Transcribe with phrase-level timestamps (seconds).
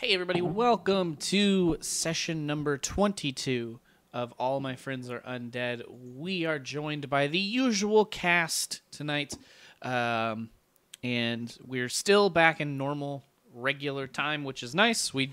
[0.00, 3.80] Hey, everybody, welcome to session number 22
[4.14, 5.82] of All My Friends Are Undead.
[6.16, 9.34] We are joined by the usual cast tonight,
[9.82, 10.48] um,
[11.02, 15.12] and we're still back in normal, regular time, which is nice.
[15.12, 15.32] We,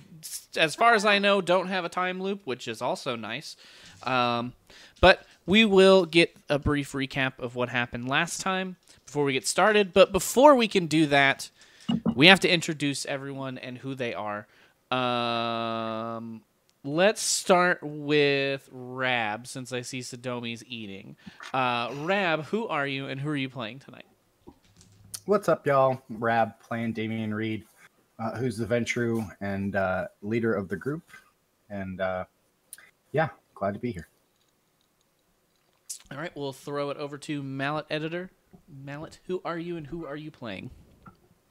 [0.57, 3.55] as far as I know, don't have a time loop, which is also nice.
[4.03, 4.51] Um,
[4.99, 8.75] but we will get a brief recap of what happened last time
[9.05, 9.93] before we get started.
[9.93, 11.51] But before we can do that,
[12.15, 14.45] we have to introduce everyone and who they are.
[14.91, 16.41] Um,
[16.83, 21.17] let's start with Rab, since I see Sodomi's eating.
[21.53, 24.05] Uh, Rab, who are you and who are you playing tonight?
[25.25, 26.01] What's up, y'all?
[26.09, 27.65] Rab playing Damian Reed,
[28.17, 31.03] uh, who's the Ventrue and uh, leader of the group.
[31.69, 32.23] And uh,
[33.11, 34.07] yeah, glad to be here.
[36.11, 38.31] All right, we'll throw it over to Mallet Editor.
[38.69, 40.71] Mallet, who are you and who are you playing?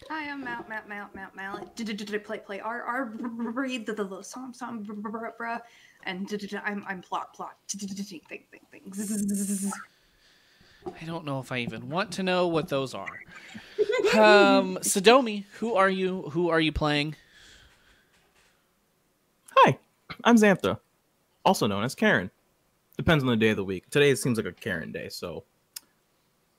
[0.09, 2.25] Hi, I'm Mount, Mount, Mount, Mount, Mallet.
[2.25, 5.61] Play, play, R, R, read the the song, song, bruh,
[6.05, 9.73] and I'm, I'm plot, plot, thing, thing, things.
[11.01, 13.21] I don't know if I even want to know what those are.
[14.15, 16.23] Um, Sodomi, who are you?
[16.31, 17.17] Who are you playing?
[19.57, 19.77] Hi,
[20.23, 20.79] I'm Xantha,
[21.45, 22.31] also known as Karen.
[22.97, 23.91] Depends on the day of the week.
[23.91, 25.43] Today it seems like a Karen day, so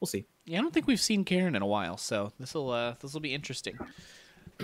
[0.01, 0.25] we'll see.
[0.47, 3.13] Yeah, I don't think we've seen Karen in a while, so this will uh, this
[3.13, 3.77] will be interesting.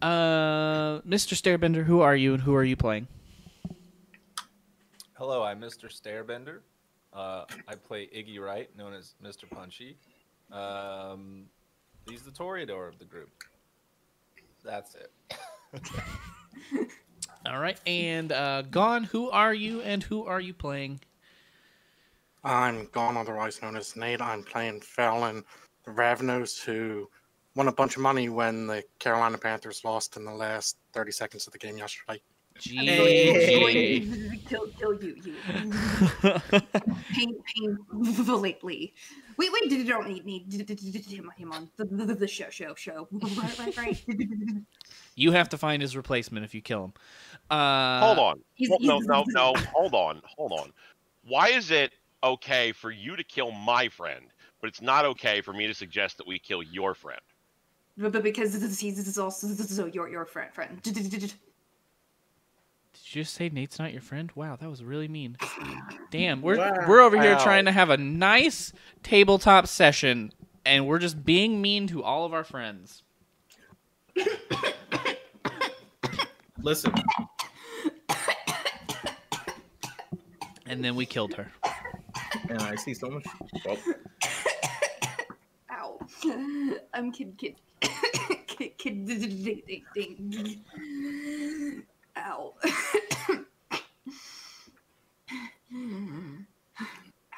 [0.00, 1.34] uh, Mr.
[1.36, 3.06] Stairbender, who are you and who are you playing?
[5.12, 5.92] Hello, I'm Mr.
[5.92, 6.60] Stairbender.
[7.12, 9.44] Uh, I play Iggy Wright, known as Mr.
[9.50, 9.98] Punchy.
[10.50, 11.44] Um,
[12.08, 13.28] he's the Toreador of the group.
[14.64, 15.12] That's it.
[17.46, 21.00] All right, and uh, Gone, who are you and who are you playing?
[22.44, 24.20] I'm Gone, otherwise known as Nate.
[24.20, 25.44] I'm playing Fallon
[25.86, 27.08] Ravnos, who
[27.54, 31.46] won a bunch of money when the Carolina Panthers lost in the last 30 seconds
[31.46, 32.20] of the game yesterday.
[32.58, 34.38] Gee.
[34.48, 35.34] kill, kill you, you.
[37.14, 38.94] pain, pain, lately.
[39.36, 40.52] Wait, wait, you don't need need
[41.08, 43.06] him, him on the, the, the show, show, show.
[43.12, 44.04] Right, right, right.
[45.14, 46.92] You have to find his replacement if you kill him.
[47.48, 48.40] Uh, hold on.
[48.54, 49.54] he's- Hold- no, he's- no, no.
[49.72, 50.22] Hold on.
[50.36, 50.72] Hold on.
[51.24, 51.92] Why is it
[52.22, 54.26] okay for you to kill my friend,
[54.60, 57.20] but it's not okay for me to suggest that we kill your friend?
[57.96, 60.80] But, but because this is, this is also this is your your friend friend.
[60.82, 61.28] Did you
[63.22, 64.30] just say Nate's not your friend?
[64.34, 65.36] Wow, that was really mean.
[66.10, 66.72] Damn, we're Wow.
[66.86, 67.44] we're over here Wow.
[67.44, 70.32] trying to have a nice tabletop session,
[70.64, 73.02] and we're just being mean to all of our friends.
[76.62, 76.92] Listen,
[80.68, 81.50] And then we killed her.
[82.48, 83.26] And I see so much.
[83.64, 83.78] Well,
[85.70, 85.98] Ow.
[86.94, 87.56] I'm kid kid
[88.46, 91.84] kid kid ding ding ding.
[92.16, 92.54] Ow.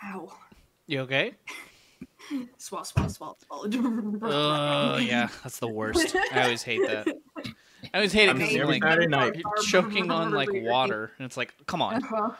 [0.04, 0.32] Ow.
[0.86, 1.34] You okay?
[2.58, 3.68] Swallow, swallow, swallow, swallow.
[4.22, 6.14] Oh yeah, that's the worst.
[6.32, 7.08] I always hate that.
[7.92, 11.52] I always hate it because you're like you're choking on like water, and it's like,
[11.66, 12.02] come on.
[12.04, 12.30] Uh-huh.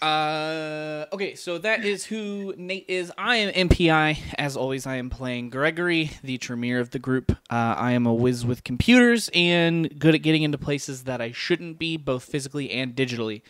[0.00, 3.12] Uh, okay, so that is who Nate is.
[3.18, 4.18] I am MPI.
[4.38, 7.32] As always, I am playing Gregory, the Tremere of the group.
[7.50, 11.32] Uh, I am a whiz with computers and good at getting into places that I
[11.32, 13.42] shouldn't be, both physically and digitally.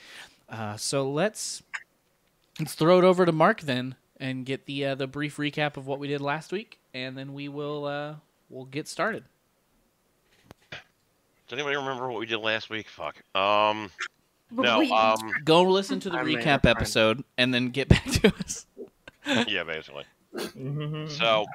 [0.49, 1.62] Uh, so let's
[2.59, 5.87] let's throw it over to Mark then and get the uh, the brief recap of
[5.87, 8.15] what we did last week, and then we will uh,
[8.49, 9.22] we'll get started.
[10.71, 12.88] Does anybody remember what we did last week?
[12.88, 13.22] Fuck.
[13.37, 13.91] Um,
[14.50, 14.83] no.
[14.94, 16.66] Um, Go listen to the I made a recap friend.
[16.66, 18.66] episode and then get back to us.
[19.47, 20.05] yeah, basically.
[20.34, 21.09] mhm.
[21.11, 21.47] So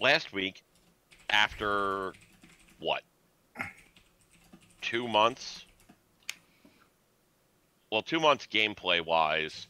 [0.00, 0.62] last week,
[1.30, 2.12] after
[2.78, 3.02] what?
[4.80, 5.64] Two months?
[7.90, 9.66] Well, two months gameplay wise,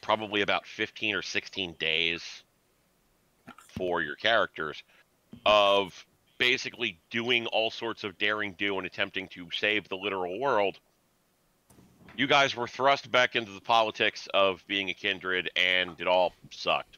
[0.00, 2.42] probably about 15 or 16 days
[3.76, 4.82] for your characters
[5.44, 6.04] of
[6.40, 10.80] basically doing all sorts of daring do and attempting to save the literal world.
[12.16, 16.32] You guys were thrust back into the politics of being a kindred, and it all
[16.50, 16.96] sucked.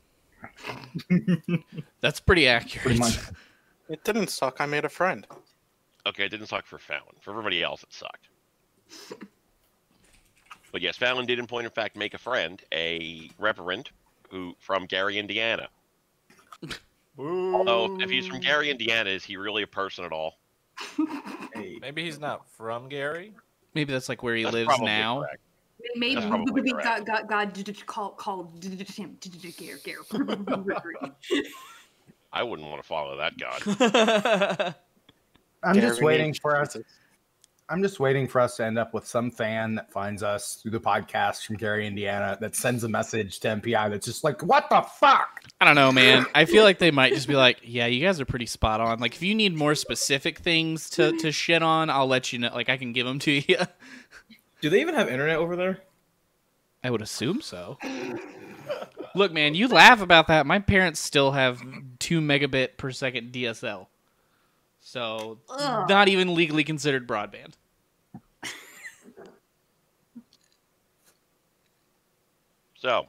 [2.01, 3.01] That's pretty accurate.
[3.01, 3.19] Pretty.
[3.89, 4.61] It didn't suck.
[4.61, 5.27] I made a friend.
[6.07, 7.17] Okay, it didn't suck for Fallon.
[7.21, 8.29] For everybody else, it sucked.
[10.71, 13.91] but yes, Fallon did in point of fact make a friend, a reverend
[14.31, 15.69] who from Gary, Indiana.
[17.19, 20.39] Although if he's from Gary, Indiana, is he really a person at all?
[21.55, 23.35] Hey, Maybe he's not from Gary.
[23.75, 25.21] Maybe that's like where he That's lives now.
[25.21, 25.41] correct.
[25.97, 29.19] Maybe That's probably got got God did called him
[29.59, 29.99] Gare Gare.
[32.33, 34.75] I wouldn't want to follow that god.
[35.65, 36.77] I'm just waiting for us.
[37.73, 37.79] Jesus.
[37.79, 40.73] I'm just waiting for us to end up with some fan that finds us through
[40.73, 44.69] the podcast from Gary, Indiana, that sends a message to MPI that's just like, "What
[44.71, 46.27] the fuck?" I don't know, man.
[46.35, 48.99] I feel like they might just be like, "Yeah, you guys are pretty spot on."
[49.01, 52.51] Like, if you need more specific things to to shit on, I'll let you know.
[52.55, 53.59] Like, I can give them to you.
[54.61, 55.81] Do they even have internet over there?
[56.85, 57.79] I would assume so.
[59.15, 60.47] Look, man, you laugh about that.
[60.47, 61.61] My parents still have
[61.99, 63.87] two megabit per second DSL,
[64.81, 65.89] so Ugh.
[65.89, 67.53] not even legally considered broadband.
[72.83, 73.07] So,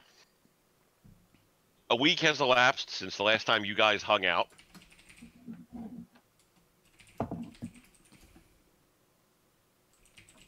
[1.90, 4.46] a week has elapsed since the last time you guys hung out.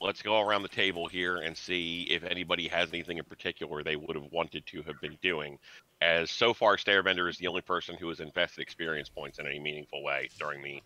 [0.01, 3.97] Let's go around the table here and see if anybody has anything in particular they
[3.97, 5.59] would have wanted to have been doing.
[6.01, 9.59] As so far, Stairbender is the only person who has invested experience points in any
[9.59, 10.81] meaningful way during the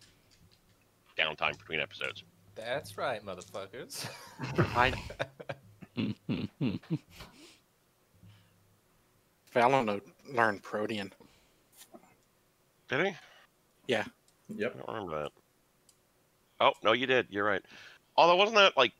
[1.19, 2.25] downtime between episodes.
[2.55, 4.09] That's right, motherfuckers.
[4.75, 4.95] I
[9.51, 10.01] Fallon lo-
[10.33, 11.13] learned Protean.
[12.89, 13.13] Did he?
[13.87, 14.05] Yeah.
[14.49, 14.75] Yep.
[14.75, 15.33] I don't remember that.
[16.61, 17.27] Oh no, you did.
[17.31, 17.63] You're right.
[18.17, 18.93] Although wasn't that like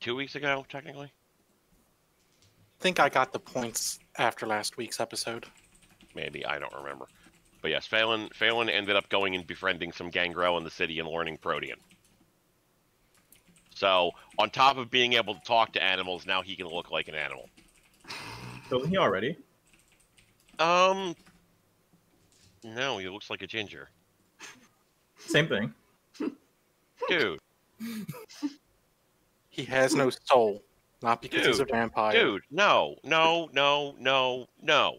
[0.00, 1.06] two weeks ago, technically?
[1.06, 5.46] I think I got the points after last week's episode.
[6.14, 7.06] Maybe I don't remember.
[7.60, 11.08] But yes, Phelan Phelan ended up going and befriending some gangrel in the city and
[11.08, 11.78] learning Protean.
[13.74, 17.08] So on top of being able to talk to animals, now he can look like
[17.08, 17.48] an animal.
[18.70, 19.36] Doesn't he already?
[20.58, 21.14] Um,
[22.64, 23.88] no, he looks like a ginger,
[25.18, 25.72] Same thing.
[27.08, 27.38] dude.
[29.50, 30.62] He has no soul,
[31.02, 32.12] not because he's a vampire.
[32.12, 34.98] Dude, no, no, no, no, no.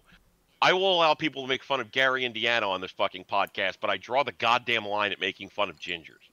[0.62, 3.90] I will allow people to make fun of Gary Indiana on this fucking podcast, but
[3.90, 6.28] I draw the goddamn line at making fun of gingers.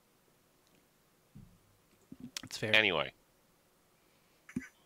[2.42, 2.74] That's fair.
[2.74, 3.12] Anyway,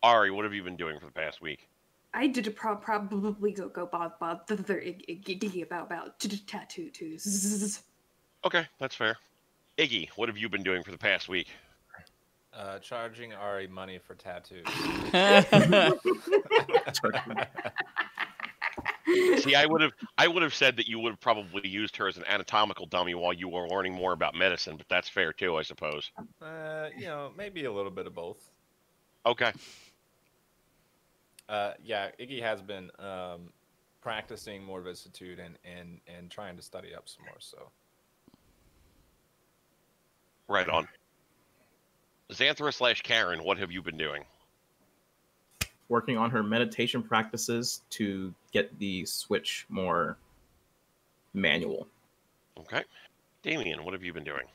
[0.03, 1.67] Ari, what have you been doing for the past week?
[2.13, 6.29] I did a pro- probably go go bob bob the other iggy about about t-
[6.29, 7.81] t- tattoos.
[8.43, 9.17] Okay, that's fair.
[9.77, 11.47] Iggy, what have you been doing for the past week?
[12.53, 14.65] Uh, charging Ari money for tattoos.
[19.41, 22.07] See, I would have, I would have said that you would have probably used her
[22.07, 25.55] as an anatomical dummy while you were learning more about medicine, but that's fair too,
[25.55, 26.11] I suppose.
[26.41, 28.49] uh, you know, maybe a little bit of both.
[29.25, 29.53] Okay,
[31.49, 33.51] Uh, yeah, Iggy has been um,
[34.01, 37.35] practicing more vicissitude and, and, and trying to study up some more.
[37.39, 37.69] So
[40.47, 40.87] right on.
[42.31, 44.23] Xanthra slash Karen, what have you been doing?
[45.89, 50.17] Working on her meditation practices to get the switch more
[51.33, 51.87] manual.
[52.57, 52.83] Okay,
[53.43, 54.45] Damien, what have you been doing?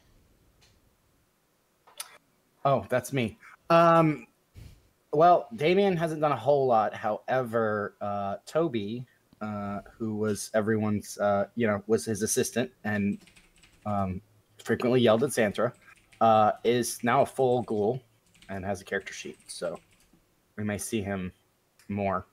[2.65, 3.37] Oh, that's me.
[3.69, 4.27] Um,
[5.13, 6.95] well, Damien hasn't done a whole lot.
[6.95, 9.07] However, uh, Toby,
[9.41, 13.19] uh, who was everyone's, uh, you know, was his assistant and
[13.85, 14.21] um,
[14.63, 15.73] frequently yelled at Santra,
[16.21, 18.03] uh, is now a full ghoul
[18.49, 19.39] and has a character sheet.
[19.47, 19.79] So
[20.57, 21.33] we may see him
[21.89, 22.27] more.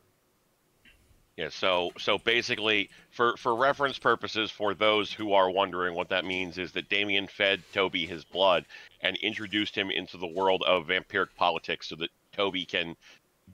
[1.36, 6.26] Yeah, so so basically, for for reference purposes, for those who are wondering, what that
[6.26, 8.66] means is that Damien fed Toby his blood
[9.02, 12.96] and introduced him into the world of vampiric politics, so that Toby can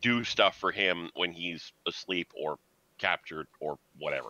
[0.01, 2.57] do stuff for him when he's asleep or
[2.97, 4.29] captured or whatever.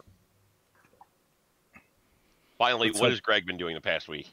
[2.58, 4.28] Finally, That's what like- has Greg been doing the past week?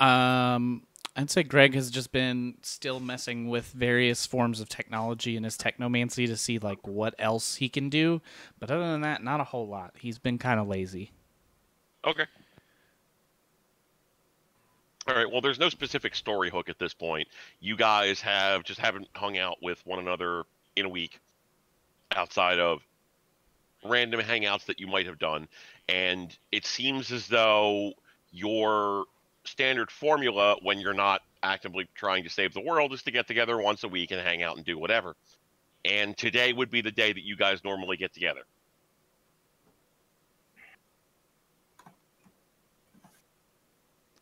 [0.00, 0.86] Um,
[1.16, 5.56] I'd say Greg has just been still messing with various forms of technology in his
[5.58, 8.20] technomancy to see like what else he can do.
[8.58, 9.94] But other than that, not a whole lot.
[9.98, 11.10] He's been kind of lazy.
[12.04, 12.24] Okay.
[15.10, 15.28] All right.
[15.30, 17.26] Well, there's no specific story hook at this point.
[17.58, 20.44] You guys have just haven't hung out with one another
[20.76, 21.18] in a week
[22.14, 22.80] outside of
[23.84, 25.48] random hangouts that you might have done.
[25.88, 27.94] And it seems as though
[28.30, 29.06] your
[29.42, 33.58] standard formula when you're not actively trying to save the world is to get together
[33.58, 35.16] once a week and hang out and do whatever.
[35.84, 38.42] And today would be the day that you guys normally get together.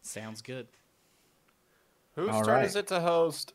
[0.00, 0.68] Sounds good.
[2.18, 2.64] Whose All turn right.
[2.64, 3.54] is it to host?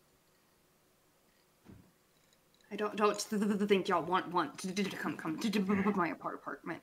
[2.72, 5.60] I don't don't th- th- th- think y'all want want to to come come to
[5.96, 6.82] my apart apartment.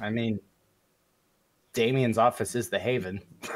[0.00, 0.40] I mean,
[1.74, 3.20] Damien's office is the haven.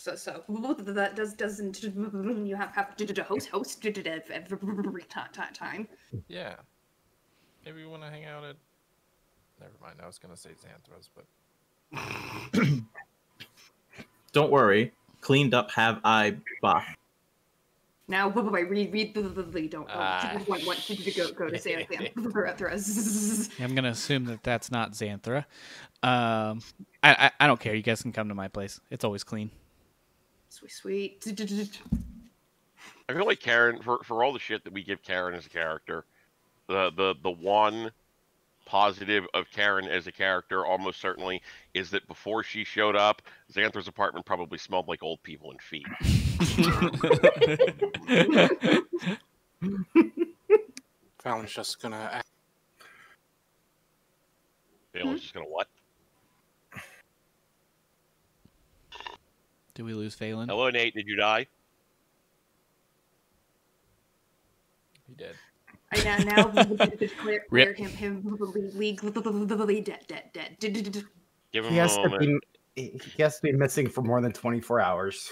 [0.00, 1.82] So so that does doesn't
[2.46, 3.84] you have have to host host
[4.30, 5.86] every ti- ti- time.
[6.26, 6.54] Yeah.
[7.66, 8.56] Maybe you want to hang out at.
[9.60, 9.96] Never mind.
[10.02, 11.26] I was gonna say Xanthras, but
[14.32, 14.92] Don't worry.
[15.20, 16.82] Cleaned up have I bah.
[18.08, 21.30] Now, wait, wait, wait, read, read the, the, the don't, don't want, want to go,
[21.30, 22.10] go to Xanthia.
[23.60, 25.44] I'm gonna assume that that's not Xanthra.
[26.02, 26.60] Um,
[27.04, 27.74] I, I I don't care.
[27.74, 28.80] You guys can come to my place.
[28.90, 29.52] It's always clean.
[30.48, 31.24] Sweet, sweet.
[33.08, 35.48] I feel like Karen, for, for all the shit that we give Karen as a
[35.48, 36.04] character,
[36.68, 37.90] the, the, the one
[38.70, 41.42] positive of Karen as a character almost certainly
[41.74, 43.20] is that before she showed up,
[43.52, 45.88] Xanthra's apartment probably smelled like old people and feet.
[51.18, 52.28] Fallon's just gonna act
[54.92, 55.22] Phelan's hmm?
[55.22, 55.66] just gonna what?
[59.74, 60.48] Did we lose Phelan?
[60.48, 60.94] Hello, Nate.
[60.94, 61.48] Did you die?
[65.08, 65.34] He did.
[65.92, 66.64] I now now
[66.98, 67.76] declare Rip.
[67.76, 68.38] him him
[68.74, 70.56] legally dead dead dead.
[71.52, 72.42] Give him He a has to moment.
[72.76, 75.30] be he has to be missing for more than 24 hours.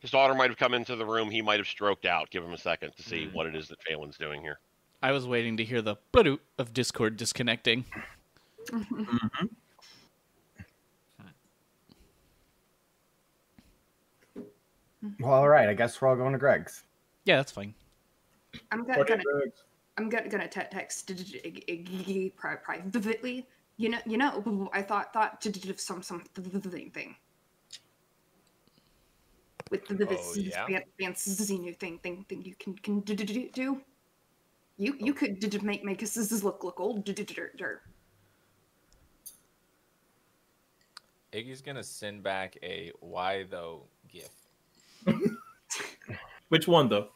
[0.00, 1.30] His daughter might have come into the room.
[1.30, 2.30] He might have stroked out.
[2.30, 3.36] Give him a second to see hmm.
[3.36, 4.58] what it is that Phelan's doing here.
[5.02, 7.84] I was waiting to hear the "Badoot" of Discord disconnecting.
[8.70, 9.46] Mm-hmm.
[15.20, 15.68] Well, all right.
[15.68, 16.82] I guess we're all going to Greg's.
[17.24, 17.74] Yeah, that's fine.
[18.72, 19.22] I'm gonna, gonna
[19.98, 23.46] I'm gonna gonna te- text Iggy privately.
[23.76, 24.70] You know, you know.
[24.72, 27.16] I thought thought to do some some thing thing
[29.70, 30.66] with the this Oh, yeah?
[30.66, 33.14] fan- fancy new thing thing thing you can can do.
[33.14, 33.82] do- do.
[34.78, 37.04] You you could d- d- make make us this look look old.
[41.32, 44.30] Iggy's gonna send back a why though gif.
[46.48, 47.08] Which one though?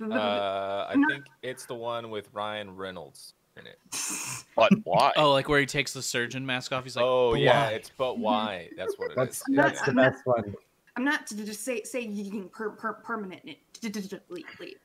[0.00, 1.08] Uh, I No.
[1.08, 3.78] think it's the one with Ryan Reynolds in it.
[4.54, 5.12] But why?
[5.16, 6.84] Oh, like where he takes the surgeon mask off.
[6.84, 8.68] He's like, oh yeah, why?" it's but why?
[8.76, 9.16] That's what it is.
[9.16, 9.86] That's Yeah, that's yeah.
[9.86, 10.54] the best one.
[10.94, 14.18] I'm not to just say say you can per, per, permanent it, d- d- d-
[14.28, 14.76] leave, leave.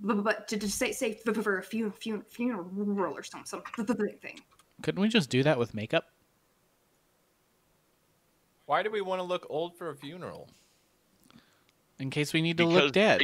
[0.00, 3.62] But, but to just say say for for a few few funeral or some some
[3.84, 4.40] thing.
[4.82, 6.06] Couldn't we just do that with makeup?
[8.64, 10.48] Why do we want to look old for a funeral?
[11.98, 13.20] In case we need to look dead.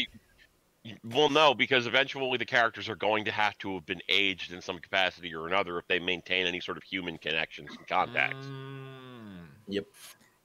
[1.04, 4.60] Well, no, because eventually the characters are going to have to have been aged in
[4.60, 8.46] some capacity or another if they maintain any sort of human connections and contacts.
[8.46, 9.80] Mm, Yeah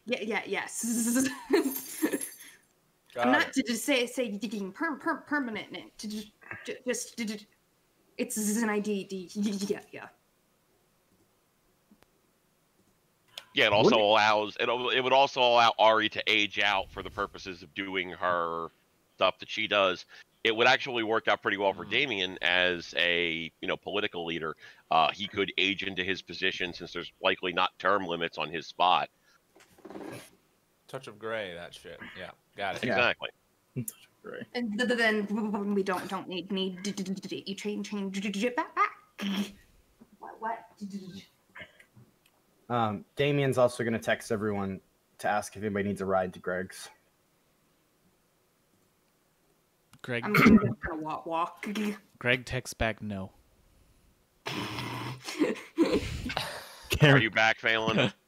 [0.05, 1.27] yeah yes.
[3.19, 3.31] I'm it.
[3.31, 6.27] not to just say say you can per, per, permanent to just
[6.65, 7.47] ju- just d- d-
[8.17, 10.07] it's an ID yeah yeah.
[13.53, 14.69] Yeah, it also allows it.
[14.69, 18.69] It would also allow Ari to age out for the purposes of doing her
[19.15, 20.05] stuff that she does.
[20.43, 21.91] It would actually work out pretty well for Mm.
[21.91, 24.55] Damien as a you know political leader.
[24.89, 28.65] Uh, he could age into his position since there's likely not term limits on his
[28.65, 29.09] spot.
[30.87, 31.99] Touch of gray, that shit.
[32.17, 32.83] Yeah, got it.
[32.83, 32.97] Yeah.
[32.97, 33.29] Exactly.
[34.23, 34.43] Right.
[34.53, 37.89] And th- th- then we don't don't need need d- d- d- d- you change
[37.89, 38.91] change d- d- d- back back.
[40.19, 40.65] What what?
[42.69, 44.79] Um, Damien's also going to text everyone
[45.19, 46.89] to ask if anybody needs a ride to Greg's.
[50.01, 50.57] Greg I'm gonna,
[50.89, 51.67] gonna walk walk.
[52.19, 53.31] Greg texts back no.
[57.01, 58.11] Are you back, Phelan?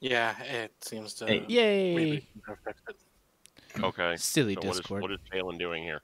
[0.00, 1.26] Yeah, it seems to.
[1.28, 1.44] Hey.
[1.46, 1.94] Yay!
[1.94, 2.26] really
[3.84, 4.16] okay.
[4.16, 5.02] Silly So what is Discord.
[5.02, 6.00] what is Phelan doing here?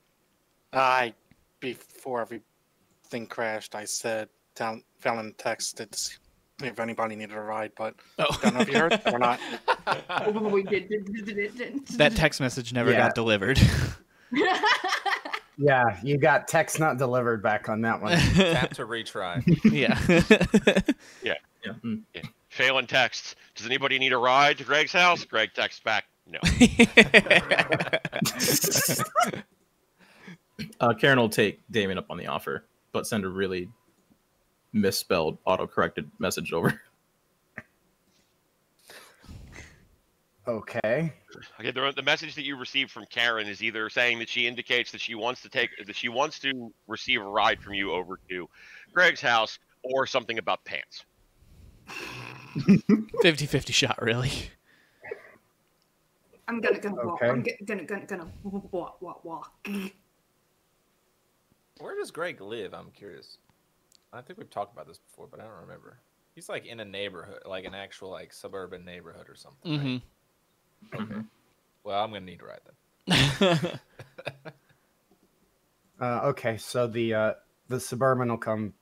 [0.73, 1.13] I
[1.59, 6.15] before everything crashed, I said down Fallon texted to see
[6.63, 8.39] if anybody needed a ride, but oh.
[8.41, 9.41] don't know if you heard or not.
[10.11, 12.99] Oh, we did- did- did- did- did- that text message never Yeah.
[12.99, 13.59] got delivered.
[15.61, 18.13] Yeah, you got text not delivered back on that one.
[18.35, 19.43] Tap to retry.
[19.65, 19.99] yeah.
[21.25, 21.35] yeah.
[21.85, 22.03] mm.
[22.49, 25.25] Phelan texts, Does anybody need a ride to Greg's house?
[25.25, 26.39] Greg texts back, No.
[30.81, 33.69] Uh, Karen will take Damien up on the offer, but send a really
[34.73, 36.81] misspelled, auto-corrected message over.
[40.49, 41.13] Okay.
[41.61, 44.91] Okay, the, the message that you received from Karen is either saying that she indicates
[44.93, 48.19] that she wants to take that she wants to receive a ride from you over
[48.31, 48.49] to
[48.95, 51.05] Greg's house, or something about pants.
[52.57, 54.33] 50-50 shot, really.
[56.49, 57.23] I'm gonna gonna walk.
[57.23, 57.29] Okay.
[57.29, 59.69] I'm g- gonna gonna gonna walk walk walk.
[61.79, 62.73] Where does Greg live?
[62.73, 63.37] I'm curious.
[64.15, 65.99] I think we've talked about this before, but I don't remember.
[66.35, 69.71] He's like in a neighborhood, like an actual like suburban neighborhood or something.
[69.71, 69.81] right?
[69.81, 69.97] Mm-hmm.
[70.93, 71.13] Mm-hmm.
[71.13, 71.21] Okay.
[71.85, 72.61] Well, I'm gonna need a ride
[73.07, 73.81] then.
[76.01, 77.33] Uh, okay, so the uh,
[77.69, 78.73] the suburban will come,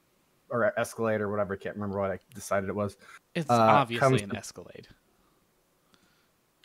[0.50, 1.54] or Escalade or whatever.
[1.54, 2.98] I can't remember what I decided it was.
[3.34, 4.86] it's Uh, obviously comes an to- Escalade.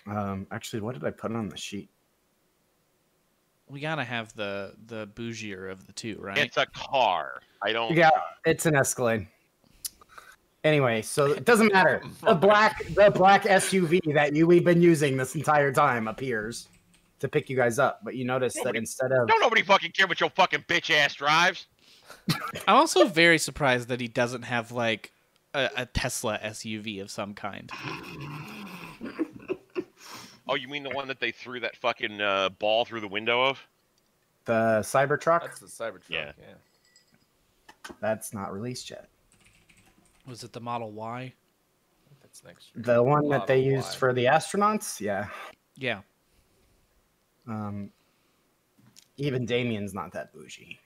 [0.08, 1.90] Um, actually, what did I put on the sheet?
[3.70, 6.38] We gotta have the the bougier of the two, right?
[6.38, 7.40] It's a car.
[7.64, 7.94] I don't.
[7.96, 8.10] Yeah,
[8.46, 9.28] it's an Escalade.
[10.64, 12.02] Anyway, so it doesn't matter.
[12.24, 16.68] The black the black SUV that you we've been using this entire time appears
[17.20, 20.08] to pick you guys up, but you notice that instead of Don't nobody fucking care
[20.08, 21.68] what your fucking bitch ass drives.
[22.68, 25.12] I'm also very surprised that he doesn't have like
[25.54, 27.72] a, a Tesla SUV of some kind.
[30.48, 33.44] Oh, you mean the one that they threw that fucking uh, ball through the window
[33.46, 33.66] of?
[34.46, 36.10] the Cybertruck, That's the Cybertruck.
[36.10, 36.32] Yeah.
[36.40, 37.94] Yeah.
[38.02, 39.08] that's not released yet.
[40.32, 41.34] Was it the Model Y?
[42.22, 42.84] That's next year.
[42.86, 43.96] The one that they Model used Y.
[43.98, 45.28] for the astronauts, yeah.
[45.76, 46.00] Yeah.
[47.50, 47.92] Um,
[49.18, 50.80] even Damien's not that bougie.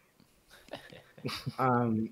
[1.60, 2.10] um,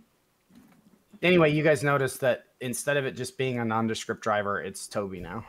[1.23, 5.19] anyway, you guys notice that instead of it just being a nondescript driver, it's Toby
[5.19, 5.43] now.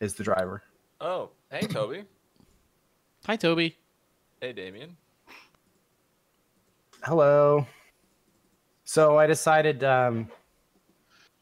[0.00, 0.64] Is the driver.
[1.00, 2.02] Oh, hey Toby.
[3.26, 3.76] Hi, Toby.
[4.40, 4.96] Hey Damien.
[7.04, 7.64] Hello.
[8.92, 9.82] So I decided.
[9.84, 10.28] Um,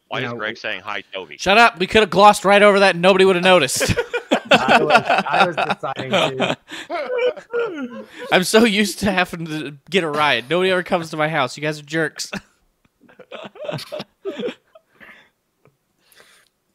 [0.07, 1.37] Why is know, Greg saying hi, Toby?
[1.37, 1.81] Shut up.
[1.81, 3.93] We could have glossed right over that and nobody would have noticed.
[4.53, 8.05] I, was, I was deciding to.
[8.33, 10.49] I'm so used to having to get a ride.
[10.49, 11.57] Nobody ever comes to my house.
[11.57, 12.31] You guys are jerks.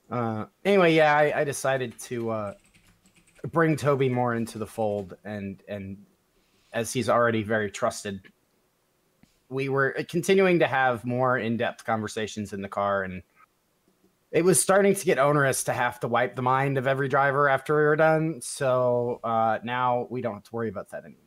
[0.07, 2.53] Uh, anyway, yeah, I, I decided to uh,
[3.51, 5.97] bring Toby more into the fold, and and
[6.73, 8.21] as he's already very trusted,
[9.49, 13.21] we were continuing to have more in-depth conversations in the car, and
[14.31, 17.47] it was starting to get onerous to have to wipe the mind of every driver
[17.47, 18.41] after we were done.
[18.41, 21.21] So uh, now we don't have to worry about that anymore.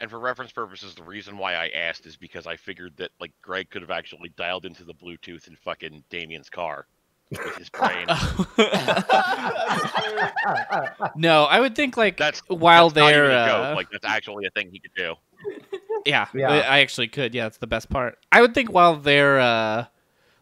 [0.00, 3.32] And for reference purposes, the reason why I asked is because I figured that like
[3.42, 6.86] Greg could have actually dialed into the Bluetooth in fucking Damien's car
[7.30, 8.06] with his brain.
[11.16, 13.66] no, I would think like That's while that's not even they're a joke.
[13.66, 15.14] uh, like that's actually a thing he could do.
[16.06, 16.50] Yeah, Yeah.
[16.50, 17.34] I I actually could.
[17.34, 18.18] Yeah, it's the best part.
[18.32, 19.86] I would think while they're uh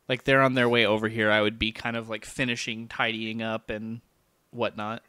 [0.09, 3.43] like they're on their way over here, I would be kind of like finishing tidying
[3.43, 4.01] up and
[4.51, 5.03] whatnot.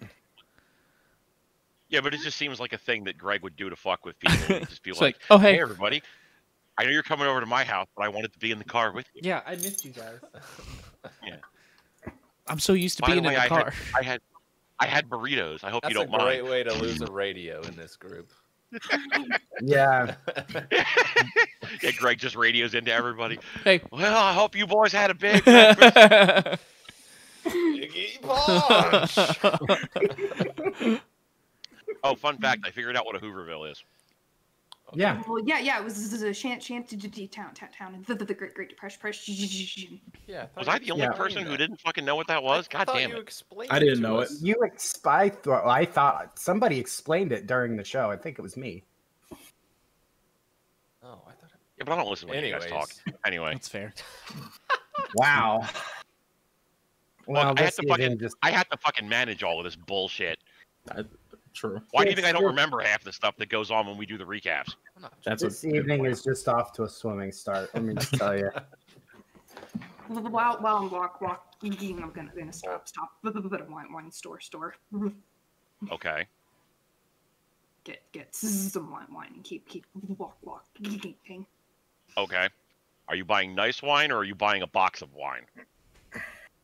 [1.89, 4.17] Yeah, but it just seems like a thing that Greg would do to fuck with
[4.19, 4.37] people.
[4.59, 6.01] He'd just be like, like, oh "Hey, hey, everybody,
[6.77, 8.65] I know you're coming over to my house, but I wanted to be in the
[8.65, 10.19] car with you." yeah, I missed you guys.
[11.23, 11.35] Yeah.
[12.47, 13.69] I'm so used to By the being way, in the I car.
[13.69, 14.21] had, I had,
[14.79, 15.63] I had burritos.
[15.63, 16.21] I hope That's you don't mind.
[16.21, 16.51] That's a great mind.
[16.51, 18.31] way to lose a radio in this group.
[19.61, 20.15] Yeah,
[21.81, 23.39] yeah, Greg just radios into everybody.
[23.63, 23.81] Hey.
[23.91, 25.43] Well, I hope you boys had a big
[25.81, 26.61] breakfast.
[32.03, 32.61] Oh, fun fact!
[32.65, 33.83] I figured out what a Hooverville is.
[34.93, 35.21] Yeah.
[35.27, 38.33] Well, yeah, yeah, it was a shan- shanty town, town, town, in the, the, the
[38.33, 39.99] Great Great Depression.
[40.27, 40.47] Yeah.
[40.57, 41.11] Was I the only Yeah.
[41.13, 42.67] person who didn't fucking know what that was?
[42.71, 43.21] I God thought damn you it!
[43.21, 44.31] explained I didn't to know us.
[44.41, 44.45] it.
[44.45, 48.11] You ex- I thought I thought somebody explained it during the show.
[48.11, 48.83] I think it was me.
[51.03, 51.51] Oh, I thought.
[51.77, 52.89] Yeah, but I don't listen when you guys talk.
[53.25, 53.93] Anyway, That's fair.
[55.15, 55.67] Wow.
[57.27, 59.75] Well, Look, I had to fucking- just I had to fucking manage all of this
[59.75, 60.39] bullshit.
[61.55, 61.81] True.
[61.91, 63.97] Why do you It's think I don't remember half the stuff that goes on when
[63.97, 64.75] we do the recaps?
[65.01, 66.11] I'm That's this evening point.
[66.11, 67.69] is just off to a swimming start.
[67.73, 68.51] Let me just tell you.
[70.07, 73.09] While while I'm walk walking, I'm gonna gonna stop stop.
[73.23, 74.75] But a wine wine store store.
[75.91, 76.27] Okay.
[77.85, 79.85] Get get some wine wine and keep keep
[80.19, 80.65] walk walk.
[81.27, 81.47] Thing.
[82.17, 82.49] Okay.
[83.07, 85.45] Are you buying nice wine or are you buying a box of wine?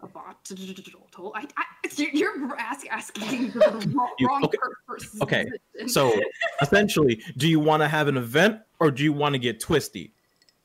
[0.04, 0.38] A bot
[1.36, 1.64] I, I
[1.96, 3.60] you're, you're ask, asking the
[3.96, 5.22] wrong, You- okay, person.
[5.22, 5.46] okay,
[5.88, 6.20] So
[6.62, 10.14] essentially, do you want to have an event or do you want to get twisty?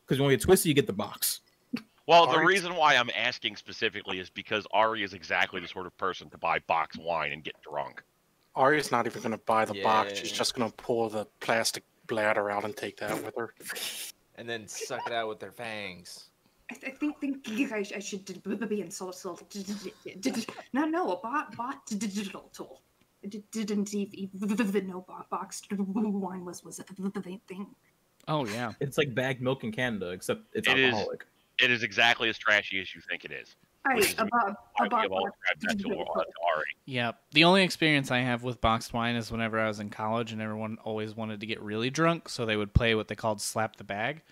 [0.07, 1.41] Because when you get twisty, you get the box.
[2.07, 5.97] Well, the reason why I'm asking specifically is because Ari is exactly the sort of
[5.99, 8.01] person to buy box wine and get drunk.
[8.55, 10.17] Ari's not even going to buy the box.
[10.19, 13.53] She's just going to pull the plastic bladder out and take that with her.
[14.37, 16.31] and then suck it out with their fangs.
[16.71, 19.39] I, th- I think think you guys I should d- b- be in so so
[20.73, 22.83] no no a bot bot digital tool.
[23.25, 27.67] I d- didn't even know bo- boxed wine was was a thing.
[28.29, 28.73] Oh yeah.
[28.81, 30.93] It's like bagged milk in Canada, except it's It is.
[30.93, 31.25] alcoholic.
[31.63, 33.55] It is exactly as trashy as you think it is.
[33.85, 35.77] I Which is a bot Why a we bot have all bot grabbed that to,
[35.77, 36.15] digital tool.
[36.15, 36.65] to Ari.
[36.87, 37.13] Yeah.
[37.33, 40.43] The only experience I have with boxed wine is whenever I was in college and
[40.43, 43.77] everyone always wanted to get really drunk, so they would play what they called slap
[43.77, 44.23] the bag.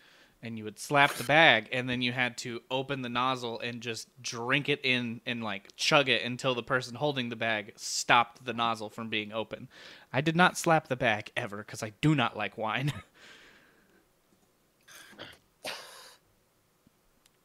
[0.45, 3.81] And you would slap the bag and then you had to open the nozzle and
[3.81, 8.45] just drink it in and like chug it until the person holding the bag stopped
[8.45, 9.69] the nozzle from being open.
[10.13, 12.93] I did not slap the bag ever because I do not like wine.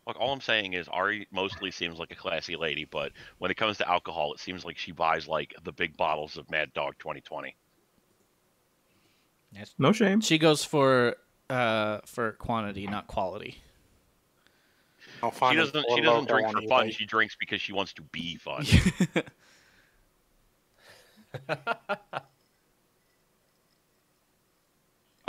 [0.05, 3.55] Look, all I'm saying is Ari mostly seems like a classy lady, but when it
[3.55, 6.95] comes to alcohol, it seems like she buys like the big bottles of Mad Dog
[6.99, 7.55] 2020.
[9.77, 10.21] No shame.
[10.21, 11.15] She goes for
[11.49, 13.62] uh for quantity, not quality.
[15.21, 15.85] She doesn't.
[15.95, 16.88] She doesn't drink for fun.
[16.88, 16.93] eBay.
[16.93, 18.65] She drinks because she wants to be fun.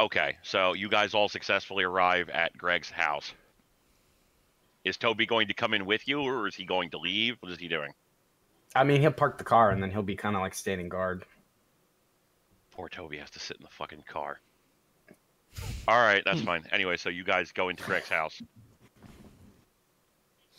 [0.00, 3.34] Okay, so you guys all successfully arrive at Greg's house.
[4.82, 7.36] Is Toby going to come in with you, or is he going to leave?
[7.40, 7.92] What is he doing?
[8.74, 11.26] I mean, he'll park the car and then he'll be kind of like standing guard.
[12.70, 14.40] Poor Toby has to sit in the fucking car.
[15.88, 16.46] All right, that's hmm.
[16.46, 16.64] fine.
[16.72, 18.40] Anyway, so you guys go into Greg's house.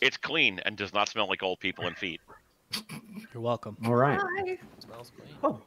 [0.01, 2.19] It's clean and does not smell like old people and feet.
[3.34, 3.77] You're welcome.
[3.86, 4.19] All right.
[4.19, 4.58] Hi.
[4.80, 5.30] Smells clean.
[5.43, 5.62] Oh,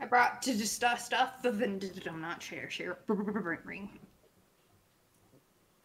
[0.00, 3.88] I brought to just uh, stuff stuff of and I'm not share share ring ring.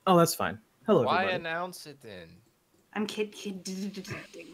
[0.08, 0.58] Oh, that's fine.
[0.86, 1.36] Hello, Why everybody.
[1.36, 2.28] announce it then?
[2.94, 4.48] I'm kid kid ding.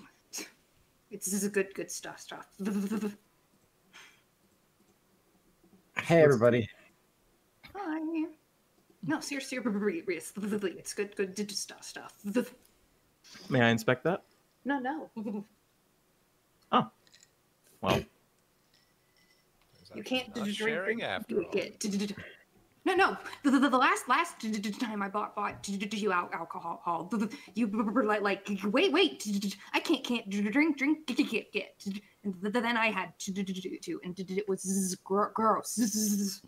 [1.12, 2.48] It's this is a good good stuff stuff.
[6.04, 6.70] hey everybody.
[7.82, 8.26] Hi.
[9.06, 9.58] No, seriously,
[10.78, 12.14] it's good good stuff stuff.
[13.50, 14.24] May I inspect that?
[14.66, 15.10] No, no.
[16.72, 16.88] Oh,
[17.82, 18.00] well,
[19.96, 21.52] You can't drink sharing after you all.
[21.52, 21.84] get
[22.86, 24.40] no no the, the, the last last
[24.80, 27.10] time I bought bought you al- alcohol
[27.56, 29.26] you were like like wait wait
[29.74, 31.76] I can't can't drink drink get get get
[32.24, 33.32] and then I had to
[34.04, 36.40] and it was gro- gross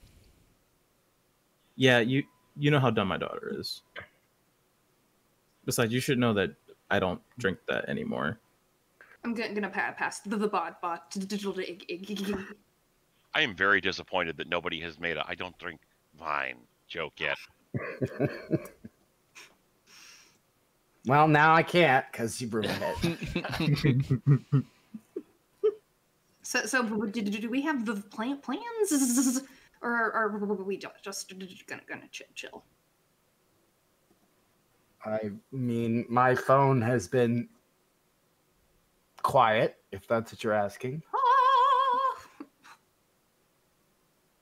[1.82, 2.24] yeah, you
[2.56, 3.82] you know how dumb my daughter is.
[5.66, 6.52] Besides, you should know that
[6.92, 8.38] I don't drink that anymore.
[9.24, 11.56] I'm gonna, gonna pass the, the bot bot to the digital.
[13.34, 15.82] I am very disappointed that nobody has made a I don't drink
[16.20, 17.38] wine joke yet.
[21.08, 24.06] Well, now I can't because you ruined it.
[26.44, 29.42] so so do, do we have the plan plans
[29.82, 31.34] or are we just just
[31.68, 32.64] gonna gonna chill chill
[35.04, 37.50] I mean, my phone has been
[39.24, 41.02] quiet, if that's what you're asking.
[41.14, 42.48] Ah!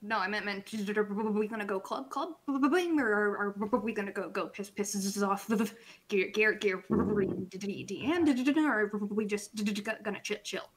[0.02, 0.64] No, I meant meant
[0.96, 2.30] are we gonna go club club
[2.70, 5.70] bing or are we gonna go go piss pisses off the
[6.08, 9.54] gear gear gear and or are we just
[10.02, 10.70] gonna chill chill?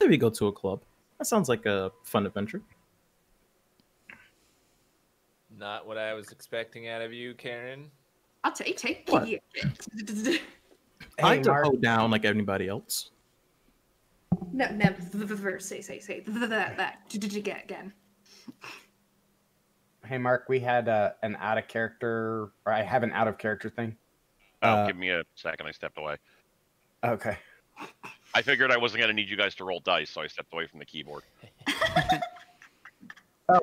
[0.00, 0.82] Maybe go to a club.
[1.20, 2.62] That sounds like a fun adventure.
[5.54, 7.90] Not what I was expecting out of you, Karen.
[8.42, 9.28] I'll take take What?
[9.28, 9.42] it.
[9.58, 10.40] I
[11.18, 13.10] Hey, like to Mark, hold down like everybody else.
[14.50, 17.92] No, never say say say that that get again.
[20.06, 23.36] hey, Mark, we had uh, an out of character, or I have an out of
[23.36, 23.94] character thing.
[24.62, 25.66] Oh, Uh, give me a second.
[25.66, 26.16] I stepped away.
[27.04, 27.36] Okay.
[28.34, 30.52] I figured I wasn't going to need you guys to roll dice, so I stepped
[30.52, 31.24] away from the keyboard.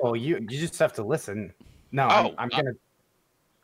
[0.02, 1.52] Oh, you you just have to listen.
[1.92, 2.72] No, I'm, Oh, I'm uh, gonna.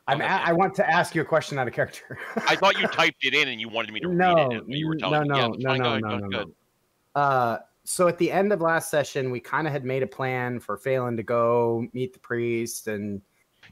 [0.06, 2.18] I'm a, I want to ask you a question out of character.
[2.48, 4.64] I thought you typed it in and you wanted me to no, read it.
[4.68, 7.20] You were no, telling no, me, yeah, no, that's no, go no, no, no, no.
[7.20, 10.60] Uh, so at the end of last session, we kind of had made a plan
[10.60, 13.22] for Phelan to go meet the priest, and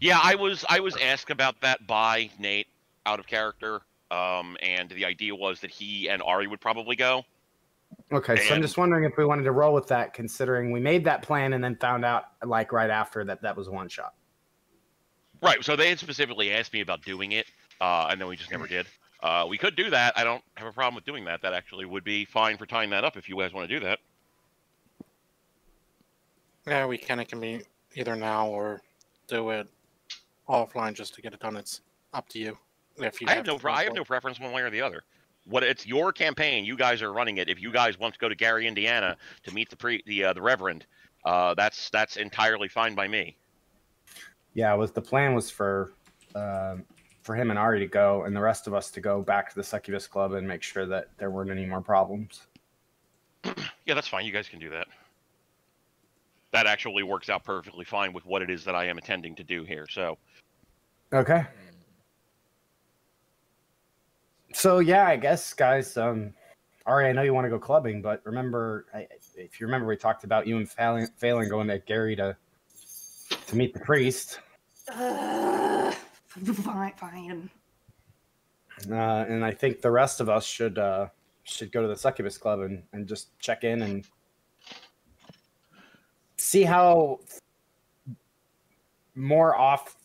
[0.01, 2.69] Yeah, I was I was asked about that by Nate
[3.05, 3.83] out of character.
[4.13, 7.25] Um, and the idea was that he and Ari would probably go.
[8.13, 8.37] okay.
[8.37, 11.23] So I'm just wondering if we wanted to roll with that, considering we made that
[11.23, 14.13] plan and then found out like right after that that was one shot.
[15.41, 15.65] Right.
[15.65, 17.47] So they had specifically asked me about doing it,
[17.81, 18.87] uh, and then we just never did.
[19.23, 20.13] Uh, we could do that.
[20.17, 21.41] I don't have a problem with doing that.
[21.43, 23.85] That actually would be fine for tying that up if you guys want to do
[23.85, 23.99] that.
[26.67, 27.19] Yeah, we can.
[27.19, 27.63] It can be
[27.95, 28.83] either now or
[29.27, 29.69] do it
[30.49, 31.57] offline just to get it done.
[31.57, 31.81] It's
[32.13, 32.59] up to you.
[32.99, 35.03] If you I have no to I have no preference one way or the other.
[35.47, 36.65] What it's your campaign.
[36.65, 37.49] You guys are running it.
[37.49, 40.33] If you guys want to go to Gary, Indiana, to meet the pre the uh,
[40.33, 40.87] the Reverend,
[41.25, 43.37] uh, that's that's entirely fine by me.
[44.55, 45.93] Yeah, was the plan was for
[46.35, 46.85] um,
[47.23, 49.57] for him and Ari to go, and the rest of us to go back to
[49.57, 52.43] the Succubus Club and make sure that there weren't any more problems.
[53.85, 54.25] Yeah, that's fine.
[54.25, 54.87] You guys can do that.
[56.53, 59.43] That actually works out perfectly fine with what it is that I am intending to
[59.43, 59.89] do here.
[59.91, 60.19] So,
[61.13, 61.45] Okay.
[64.53, 65.97] So yeah, I guess guys.
[65.97, 66.35] Um,
[66.87, 69.97] Ari, I know you want to go clubbing, but remember, I, if you remember, we
[69.97, 72.37] talked about you and Phelan, Phelan going to Gary to
[73.47, 74.41] to meet the priest,
[74.89, 75.91] Uh,
[76.29, 77.51] fine, fine.
[78.91, 81.07] uh, and I think the rest of us should uh,
[81.45, 84.07] should go to the Succubus Club and, and just check in and
[86.37, 87.21] see how
[89.15, 89.97] more off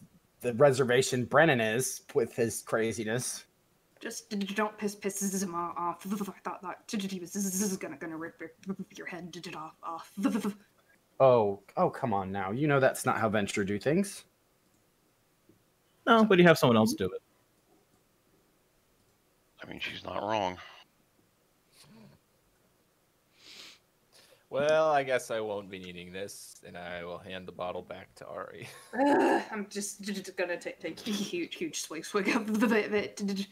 [0.42, 3.46] the reservation Brennan is with his craziness.
[4.08, 5.76] Just d- d- don't piss piss him off.
[5.78, 9.06] I thought that d- d- he was this is gonna gonna rip, rip, rip your
[9.06, 10.14] head d- d- off off.
[11.20, 12.52] Oh, oh, come on now.
[12.52, 14.24] You know that's not how Ventrue do things.
[16.06, 17.22] No, but you have someone else do it.
[19.62, 20.58] I mean, she's not wrong.
[24.50, 28.16] Well, I guess I won't be needing this, and I will hand the bottle back
[28.16, 28.70] to Ari.
[28.94, 33.46] Ugh, I'm just, d- d- gonna take take a huge huge swig swig of the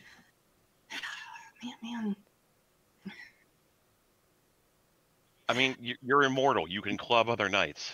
[1.65, 1.73] Man,
[2.04, 2.15] man.
[5.47, 6.67] I mean, you- you're immortal.
[6.67, 7.93] You can club other nights.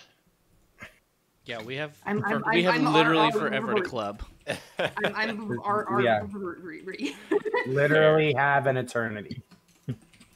[1.46, 4.24] Yeah, we have I'm- I'm- we have I'm- I'm literally our- our- forever to club.
[4.48, 6.26] I'm, I'm our, our, Yeah.
[6.32, 7.16] re- re-
[7.66, 9.42] Literally have an eternity.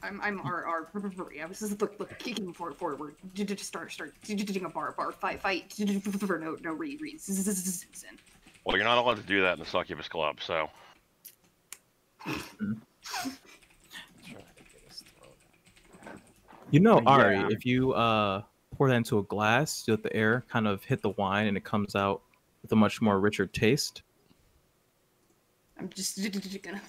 [0.02, 3.56] I'm I'm our our re- I was just look look kicking forward forward to to
[3.64, 8.18] start start doing a bar bar fight fight for no no re- reason.
[8.64, 10.68] Well, you're not allowed to do that in the Succubus Club, so.
[12.26, 12.72] Mm-hmm.
[13.22, 13.32] Trying
[14.24, 16.18] to get his throat.
[16.70, 17.08] You know, Yeah.
[17.10, 18.42] Ari, if you uh
[18.76, 21.56] pour that into a glass, you let the air kind of hit the wine, and
[21.56, 22.22] it comes out
[22.62, 24.02] with a much more richer taste.
[25.78, 26.16] I'm just
[26.62, 26.80] gonna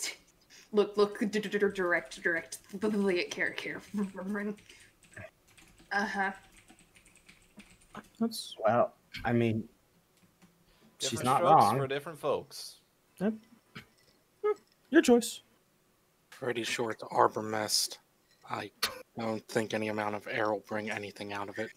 [0.72, 3.82] look look direct direct at care care.
[5.90, 6.32] Uh huh.
[8.20, 9.64] That's Well, I mean,
[11.00, 11.78] she's not wrong.
[11.78, 12.82] for different folks.
[14.90, 15.42] your choice.
[16.40, 17.98] Pretty sure it's Arbor Mist.
[18.48, 18.70] I
[19.18, 21.72] don't think any amount of air will bring anything out of it.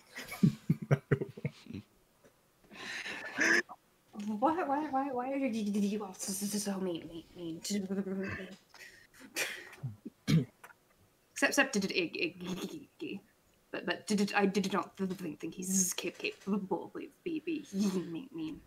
[4.39, 7.57] Why why why why are you all so, mean mean mean?
[11.33, 13.21] except except did it
[13.73, 16.93] but but did it, I did not think he's cap capable of
[17.25, 18.61] be be mean mean.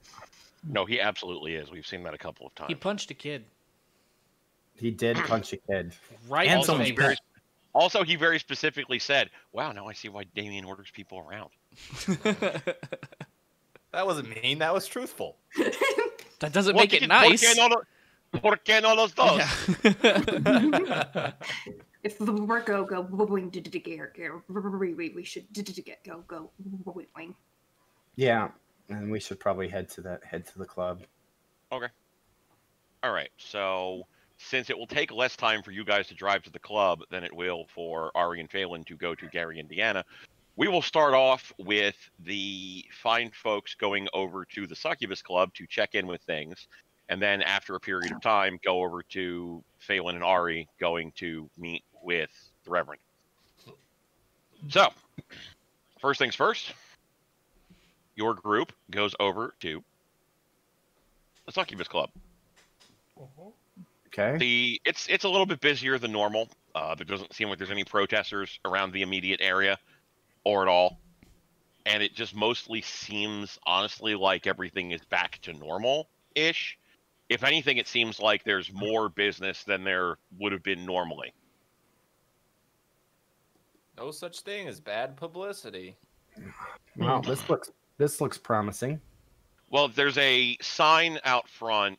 [0.68, 1.70] No, he absolutely is.
[1.70, 2.70] We've seen that a couple of times.
[2.70, 3.46] He punched a kid
[4.76, 5.94] He did punch a kid.
[6.30, 7.16] right And Also, he very,
[7.74, 11.50] also, he very specifically said, "Wow, now I see why Damien orders people around."
[13.94, 14.60] That wasn't mean.
[14.60, 15.38] That was truthful.
[16.40, 17.42] that doesn't What make it nice.
[17.44, 19.38] ¿Por qué no lo- por qué no los dos?
[19.38, 21.32] Yeah.
[22.04, 25.70] If the work go go wing did it gear gear we we we should did
[25.70, 26.50] it get go go
[26.86, 27.36] wing wing.
[28.18, 28.50] Yeah,
[28.90, 31.04] and we should probably head to that head to the club.
[31.72, 31.88] Okay.
[33.04, 33.30] All right.
[33.38, 34.06] So,
[34.44, 37.24] since it will take less time for you guys to drive to the club than
[37.24, 40.04] it will for Ari and Phelan to go to Gary, Indiana,
[40.56, 45.66] we will start off with the fine folks going over to the Succubus Club to
[45.66, 46.68] check in with things.
[47.10, 51.50] And then, after a period of time, go over to Phelan and Ari going to
[51.58, 52.30] meet with
[52.64, 53.02] the Reverend.
[54.70, 54.90] So,
[56.00, 56.74] first things first,
[58.16, 59.84] your group goes over to
[61.46, 62.10] the Succubus Club.
[63.20, 63.50] Mm-hmm.
[64.14, 64.38] Okay.
[64.38, 66.50] The it's it's a little bit busier than normal.
[66.76, 69.78] Uh, there doesn't seem like there's any protesters around the immediate area,
[70.44, 71.00] or at all,
[71.86, 76.78] and it just mostly seems honestly like everything is back to normal ish.
[77.30, 81.34] If anything, it seems like there's more business than there would have been normally.
[83.98, 85.96] No such thing as bad publicity.
[86.98, 89.02] Wow, this looks this looks promising.
[89.72, 91.98] Well, there's a sign out front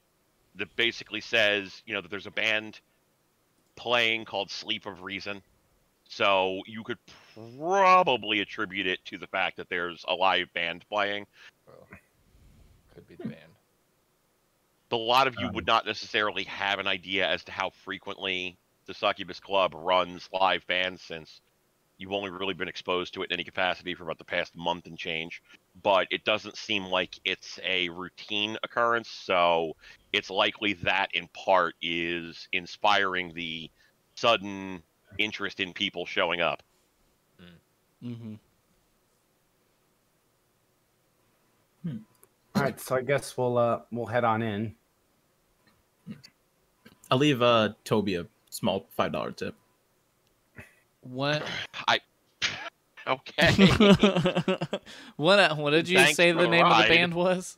[0.57, 2.81] that basically says, you know, that there's a band
[3.77, 5.43] playing called Sleep of Reason.
[6.09, 6.99] So you could
[7.59, 11.27] probably attribute it to the fact that there's a live band playing.
[11.67, 11.89] Well,
[12.95, 13.41] could be the band.
[14.91, 17.71] But a lot of you Um, would not necessarily have an idea as to how
[17.71, 21.41] frequently the Succubus Club runs live bands since
[21.99, 24.87] you've only really been exposed to it in any capacity for about the past month
[24.87, 25.43] and change.
[25.83, 29.75] But it doesn't seem like it's a routine occurrence, so
[30.13, 33.71] it's likely that in part is inspiring the
[34.17, 34.83] sudden
[35.19, 36.63] interest in people showing up.
[38.03, 38.35] hmm
[42.55, 44.75] All right, so I guess we'll uh we'll head on in.
[47.11, 49.55] I'll leave uh Toby a small five dollar tip.
[51.05, 51.43] What?
[51.89, 52.01] I
[53.07, 53.53] okay.
[55.17, 55.59] what?
[55.59, 57.57] What did you Thanks say the the name of the band was?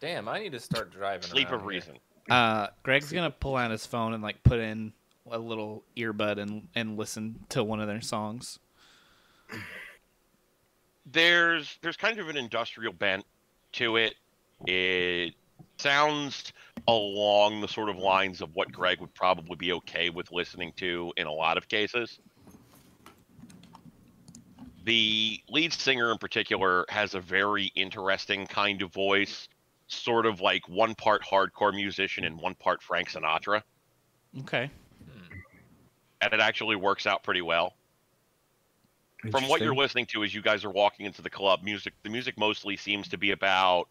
[0.00, 1.22] Damn, I need to start driving.
[1.22, 1.98] Sleep around of reason.
[2.30, 4.92] Uh, Greg's gonna pull out his phone and like put in
[5.30, 8.58] a little earbud and and listen to one of their songs.
[11.06, 13.24] there's there's kind of an industrial bent
[13.72, 14.14] to it.
[14.66, 15.34] It
[15.78, 16.52] sounds
[16.86, 21.12] along the sort of lines of what Greg would probably be okay with listening to
[21.16, 22.18] in a lot of cases.
[24.84, 29.48] The lead singer in particular has a very interesting kind of voice,
[29.86, 33.62] sort of like one part hardcore musician and one part Frank Sinatra,
[34.40, 34.70] Okay.
[36.20, 37.74] and it actually works out pretty well.
[39.30, 42.10] From what you're listening to as you guys are walking into the club, music the
[42.10, 43.88] music mostly seems to be about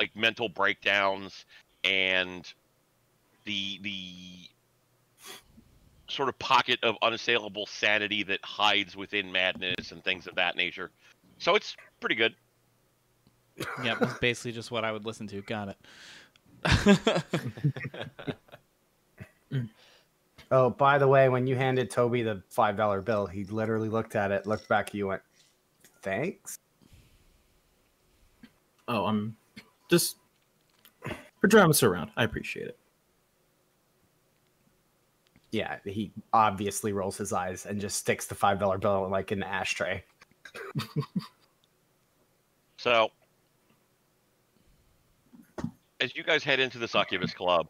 [0.00, 1.44] like mental breakdowns
[1.84, 2.52] and
[3.44, 4.50] the the
[6.08, 10.90] sort of pocket of unassailable sanity that hides within madness and things of that nature.
[11.38, 12.34] So it's pretty good.
[13.82, 15.42] Yeah, that's basically just what I would listen to.
[15.42, 15.74] Got
[16.64, 17.24] it.
[20.50, 24.16] Oh, by the way, when you handed Toby the five dollar bill, he literally looked
[24.16, 25.22] at it, looked back at you, went,
[26.02, 26.58] "Thanks."
[28.86, 29.36] Oh, I'm
[29.90, 30.16] just
[31.40, 32.10] for driving us around.
[32.16, 32.77] I appreciate it.
[35.50, 39.40] Yeah, he obviously rolls his eyes and just sticks the five dollar bill like in
[39.40, 40.04] the ashtray.
[42.78, 43.10] So,
[46.00, 47.66] as you guys head into the Succubus Club,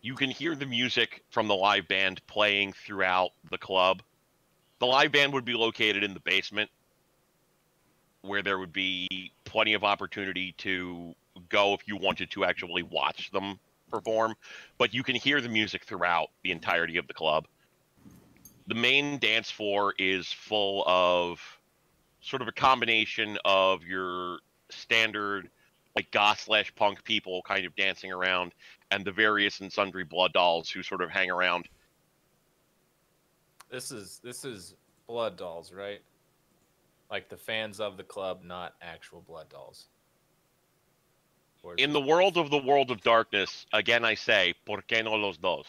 [0.00, 4.02] you can hear the music from the live band playing throughout the club.
[4.78, 6.70] The live band would be located in the basement,
[8.22, 11.14] where there would be plenty of opportunity to
[11.50, 14.34] go if you wanted to actually watch them perform.
[14.78, 17.46] But you can hear the music throughout the entirety of the club.
[18.66, 21.40] The main dance floor is full of
[22.20, 24.38] sort of a combination of your
[24.70, 25.50] standard
[25.96, 28.52] like goth slash punk people kind of dancing around
[28.90, 31.68] and the various and sundry blood dolls who sort of hang around
[33.70, 34.74] This is this is
[35.06, 36.00] blood dolls, right?
[37.10, 39.86] Like the fans of the club, not actual blood dolls.
[41.62, 45.02] Or is in the world of the world of darkness again i say por qué
[45.04, 45.66] no los dos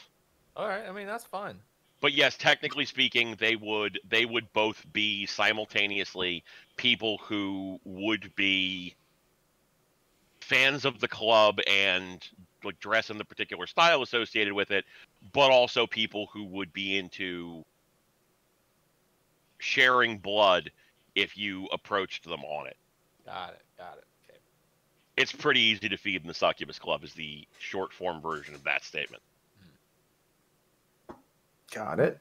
[0.55, 1.59] All right, I mean that's fine.
[2.01, 6.43] but yes technically speaking they would they would both be simultaneously
[6.77, 8.95] people who would be
[10.41, 12.27] fans of the club and
[12.63, 14.85] like dress in the particular style associated with it
[15.33, 17.63] but also people who would be into
[19.59, 20.71] sharing blood
[21.15, 22.77] if you approached them on it
[23.25, 23.61] Got it.
[23.77, 24.03] Got it.
[25.19, 28.63] It's pretty easy to feed in the succubus club is the short form version of
[28.63, 29.21] that statement
[31.73, 32.19] Got it.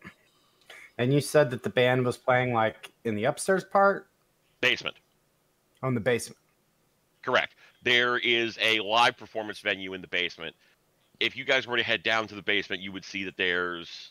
[0.99, 4.09] And you said that the band was playing like in the upstairs part
[4.61, 4.97] basement
[5.83, 6.39] oh, on the basement.
[7.23, 7.55] Correct.
[7.83, 10.55] There is a live performance venue in the basement.
[11.21, 14.11] If you guys were to head down to the basement, you would see that there's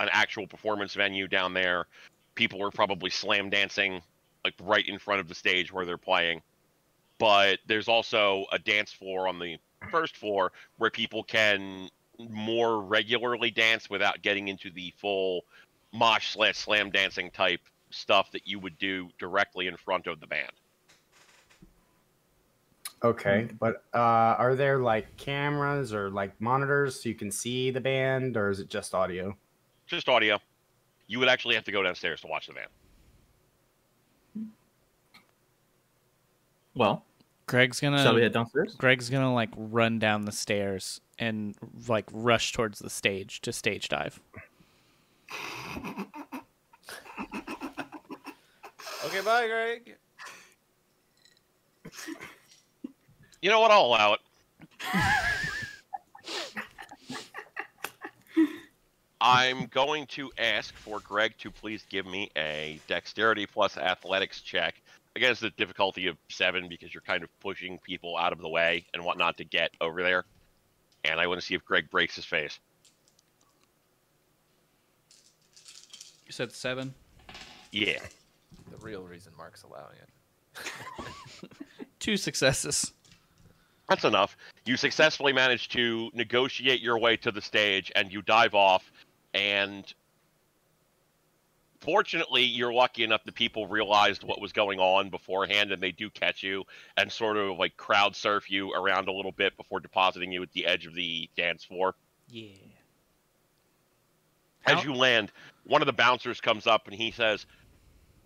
[0.00, 1.86] an actual performance venue down there.
[2.34, 4.00] People are probably slam dancing
[4.44, 6.40] like right in front of the stage where they're playing.
[7.22, 9.56] But there's also a dance floor on the
[9.92, 15.44] first floor where people can more regularly dance without getting into the full
[15.92, 20.26] mosh slash slam dancing type stuff that you would do directly in front of the
[20.26, 20.50] band.
[23.04, 23.98] Okay, but uh,
[24.36, 28.58] are there like cameras or like monitors so you can see the band, or is
[28.58, 29.36] it just audio?
[29.86, 30.40] just audio.
[31.06, 32.68] You would actually have to go downstairs to watch the band.
[36.74, 37.04] Well,
[37.46, 38.74] Greg's gonna shall we head downstairs?
[38.76, 41.54] Greg's gonna like run down the stairs and
[41.88, 44.20] like rush towards the stage to stage dive.
[49.04, 49.96] Okay, bye, Greg.
[53.40, 53.70] You know what?
[53.70, 54.20] I'll allow it.
[59.20, 64.81] I'm going to ask for Greg to please give me a dexterity plus athletics check.
[65.14, 68.86] Against the difficulty of seven because you're kind of pushing people out of the way
[68.94, 70.24] and whatnot to get over there.
[71.04, 72.58] And I want to see if Greg breaks his face.
[76.26, 76.94] You said seven.
[77.72, 77.98] Yeah.
[78.70, 81.50] The real reason Mark's allowing it.
[81.98, 82.92] Two successes.
[83.88, 84.36] That's enough.
[84.64, 88.90] You successfully manage to negotiate your way to the stage and you dive off.
[89.34, 89.92] And
[91.82, 96.08] fortunately, you're lucky enough that people realized what was going on beforehand and they do
[96.10, 96.64] catch you
[96.96, 100.52] and sort of like crowd surf you around a little bit before depositing you at
[100.52, 101.94] the edge of the dance floor.
[102.28, 102.48] Yeah.
[104.64, 105.32] As How- you land,
[105.64, 107.46] one of the bouncers comes up and he says,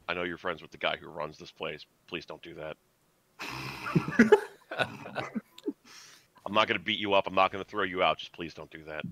[0.08, 1.84] I know you're friends with the guy who runs this place.
[2.06, 2.76] Please don't do that.
[6.46, 7.26] I'm not going to beat you up.
[7.26, 8.18] I'm not going to throw you out.
[8.18, 9.04] Just please don't do that.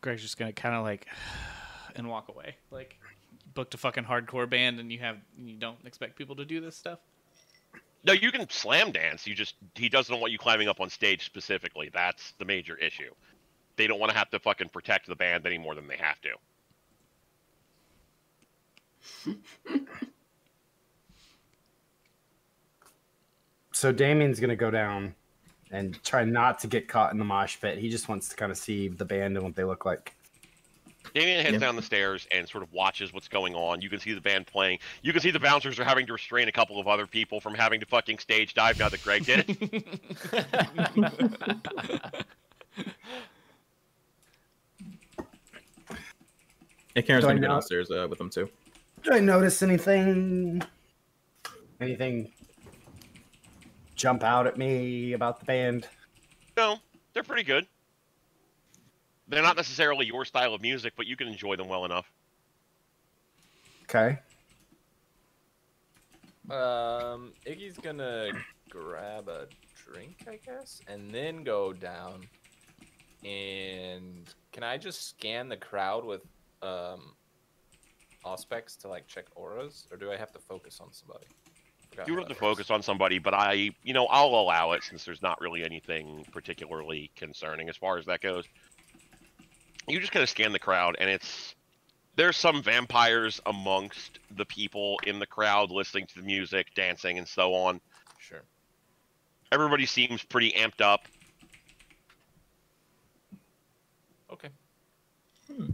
[0.00, 1.06] Greg's just gonna kind of like
[1.96, 2.56] and walk away.
[2.70, 2.98] Like
[3.58, 6.76] booked a fucking hardcore band and you have you don't expect people to do this
[6.76, 7.00] stuff.
[8.04, 9.26] No, you can slam dance.
[9.26, 11.90] You just he doesn't want you climbing up on stage specifically.
[11.92, 13.10] That's the major issue.
[13.74, 16.20] They don't want to have to fucking protect the band any more than they have
[16.20, 16.36] to.
[23.72, 25.16] so Damien's gonna go down
[25.72, 27.78] and try not to get caught in the mosh pit.
[27.78, 30.14] He just wants to kind of see the band and what they look like.
[31.14, 31.60] Damien heads Yep.
[31.60, 33.80] down the stairs and sort of watches what's going on.
[33.80, 34.78] You can see the band playing.
[35.02, 37.54] You can see the bouncers are having to restrain a couple of other people from
[37.54, 39.84] having to fucking stage dive now that Greg did it.
[46.94, 48.48] Yeah, Karen's Do gonna get downstairs uh, with them too.
[49.02, 50.62] Did I notice anything?
[51.80, 52.32] Anything
[53.94, 55.88] jump out at me about the band?
[56.56, 56.78] no,
[57.14, 57.66] they're pretty good.
[59.28, 62.10] They're not necessarily your style of music, but you can enjoy them well enough.
[63.84, 64.18] Okay.
[66.50, 68.30] Um, Iggy's gonna
[68.70, 72.26] grab a drink, I guess, and then go down.
[73.24, 76.22] And can I just scan the crowd with
[76.62, 77.14] um
[78.24, 81.26] auspex to like check auras, or do I have to focus on somebody?
[81.92, 82.40] You how would have to works.
[82.40, 86.24] focus on somebody, but I, you know, I'll allow it since there's not really anything
[86.32, 88.44] particularly concerning as far as that goes.
[89.88, 91.54] You just kind of scan the crowd, and it's
[92.16, 97.26] there's some vampires amongst the people in the crowd listening to the music, dancing, and
[97.26, 97.80] so on.
[98.18, 98.42] Sure.
[99.52, 101.02] Everybody seems pretty amped up.
[104.30, 104.48] Okay.
[105.46, 105.66] Hmm.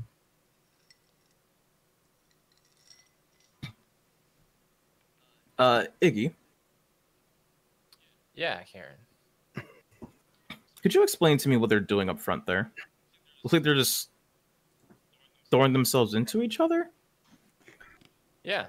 [5.58, 6.32] Uh, Iggy,
[8.34, 8.96] Yeah, Karen.
[10.82, 12.72] could you explain to me what they're doing up front there?
[13.44, 14.08] Looks like they're just
[15.50, 16.88] throwing themselves into each other.
[18.42, 18.66] Yeah.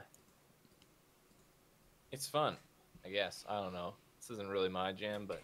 [2.11, 2.57] It's fun,
[3.05, 3.45] I guess.
[3.47, 3.93] I don't know.
[4.19, 5.41] This isn't really my jam, but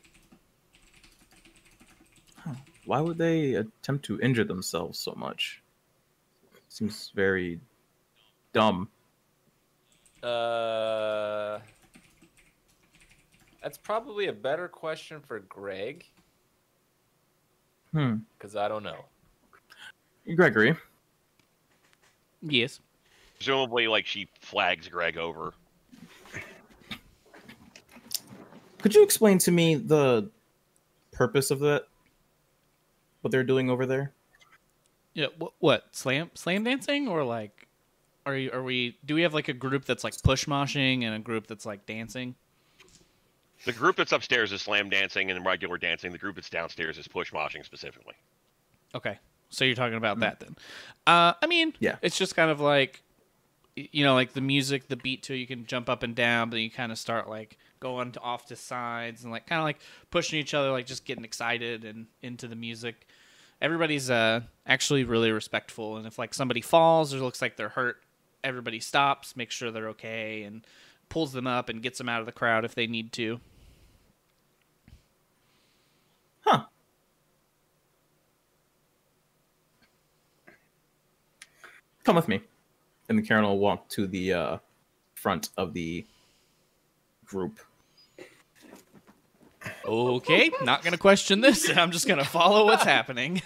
[2.85, 5.61] Why would they attempt to injure themselves so much?
[6.67, 7.61] Seems very
[8.51, 8.89] dumb.
[10.21, 11.59] Uh,
[13.63, 16.05] that's probably a better question for Greg
[17.93, 18.17] Hmm.
[18.37, 19.05] because I don't know.
[20.35, 20.75] Gregory,
[22.41, 22.79] yes.
[23.35, 25.53] Presumably, like she flags Greg over.
[28.79, 30.29] could you explain to me the
[31.11, 31.85] purpose of that?
[33.21, 34.13] What they're doing over there?
[35.13, 35.27] Yeah.
[35.37, 35.53] What?
[35.59, 35.87] What?
[35.91, 36.31] Slam?
[36.35, 37.67] Slam dancing or like?
[38.25, 38.51] Are you?
[38.51, 38.97] Are we?
[39.05, 41.85] Do we have like a group that's like push moshing and a group that's like
[41.85, 42.35] dancing?
[43.65, 46.11] The group that's upstairs is slam dancing and regular dancing.
[46.11, 48.15] The group that's downstairs is push moshing specifically.
[48.95, 49.19] Okay.
[49.51, 50.55] So you're talking about that then?
[51.05, 51.97] Uh, I mean, Yeah.
[52.01, 53.03] It's just kind of like,
[53.75, 56.49] you know, like the music, the beat to it, you can jump up and down,
[56.49, 59.59] but then you kind of start like going to off to sides and like kind
[59.59, 59.79] of like
[60.09, 63.07] pushing each other, like just getting excited and into the music.
[63.61, 67.97] Everybody's uh actually really respectful, and if like somebody falls or looks like they're hurt,
[68.43, 70.65] everybody stops, makes sure they're okay, and
[71.09, 73.39] pulls them up and gets them out of the crowd if they need to.
[76.41, 76.65] Huh.
[82.03, 82.41] Come with me.
[83.09, 84.57] And the Karen will walk to the uh,
[85.15, 86.05] front of the
[87.25, 87.59] group.
[89.85, 91.69] Okay, not gonna question this.
[91.77, 93.41] I'm just gonna follow what's happening.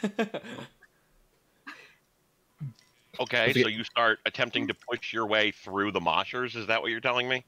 [3.19, 3.61] Okay, Okay.
[3.61, 6.55] so you start attempting to push your way through the moshers.
[6.55, 7.45] Is that what you're telling me?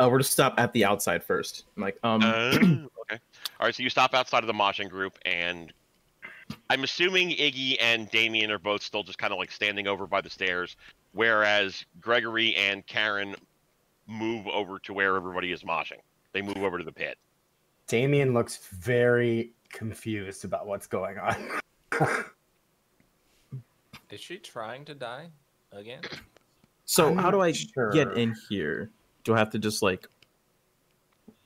[0.00, 1.64] Uh, we're to stop at the outside first.
[1.76, 3.20] I'm like, um, Uh, okay.
[3.60, 5.72] All right, so you stop outside of the moshing group, and
[6.70, 10.20] I'm assuming Iggy and Damien are both still just kind of like standing over by
[10.20, 10.76] the stairs,
[11.12, 13.34] whereas Gregory and Karen
[14.06, 16.00] move over to where everybody is moshing.
[16.32, 17.18] They move over to the pit.
[17.86, 21.60] Damien looks very confused about what's going on.
[24.10, 25.30] Is she trying to die
[25.72, 26.02] again?
[26.84, 27.90] so I'm how do I sure.
[27.90, 28.90] get in here?
[29.24, 30.06] Do I have to just like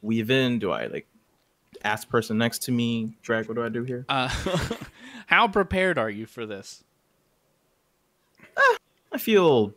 [0.03, 0.59] weave in?
[0.59, 1.07] Do I like
[1.84, 3.16] ask person next to me?
[3.22, 3.48] Drag?
[3.48, 4.05] What do I do here?
[4.09, 4.28] Uh,
[5.31, 6.83] how prepared are you for this?
[9.12, 9.72] I feel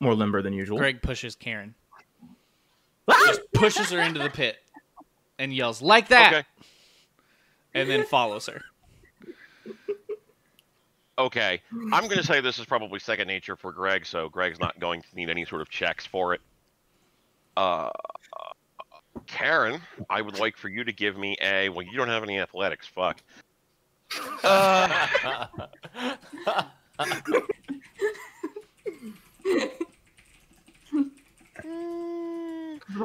[0.00, 0.78] more limber than usual.
[0.78, 1.74] Greg pushes Karen,
[3.08, 3.22] Ah!
[3.26, 4.56] just pushes her into the pit,
[5.38, 6.48] and yells like that, Okay.
[7.74, 8.62] and then follows her.
[11.18, 11.62] Okay.
[11.92, 15.02] I'm going to say this is probably second nature for Greg, so Greg's not going
[15.02, 16.40] to need any sort of checks for it.
[17.56, 17.90] Uh,
[19.26, 19.80] Karen,
[20.10, 21.68] I would like for you to give me a.
[21.68, 22.88] Well, you don't have any athletics.
[22.88, 23.22] Fuck.
[24.44, 25.46] Uh,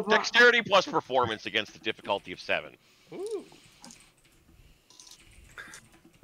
[0.09, 2.75] dexterity plus performance against the difficulty of seven.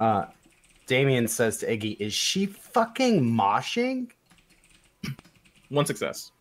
[0.00, 0.26] Uh,
[0.86, 4.10] Damien says to Iggy, "Is she fucking moshing?"
[5.68, 6.32] One success.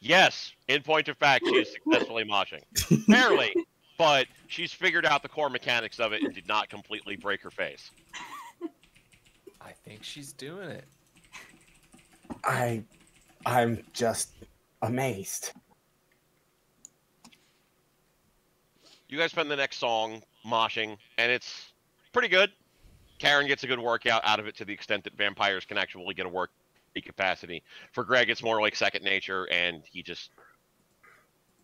[0.00, 2.62] Yes, in point of fact, she is successfully moshing.
[3.08, 3.54] Barely,
[3.98, 7.50] but she's figured out the core mechanics of it and did not completely break her
[7.50, 7.90] face.
[9.60, 10.84] I think she's doing it.
[12.44, 12.84] I,
[13.44, 14.32] I'm just
[14.82, 15.52] amazed.
[19.08, 21.72] You guys spend the next song moshing, and it's
[22.12, 22.50] pretty good.
[23.18, 26.14] Karen gets a good workout out of it to the extent that vampires can actually
[26.14, 26.50] get a work
[27.02, 27.62] capacity.
[27.92, 30.30] For Greg, it's more like second nature, and he just,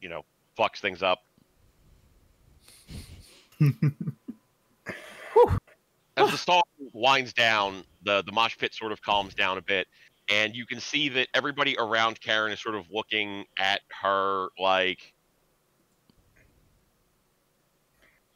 [0.00, 0.24] you know,
[0.58, 1.24] fucks things up.
[6.16, 9.86] As the song winds down, the the mosh pit sort of calms down a bit,
[10.30, 15.12] and you can see that everybody around Karen is sort of looking at her like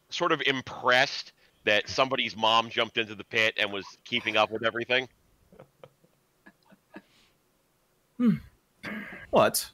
[0.09, 1.33] sort of impressed
[1.64, 5.09] that somebody's mom jumped into the pit and was keeping up with everything.
[8.16, 8.37] Hmm.
[9.31, 9.70] What?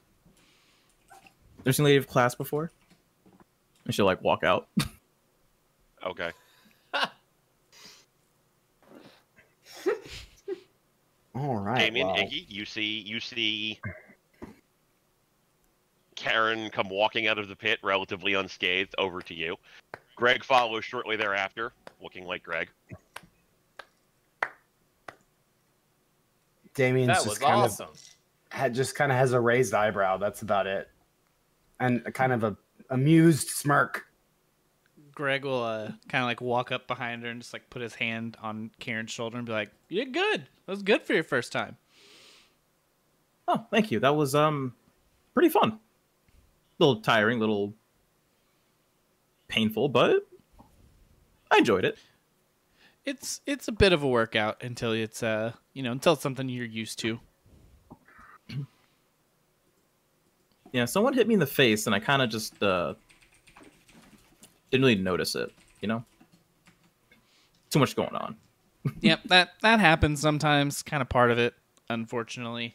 [1.63, 2.73] There's a lady of class before?
[3.85, 4.69] And she'll like walk out.
[6.05, 6.31] Okay.
[11.35, 11.79] All right.
[11.79, 13.81] Damien, well, Iggy, you see you see
[16.15, 19.57] Karen come walking out of the pit relatively unscathed over to you.
[20.15, 21.73] Greg follows shortly thereafter,
[22.03, 22.69] looking like Greg.
[26.75, 27.89] Damien's That just kind awesome.
[27.89, 28.01] of
[28.51, 30.17] had just kind of has a raised eyebrow.
[30.19, 30.89] That's about it,
[31.81, 32.57] and kind of a
[32.91, 34.07] amused smirk.
[35.15, 37.95] Greg will uh, kind of like walk up behind her and just like put his
[37.95, 40.47] hand on Karen's shoulder and be like, "You did good.
[40.67, 41.77] That was good for your first time."
[43.49, 44.01] Oh, thank you.
[44.01, 44.75] That was um
[45.35, 45.73] pretty fun.
[45.73, 45.79] A
[46.79, 47.75] little tiring, little
[49.49, 50.27] painful, but
[51.51, 51.99] I enjoyed it.
[53.05, 56.49] It's it's a bit of a workout until it's uh you know until it's something
[56.49, 57.21] you're used to.
[60.73, 62.95] Yeah, someone hit me in the face and I kind of just uh
[64.73, 66.03] didn't really notice it, you know?
[67.71, 68.37] Too much going on.
[69.01, 70.83] yep, that that happens sometimes.
[70.83, 71.55] Kind of part of it,
[71.89, 72.75] unfortunately.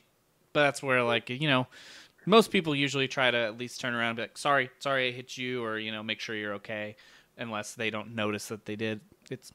[0.53, 1.67] But that's where like you know,
[2.25, 5.11] most people usually try to at least turn around and be like, "Sorry, sorry, I
[5.11, 6.95] hit you," or you know, make sure you're okay,
[7.37, 9.01] unless they don't notice that they did.
[9.29, 9.51] It's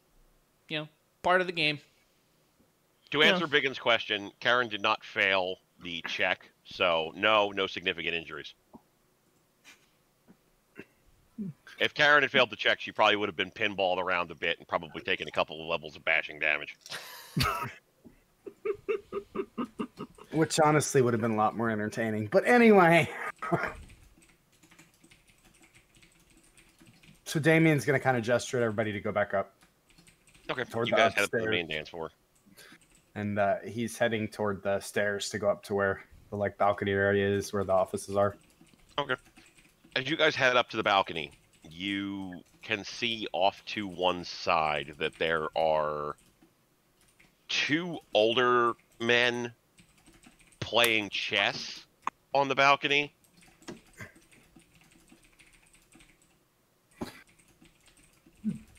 [0.69, 0.89] you know
[1.23, 1.79] part of the game.
[3.13, 3.33] To Yeah.
[3.33, 8.55] answer Biggin's question, Karen did not fail the check, so no, no significant injuries.
[11.83, 14.57] If Karen had failed the check, she probably would have been pinballed around a bit
[14.57, 16.77] and probably taken a couple of levels of bashing damage.
[20.31, 22.29] Which honestly would have been a lot more entertaining.
[22.29, 23.11] But anyway.
[27.25, 29.53] so Damien's gonna kind of gesture at everybody to go back up.
[30.49, 32.13] Okay, Toward you guys head up to the main dance floor.
[33.17, 36.93] And uh, he's heading toward the stairs to go up to where the like balcony
[36.93, 38.37] area is where the offices are.
[39.01, 39.17] Okay.
[39.97, 41.33] As you guys head up to the balcony,
[41.71, 46.17] you can see off to one side that there are
[47.49, 49.53] two older men
[50.61, 51.87] playing chess
[52.35, 53.13] on the balcony.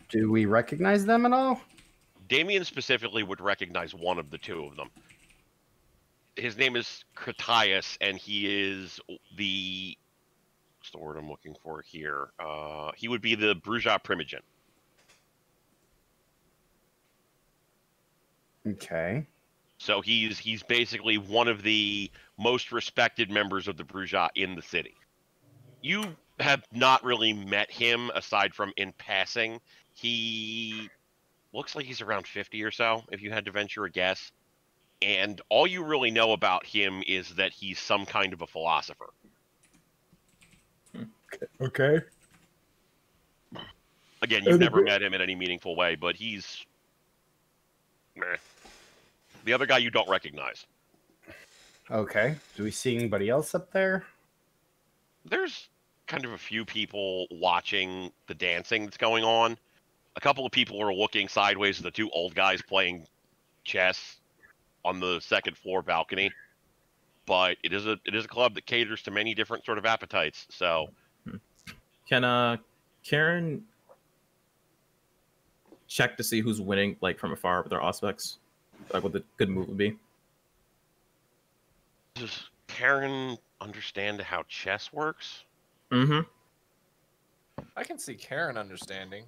[0.10, 1.60] Do we recognize them at all?
[2.30, 4.90] Damien specifically would recognize one of the two of them.
[6.36, 9.00] His name is Critias, and he is
[9.36, 9.98] the
[10.94, 12.30] the word I'm looking for here?
[12.39, 14.41] Uh, he would be the Brujah Primogen.
[18.66, 19.26] Okay.
[19.78, 24.62] So he's he's basically one of the most respected members of the Brujah in the
[24.62, 24.96] city.
[25.82, 29.60] You have not really met him aside from in passing.
[29.94, 30.89] He
[31.52, 34.32] looks like he's around 50 or so, if you had to venture a guess.
[35.02, 39.10] And all you really know about him is that he's some kind of a philosopher.
[41.62, 42.02] Okay.
[44.22, 46.66] Again, you've never met him in any meaningful way, but he's.
[48.16, 48.26] meh.
[49.44, 50.66] The other guy you don't recognize.
[51.91, 52.36] Okay.
[52.56, 54.06] Do we see anybody else up there?
[55.26, 55.70] there's
[56.08, 59.58] kind of a few people watching the dancing that's going on.
[60.16, 63.08] A couple of people are looking sideways at the two old guys playing
[63.64, 64.18] chess
[64.86, 66.32] on the second floor balcony.
[67.26, 69.86] But it is a it is a club that caters to many different sort of
[69.86, 70.46] appetites.
[70.50, 70.89] So
[72.08, 72.58] Can uh
[73.04, 73.64] Karen
[75.88, 78.38] check to see who's winning like from afar with their auspex?
[78.91, 79.97] Like what the good move would be?
[82.16, 85.45] does Karen understand how chess works?
[85.91, 86.20] Mm-hmm.
[87.76, 89.26] I can see Karen understanding.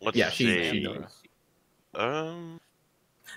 [0.00, 0.70] Let's Yeah, she- see.
[0.82, 0.86] she-
[1.94, 2.60] Um,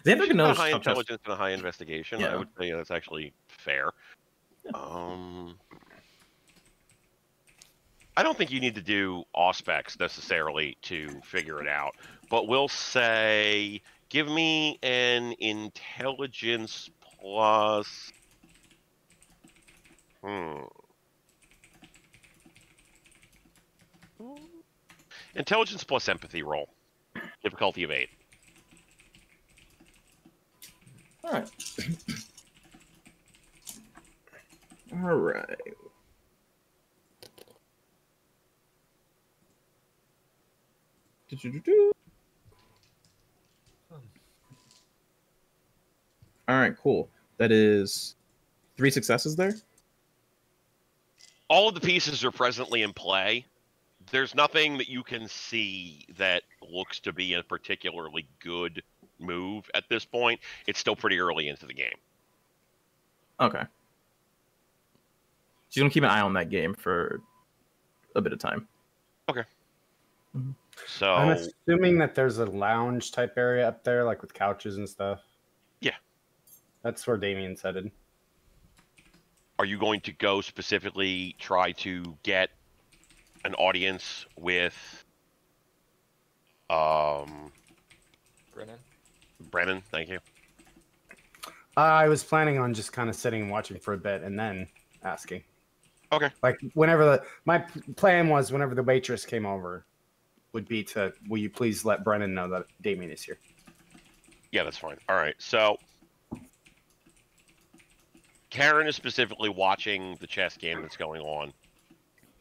[0.05, 2.19] Xander she's can got a high how chess- intelligence and a high investigation.
[2.23, 2.36] I Yeah.
[2.38, 3.89] would say that's actually fair.
[4.75, 5.59] Um,
[8.16, 11.95] I don't think you need to do auspex necessarily to figure it out,
[12.30, 16.89] but we'll say give me an intelligence
[17.20, 18.11] plus.
[20.24, 20.59] Hmm.
[25.36, 26.70] Intelligence plus empathy roll.
[27.43, 28.09] Difficulty of eight.
[31.24, 31.49] All right.
[35.03, 35.74] All right.
[46.47, 47.09] All right, cool.
[47.38, 48.15] That is
[48.77, 49.53] three successes there.
[51.49, 53.45] all of the pieces are presently in play.
[54.11, 58.84] There's nothing that you can see that looks to be a particularly good
[59.19, 60.39] move at this point.
[60.67, 61.95] It's still pretty early into the game.
[63.39, 63.63] Okay.
[65.69, 67.21] She's gonna keep an eye on that game for
[68.15, 68.67] a bit of time.
[70.36, 70.51] Mm-hmm.
[70.88, 74.88] So I'm assuming that there's a lounge type area up there, like with couches and
[74.88, 75.21] stuff.
[75.82, 75.95] Yeah.
[76.84, 77.91] That's where Damien's headed.
[79.59, 82.49] are you going to go specifically try to get
[83.45, 85.05] an audience with
[86.69, 87.51] um
[88.53, 88.80] Brennan.
[89.51, 90.19] Brennan, thank you.
[91.76, 94.67] I was planning on just kind of sitting and watching for a bit and then
[95.03, 95.43] asking.
[96.11, 96.30] Okay.
[96.43, 97.65] Like whenever the my
[97.95, 99.86] plan was, whenever the waitress came over,
[100.54, 103.38] would be to, will you please let Brennan know that Damien is here?
[104.51, 104.97] Yeah, that's fine.
[105.10, 105.36] All right.
[105.39, 105.78] So
[108.51, 111.54] Karen is specifically watching the chess game that's going on.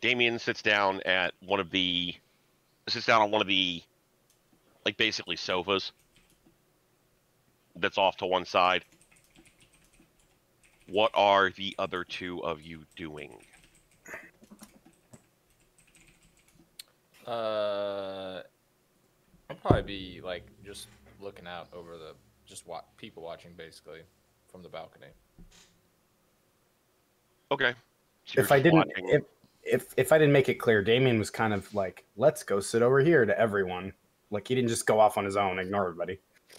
[0.02, 2.14] Damien sits down at one of the
[2.88, 3.82] sits down on one of the
[4.84, 5.92] like basically sofas
[7.76, 8.84] that's off to one side.
[10.88, 13.38] What are the other two of you doing?
[17.26, 18.42] Uh,
[19.48, 20.88] I'll probably be like just
[21.20, 22.14] looking out over the
[22.46, 24.00] just wa- people watching basically
[24.48, 25.06] from the balcony.
[27.50, 27.74] Okay.
[28.24, 29.22] So if I didn't, if,
[29.62, 32.82] if if I didn't make it clear, Damien was kind of like, "Let's go sit
[32.82, 33.92] over here" to everyone.
[34.30, 36.18] Like he didn't just go off on his own, ignore everybody.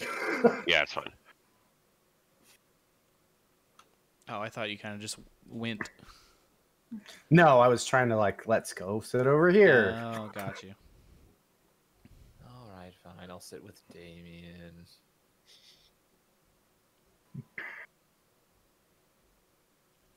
[0.66, 1.10] yeah, it's fine.
[4.28, 5.90] Oh, I thought you kind of just went.
[7.30, 10.74] No, I was trying to like, "Let's go sit over here." Oh, got you.
[12.46, 13.30] All right, fine.
[13.30, 14.72] I'll sit with Damien.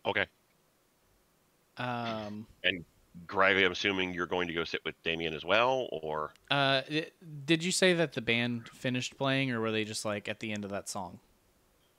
[0.06, 0.26] Okay.
[1.78, 2.86] Um, And,
[3.28, 6.82] Greg, I'm assuming you're going to go sit with Damien as well, or uh,
[7.46, 10.52] did you say that the band finished playing, or were they just like at the
[10.52, 11.20] end of that song?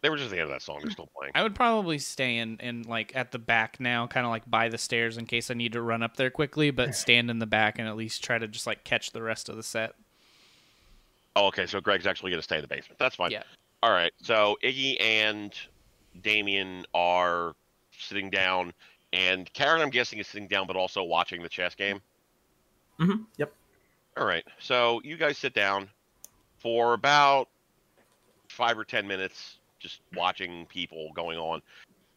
[0.00, 0.78] They were just at the end of that song.
[0.82, 1.32] They're still playing.
[1.34, 4.68] I would probably stay in, in like at the back now, kind of like by
[4.68, 7.46] the stairs in case I need to run up there quickly, but stand in the
[7.46, 9.94] back and at least try to just like catch the rest of the set.
[11.36, 11.66] Oh, okay.
[11.66, 12.98] So Greg's actually going to stay in the basement.
[12.98, 13.30] That's fine.
[13.30, 13.42] Yeah.
[13.82, 14.12] All right.
[14.22, 15.52] So Iggy and
[16.22, 17.54] Damien are
[17.96, 18.72] sitting down,
[19.12, 22.00] and Karen, I'm guessing, is sitting down, but also watching the chess game.
[23.00, 23.22] Mm-hmm.
[23.36, 23.52] Yep.
[24.16, 24.44] All right.
[24.58, 25.88] So you guys sit down
[26.58, 27.48] for about
[28.48, 31.62] five or ten minutes, just watching people going on.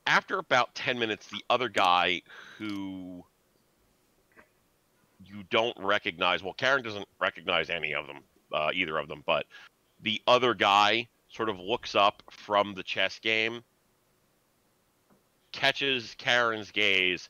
[0.08, 2.22] After about ten minutes, the other guy
[2.58, 3.24] who
[5.26, 8.18] you don't recognize, well, Karen doesn't recognize any of them,
[8.52, 9.46] uh, either of them, but
[10.02, 13.64] the other guy sort of looks up from the chess game,
[15.52, 17.30] catches Karen's gaze,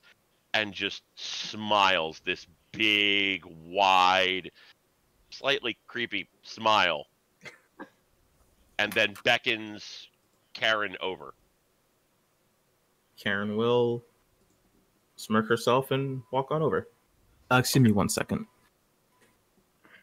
[0.54, 4.52] and just smiles this big, wide,
[5.30, 7.08] slightly creepy smile,
[8.80, 10.08] and then beckons
[10.54, 11.34] Karen over.
[13.18, 14.04] Karen will
[15.16, 16.88] smirk herself and walk on over.
[17.52, 18.46] Uh, excuse me one second.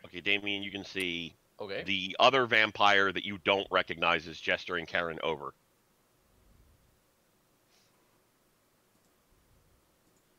[0.05, 1.82] Okay, Damien, you can see Okay.
[1.84, 5.53] the other vampire that you don't recognize is gesturing Karen over.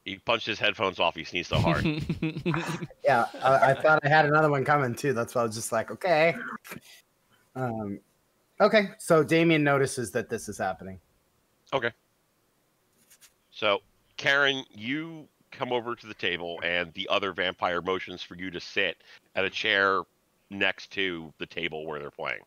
[0.05, 1.15] He punched his headphones off.
[1.15, 1.85] He sneezed so hard.
[3.03, 5.13] Yeah, I, I thought I had another one coming too.
[5.13, 6.35] That's why I was just like, okay.
[7.55, 7.99] Um,
[8.61, 10.99] okay, so Damien notices that this is happening.
[11.73, 11.91] Okay.
[13.51, 13.79] So,
[14.17, 18.59] Karen, you come over to the table, and the other vampire motions for you to
[18.59, 18.97] sit
[19.35, 20.01] at a chair
[20.49, 22.41] next to the table where they're playing.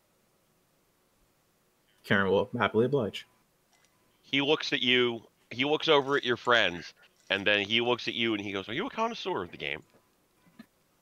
[2.03, 3.25] Karen will happily oblige.
[4.21, 5.21] He looks at you.
[5.51, 6.93] He looks over at your friends,
[7.29, 9.57] and then he looks at you, and he goes, "Are you a connoisseur of the
[9.57, 9.83] game?"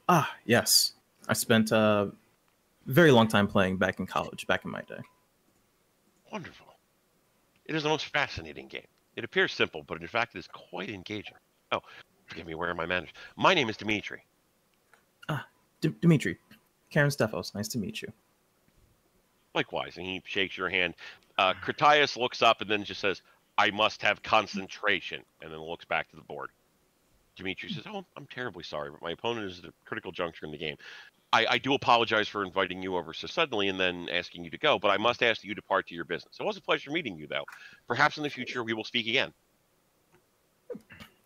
[0.09, 0.93] Ah, yes.
[1.27, 2.11] I spent a
[2.85, 5.01] very long time playing back in college, back in my day.
[6.31, 6.67] Wonderful.
[7.65, 8.87] It is the most fascinating game.
[9.15, 11.35] It appears simple, but in fact, it is quite engaging.
[11.71, 11.81] Oh,
[12.25, 13.09] forgive me, where are my manners?
[13.35, 14.23] My name is Dimitri.
[15.81, 16.37] D- Dimitri,
[16.91, 18.13] Karen Stefos, nice to meet you.
[19.55, 20.93] Likewise, and he shakes your hand.
[21.39, 23.23] Uh, Critias looks up and then just says,
[23.57, 26.51] "I must have concentration," and then looks back to the board.
[27.41, 30.51] Dimitri says, "Oh, I'm terribly sorry, but my opponent is at a critical juncture in
[30.51, 30.75] the game.
[31.33, 34.57] I, I do apologize for inviting you over so suddenly and then asking you to
[34.57, 36.37] go, but I must ask that you depart to your business.
[36.39, 37.45] It was a pleasure meeting you, though.
[37.87, 39.33] Perhaps in the future we will speak again."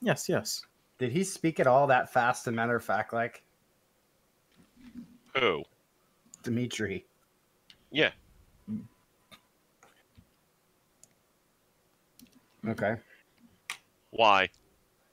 [0.01, 0.61] Yes, yes.
[0.99, 3.43] Did he speak at all that fast and matter of fact like
[5.35, 5.63] Who?
[6.43, 7.05] Dimitri?
[7.91, 8.11] Yeah.
[12.67, 12.95] Okay.
[14.11, 14.49] Why?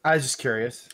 [0.05, 0.88] I was just curious.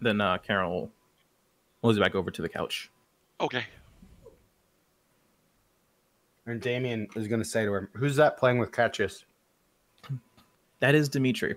[0.00, 0.90] Then uh, Karen will
[1.82, 2.90] moves back over to the couch.
[3.40, 3.64] Okay.
[6.46, 9.24] And Damien is going to say to him, "Who's that playing with catches?"
[10.80, 11.54] That is Dimitri.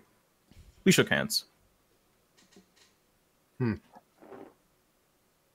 [0.83, 1.45] We shook hands.
[3.57, 3.73] Hmm.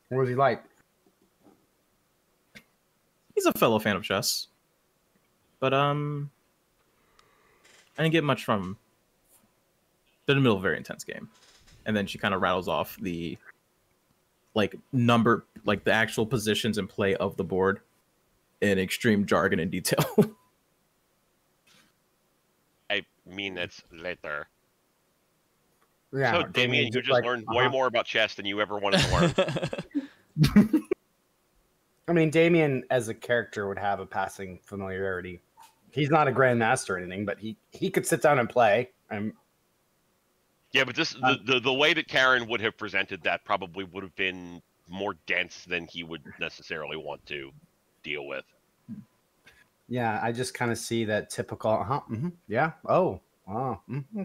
[0.08, 0.64] What was he like?
[3.36, 4.48] He's a fellow fan of chess.
[5.61, 6.30] But um
[7.98, 8.76] I didn't get much from him.
[10.26, 11.28] Been in the middle of a very intense game.
[11.86, 13.36] And then she kind of rattles off the
[14.54, 17.80] like number like the actual positions and play of the board
[18.61, 20.04] in extreme jargon and detail.
[22.90, 24.48] I mean, it's later.
[26.12, 27.70] Yeah, so, Damien, you just just like, learned way uh-huh.
[27.70, 29.14] more about chess than you ever wanted to
[30.56, 30.84] learn.
[32.08, 35.40] I mean, Damien as a character would have a passing familiarity.
[35.93, 38.91] He's not a grandmaster or anything, but he he could sit down and play.
[39.11, 39.32] And
[40.72, 44.03] yeah, but this the, the the way that Karen would have presented that probably would
[44.05, 47.51] have been more dense than he would necessarily want to
[48.03, 48.45] deal with.
[49.88, 54.22] yeah, I just kind of see that typical, uh huh, hmm yeah, oh, wow, hmm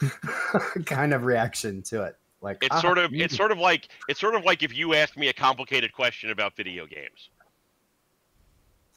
[0.86, 2.16] kind of reaction to it.
[2.40, 4.76] Like It's "Ah, sort of mm." it's sort of like it's sort of like if
[4.76, 7.30] you asked me a complicated question about video games.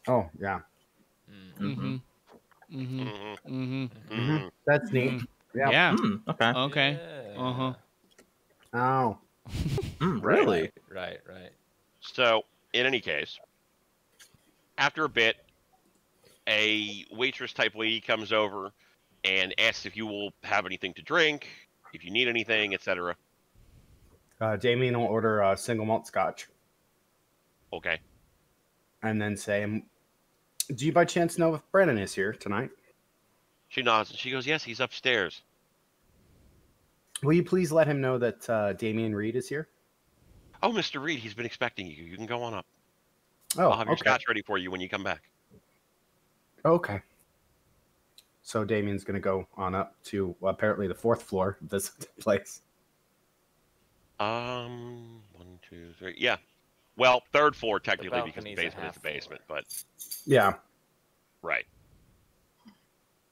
[0.08, 0.62] oh yeah,
[1.60, 1.98] Mm-hmm.
[2.74, 3.02] Mm-hmm.
[3.02, 3.54] Mm-hmm.
[3.54, 4.38] Mm-hmm.
[4.38, 5.12] hmm that's neat.
[5.12, 5.28] Mhm.
[5.56, 5.70] Yeah.
[5.70, 5.96] Yeah.
[5.96, 6.52] Hmm, okay.
[6.52, 7.00] Okay.
[7.36, 7.42] Yeah.
[7.42, 7.74] Uh-huh.
[8.74, 9.18] Oh,
[10.00, 10.72] Hmm, really?
[10.90, 11.52] Right, right.
[12.02, 12.44] So,
[12.74, 13.40] in any case,
[14.78, 15.38] after a bit,
[16.48, 18.72] a waitress type lady comes over
[19.24, 21.48] and asks if you will have anything to drink,
[21.94, 23.16] if you need anything, etc.
[24.42, 26.48] uh, Damien will order a single malt scotch
[27.74, 28.00] Okay.
[29.04, 29.84] and then say, "Um,
[30.76, 32.70] "Do you by chance know if Brennan is here tonight?
[33.70, 35.42] She nods and she goes, "Yes, he's upstairs."
[37.24, 39.68] Will you please let him know that uh, Damien Reed is here?"
[40.64, 41.02] Oh, Mr.
[41.02, 42.04] Reed, he's been expecting you.
[42.04, 42.66] You can go on up.
[43.58, 44.02] Oh, I'll have your okay.
[44.02, 45.22] scotch ready for you when you come back.
[46.66, 47.02] Okay.
[48.44, 51.90] So Damien's going to go on up to well, apparently the fourth floor of this
[52.20, 52.62] place.
[54.20, 56.16] Um, one, two, three.
[56.18, 56.38] Yeah.
[56.98, 59.14] Well, third floor technically because the a basement is half the floor.
[59.14, 59.64] basement, but
[60.26, 60.54] Yeah.
[61.42, 61.66] right.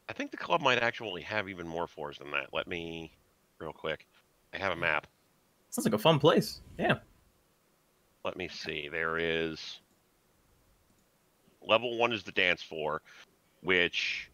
[0.07, 2.53] I think the club might actually have even more floors than that.
[2.53, 3.11] Let me,
[3.59, 4.05] real quick.
[4.53, 5.07] I have a map.
[5.71, 6.61] Sounds like a fun place.
[6.77, 6.99] Yeah.
[8.23, 8.87] Let me see.
[8.87, 9.79] There is
[11.61, 13.01] level one is the dance floor,
[13.61, 14.29] which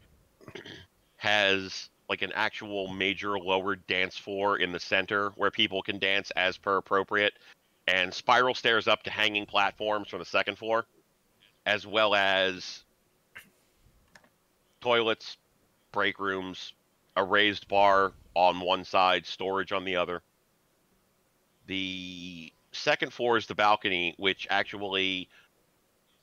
[1.15, 6.31] has like an actual major lower dance floor in the center where people can dance
[6.35, 7.33] as per appropriate,
[7.87, 10.85] and spiral stairs up to hanging platforms from the second floor,
[11.65, 12.83] as well as
[14.81, 15.37] toilets,
[15.91, 16.73] break rooms,
[17.15, 20.21] a raised bar on one side, storage on the other.
[21.67, 25.29] The second floor is the balcony, which actually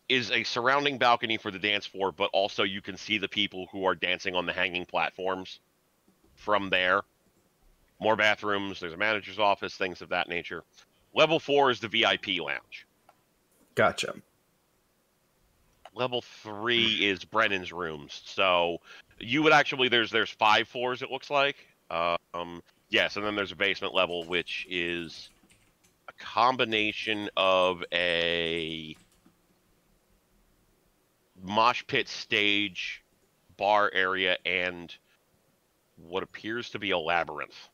[0.09, 3.69] is a surrounding balcony for the dance floor, but also you can see the people
[3.71, 5.61] who are dancing on the hanging platforms
[6.35, 7.03] from there.
[8.01, 10.65] More bathrooms, there's a manager's office, things of that nature.
[11.15, 12.87] Level four is the VIP lounge.
[13.75, 14.15] Gotcha.
[15.95, 18.23] Level three is Brennan's rooms.
[18.25, 18.79] So
[19.19, 21.57] you would actually there's there's five floors it looks like.
[21.91, 25.31] Um yes, and then there's a basement level which is
[26.09, 28.97] a combination of a
[31.43, 33.03] mosh pit stage,
[33.57, 34.95] bar area, and
[35.97, 37.69] what appears to be a labyrinth.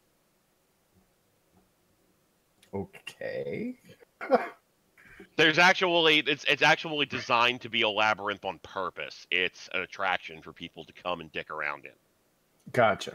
[2.74, 3.78] Okay.
[5.36, 9.26] There's actually it's it's actually designed to be a labyrinth on purpose.
[9.30, 11.92] It's an attraction for people to come and dick around in.
[12.72, 13.12] Gotcha.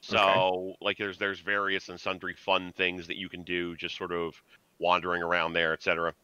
[0.00, 4.12] So like there's there's various and sundry fun things that you can do just sort
[4.12, 4.40] of
[4.78, 6.14] wandering around there, etc.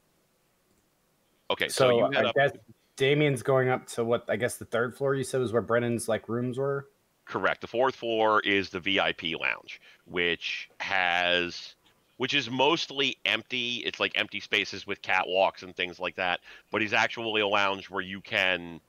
[1.51, 2.34] Okay, so, So, you I up.
[2.34, 2.53] guess
[2.97, 5.14] Damien's going up to what I guess the third floor.
[5.14, 6.88] You said was where Brennan's like rooms were.
[7.26, 7.61] Correct.
[7.61, 11.74] The fourth floor is the VIP lounge, which has
[12.17, 13.83] which is mostly empty.
[13.85, 16.41] It's like empty spaces with catwalks and things like that.
[16.71, 18.81] But it's actually a lounge where you can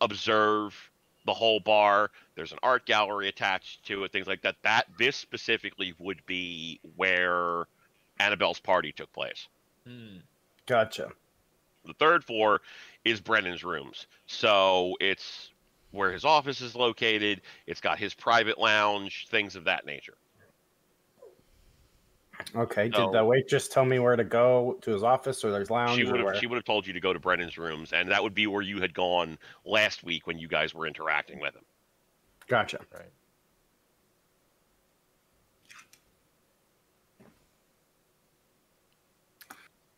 [0.00, 0.74] observe
[1.26, 2.10] the whole bar.
[2.34, 4.56] There's an art gallery attached to it, things like that.
[4.62, 7.66] That this specifically would be where
[8.18, 9.48] Annabelle's party took place.
[9.86, 10.18] Hmm.
[10.66, 11.10] Gotcha.
[11.84, 12.60] The third floor
[13.04, 14.06] is Brennan's rooms.
[14.26, 15.50] So it's
[15.90, 17.40] where his office is located.
[17.66, 20.16] It's got his private lounge, things of that nature.
[22.54, 22.90] Okay.
[22.94, 25.70] So- Did the wait just tell me where to go to his office or there's
[25.70, 26.32] lounge She or would where?
[26.32, 28.46] have she would have told you to go to Brennan's rooms, and that would be
[28.46, 31.64] where you had gone last week when you guys were interacting with him.
[32.46, 32.78] Gotcha.
[32.94, 33.10] Right.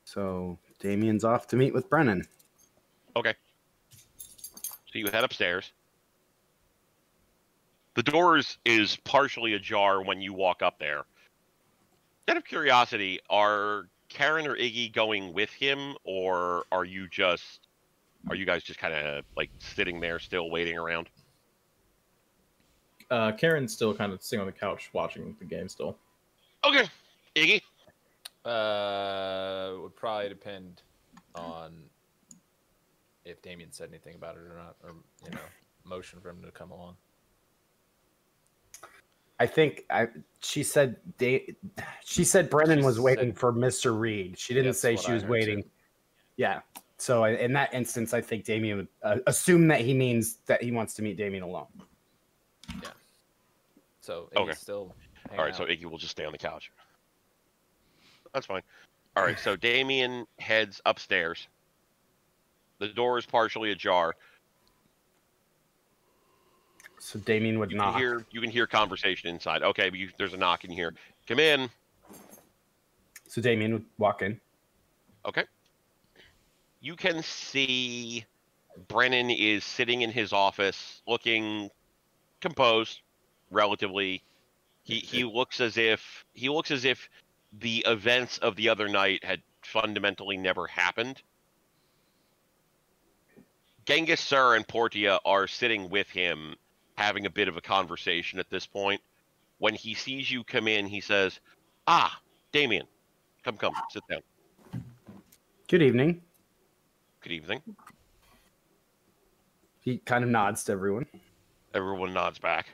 [0.05, 2.27] So Damien's off to meet with Brennan.
[3.17, 3.35] Okay.
[4.19, 5.73] So you head upstairs.
[7.95, 11.05] The doors is partially ajar when you walk up there.
[12.31, 17.67] Out of curiosity, are Karen or Iggy going with him, or are you just
[18.29, 21.09] are you guys just kind of like sitting there still waiting around?
[23.11, 25.97] Uh, Karen's still kind of sitting on the couch watching the game still.
[26.65, 26.89] Okay,
[27.35, 27.63] Iggy.
[28.45, 30.83] Uh, would probably depend
[31.35, 31.73] on
[33.25, 35.41] if Damien said anything about it or not, or you know,
[35.83, 36.95] motion for him to come along.
[39.41, 40.09] I think I
[40.43, 41.45] she said da-
[42.05, 43.99] she said Brennan She was waiting said- for Mr.
[43.99, 44.39] Reed.
[44.39, 45.63] She didn't say she I was waiting.
[45.63, 45.69] too.
[46.37, 46.61] Yeah.
[46.99, 50.63] So I- in that instance, I think Damien would uh, assume that he means that
[50.63, 51.67] he wants to meet Damien alone.
[52.83, 52.91] Yeah.
[54.03, 54.53] So Okay.
[54.53, 54.95] still.
[55.33, 55.87] All right, hanging so.
[55.87, 56.71] Iggy will just stay on the couch.
[58.35, 58.63] That's fine.
[59.17, 61.49] All right, so Damien heads upstairs.
[62.79, 64.15] The door is partially ajar.
[67.01, 67.95] So Damien would You knock.
[67.95, 69.63] can hear you can hear conversation inside.
[69.63, 70.95] Okay, but you, there's a knock in here.
[71.27, 71.69] Come in.
[73.27, 74.39] So Damien would walk in.
[75.27, 75.45] Okay.
[76.81, 78.25] You can see
[78.89, 81.71] Brennan is sitting in his office, looking
[82.41, 83.01] composed,
[83.51, 84.23] relatively.
[84.83, 87.09] He he looks as if he looks as if
[87.61, 91.23] the events of the other night had fundamentally never happened.
[93.87, 96.55] Genghis Sir and Portia are sitting with him,
[97.01, 99.01] having a bit of a conversation at this point.
[99.59, 101.41] When he sees you come in, he says,
[101.87, 102.21] "Ah,
[102.53, 102.87] Damien,
[103.43, 104.21] come, come, sit down.
[105.69, 106.23] Good evening.
[107.21, 107.63] Good evening."
[109.83, 111.07] He kind of nods to everyone,
[111.73, 112.69] Everyone nods back.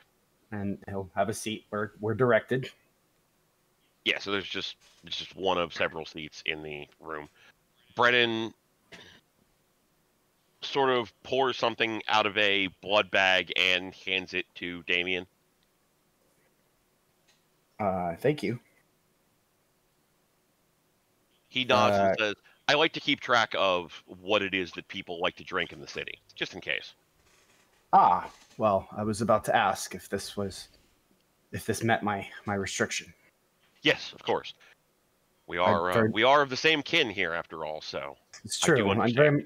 [0.51, 2.69] and he'll have a seat where we're directed.
[4.03, 4.75] Yeah, so there's just
[5.05, 7.29] it's just one of several seats in the room.
[7.95, 8.53] Brennan
[10.67, 15.25] sort of pours something out of a blood bag and hands it to Damien.
[17.79, 18.59] Uh, thank you.
[21.49, 22.35] He nods Uh, and says,
[22.67, 25.79] "I like to keep track of what it is that people like to drink in
[25.79, 26.93] the city, just in case."
[27.93, 30.67] Ah, well, I was about to ask if this was
[31.51, 33.13] if this met my my restriction.
[33.81, 34.53] Yes, of course.
[35.45, 37.79] We are uh, we are of the same kin here, after all.
[37.81, 38.89] So It's true.
[38.89, 39.15] I understand.
[39.15, 39.45] very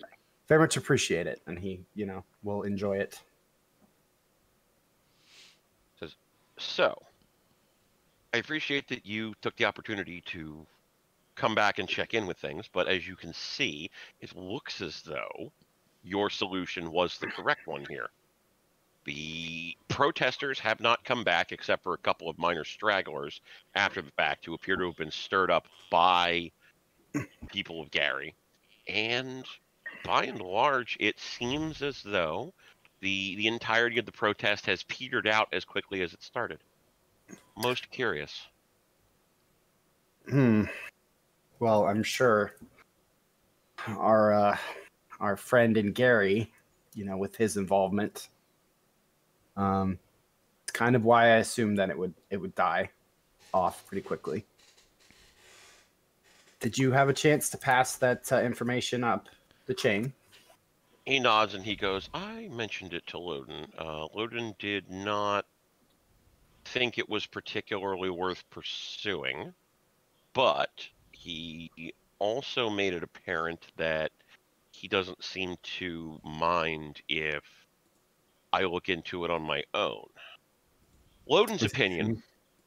[0.51, 3.17] very much appreciate it, and he, you know, will enjoy it.
[6.57, 7.01] So,
[8.33, 10.67] I appreciate that you took the opportunity to
[11.35, 13.89] come back and check in with things, but as you can see,
[14.19, 15.53] it looks as though
[16.03, 18.09] your solution was the correct one here.
[19.05, 23.39] The protesters have not come back except for a couple of minor stragglers
[23.73, 26.51] after the fact who appear to have been stirred up by
[27.47, 28.35] people of Gary.
[28.89, 29.45] And
[30.03, 32.53] by and large, it seems as though
[33.01, 36.59] the the entirety of the protest has petered out as quickly as it started.
[37.57, 38.47] Most curious.
[40.29, 40.63] Hmm.
[41.59, 42.53] Well, I'm sure
[43.87, 44.57] our uh,
[45.19, 46.51] our friend and Gary,
[46.95, 48.29] you know, with his involvement,
[49.57, 49.99] um,
[50.63, 52.89] it's kind of why I assumed that it would it would die
[53.53, 54.45] off pretty quickly.
[56.59, 59.27] Did you have a chance to pass that uh, information up
[59.65, 60.13] the chain?
[61.05, 63.67] He nods and he goes, I mentioned it to Lodin.
[63.77, 65.45] Uh, Lodin did not
[66.65, 69.53] think it was particularly worth pursuing,
[70.33, 74.11] but he also made it apparent that
[74.71, 77.43] he doesn't seem to mind if
[78.53, 80.07] I look into it on my own.
[81.27, 82.21] Lodin's opinion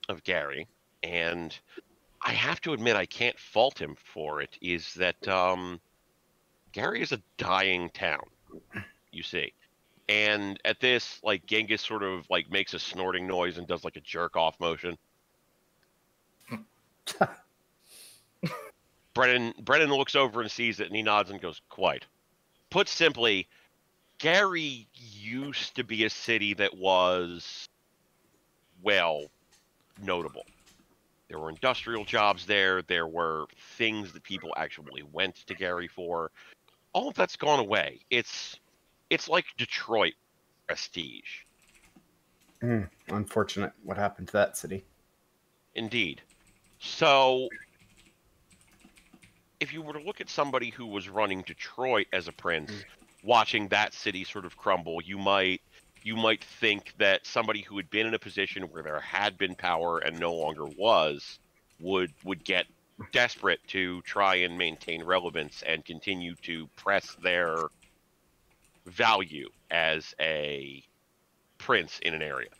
[0.09, 0.67] of Gary,
[1.03, 1.57] and
[2.23, 5.81] I have to admit I can't fault him for it, is that um,
[6.75, 8.25] Gary is a dying town.
[9.13, 9.53] You see.
[10.09, 13.97] And at this, like Genghis sort of like makes a snorting noise and does like
[13.97, 14.99] a jerk off motion.
[19.15, 22.05] Brennan Brennan looks over and sees it and he nods and goes, Quite.
[22.71, 23.47] Put simply,
[24.19, 27.69] Gary used to be a city that was
[28.83, 29.27] well
[30.03, 30.45] notable.
[31.29, 33.47] There were industrial jobs there, there were
[33.79, 36.33] things that people actually went to Gary for.
[36.95, 38.01] All of that's gone away.
[38.09, 38.59] It's
[39.11, 40.15] it's like Detroit
[40.67, 41.43] prestige.
[42.63, 44.85] Mm, unfortunate what happened to that city.
[45.75, 46.23] Indeed.
[46.79, 47.49] So,
[49.61, 52.73] if you were to look at somebody who was running Detroit as a prince,
[53.23, 55.61] watching that city sort of crumble, you might
[56.03, 59.55] you might think that somebody who had been in a position where there had been
[59.55, 61.39] power and no longer was
[61.81, 62.67] would would get
[63.13, 67.57] desperate to try and maintain relevance and continue to press their
[68.87, 70.83] value as a
[71.59, 72.51] prince in an area.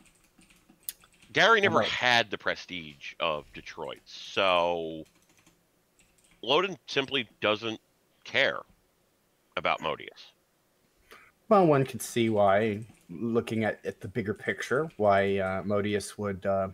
[1.31, 1.87] Gary never Right.
[1.87, 5.03] had the prestige of Detroit, so
[6.41, 7.79] Lodin simply doesn't
[8.23, 8.59] care
[9.57, 10.31] about Modius.
[11.49, 16.45] Well, one could see why, looking at, at the bigger picture, why uh, Modius would
[16.45, 16.69] uh,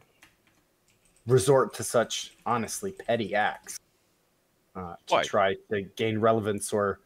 [1.28, 3.80] resort to such honestly petty acts
[4.76, 5.24] uh, to Why?
[5.24, 6.74] try to gain relevance.
[6.74, 7.00] Or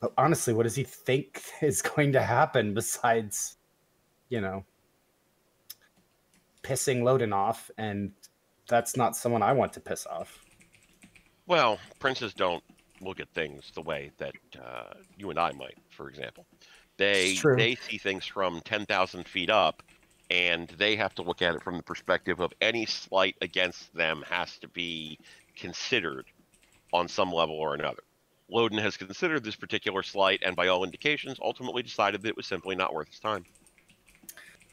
[0.00, 3.56] but honestly, what does he think is going to happen besides,
[4.28, 4.64] you know,
[6.62, 7.70] pissing Lodin off?
[7.78, 8.12] And
[8.68, 10.44] that's not someone I want to piss off.
[11.46, 12.62] Well, princes don't
[13.00, 16.46] look at things the way that uh, you and I might, for example.
[16.96, 19.82] They they see things from ten thousand feet up,
[20.30, 24.22] and they have to look at it from the perspective of any slight against them
[24.28, 25.18] has to be
[25.56, 26.26] considered
[26.92, 28.02] on some level or another.
[28.48, 32.46] Lodin has considered this particular slight, and by all indications, ultimately decided that it was
[32.46, 33.44] simply not worth his time.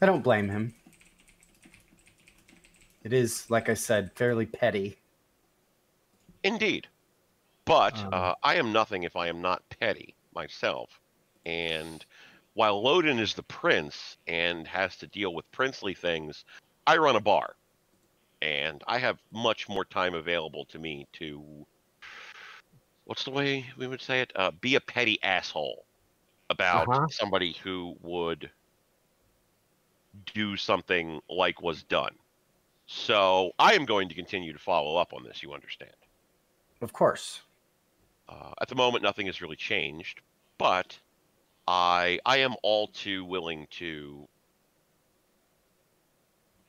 [0.02, 0.74] I don't blame him.
[3.04, 4.98] It is, like I said, fairly petty.
[6.44, 6.88] Indeed.
[7.66, 11.00] But Um, uh, I am nothing if I am not petty myself.
[11.46, 12.06] And
[12.58, 16.44] while Lodin is the prince and has to deal with princely things,
[16.88, 17.56] I run a bar.
[18.42, 21.68] And I have much more time available to me to.
[23.06, 24.32] What's the way we would say it?
[24.36, 25.86] Uh, be a petty asshole
[26.50, 27.08] about Uh-huh.
[27.12, 28.52] somebody who would
[30.34, 32.16] do something like was done.
[32.88, 35.94] So I am going to continue to follow up on this, you understand.
[36.82, 37.42] Of course.
[38.28, 40.22] Uh, at the moment, nothing has really changed,
[40.58, 41.00] but
[41.68, 44.28] I I am all too willing to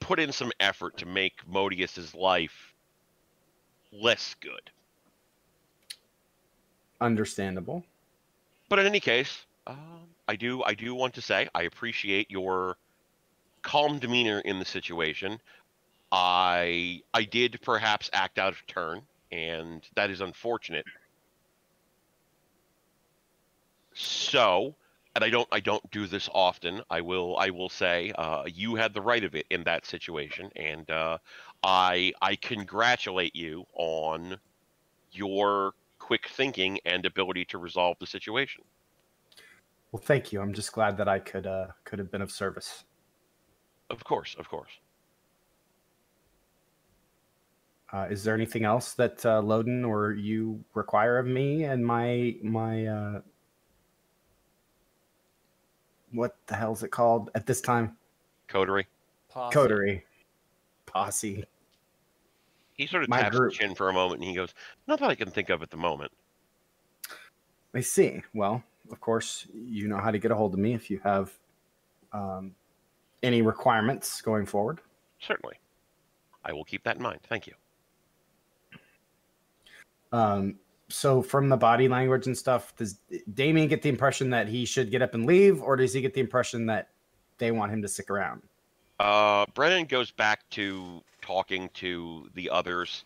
[0.01, 2.75] put in some effort to make Modius's life
[3.93, 4.71] less good.
[7.01, 7.85] Understandable.
[8.69, 12.77] But in any case, um, I do I do want to say I appreciate your
[13.63, 15.41] calm demeanor in the situation.
[16.11, 20.87] I I did perhaps act out of turn, and that is unfortunate.
[23.95, 24.75] So,
[25.19, 26.81] and I don't I don't do this often.
[26.91, 30.49] I will I will say uh, you had the right of it in that situation,
[30.55, 31.19] and uh,
[31.65, 34.39] I I congratulate you on
[35.11, 38.63] your quick thinking and ability to resolve the situation.
[39.91, 40.41] Well, thank you.
[40.41, 42.85] I'm just glad that I could uh, could have been of service.
[43.91, 44.71] Of course, of course.
[47.93, 52.37] Uh, is there anything else that uh, Lodin or you require of me and my
[52.41, 53.21] my uh,
[56.13, 57.97] what the hell is it called at this time?
[58.47, 58.87] Coterie.
[59.29, 59.55] Posse.
[59.55, 60.05] Coterie,
[60.87, 61.45] posse.
[62.73, 63.53] He sort of My taps group.
[63.53, 64.55] his chin for a moment and he goes,
[64.87, 66.13] Not that I can think of at the moment.
[67.75, 68.23] I see.
[68.35, 71.31] Well, of course, you know how to get a hold of me if you have
[72.13, 72.55] um,
[73.23, 74.81] any requirements going forward.
[75.21, 75.57] Certainly.
[76.45, 77.21] I will keep that in mind.
[77.29, 77.55] Thank you.
[80.13, 80.55] Um,
[80.89, 82.99] so, from the body language and stuff, does
[83.35, 86.15] Damien get the impression that he should get up and leave, or does he get
[86.15, 86.89] the impression that
[87.37, 88.43] they want him to stick around?
[88.99, 93.05] Uh, Brennan goes back to talking to the others.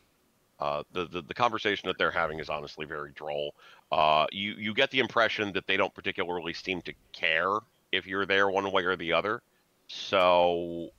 [0.60, 3.54] Uh, the, the the conversation that they're having is honestly very droll.
[3.90, 7.58] Uh, you you get the impression that they don't particularly seem to care
[7.90, 9.42] if you're there one way or the other.
[9.88, 10.90] So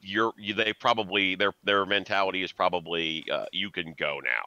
[0.00, 4.44] you're you, they probably their their mentality is probably uh, you can go now,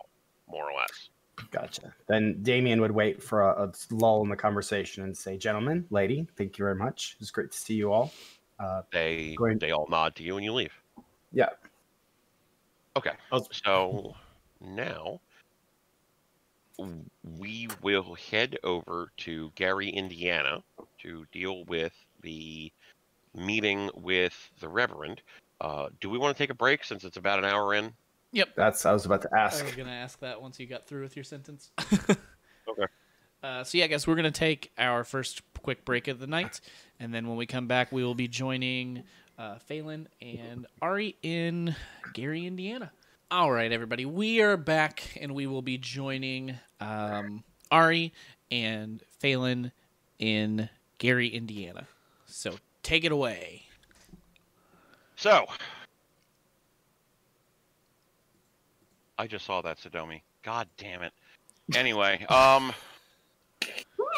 [0.52, 1.10] more or less.
[1.52, 1.94] Gotcha.
[2.08, 6.28] Then Damien would wait for a, a lull in the conversation and say, "Gentlemen, lady,
[6.36, 7.16] thank you very much.
[7.20, 8.12] It's great to see you all."
[8.60, 9.60] Uh, They Great.
[9.60, 10.74] they all nod to you and you leave.
[11.32, 11.50] yeah.
[12.96, 13.12] Okay.
[13.52, 14.16] So
[14.60, 15.20] now
[17.38, 20.64] we will head over to Gary, Indiana,
[21.00, 22.72] to deal with the
[23.36, 25.22] meeting with the Reverend.
[25.62, 27.94] Uh, do we want to take a break since it's about an hour in?
[28.56, 29.56] That's I was about to ask.
[29.56, 29.66] I ask.
[29.66, 31.72] was gonna ask that once you got through with your sentence.
[32.70, 32.86] Okay.
[33.42, 36.60] Uh, so yeah, I guess we're gonna take our first quick break of the night,
[37.00, 39.04] and then when we come back, we will be joining
[39.38, 41.76] uh, Phelan and Ari in
[42.14, 42.92] Gary, Indiana.
[43.32, 48.14] All right, everybody, we are back, and we will be joining um, Ari
[48.52, 49.72] and Phelan
[50.20, 51.88] in Gary, Indiana.
[52.26, 53.64] So take it away.
[55.16, 55.46] So,
[59.18, 60.22] I just saw that Sodomi.
[60.44, 61.12] God damn it.
[61.76, 62.74] Anyway, um,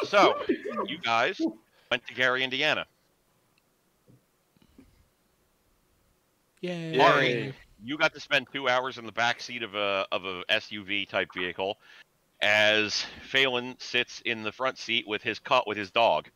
[0.03, 0.35] so
[0.85, 1.41] you guys
[1.89, 2.85] went to Gary, Indiana.
[6.61, 6.99] Yay!
[6.99, 10.43] Ari, you got to spend two hours in the back seat of a of a
[10.49, 11.77] SUV type vehicle,
[12.41, 16.29] as Phelan sits in the front seat with his cut with his dog.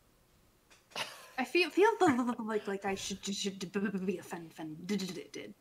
[1.36, 1.90] I feel feel
[2.38, 3.58] like like I should should
[4.06, 5.54] be offended.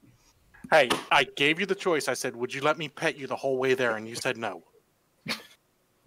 [0.74, 2.08] Hey, I gave you the choice.
[2.08, 4.38] I said, "Would you let me pet you the whole way there?" And you said
[4.38, 4.64] no.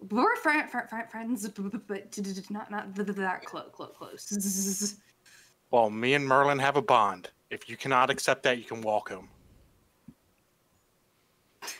[0.09, 3.69] We're fri- fri- fri- friends, but not not that close.
[3.71, 4.97] Close.
[5.71, 7.29] Well, me and Merlin have a bond.
[7.49, 9.27] If you cannot accept that, you can walk home.
[11.61, 11.71] If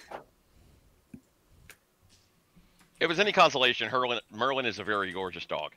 [3.00, 5.72] it was any consolation, Merlin, Merlin is a very gorgeous dog.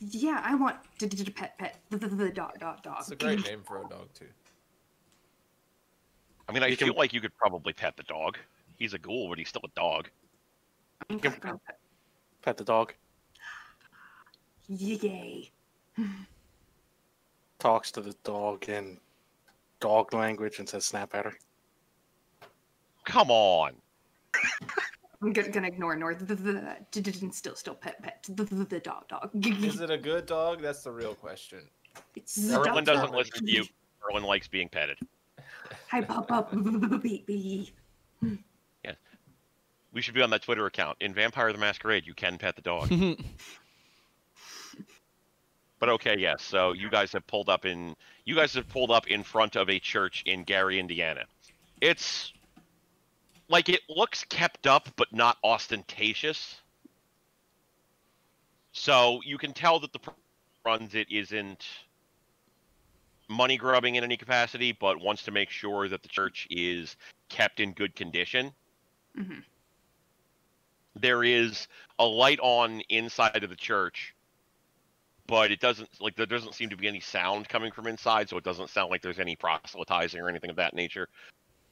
[0.00, 1.98] Yeah, I want to pet pet the
[2.30, 2.96] dog dog dog.
[3.00, 4.26] It's a great name for a dog too.
[6.50, 8.36] I mean, I You feel can- like you could probably pet the dog.
[8.76, 10.10] He's a ghoul, but he's still a dog.
[11.08, 11.40] Pet
[12.42, 12.92] pet the dog.
[14.68, 15.50] Yay!
[17.60, 18.98] Talks to the dog in
[19.78, 21.34] dog language and says, "Snap at her."
[23.04, 23.74] Come on.
[25.22, 26.52] I'm gonna, gonna ignore ignore the, the,
[26.90, 29.30] the, and still still pet pet the, the, the dog dog.
[29.62, 30.62] Is it a good dog?
[30.62, 31.60] That's the real question.
[32.16, 33.14] It's the Merlin dog, doesn't dog.
[33.16, 33.64] listen to you.
[34.02, 34.98] Merlin likes being petted.
[35.90, 36.52] Hi, pop up,
[37.02, 37.72] baby.
[39.92, 40.98] We should be on that Twitter account.
[41.00, 42.92] In Vampire the Masquerade, you can pet the dog.
[45.80, 46.42] But okay, yes.
[46.42, 47.96] So you guys have pulled up in
[48.26, 51.24] you guys have pulled up in front of a church in Gary, Indiana.
[51.80, 52.34] It's
[53.48, 56.60] like it looks kept up but not ostentatious.
[58.72, 60.20] So you can tell that the person
[60.62, 61.66] who runs it isn't
[63.30, 66.96] money grubbing in any capacity, but wants to make sure that the church is
[67.28, 68.52] kept in good condition.
[69.16, 69.44] Mhm.
[70.96, 71.68] There is
[71.98, 74.14] a light on inside of the church
[75.30, 78.36] but it doesn't like there doesn't seem to be any sound coming from inside, so
[78.36, 81.08] it doesn't sound like there's any proselytizing or anything of that nature.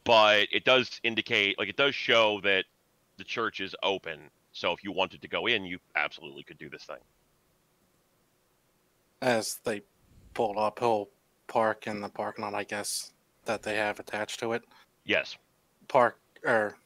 [0.04, 2.66] But it does indicate, like it does show that
[3.16, 4.30] the church is open.
[4.52, 7.00] So if you wanted to go in, you absolutely could do this thing.
[9.20, 9.82] As they
[10.34, 11.08] pull up, he'll
[11.48, 13.12] park in the parking lot, I guess,
[13.44, 14.62] that they have attached to it.
[15.04, 15.36] Yes.
[15.88, 16.76] Park or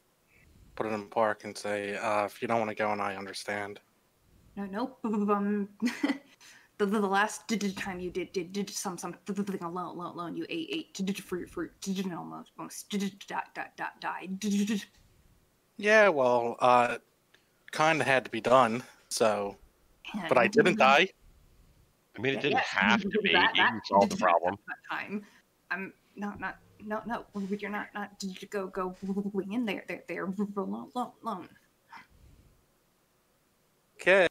[0.76, 3.16] put it in park and say, uh, "If you don't want to go, and I
[3.16, 3.80] understand."
[4.56, 4.98] No, nope.
[5.04, 5.68] Um,
[6.78, 9.46] the, the, the last d- d- time you did did did some some th- th-
[9.46, 12.88] thing alone alone alone you ate ate d- d- fruit fruit d- d- almost almost
[12.90, 14.40] d- d- di- di- di- died.
[14.40, 14.84] D- d- d-
[15.76, 16.98] Yeah, well, uh,
[17.72, 18.82] kind of had to be done.
[19.08, 19.56] So,
[20.28, 21.08] but I didn't die.
[22.16, 23.32] I mean, it didn't yes, have to be.
[23.32, 24.56] that- You that- solved the problem.
[24.90, 25.24] time.
[25.70, 27.24] I'm not not no no.
[27.58, 28.94] You're not not did you go go
[29.50, 30.24] in there there there
[30.56, 31.48] alone alone.
[33.96, 34.26] Okay.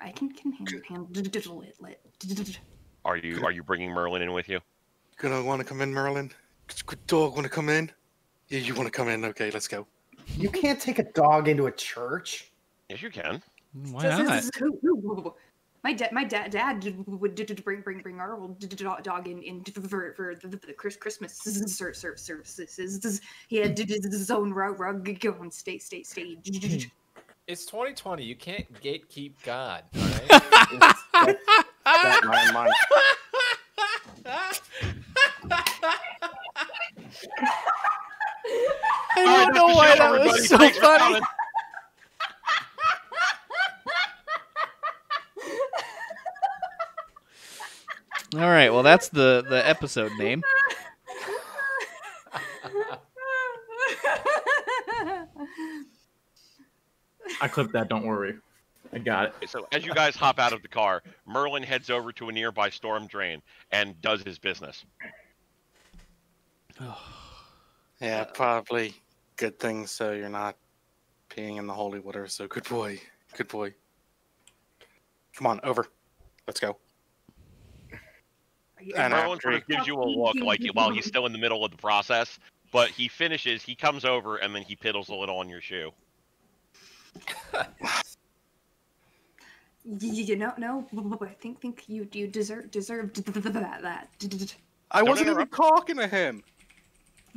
[0.00, 1.76] I can can handle handle digital it.
[3.04, 4.60] Are you are you bringing Merlin in with you?
[5.18, 6.30] Gonna want to come in, Merlin?
[6.86, 7.90] Good dog want to come in?
[8.48, 9.24] Yeah, you want to come in?
[9.24, 9.86] Okay, let's go.
[10.36, 12.50] You can't take a dog into a church.
[12.88, 13.42] Yes, you can.
[13.72, 14.06] Why
[14.38, 15.34] is- not?
[15.84, 18.66] My dad, my dad, dad did- would did, did bring bring bring our old d-
[18.66, 23.20] d- dog dog in, in for for the, the Christmas ser- ser- services.
[23.46, 26.90] He had did his own rug rug go on state state stage.
[27.46, 28.24] It's 2020.
[28.24, 29.84] You can't gatekeep God.
[29.96, 30.28] All right?
[31.84, 32.72] That my mind.
[39.16, 41.20] I don't know why that was so funny.
[48.34, 50.42] All right, well that's the the episode name.
[57.40, 57.88] I clipped that.
[57.88, 58.36] Don't worry.
[58.92, 59.48] I got it.
[59.48, 62.70] So as you guys hop out of the car, Merlin heads over to a nearby
[62.70, 64.84] storm drain and does his business.
[68.00, 68.94] Yeah, probably
[69.34, 70.54] good thing so you're not
[71.30, 73.00] peeing in the holy water, so good boy.
[73.36, 73.74] Good boy.
[75.34, 75.86] Come on, over.
[76.46, 76.76] Let's go.
[78.78, 81.38] Are And Merlin sort of gives you a look like while he's still in the
[81.38, 82.38] middle of the process,
[82.72, 85.90] but he finishes, he comes over, and then he piddles a little on your shoe.
[89.84, 90.86] Y- You know, no,
[91.22, 94.08] I think think you you deserve deserve that that.
[94.90, 96.42] I Don't wasn't even talking to him.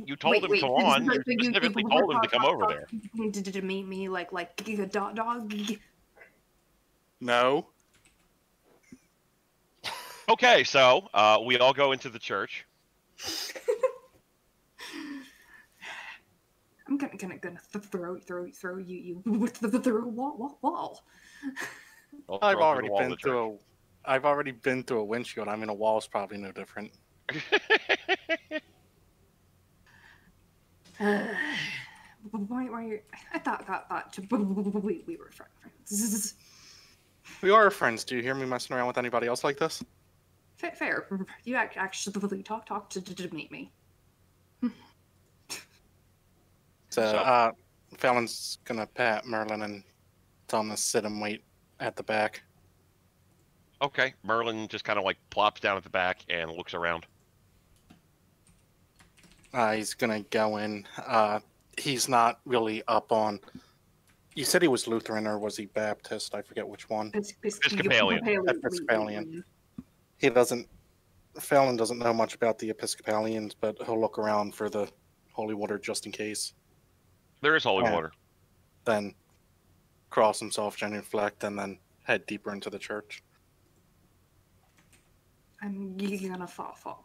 [0.04, 1.04] You told Wait, him wait, come on.
[1.06, 3.30] so You you- you specifically told him to come over talk- there.
[3.30, 5.52] Did it mean me like like a dog dog?
[7.20, 7.68] No.
[10.32, 12.64] Okay, so uh, we all go into the church.
[16.88, 20.38] I'm gonna gonna gonna th- throw throw throw you you with the through a wall
[20.38, 21.04] wall wall.
[22.26, 23.22] We'll I've throw through already the wall of been the church.
[23.24, 23.58] through
[24.06, 24.10] a.
[24.10, 25.48] I've already been through a windshield.
[25.48, 26.92] I mean, a wall's probably no different.
[30.98, 33.00] Why why?
[33.34, 34.18] I thought thought thought
[34.82, 36.34] we we were friends.
[37.42, 38.04] We are friends.
[38.04, 39.84] Do you hear me messing around with anybody else like this?
[40.62, 41.06] Fair, fair.
[41.44, 43.70] You ac- actually talk talk to, to, to meet me.
[44.60, 44.70] So,
[46.90, 47.52] So- uh,
[47.98, 49.82] Phelan's gonna pat Merlin and
[50.48, 51.42] tell him to sit and wait
[51.80, 52.42] at the back.
[53.82, 57.04] okay, Merlin just kind of like plops down at the back and looks around.
[59.52, 60.86] Uh, he's gonna go in.
[61.06, 61.40] Uh,
[61.78, 63.40] he's not really up on.
[64.34, 66.34] You said he was Lutheran or was he Baptist?
[66.34, 67.10] I forget which one.
[67.12, 68.26] Epis- Episcopalian.
[68.48, 69.44] Episcopalian.
[70.22, 70.68] He doesn't.
[71.38, 74.88] Phelan doesn't know much about the Episcopalians, but he'll look around for the
[75.32, 76.54] holy water just in case.
[77.40, 77.92] There is holy Yeah.
[77.94, 78.12] water.
[78.84, 79.14] Then
[80.10, 83.22] cross himself, genuflect, and then head deeper into the church.
[85.60, 87.04] I'm gonna fall fall.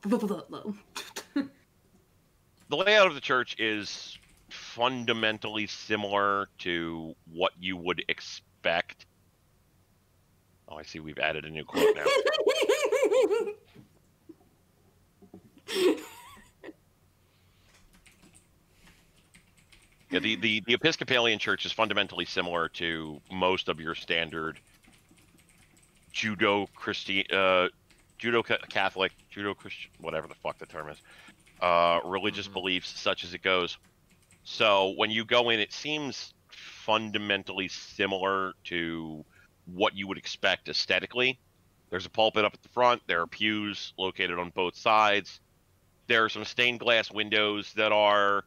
[2.69, 4.17] The layout of the church is
[4.49, 9.05] fundamentally similar to what you would expect.
[10.67, 12.03] Oh, I see we've added a new quote now.
[20.09, 24.57] Yeah, the, the, the Episcopalian Church is fundamentally similar to most of your standard
[26.13, 27.67] Judeo Christian, uh,
[28.19, 30.97] Judeo Catholic, Judeo Christian, whatever the fuck the term is,
[31.61, 32.53] uh, religious Mhm.
[32.53, 33.77] beliefs, such as it goes.
[34.43, 39.25] So when you go in, it seems fundamentally similar to
[39.65, 41.37] what you would expect aesthetically.
[41.89, 43.01] There's a pulpit up at the front.
[43.07, 45.39] There are pews located on both sides.
[46.07, 48.43] There are some stained glass windows that are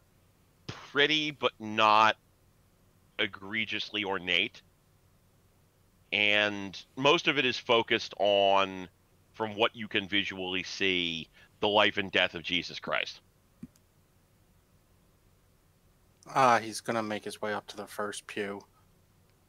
[0.67, 2.17] pretty but not
[3.19, 4.63] egregiously ornate.
[6.13, 8.89] And most of it is focused on,
[9.33, 11.29] from what you can visually see,
[11.61, 13.21] the life and death of Jesus Christ.
[16.35, 18.63] Uh, he's gonna make his way up to the first pew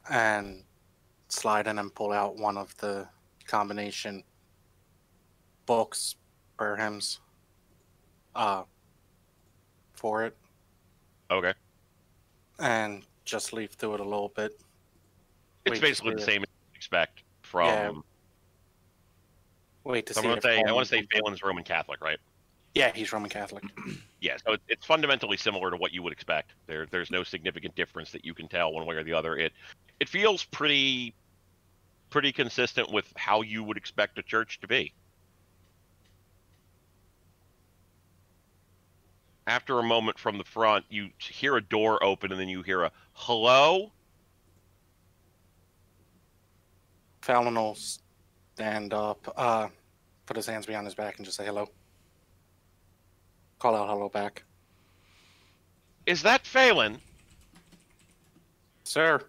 [0.10, 0.64] and
[1.30, 3.08] slide in and pull out one of the
[3.52, 4.24] combination
[5.66, 6.16] books
[6.58, 7.20] or hymns
[8.34, 8.64] uh,
[9.94, 10.38] for it
[11.30, 11.54] Okay.
[12.60, 14.54] and just leaf through it a little bit.
[15.66, 17.68] It's Wait basically the same as you expect from.
[17.68, 17.92] Yeah,
[19.84, 22.02] Wait to so see I want to say I want to say Phelan's Roman Catholic,
[22.02, 22.20] right?
[22.74, 23.64] Yeah, he's Roman Catholic.
[24.22, 26.54] Yeah, so it's fundamentally similar to what you would expect.
[26.68, 29.36] There, there's no significant difference that you can tell one way or the other.
[29.36, 29.52] It,
[30.00, 31.16] it feels pretty,
[32.12, 34.94] pretty consistent with how you would expect a church to be.
[39.48, 42.84] After a moment from the front, you hear a door open, and then you hear
[42.84, 43.92] a "hello."
[47.24, 47.76] Phelan will
[48.56, 49.68] stand up, uh,
[50.26, 51.68] put his hands behind his back, and just say hello.
[53.58, 54.44] Call out hello back.
[56.06, 57.00] Is that Phelan?
[58.84, 59.22] Sir,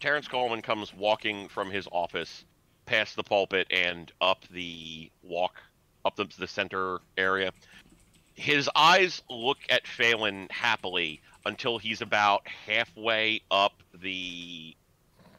[0.00, 2.44] Terrence Coleman comes walking from his office
[2.86, 5.60] past the pulpit and up the walk
[6.04, 7.52] up the, the center area.
[8.34, 14.76] His eyes look at Phelan happily until he's about halfway up the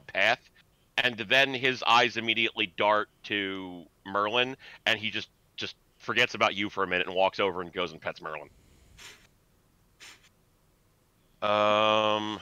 [0.08, 0.50] path,
[0.98, 6.70] and then his eyes immediately dart to Merlin, and he just just forgets about you
[6.70, 8.50] for a minute and walks over and goes and pets Merlin.
[11.42, 12.40] Um,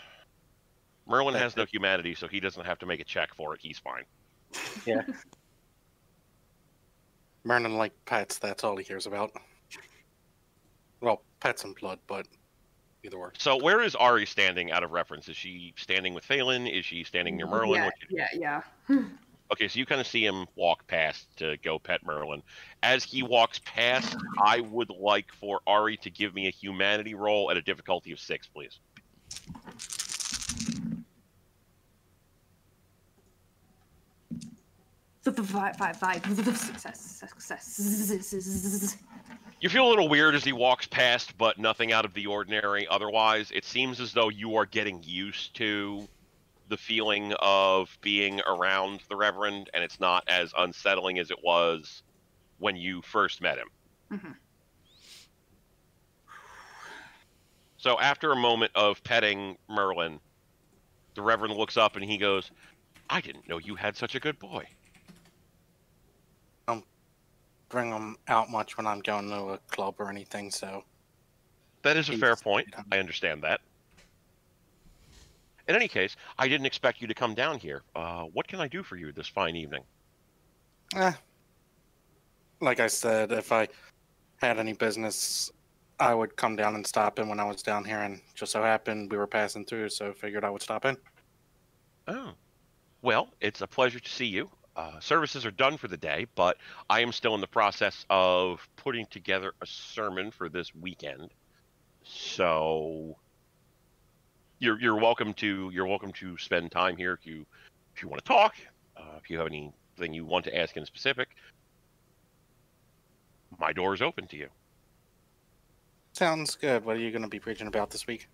[1.08, 3.62] Merlin has no humanity, so he doesn't have to make a check for it.
[3.62, 4.04] He's fine.
[4.86, 5.02] Yeah.
[7.44, 9.32] Merlin like pets, that's all he hears about.
[11.00, 12.28] Well, pets and blood, but
[13.04, 13.30] either way.
[13.38, 15.30] So where is Ari standing out of reference?
[15.30, 16.68] Is she standing with Phelan?
[16.68, 17.76] Is she standing near Merlin?
[17.76, 19.00] Yeah, What- yeah, yeah.
[19.50, 22.44] Okay, so you kind of see him walk past to go pet Merlin.
[22.84, 27.50] As he walks past, I would like for Ari to give me a humanity roll
[27.50, 28.80] at a difficulty of six, please.
[36.56, 38.98] Success, success.
[39.60, 42.88] You feel a little weird as he walks past, but nothing out of the ordinary.
[42.88, 46.08] Otherwise, it seems as though you are getting used to
[46.70, 52.04] the feeling of being around the Reverend, and it's not as unsettling as it was
[52.60, 53.68] when you first met him.
[54.12, 54.36] Mhm.
[57.78, 60.20] So, after a moment of petting Merlin,
[61.16, 62.52] the Reverend looks up and he goes,
[63.10, 64.68] I didn't know you had such a good boy.
[67.70, 70.84] Bring them out much when I'm going to a club or anything, so
[71.84, 72.68] That is a fair point.
[72.92, 73.62] I understand that.
[75.68, 77.84] In any case, I didn't expect you to come down here.
[77.94, 79.84] Uh, what can I do for you this fine evening?
[80.96, 81.12] Eh.
[82.62, 83.68] Like I said, if I
[84.38, 85.52] had any business,
[86.00, 88.62] I would come down and stop in when I was down here, and just so
[88.64, 90.96] happened we were passing through, so figured I would stop in.
[92.08, 92.32] Oh,
[93.02, 94.50] well, it's a pleasure to see you.
[94.78, 96.56] Uh, services are done for the day, but
[96.88, 101.32] I am still in the process of putting together a sermon for this weekend.
[102.04, 103.18] So
[104.60, 107.44] you're you're welcome to you're welcome to spend time here if you
[107.96, 108.56] if you want to talk.
[108.96, 111.30] Uh, if you have anything you want to ask in specific,
[113.60, 114.48] my door is open to you.
[116.14, 116.86] Sounds good.
[116.86, 118.28] What are you going to be preaching about this week?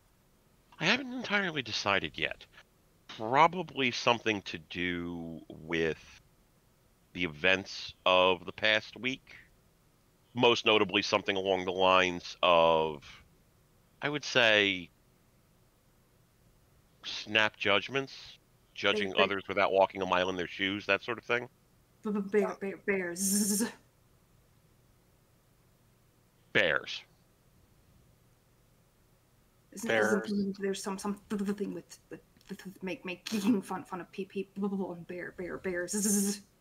[0.77, 2.45] I haven't entirely decided yet.
[3.07, 6.21] Probably something to do with
[7.13, 9.35] the events of the past week.
[10.33, 13.03] Most notably, something along the lines of,
[14.01, 14.89] I would say,
[17.05, 18.13] snap judgments,
[18.73, 21.47] judging Big- big- others without walking a mile in their shoes, that sort of thing.
[22.03, 23.63] Bear, bear, bears.
[26.53, 27.01] Bears.
[29.71, 30.31] Isn't, Bears.
[30.31, 35.07] isn't there's some some thing with, with, with make making fun fun of people and
[35.07, 36.41] bear bear bears.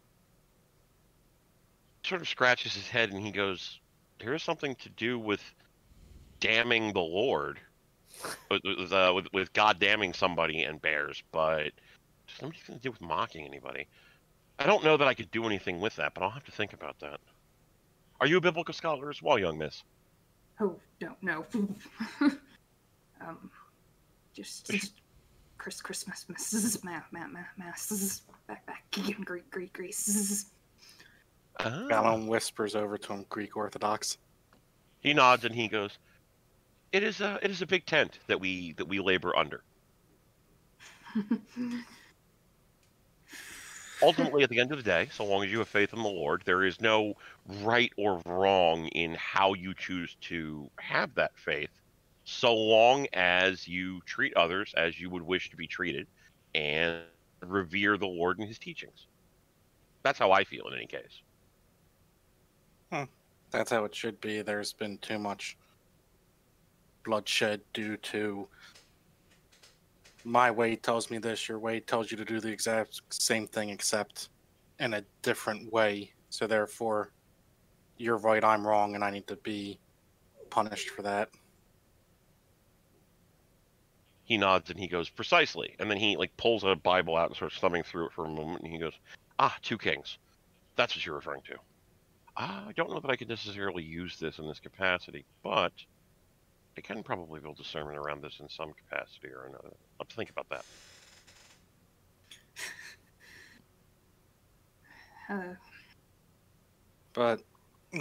[2.05, 3.81] Sort of scratches his head and he goes,
[4.19, 5.43] There's something to do with
[6.41, 7.61] damning the Lord.
[8.51, 11.73] with, with, uh, with, with God damning somebody and bears, but
[12.39, 13.87] somebody's going to do with mocking anybody.
[14.59, 16.73] I don't know that I could do anything with that, but I'll have to think
[16.73, 17.21] about that.
[18.21, 19.83] Are you a biblical scholar as well, young miss?
[20.61, 21.47] Oh, don't know.
[23.21, 23.51] um,
[24.35, 24.93] just, just
[25.59, 28.85] Chris Christmas masses, ma ma ma masses back back
[29.25, 30.47] Greek Greek Greece.
[31.61, 32.27] Phelan ah.
[32.27, 34.19] whispers over to him Greek Orthodox.
[35.01, 35.99] He nods and he goes,
[36.93, 39.63] "It is a it is a big tent that we that we labor under.
[44.03, 46.09] Ultimately, at the end of the day, so long as you have faith in the
[46.09, 47.15] Lord, there is no
[47.61, 51.71] right or wrong in how you choose to have that faith,
[52.25, 56.09] so long as you treat others as you would wish to be treated
[56.53, 57.03] and
[57.41, 59.07] revere the Lord and His teachings.
[60.03, 61.23] That's how I feel in any case.
[63.53, 64.43] That's how it should be.
[64.43, 65.57] There's been too much
[67.05, 68.49] bloodshed due to
[70.25, 73.71] my way tells me this, your way tells you to do the exact same thing,
[73.71, 74.29] except
[74.79, 76.13] in a different way.
[76.31, 77.11] So therefore,
[77.99, 79.79] you're right, I'm wrong, and I need to be
[80.49, 81.29] punished for that.
[84.25, 87.37] he nods and he goes precisely and then he like pulls a bible out and
[87.37, 88.95] starts thumbing through it for a moment and he goes
[89.39, 90.19] ah two kings
[90.77, 91.55] that's what you're referring to
[92.37, 95.73] i don't know that i could necessarily use this in this capacity but
[96.77, 100.31] i can probably build a sermon around this in some capacity or another i'll think
[100.31, 100.65] about that
[105.29, 105.57] Hello.
[107.13, 107.41] But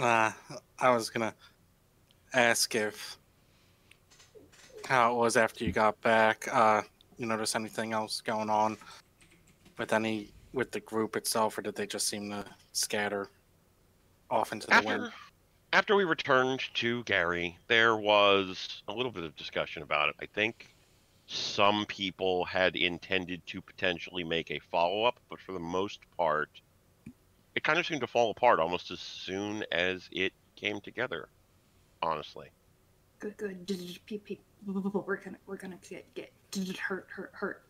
[0.00, 0.32] uh,
[0.78, 1.34] I was gonna
[2.34, 3.18] ask if
[4.86, 6.48] how it was after you got back.
[6.50, 6.82] Uh,
[7.18, 8.76] you notice anything else going on
[9.78, 13.28] with any with the group itself, or did they just seem to scatter
[14.32, 15.12] off into the after wind?
[15.72, 20.16] after we returned to Gary, there was a little bit of discussion about it.
[20.20, 20.68] I think
[21.26, 26.50] some people had intended to potentially make a follow up, but for the most part,
[27.54, 31.28] it kind of seemed to fall apart almost as soon as it came together.
[32.02, 32.48] Honestly,
[33.18, 33.66] good, good.
[34.06, 34.40] Peep, peep.
[34.66, 36.30] We're gonna, we're gonna get, get
[36.78, 37.64] hurt, hurt, hurt.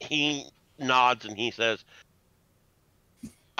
[0.00, 0.46] he
[0.80, 1.84] nods and he says,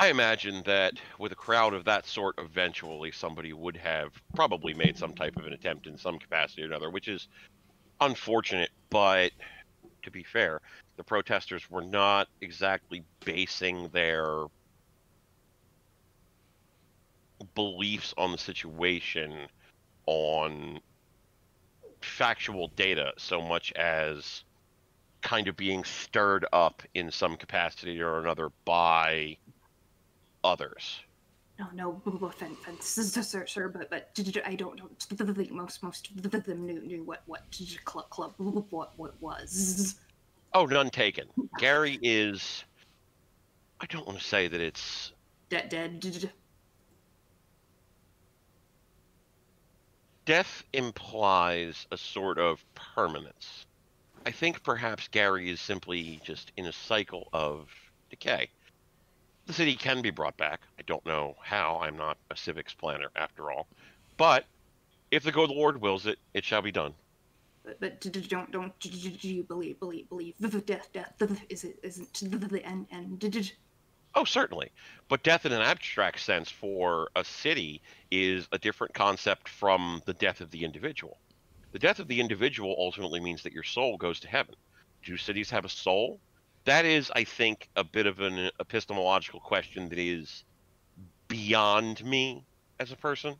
[0.00, 4.96] I imagine that with a crowd of that sort, eventually somebody would have probably made
[4.96, 7.28] some type of an attempt in some capacity or another, which is
[8.00, 9.30] unfortunate, but
[10.00, 10.62] to be fair,
[10.96, 14.46] the protesters were not exactly basing their
[17.54, 19.48] beliefs on the situation
[20.06, 20.80] on
[22.00, 24.44] factual data so much as
[25.20, 29.36] kind of being stirred up in some capacity or another by
[30.44, 31.00] others.
[31.58, 32.58] No, no, b- b- offense,
[32.96, 34.10] offense, sir, sir, but but
[34.46, 34.88] I don't know.
[35.34, 37.42] think most most of them knew knew what what
[37.84, 39.96] club club what what was.
[40.54, 41.26] Oh, none taken.
[41.58, 42.64] Gary is.
[43.80, 45.12] I don't want to say that it's.
[45.48, 46.30] Dead, dead.
[50.24, 53.66] Death implies a sort of permanence.
[54.26, 57.68] I think perhaps Gary is simply just in a cycle of
[58.10, 58.50] decay.
[59.50, 60.60] The city can be brought back.
[60.78, 61.80] I don't know how.
[61.82, 63.66] I'm not a civics planner after all.
[64.16, 64.44] But
[65.10, 66.94] if the good Lord wills it, it shall be done.
[67.64, 70.88] But, but d- d- don't don't d- d- do you believe believe believe the death
[70.92, 71.14] death
[71.48, 73.52] is it isn't the end end
[74.14, 74.70] Oh, certainly.
[75.08, 77.82] But death in an abstract sense for a city
[78.12, 81.18] is a different concept from the death of the individual.
[81.72, 84.54] The death of the individual ultimately means that your soul goes to heaven.
[85.02, 86.20] Do cities have a soul?
[86.64, 90.44] That is, I think, a bit of an epistemological question that is
[91.28, 92.44] beyond me
[92.78, 93.36] as a person.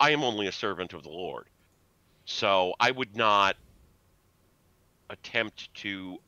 [0.00, 1.46] I am only a servant of the Lord.
[2.24, 3.56] So I would not
[5.10, 6.18] attempt to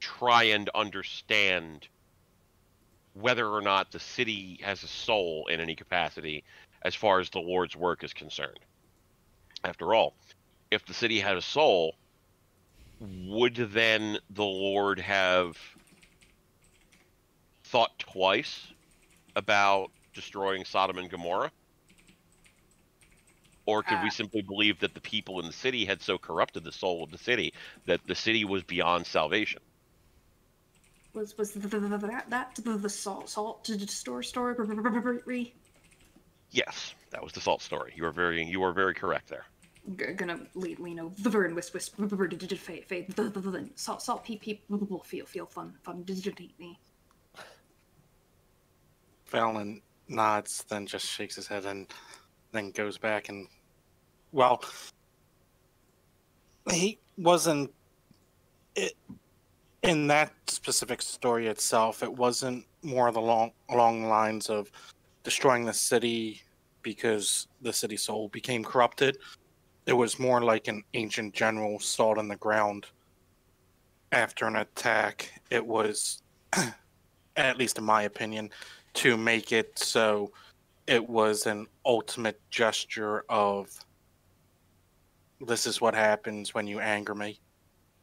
[0.00, 1.88] try and understand
[3.14, 6.44] whether or not the city has a soul in any capacity
[6.82, 8.58] as far as the Lord's work is concerned.
[9.64, 10.14] After all,
[10.70, 11.94] if the city had a soul,
[13.02, 15.56] would then the Lord have
[17.64, 18.66] thought twice
[19.34, 21.50] about destroying Sodom and Gomorrah?
[23.66, 26.64] Or could we Uh, simply believe that the people in the city had so corrupted
[26.64, 27.52] the soul of the city
[27.86, 29.62] that the city was beyond salvation?
[31.14, 34.54] was was the, the, the, that that the, the salt salt d- store story
[36.50, 37.92] Yes, that was the salt story.
[37.96, 39.46] You are very you are very correct there.
[39.96, 41.56] G- gonna lean lean over and
[43.30, 44.62] the the salt salt pee pee
[45.04, 46.04] feel feel fun fun
[46.58, 46.78] me.
[49.24, 51.86] Phelan nods, then just shakes his head and
[52.52, 53.48] then goes back and
[54.30, 54.62] well
[56.70, 57.72] he wasn't
[58.76, 58.94] it
[59.82, 64.70] in that specific story itself it wasn't more the long along lines of
[65.24, 66.40] destroying the city
[66.82, 69.18] because the city soul became corrupted
[69.86, 72.86] it was more like an ancient general sawed in the ground
[74.12, 76.22] after an attack it was
[77.36, 78.50] at least in my opinion
[78.94, 80.30] to make it so
[80.86, 83.70] it was an ultimate gesture of
[85.40, 87.38] this is what happens when you anger me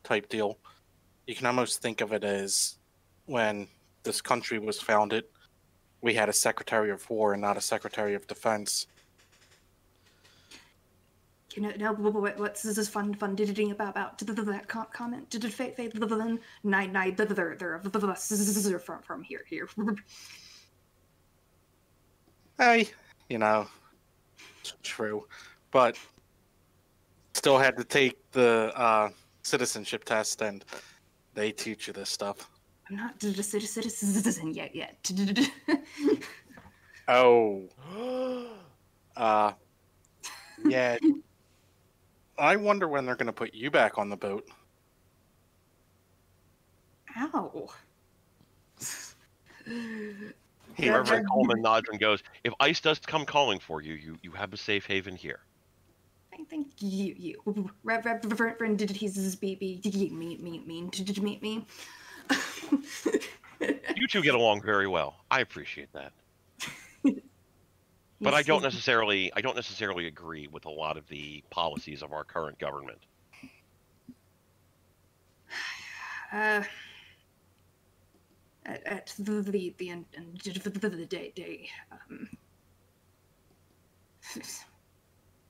[0.04, 0.58] type deal.
[1.28, 2.78] You can almost think of it as
[3.26, 3.68] when
[4.04, 5.26] this country was founded,
[6.02, 8.88] we had a Secretary of War and not a Secretary of Defense.
[11.60, 15.30] You know, now what's this is fun fun diddy about about that comment?
[15.30, 15.94] Did it fade fade
[16.64, 19.68] night night they're they're from from here here.
[22.58, 22.88] Hey,
[23.28, 23.68] you know,
[24.84, 25.28] true,
[25.72, 25.98] but
[27.34, 29.10] still had to take the uh,
[29.44, 30.64] citizenship test, and
[31.34, 32.50] they teach you this stuff.
[32.90, 35.12] I'm not d- citizen yet yet.
[37.10, 37.68] Oh,
[39.18, 39.52] uh,
[40.66, 40.98] yeah.
[42.40, 44.48] I wonder when they're going to put you back on the boat.
[47.18, 47.70] Ow.
[50.76, 54.32] Here, Reverend Coleman nods and goes, "If ICE does come calling for you, you you
[54.32, 55.42] have a safe haven here."
[56.34, 60.66] I think you you Rev Rev Reverend did he's be be did you meet meet
[60.66, 61.66] mean did you meet me?
[63.96, 65.26] You two get along very well.
[65.30, 66.14] I appreciate that,
[68.22, 72.12] but I don't necessarily I don't necessarily agree with a lot of the policies of
[72.14, 73.00] our current government.
[76.32, 76.62] Uh,
[78.66, 81.70] at, at the the the end of the, day day.
[81.92, 82.30] Um,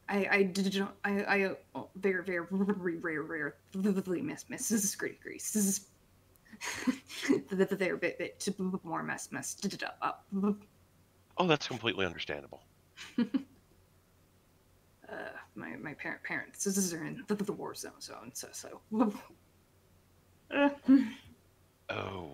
[0.07, 3.55] I I did not I I uh, very very very rare
[4.21, 4.97] miss Mrs.
[4.97, 5.51] Great Grease.
[7.51, 8.39] They're a bit bit
[8.83, 10.25] more mess mess did it up up.
[11.40, 12.61] Oh, that's completely understandable.
[15.11, 18.80] Uh, my my parent parents are in the, the war zone zone so so.
[20.52, 20.70] Uh,
[21.90, 22.30] Oh,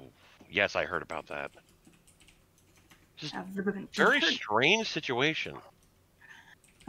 [0.52, 1.52] yes, I heard about that.
[3.22, 5.56] the- Very strange situation.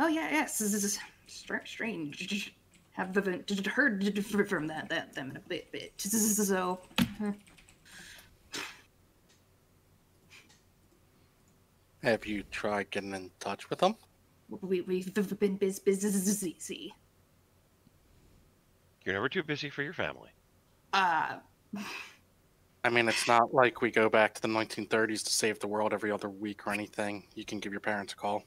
[0.00, 0.98] Oh yeah, yes, this is
[1.28, 2.52] str- strange.
[2.92, 4.02] Have the heard
[4.48, 5.92] from that that them in a bit bit.
[5.98, 6.80] So
[12.06, 13.96] have you tried getting in touch with them?
[14.48, 16.94] we we've been biz busy.
[19.04, 20.30] You're never too busy for your family.
[20.92, 21.38] Uh,
[22.84, 25.92] I mean, it's not like we go back to the 1930s to save the world
[25.92, 27.24] every other week or anything.
[27.34, 28.44] You can give your parents a call.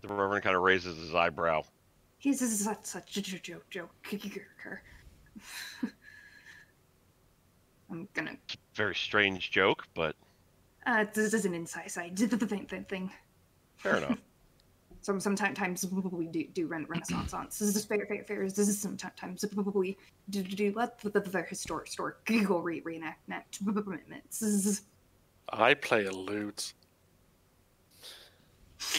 [0.00, 1.62] The Reverend kind of raises his eyebrow.
[2.16, 4.82] he's such such a joke joke joker.
[7.90, 8.36] I'm gonna.
[8.74, 10.16] Very strange joke, but
[10.86, 12.66] Uh, this is an inside side thing.
[12.66, 13.10] thing, thing.
[13.76, 14.18] fair enough.
[15.00, 17.44] Some sometimes we do do rent Renaissance on.
[17.46, 18.48] This is fair fair fair.
[18.48, 19.44] This is sometimes
[19.74, 19.98] we
[20.30, 23.28] do do let the, the, the historic historic Google re reenact
[23.60, 24.38] commitments.
[24.38, 24.82] This is
[25.50, 26.72] I play a lute.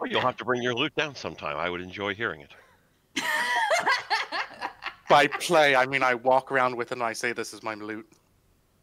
[0.00, 1.56] Well, you'll have to bring your lute down sometime.
[1.56, 2.50] I would enjoy hearing it.
[5.08, 7.74] By play, I mean I walk around with it and I say this is my
[7.74, 8.06] loot.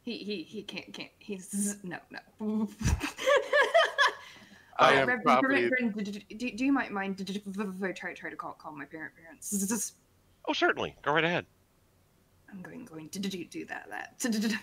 [0.03, 1.11] he he he can't can't.
[1.19, 2.67] He's no no.
[4.77, 7.17] I Uh, am Rev- probably Reverend, do, do, do you might mind
[7.95, 9.93] try try to call call my parent parents?
[10.47, 10.95] Oh, certainly.
[11.01, 11.45] Go right ahead.
[12.51, 14.59] I'm going going to do do that that.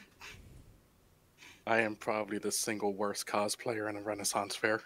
[1.67, 4.83] I am probably the single worst cosplayer in a Renaissance fair.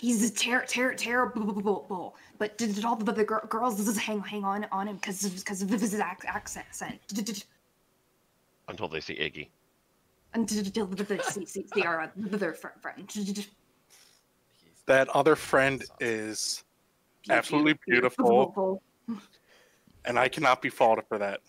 [0.00, 4.20] He's a ter- ter- terrible, but did, did all the, the gir- girls just hang
[4.20, 6.98] hang on on him because because of his accent?
[7.08, 7.44] Did- did-
[8.66, 9.48] Until they see Iggy.
[10.32, 13.44] Until they see see see our other friend friend.
[14.86, 16.64] That other friend is
[17.28, 18.82] absolutely beautiful,
[20.06, 21.40] and I cannot be faulted for that.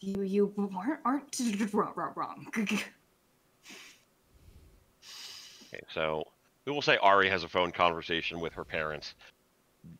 [0.00, 2.46] You you aren't aren't wrong wrong wrong.
[2.56, 2.82] Okay,
[5.94, 6.24] so
[6.66, 9.14] we will say Ari has a phone conversation with her parents.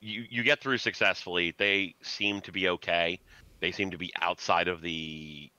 [0.00, 1.54] You you get through successfully.
[1.56, 3.20] They seem to be okay.
[3.60, 5.50] They seem to be outside of the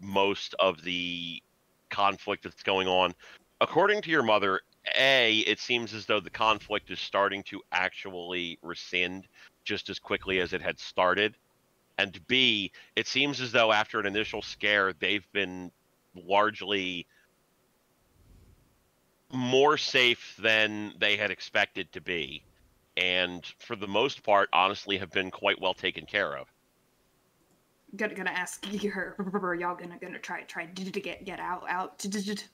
[0.00, 1.42] most of the
[1.90, 3.12] conflict that's going on.
[3.60, 4.60] According to your mother,
[4.96, 9.26] A, it seems as though the conflict is starting to actually rescind
[9.64, 11.34] just as quickly as it had started.
[11.98, 15.70] And B, it seems as though after an initial scare, they've been
[16.14, 17.06] largely
[19.32, 22.42] more safe than they had expected to be.
[22.96, 26.48] And for the most part, honestly, have been quite well taken care of.
[27.96, 29.16] Gonna gonna ask her.
[29.18, 32.04] Are y'all gonna gonna try try to get get out out?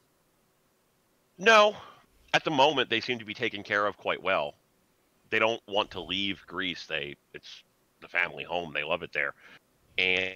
[1.39, 1.77] No,
[2.33, 4.55] at the moment, they seem to be taken care of quite well.
[5.29, 6.87] They don't want to leave Greece.
[6.87, 7.63] They it's
[8.01, 8.73] the family home.
[8.73, 9.35] They love it there.
[9.99, 10.33] And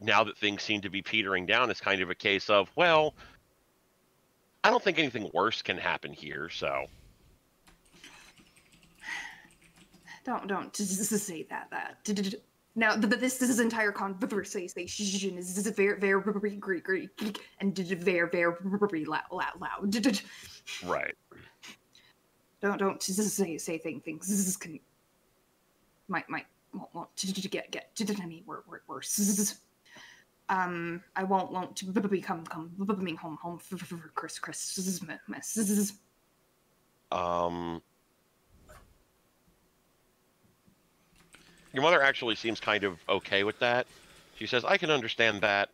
[0.00, 3.14] now that things seem to be petering down, it's kind of a case of well,
[4.68, 6.50] I don't think anything worse can happen here.
[6.50, 6.84] So
[10.26, 12.34] Don't don't just say that that.
[12.74, 19.22] Now, but this this entire conversation is is very very Greek and very very loud
[19.32, 20.22] loud loud.
[20.84, 21.14] right.
[22.60, 24.28] Don't don't just say say thing things.
[24.28, 24.78] This can
[26.08, 29.58] might might won't want to get get to me wor- wor- worse.
[30.48, 35.92] Um, I won't won't to become come home home for, for, for Chris Christmas.
[37.10, 37.82] Um,
[41.72, 43.86] your mother actually seems kind of okay with that.
[44.38, 45.70] She says, "I can understand that.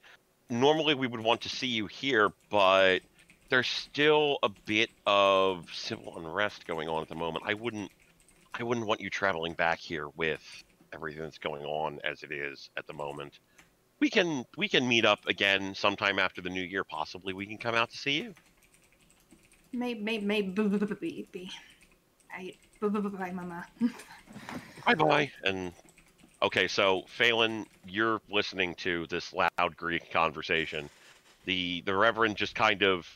[0.51, 3.01] Normally, we would want to see you here, but
[3.49, 7.45] there's still a bit of civil unrest going on at the moment.
[7.47, 7.91] I wouldn't,
[8.53, 10.43] I wouldn't want you traveling back here with
[10.93, 13.39] everything that's going on as it is at the moment.
[14.05, 16.85] We can, we can meet up again sometime after the new year.
[16.85, 18.35] Possibly, we can come out to see you."
[19.73, 21.51] Maybe maybe maybe be.
[22.31, 22.53] I
[22.83, 23.67] bye mama.
[24.87, 25.73] bye bye and
[26.43, 30.91] okay so phelan you're listening to this loud greek conversation
[31.47, 33.07] the the reverend just kind of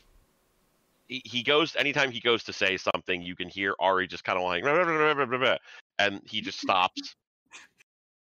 [1.07, 4.39] he, he goes anytime he goes to say something you can hear ari just kind
[4.39, 4.65] of like
[5.99, 7.15] and he just stops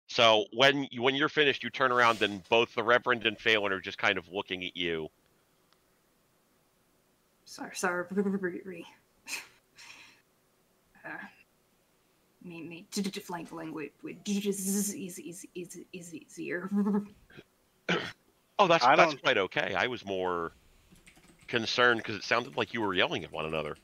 [0.08, 3.72] so when you, when you're finished you turn around and both the reverend and phelan
[3.72, 5.10] are just kind of looking at you
[7.46, 8.06] Sorry sorry.
[11.06, 11.10] Uh,
[12.44, 12.86] me me
[13.22, 16.70] flank language is easy easy easy easy easier.
[18.58, 20.52] oh that's I that's quite okay i was more
[21.48, 23.78] concerned because it sounded like you were yelling at one another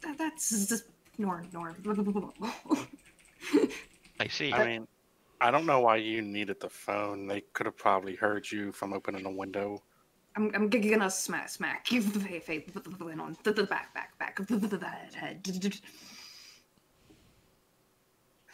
[0.00, 0.84] That, that's just
[1.18, 1.76] norm norm.
[4.20, 4.88] i see I mean,
[5.42, 7.26] I don't know why you needed the phone.
[7.26, 9.82] They could have probably heard you from opening a window.
[10.36, 14.38] I'm I'm gonna smack smack you the face face on the, the back back back
[14.38, 15.46] of the, the, the head.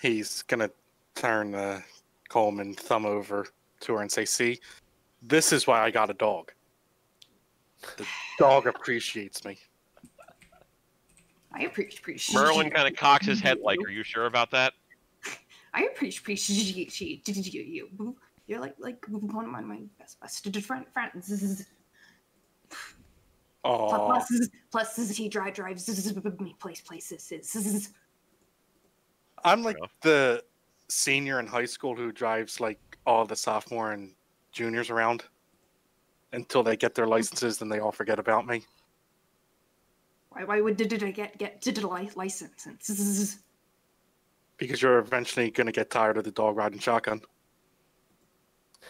[0.01, 0.71] He's gonna
[1.15, 1.83] turn uh,
[2.31, 3.47] Coleman thumb over
[3.81, 4.59] to her and say, "See,
[5.21, 6.53] this is why I got a dog.
[7.99, 8.07] The
[8.39, 9.59] dog appreciates me."
[11.53, 11.99] I appreciate.
[11.99, 14.73] appreciate Merlin kind of cocks his head like, "Are you sure about that?"
[15.79, 18.17] I appreciate you.
[18.49, 21.67] You're like like one of my, my best best friend friends.
[23.65, 27.91] Oh, Plus, plus he drive drives me place places.
[29.45, 30.43] I'm like the
[30.89, 34.15] senior in high school who drives like all the sophomore and
[34.53, 35.25] juniors around
[36.33, 38.63] until they get their licenses, then they all forget about me.
[40.31, 42.67] Why why would did I get get digital li- license?
[44.59, 47.21] Because you're eventually going to get tired of the dog riding shotgun.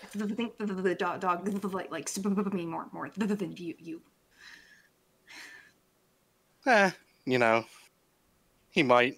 [0.02, 4.00] I think the, the, the dog dog like likes me more more than you you.
[6.66, 6.90] Eh,
[7.24, 7.64] you know,
[8.70, 9.16] he might,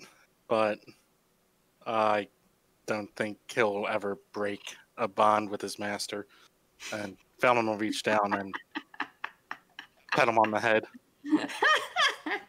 [0.49, 0.79] but
[1.87, 2.29] I
[2.87, 4.61] don't think he'll ever break
[4.97, 6.27] a bond with his master.
[6.93, 8.55] And Phelan will reach down and
[10.13, 10.85] pat him on the head.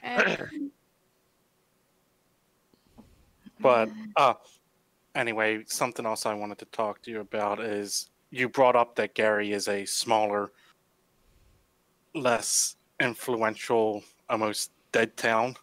[3.62, 4.34] But uh
[5.16, 9.14] anyway, something else I wanted to talk to you about is you brought up that
[9.14, 10.52] Gary is a smaller,
[12.16, 15.56] less influential, almost dead town.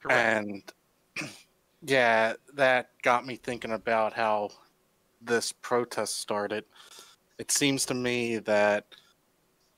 [0.00, 0.18] Correct.
[0.36, 0.72] And
[1.82, 4.50] yeah, that got me thinking about how
[5.20, 6.64] this protest started.
[7.38, 8.86] It seems to me that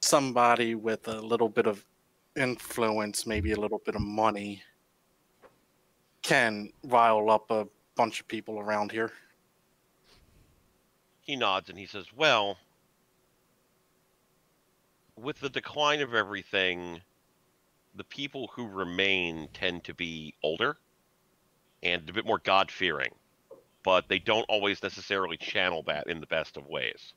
[0.01, 1.85] somebody with a little bit of
[2.37, 4.63] influence, maybe a little bit of money,
[6.29, 9.11] can rile up a bunch of people around here.
[11.23, 12.59] He nods and he says, "Well,
[15.17, 17.01] with the decline of everything,
[17.95, 20.77] the people who remain tend to be older
[21.83, 23.15] and a bit more God fearing,
[23.83, 27.15] but they don't always necessarily channel that in the best of ways.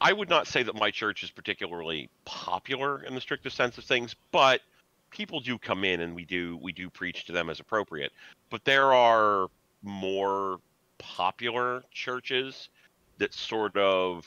[0.00, 3.84] I would not say that my church is particularly popular in the strictest sense of
[3.84, 4.60] things, but
[5.12, 8.12] people do come in and we do we do preach to them as appropriate.
[8.50, 9.46] But there are
[9.82, 10.58] more
[10.98, 12.70] popular churches
[13.18, 14.26] that sort of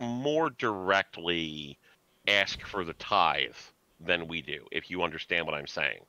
[0.00, 1.78] more directly
[2.26, 3.54] ask for the tithe
[4.00, 6.00] than we do, if you understand what I'm saying.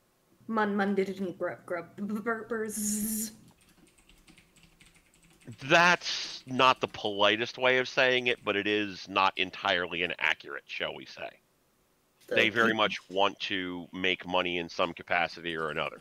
[0.48, 3.32] Mun mun didn't grub grub burpers.
[5.64, 10.94] That's not the politest way of saying it, but it is not entirely inaccurate, shall
[10.94, 11.30] we say.
[12.30, 15.98] They very much want to make money in some capacity or another.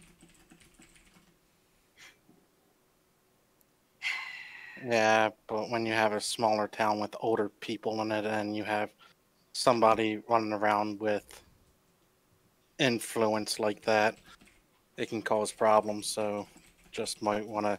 [4.85, 8.62] Yeah, but when you have a smaller town with older people in it and you
[8.65, 8.90] have
[9.53, 11.43] somebody running around with
[12.78, 14.16] influence like that,
[14.98, 16.07] it can cause problems.
[16.07, 16.47] So
[16.93, 17.78] just might want to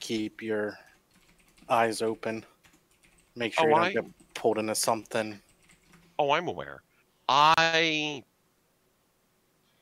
[0.00, 0.78] keep your
[1.68, 2.44] eyes open.
[3.36, 5.38] Make sure Oh, you don't I- get pulled into something.
[6.18, 6.82] Oh, I'm aware.
[7.28, 8.22] I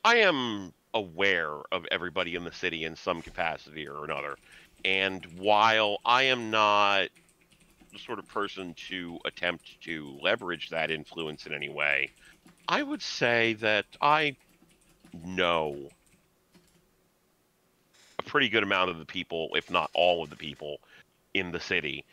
[0.04, 4.36] I am aware of everybody in the city in some capacity or another.
[4.84, 7.08] And while I am not
[7.92, 12.10] the sort of person to attempt to leverage that influence in any way,
[12.68, 14.36] I would say that I
[15.24, 15.88] know
[18.18, 20.78] a pretty good amount of the people, if not all of the people
[21.34, 22.04] in the city,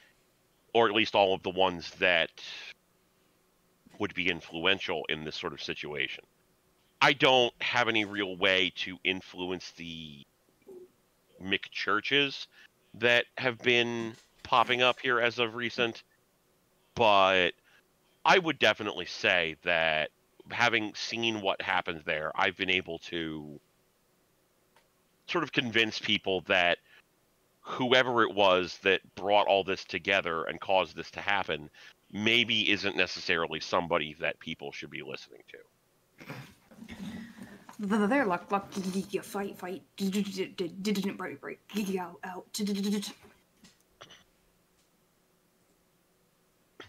[0.73, 2.31] or at least all of the ones that
[3.99, 6.23] would be influential in this sort of situation.
[7.01, 10.25] I don't have any real way to influence the
[11.41, 12.47] McChurches
[12.95, 14.13] that have been
[14.43, 16.03] popping up here as of recent,
[16.95, 17.51] but
[18.25, 20.11] I would definitely say that
[20.51, 23.59] having seen what happens there, I've been able to
[25.27, 26.77] sort of convince people that
[27.61, 31.69] whoever it was that brought all this together and caused this to happen
[32.13, 35.57] maybe isn't necessarily somebody that people should be listening to.
[37.79, 38.71] Luck, luck,
[39.23, 41.59] fight, fight, didn't break, break,
[41.99, 42.45] out, out.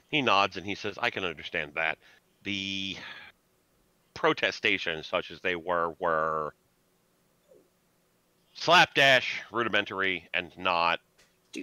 [0.08, 1.98] He nods and he says, I can understand that.
[2.44, 2.96] The
[4.12, 6.54] protestations, such as they were, were
[8.52, 11.00] slapdash, rudimentary, and not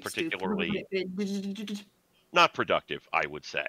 [0.02, 0.86] Particularly-
[2.34, 3.66] not productive, I would say.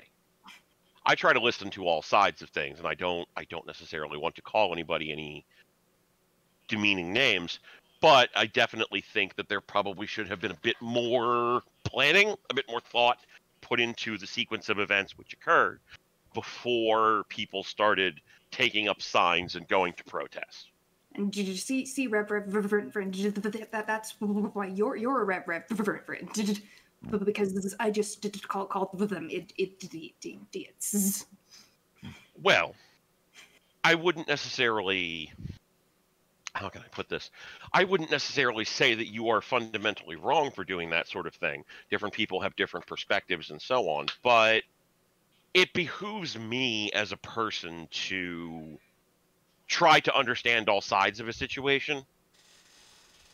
[1.04, 4.18] I try to listen to all sides of things, and I don't I don't necessarily
[4.18, 5.44] want to call anybody any
[6.68, 7.58] demeaning names,
[8.00, 12.54] but I definitely think that there probably should have been a bit more planning, a
[12.54, 13.18] bit more thought
[13.60, 15.80] put into the sequence of events which occurred
[16.34, 18.20] before people started
[18.50, 20.70] taking up signs and going to protest.
[21.14, 23.14] And did you see see Rev Rev Reverend
[23.72, 26.62] that's why you're you're a Rev Rev Reverend
[27.08, 27.24] friend.
[27.24, 31.26] Because this is, I just did call called them it it idiots.
[32.04, 32.10] Mm-hmm.
[32.42, 32.74] Well,
[33.84, 35.32] I wouldn't necessarily.
[36.54, 37.30] How can I put this?
[37.72, 41.64] I wouldn't necessarily say that you are fundamentally wrong for doing that sort of thing.
[41.90, 44.62] Different people have different perspectives and so on, but
[45.54, 48.78] it behooves me as a person to
[49.66, 52.04] try to understand all sides of a situation.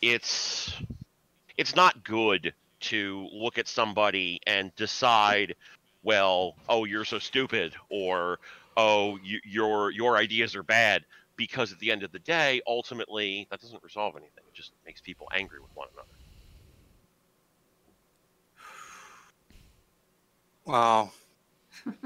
[0.00, 0.72] It's
[1.56, 5.55] it's not good to look at somebody and decide,
[6.02, 8.38] well, oh, you're so stupid, or
[8.76, 11.05] oh, you, your your ideas are bad,
[11.36, 14.44] because at the end of the day, ultimately, that doesn't resolve anything.
[14.46, 16.09] It just makes people angry with one another.
[20.64, 21.12] Well,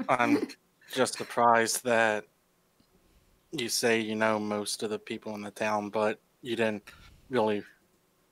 [0.07, 0.47] I'm
[0.93, 2.25] just surprised that
[3.51, 6.83] you say you know most of the people in the town, but you didn't
[7.29, 7.63] really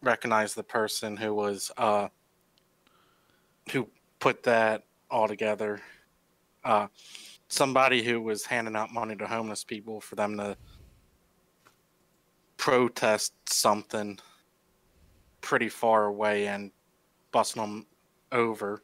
[0.02, 2.08] recognize the person who was uh
[3.72, 3.88] who
[4.20, 5.82] put that all together.
[6.64, 6.88] Uh
[7.48, 10.56] somebody who was handing out money to homeless people for them to
[12.56, 14.18] protest something
[15.42, 16.72] pretty far away and
[17.32, 17.86] busting them
[18.32, 18.84] over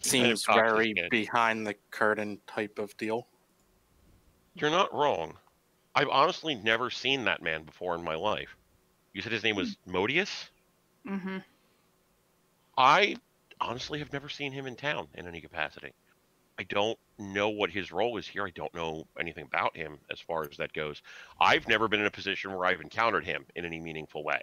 [0.00, 3.26] seems very behind the curtain type of deal.
[4.54, 5.34] You're not wrong.
[5.94, 8.56] I've honestly never seen that man before in my life.
[9.12, 10.48] You said his name was Modius?
[11.06, 11.38] Mm-hmm.
[12.76, 13.16] I
[13.60, 15.92] honestly have never seen him in town in any capacity.
[16.58, 18.44] I don't know what his role is here.
[18.44, 21.02] I don't know anything about him as far as that goes.
[21.40, 24.42] I've never been in a position where I've encountered him in any meaningful way.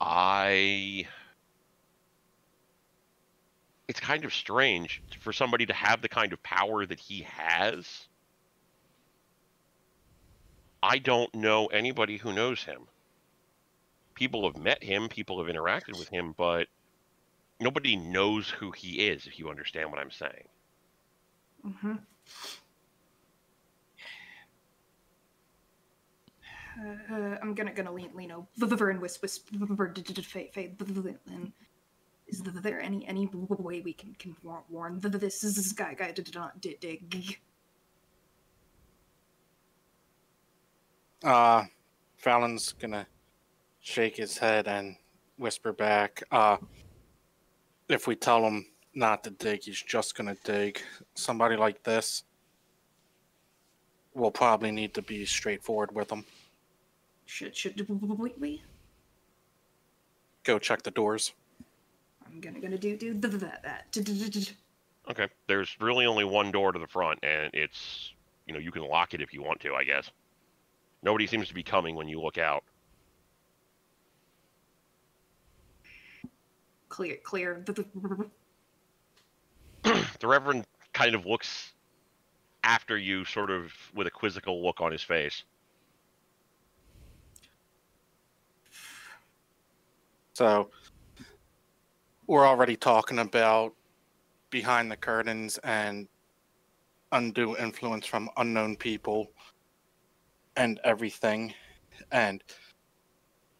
[0.00, 1.06] I.
[3.88, 8.08] It's kind of strange for somebody to have the kind of power that he has.
[10.82, 12.82] I don't know anybody who knows him.
[14.14, 16.68] People have met him, people have interacted with him, but
[17.60, 20.48] nobody knows who he is, if you understand what I'm saying.
[21.66, 21.94] Mm-hmm.
[26.78, 29.28] Uh, uh, I'm gonna gonna lean lean over and whisper
[29.58, 29.94] whisper
[30.26, 30.72] Faye Faye
[31.32, 31.52] and
[32.28, 36.12] is there any any way we can can warn warn this is this guy guy
[36.12, 37.38] did not did dig
[41.24, 41.64] Uh,
[42.18, 43.06] Phelan's gonna
[43.80, 44.96] shake his head and
[45.38, 46.22] whisper back.
[46.30, 46.58] Uh,
[47.88, 50.80] if we tell him not to dig, he's just gonna dig.
[51.14, 52.24] Somebody like this,
[54.14, 56.24] we'll probably need to be straightforward with him.
[57.26, 58.62] should should we, we
[60.44, 61.32] Go check the doors.
[62.24, 64.54] I'm gonna gonna do do the that that
[65.10, 65.28] Okay.
[65.46, 68.12] There's really only one door to the front, and it's,
[68.46, 70.10] you know, you can lock it if you want to, I guess.
[71.02, 72.64] Nobody seems to be coming when you look out.
[76.96, 77.62] Clear clear
[79.84, 80.64] The Reverend
[80.94, 81.74] kind of looks
[82.64, 85.42] after you, sort of with a quizzical look on his face.
[90.32, 90.70] So
[92.26, 93.74] we're already talking about
[94.48, 96.08] behind the curtains and
[97.12, 99.30] undue influence from unknown people
[100.56, 101.52] and everything.
[102.10, 102.42] And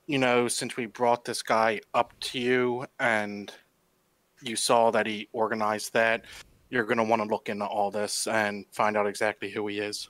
[0.07, 3.53] you know, since we brought this guy up to you and
[4.43, 6.25] you saw that he organized that,
[6.71, 9.79] you're going to want to look into all this and find out exactly who he
[9.79, 10.09] is.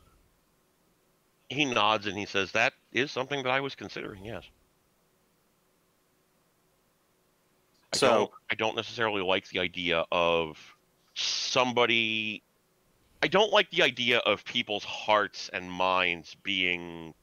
[1.48, 4.44] He nods and he says, That is something that I was considering, yes.
[7.93, 10.59] I So- don't, I don't necessarily like the idea of
[11.14, 12.43] somebody.
[13.23, 17.14] I don't like the idea of people's hearts and minds being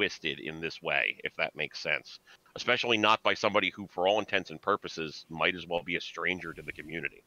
[0.00, 2.20] twisted in this way, if that makes sense.
[2.56, 6.00] Especially not by somebody who, for all intents and purposes, might as well be a
[6.00, 7.22] stranger to the community.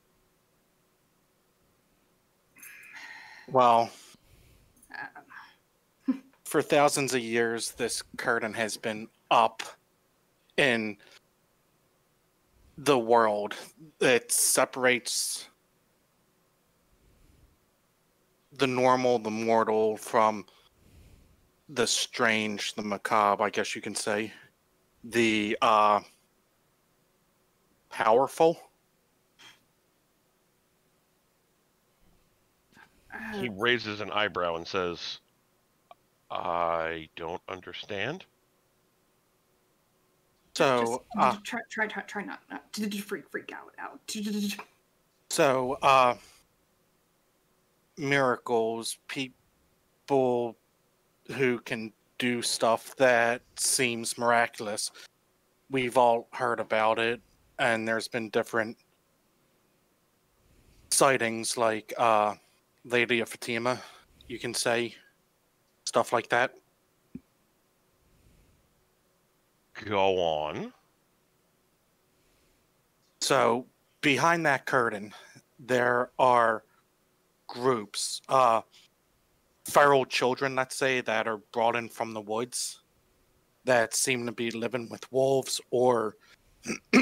[3.48, 3.92] Well,
[4.92, 6.14] uh,
[6.46, 9.62] for thousands of years, this curtain has been up
[10.58, 10.98] in
[12.80, 13.54] the world.
[14.02, 15.48] It separates
[18.52, 20.48] the normal, the mortal, from
[21.74, 24.32] the strange, the macabre, I guess you can say.
[25.04, 26.02] The uh,
[27.90, 28.60] powerful.
[33.36, 35.20] He raises an eyebrow and says,
[36.30, 38.26] I don't understand.
[40.56, 44.00] So, Just uh, try, try, try, try not, not to to freak, freak out, out.
[45.30, 46.16] So, uh,
[47.98, 50.56] miracles, people
[51.32, 54.92] who can do stuff that seems miraculous.
[55.70, 57.22] We've all heard about it,
[57.60, 58.78] and there's been different
[60.92, 62.36] sightings, like uh,
[62.86, 63.82] Lady of Fatima,
[64.28, 64.96] you can say.
[65.86, 66.54] stuff like that.
[69.86, 70.74] Go on.
[73.22, 73.66] So
[74.02, 75.14] behind that curtain,
[75.60, 76.64] there are
[77.48, 78.62] groups, uh,
[79.66, 82.82] feral children, let's say, that are brought in from the woods
[83.66, 86.16] that seem to be living with wolves, or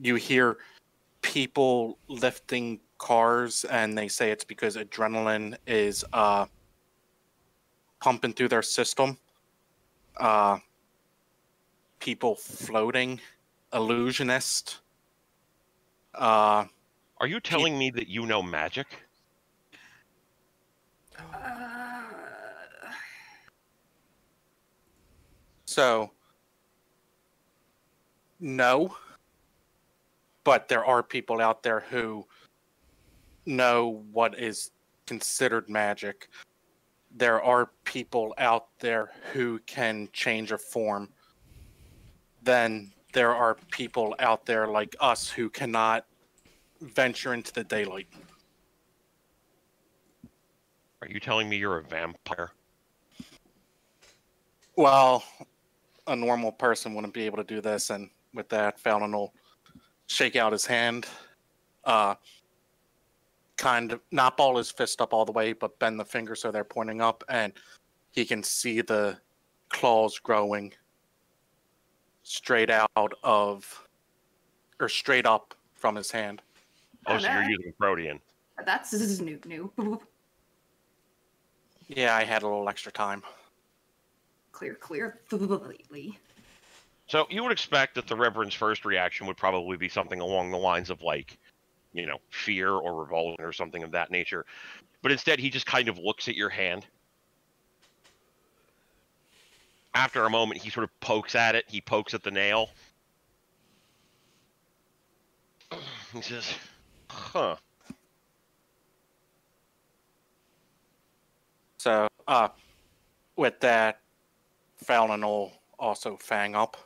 [0.00, 0.58] you hear
[1.22, 6.46] people lifting cars and they say it's because adrenaline is uh,
[8.00, 9.16] pumping through their system.
[10.16, 10.58] Uh,
[12.00, 13.20] people floating,
[13.72, 14.78] illusionist.
[16.14, 16.64] Uh,
[17.18, 18.86] Are you telling me that you know magic?
[25.78, 26.10] So,
[28.40, 28.96] no.
[30.42, 32.26] But there are people out there who
[33.46, 34.70] know what is
[35.06, 36.28] considered magic.
[37.14, 41.10] There are people out there who can change a form.
[42.42, 46.06] Then there are people out there like us who cannot
[46.80, 48.08] venture into the daylight.
[51.02, 52.50] Are you telling me you're a vampire?
[54.76, 55.24] Well,
[56.06, 59.32] a normal person wouldn't be able to do this, and with that, Phelan will
[60.06, 61.06] shake out his hand,
[61.84, 62.14] uh,
[63.56, 66.50] kind of not ball his fist up all the way, but bend the fingers so
[66.50, 67.52] they're pointing up, and
[68.12, 69.18] he can see the
[69.68, 70.72] claws growing
[72.22, 73.88] straight out of,
[74.80, 76.42] or straight up from his hand.
[77.06, 78.20] Oh, so you're using Protean.
[78.64, 80.00] that's this is new, new.
[81.88, 83.22] Yeah, I had a little extra time.
[84.52, 86.18] Clear, clear, completely.
[87.06, 90.58] So you would expect that the Reverend's first reaction would probably be something along the
[90.58, 91.38] lines of like,
[91.94, 94.44] you know, fear or revulsion or something of that nature.
[95.02, 96.84] But instead he just kind of looks at your hand.
[99.94, 102.70] After a moment he sort of pokes at it, he pokes at the nail.
[106.12, 106.54] He says,
[107.10, 107.56] Huh.
[111.78, 112.48] So, uh,
[113.36, 114.00] with that,
[114.78, 116.76] Phelan will also fang up,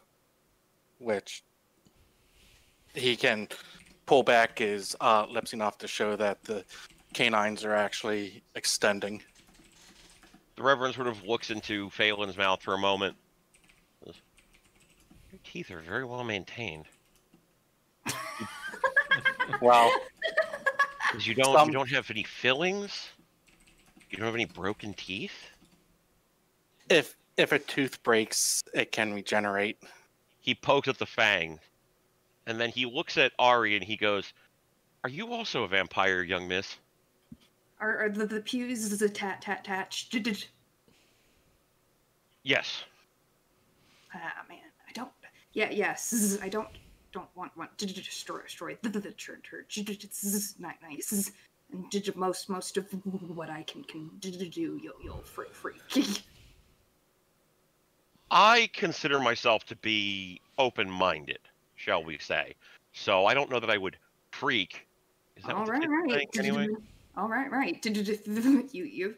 [0.99, 1.43] which
[2.95, 3.49] he can
[4.05, 6.65] pull back his uh, lips enough to show that the
[7.15, 9.23] canines are actually extending.
[10.57, 13.17] The Reverend sort of looks into Phelan's mouth for a moment.
[14.05, 14.15] Your
[15.45, 16.85] teeth are very well maintained.
[19.61, 19.93] Well,
[21.11, 23.11] 'Cause you don't Some- you don't have any fillings?
[24.13, 25.51] You don't have any broken teeth?
[26.93, 29.79] if if a tooth breaks, it can regenerate.
[30.41, 31.59] He pokes at the fang.
[32.47, 34.33] And then he looks at Ari and he goes,
[35.03, 36.77] Are you also a vampire, young miss?
[37.81, 40.15] Are, are the, the pews tat tat attached?
[42.43, 42.85] Yes.
[44.15, 44.59] Ah man,
[44.89, 45.11] I don't.
[45.55, 46.69] Yeah, yes, I don't
[47.13, 49.45] don't want want to destroy destroy the the, the church.
[49.45, 49.81] church.
[49.87, 51.33] This is not nice.
[51.73, 54.31] And did most most of what I can can do
[55.03, 55.75] you'll free free.
[58.31, 61.39] I consider myself to be open minded,
[61.77, 62.55] shall we say.
[62.93, 63.97] So I don't know that I would
[64.31, 64.87] freak.
[65.37, 66.29] Is that All what right, right.
[66.39, 66.69] anyway?
[67.17, 67.85] All right, right.
[68.73, 69.15] You you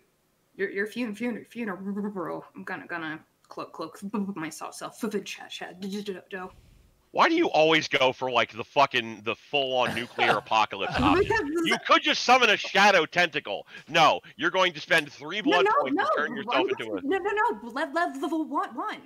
[0.57, 2.45] your your funeral funeral funeral.
[2.55, 4.01] I'm gonna gonna cloak cloak
[4.37, 5.81] myself self chat chat.
[5.81, 6.51] do.
[7.15, 11.47] Why do you always go for like the fucking the full on nuclear apocalypse option?
[11.65, 13.69] You could just summon a shadow tentacle.
[13.89, 16.63] No, you're going to spend three no, blood no, points no, to turn yourself no,
[16.67, 17.01] into a.
[17.09, 17.31] no, no,
[17.63, 17.69] no.
[17.71, 18.99] Level, level one, one.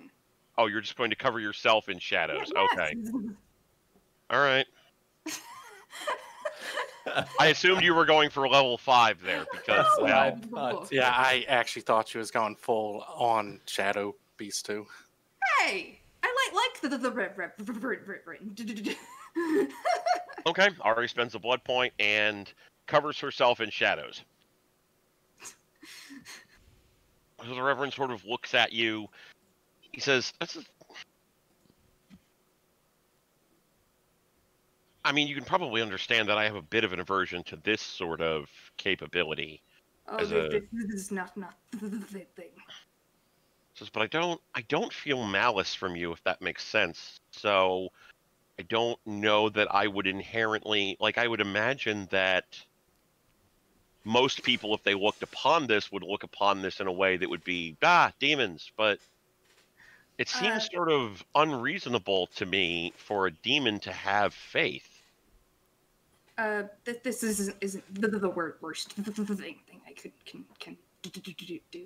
[0.56, 2.50] Oh, you're just going to cover yourself in shadows.
[2.54, 2.94] Yeah, Okay.
[2.96, 3.12] yes.
[4.30, 4.66] All right.
[7.38, 10.30] I assumed you were going for level five there because No, well, I
[10.72, 14.86] thought- Yeah, I actually thought she was going full on Shadow Beast too.
[15.58, 16.00] Hey,
[16.54, 17.10] Like the the, the
[20.46, 20.68] okay.
[20.80, 22.52] Ari spends a blood point and
[22.86, 24.22] covers herself in shadows.
[27.46, 29.06] So the Reverend sort of looks at you.
[29.92, 30.62] He says, "That's." A...
[35.04, 37.56] I mean, you can probably understand that I have a bit of an aversion to
[37.62, 39.62] this sort of capability.
[40.08, 42.50] Oh, this, a- this is not not the thing.
[43.78, 47.20] Says, but I don't I don't feel malice from you if that makes sense.
[47.30, 47.88] So
[48.58, 52.44] I don't know that I would inherently like I would imagine that
[54.04, 57.28] most people if they looked upon this would look upon this in a way that
[57.30, 58.98] would be ah demons, but
[60.18, 65.02] it seems Uh, sort of unreasonable to me for a demon to have faith.
[66.36, 70.44] Uh, th- this isn't isn't the, the, the wor- worst thing thing I could can
[70.58, 71.10] can do.
[71.10, 71.84] do, do, do.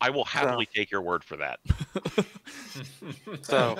[0.00, 1.60] I will happily take your word for that.
[3.42, 3.76] So-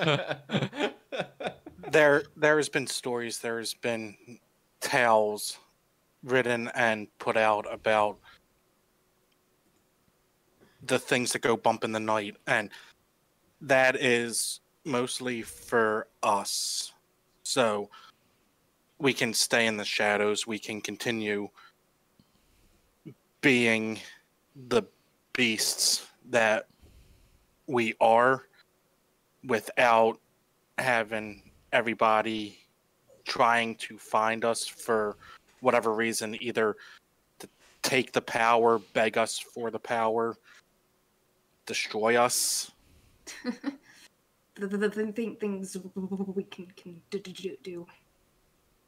[1.90, 4.16] there there's been stories there's been
[4.80, 5.58] tales
[6.24, 8.18] written and put out about
[10.84, 12.70] the things that go bump in the night and
[13.60, 16.92] that is mostly for us
[17.42, 17.88] so
[18.98, 21.48] we can stay in the shadows we can continue
[23.40, 24.00] being
[24.68, 24.82] the
[25.36, 26.66] beasts that
[27.66, 28.46] we are
[29.44, 30.18] without
[30.78, 31.42] having
[31.72, 32.58] everybody
[33.24, 35.16] trying to find us for
[35.60, 36.76] whatever reason, either
[37.38, 37.48] to
[37.82, 40.36] take the power, beg us for the power,
[41.66, 42.70] destroy us.
[44.54, 47.86] the, the, the thing, things we can can do, do, do.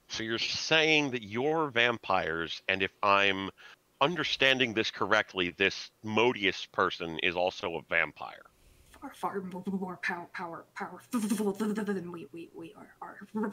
[0.08, 3.50] So you're saying that you're vampires, and if I'm
[4.00, 8.46] understanding this correctly, this Modius person is also a vampire.
[9.00, 11.20] far far more power power powerful
[11.52, 13.52] than we we, we are, are.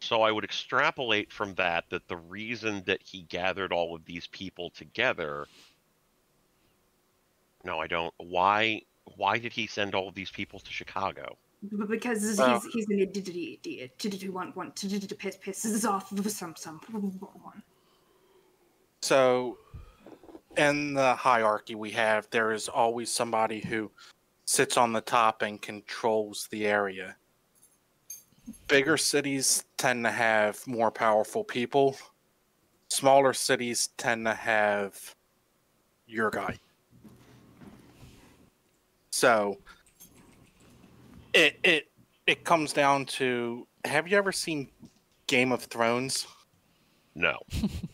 [0.00, 4.26] So I would extrapolate from that that the reason that he gathered all of these
[4.28, 5.46] people together.
[7.64, 8.14] No, I don't.
[8.16, 8.82] Why?
[9.16, 11.36] Why did he send all of these people to Chicago?
[11.88, 16.08] because he's Well- he's an idiot to to want want to to piss pisses off
[16.30, 17.62] some some one.
[19.02, 19.58] So,
[20.56, 23.90] in the hierarchy we have, there is always somebody who
[24.44, 27.16] sits on the top and controls the area.
[28.68, 31.96] Bigger cities tend to have more powerful people.
[32.88, 35.14] Smaller cities tend to have
[36.06, 36.58] your guy.
[39.10, 39.58] So,
[41.32, 41.88] it it
[42.26, 44.68] it comes down to have you ever seen
[45.26, 46.26] Game of Thrones?
[47.14, 47.38] No.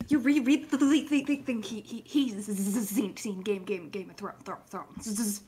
[0.09, 2.45] You reread the the the the thing he he he's
[2.89, 5.41] seen seen game game Game of Thro- Thro- Thrones.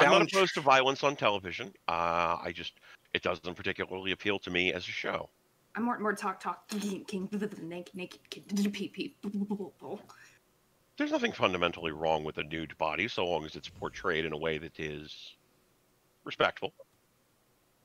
[0.00, 1.72] I'm not Found- opposed to violence on television.
[1.86, 2.72] Uh, I just
[3.14, 5.28] it doesn't particularly appeal to me as a show.
[5.76, 7.28] I'm more more talk talk king king
[7.62, 10.02] naked naked people.
[10.96, 14.36] There's nothing fundamentally wrong with a nude body so long as it's portrayed in a
[14.36, 15.36] way that is
[16.24, 16.72] respectful.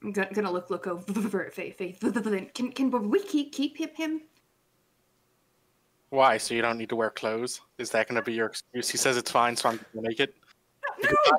[0.01, 1.77] I'm gonna, gonna look look over at Faith.
[1.77, 1.99] Faith.
[2.55, 4.21] Can can we keep keep him him?
[6.13, 6.37] Why?
[6.37, 7.59] So you don't need to wear clothes?
[7.79, 8.87] Is that going to be your excuse?
[8.87, 10.35] He says it's fine, so I'm going to make it.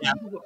[0.03, 0.43] No.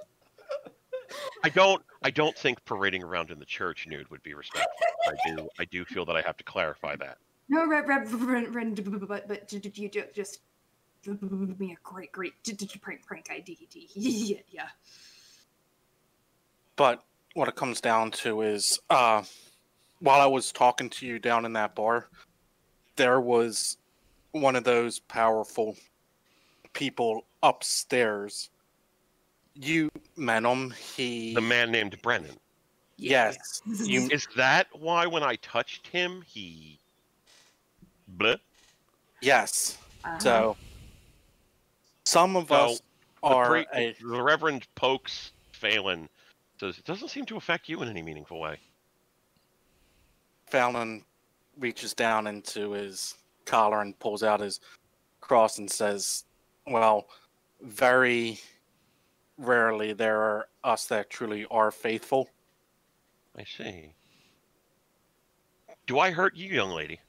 [1.42, 4.86] I don't I don't think parading around in the church nude would be respectful.
[5.06, 7.16] I do I do feel that I have to clarify that.
[7.48, 10.40] No, Reverend, but but did you just
[11.58, 12.34] be a great great
[12.82, 13.56] prank prank idea?
[13.94, 14.68] Yeah, yeah.
[16.76, 17.02] But
[17.32, 19.22] what it comes down to is, uh,
[20.00, 22.08] while I was talking to you down in that bar,
[22.96, 23.78] there was
[24.40, 25.76] one of those powerful
[26.72, 28.50] people upstairs.
[29.54, 30.70] You met him.
[30.96, 31.34] He.
[31.34, 32.36] The man named Brennan.
[32.96, 33.62] Yes.
[33.66, 36.78] You- Is that why when I touched him he
[38.16, 38.38] bleh?
[39.20, 39.78] Yes.
[40.04, 40.18] Uh-huh.
[40.18, 40.56] So.
[42.04, 42.82] Some of So, us
[43.22, 43.94] The, are pre- a.
[44.00, 46.08] the Reverend Pokes Phelan
[46.58, 48.58] says it doesn't seem to affect you in any meaningful way.
[50.46, 51.04] Phelan
[51.58, 53.14] reaches down into his
[53.48, 54.60] collar and pulls out his
[55.20, 56.24] cross and says,
[56.66, 57.08] Well,
[57.62, 58.38] very
[59.38, 62.28] rarely there are us that truly are faithful.
[63.36, 63.94] I see.
[65.86, 67.00] Do I hurt you, young lady?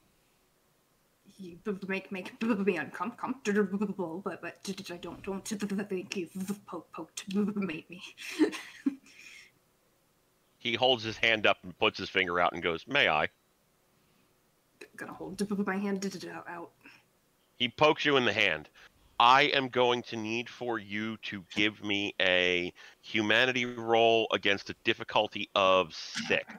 [1.37, 4.57] you b- b- make make b- b- me uncomfortable, but but
[4.91, 6.27] I don't don't think you
[6.65, 8.01] poke poked made me.
[10.59, 13.29] He holds his hand up and puts his finger out and goes, May I?
[14.95, 16.01] Gonna hold my hand
[16.47, 16.71] out.
[17.57, 18.69] He pokes you in the hand.
[19.19, 24.75] I am going to need for you to give me a humanity roll against a
[24.85, 26.53] difficulty of six.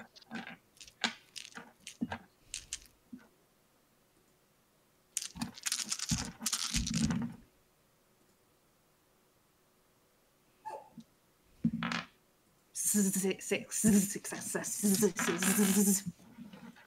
[12.74, 13.86] Six.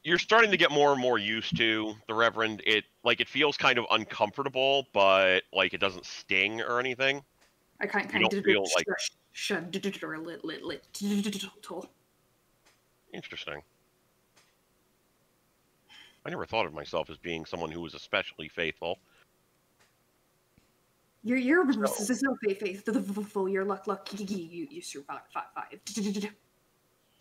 [0.03, 2.61] You're starting to get more and more used to the Reverend.
[2.65, 7.23] It like it feels kind of uncomfortable, but like it doesn't sting or anything.
[7.80, 8.85] I kind You kind don't of feel like-.
[13.13, 13.61] Interesting.
[16.25, 18.99] I never thought of myself as being someone who was especially faithful.
[21.23, 23.47] You're you're so faith faithful.
[23.47, 25.80] Your luck luck you you survived five five.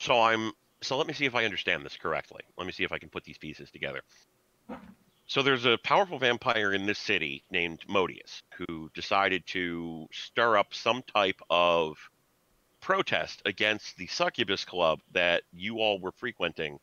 [0.01, 0.53] So I'm
[0.83, 2.43] so let me see if I understand this correctly.
[2.57, 4.03] Let me see if I can put these pieces together.
[5.27, 10.75] So there's a powerful vampire in this city named Modius who decided to stir up
[10.75, 11.97] some type of
[12.81, 16.79] protest against the Succubus Club that you all were frequenting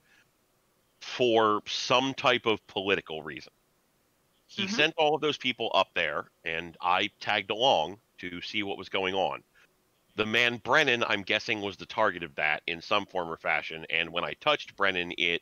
[1.02, 3.54] for some type of political reason.
[4.48, 4.72] He Mhm.
[4.72, 8.90] sent all of those people up there, and I tagged along to see what was
[8.90, 9.44] going on.
[10.20, 13.86] The man Brennan, I'm guessing, was the target of that in some form or fashion,
[13.90, 15.42] and when I touched Brennan, it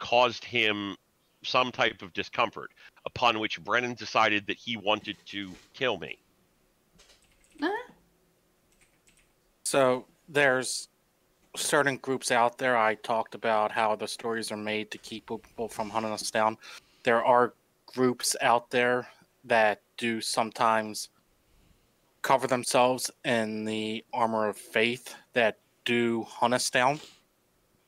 [0.00, 0.96] caused him
[1.44, 2.72] some type of discomfort,
[3.06, 6.18] upon which Brennan decided that he wanted to kill me.
[7.60, 7.92] Huh?
[9.62, 10.88] So there's
[11.54, 12.76] certain groups out there.
[12.76, 16.58] I talked about how the stories are made to keep people from hunting us down.
[17.04, 17.54] There are
[17.86, 19.06] groups out there
[19.44, 21.10] that do sometimes
[22.22, 27.00] cover themselves in the armor of faith that do hunt us down.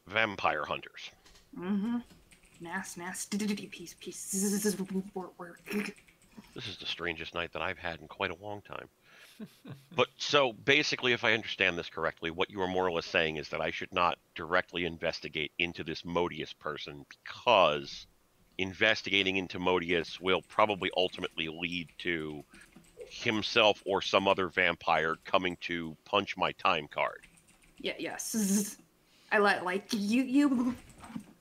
[0.07, 1.11] Vampire hunters.
[1.59, 1.99] Mm-hmm.
[2.61, 4.79] Nas, nas, piece, pieces,
[5.15, 5.61] work, work.
[6.55, 8.89] This is the strangest night that I've had in quite a long time.
[9.97, 13.37] but so basically, if I understand this correctly, what you are more or less saying
[13.37, 18.07] is that I should not directly investigate into this Modius person because
[18.59, 22.45] investigating into Modius will probably ultimately lead to
[23.13, 27.27] himself or some other vampire coming to punch my time card.
[27.79, 28.77] Yeah, yes.
[29.33, 30.75] I let like you, you.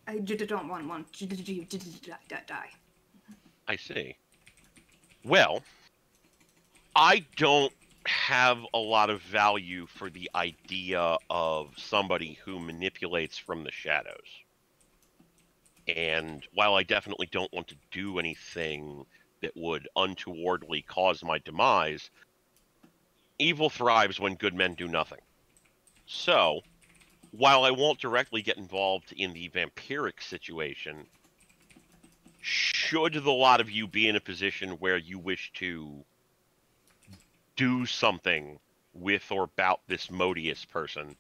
[0.08, 1.06] I don't want one.
[2.48, 2.70] die.
[3.68, 4.16] I see.
[5.24, 5.64] Well,
[6.96, 7.74] I don't
[8.06, 14.16] have a lot of value for the idea of somebody who manipulates from the shadows.
[15.88, 19.06] And while I definitely don't want to do anything
[19.42, 22.10] that would untowardly cause my demise,
[23.40, 25.20] evil thrives when good men do nothing.
[26.06, 26.62] So,
[27.32, 31.06] while I won't directly get involved in the vampiric situation,
[32.42, 36.04] should the lot of you be in a position where you wish to
[37.56, 38.60] do something
[38.94, 41.16] with or about this Modius person,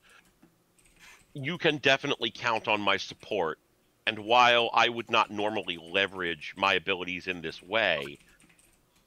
[1.34, 3.60] you can definitely count on my support.
[4.08, 8.18] And while I would not normally leverage my abilities in this way,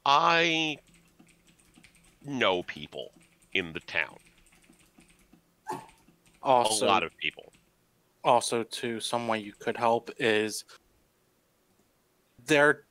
[0.07, 0.79] I
[2.25, 3.13] know people
[3.53, 4.17] in the town.
[6.43, 7.53] Also, a lot of people.
[8.23, 10.65] also too some way you could help is
[12.47, 12.85] there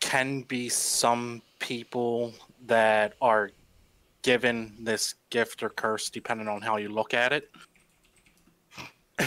[0.00, 2.32] can be some people
[2.66, 3.50] that are
[4.22, 7.50] given this gift or curse depending on how you look at it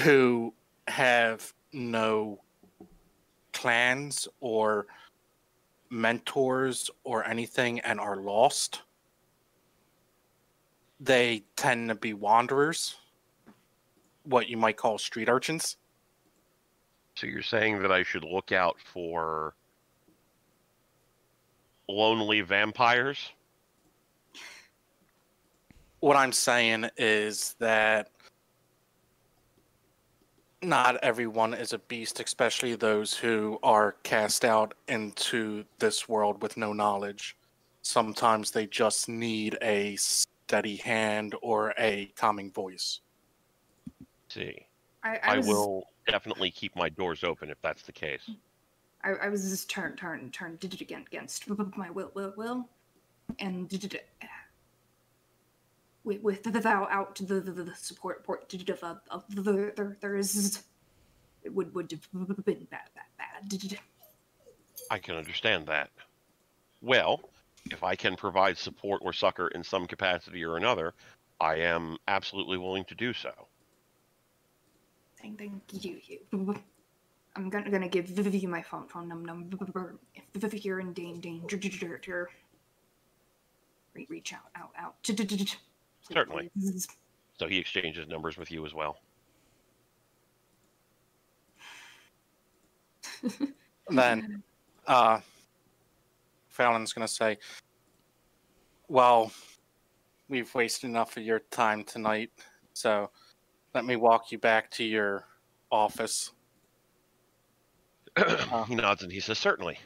[0.04, 0.54] who
[0.88, 2.40] have no
[3.54, 4.88] clans or
[5.90, 8.82] mentors or anything and are lost
[11.00, 12.96] they tend to be wanderers
[14.24, 15.78] what you might call street urchins
[17.16, 19.54] So you're saying that I should look out for
[21.88, 23.32] lonely vampires?
[26.00, 28.12] what I'm saying is that
[30.62, 36.58] not everyone is a beast, especially those who are cast out into this world with
[36.58, 37.38] no knowledge.
[37.82, 43.02] Sometimes they just need a steady hand or a calming voice.
[44.30, 44.66] see.
[45.04, 48.30] I, I, I was, will definitely keep my doors open if that's the case.
[49.04, 51.48] I, I was just turn, turn, turn, did it again against
[51.78, 52.68] my will, will, will,
[53.40, 54.08] and did it
[56.08, 59.42] with with without out the the, the support port it uh, of the
[59.76, 60.64] there there is
[61.44, 63.80] it would would have been bad bad bad.
[64.90, 65.90] I can understand that.
[66.82, 67.22] Well,
[67.72, 70.94] if I can provide support or succor in some capacity or another,
[71.42, 73.32] I am absolutely willing to do so.
[75.22, 76.00] Thank thank you.
[76.06, 76.56] you.
[77.36, 80.00] I'm gonna gonna give Vivi my phone phone num number.
[80.34, 82.30] If you're in dan- danger,
[83.94, 84.96] re- reach out out out.
[86.12, 86.50] Certainly.
[86.60, 86.88] Please.
[87.40, 88.98] So he exchanges numbers with you as well.
[93.90, 94.44] then
[94.88, 95.20] uh
[96.50, 97.38] Phelan's gonna say,
[98.88, 99.32] Well,
[100.28, 102.32] we've wasted enough of your time tonight,
[102.74, 103.12] so
[103.74, 105.26] let me walk you back to your
[105.72, 106.32] office.
[108.68, 109.78] he nods and he says, "Certainly."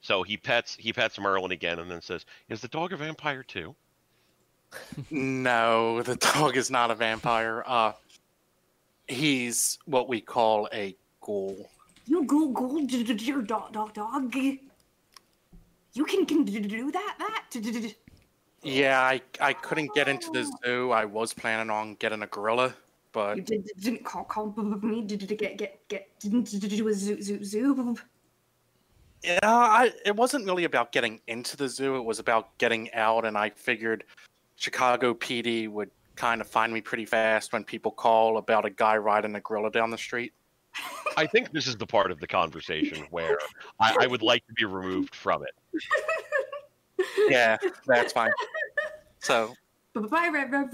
[0.00, 3.42] So he pets he pets Merlin again and then says, "Is the dog a vampire
[3.42, 3.74] too?"
[5.10, 7.62] No, the dog is not a vampire.
[7.66, 7.92] Uh
[9.08, 11.70] he's what we call a ghoul.
[12.06, 14.34] You go go your dog dog dog.
[14.34, 17.94] You can can do that that.
[18.62, 20.90] Yeah, I I couldn't get into the zoo.
[20.90, 22.74] I was planning on getting a gorilla,
[23.12, 24.52] but You did, didn't call call
[24.82, 25.02] me.
[25.02, 27.96] Did get get get didn't do a zoo zoo zoo?
[29.22, 31.96] Yeah, I, it wasn't really about getting into the zoo.
[31.96, 34.04] It was about getting out, and I figured
[34.64, 38.96] Chicago PD would kind of find me pretty fast when people call about a guy
[38.96, 40.32] riding a gorilla down the street.
[41.18, 43.38] I think this is the part of the conversation where
[43.78, 45.82] I, I would like to be removed from it.
[47.28, 48.30] Yeah, that's fine.
[49.18, 49.52] So
[49.94, 50.72] Bye, Reverend.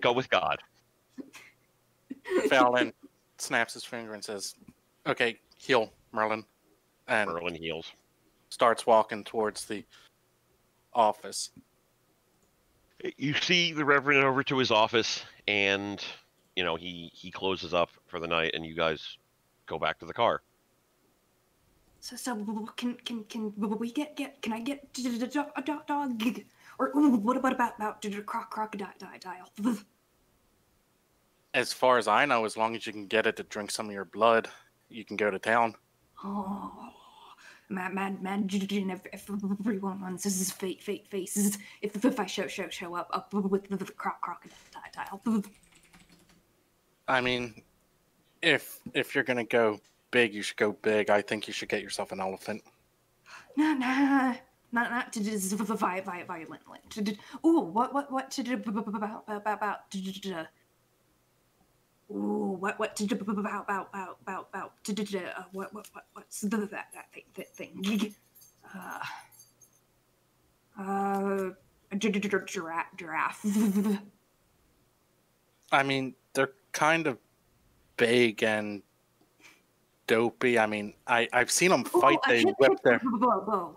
[0.00, 0.58] Go with God.
[2.48, 2.92] Phelan
[3.38, 4.54] snaps his finger and says,
[5.06, 6.44] "Okay, heal, Merlin,"
[7.08, 7.92] and Merlin heals.
[8.48, 9.84] starts walking towards the
[10.94, 11.50] office.
[13.16, 16.04] You see the Reverend over to his office, and
[16.56, 19.16] you know he he closes up for the night, and you guys
[19.66, 20.42] go back to the car.
[22.00, 22.34] So, so
[22.76, 24.40] can can can we get get?
[24.42, 25.86] Can I get a dog?
[25.86, 26.40] dog?
[26.78, 28.92] Or what about about about croc crocodile?
[31.52, 33.86] As far as I know, as long as you can get it to drink some
[33.86, 34.48] of your blood,
[34.88, 35.74] you can go to town.
[36.22, 36.92] Oh,
[37.70, 38.52] mad, mad, mad!
[38.52, 41.58] If, if everyone wants this is fake, fake faces.
[41.82, 44.56] If if I show show show up up with the, croc crocodile.
[44.92, 45.42] Tile.
[47.08, 47.62] I mean,
[48.42, 49.80] if if you're gonna go
[50.10, 51.10] big, you should go big.
[51.10, 52.62] I think you should get yourself an elephant.
[53.56, 54.34] Nah, nah,
[54.72, 55.20] not not to
[56.26, 56.62] violent.
[57.44, 58.30] Ooh, what what what
[58.94, 59.90] about about about
[62.10, 64.72] Ooh, what what about about about about about
[65.52, 68.14] what what what what's the, that that thing that thing
[68.74, 69.00] uh
[70.78, 71.50] uh
[72.46, 73.44] giraffe giraffe
[75.72, 77.18] I mean, they're kind of
[77.96, 78.82] big and
[80.06, 80.58] dopey.
[80.58, 82.18] I mean, I I've seen them fight.
[82.26, 83.76] Ooh, they hip, whip their bow.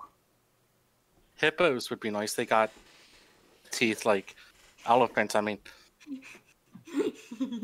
[1.35, 2.33] hippos would be nice.
[2.33, 2.71] They got
[3.71, 4.35] teeth like
[4.85, 5.35] elephants.
[5.35, 5.59] I mean,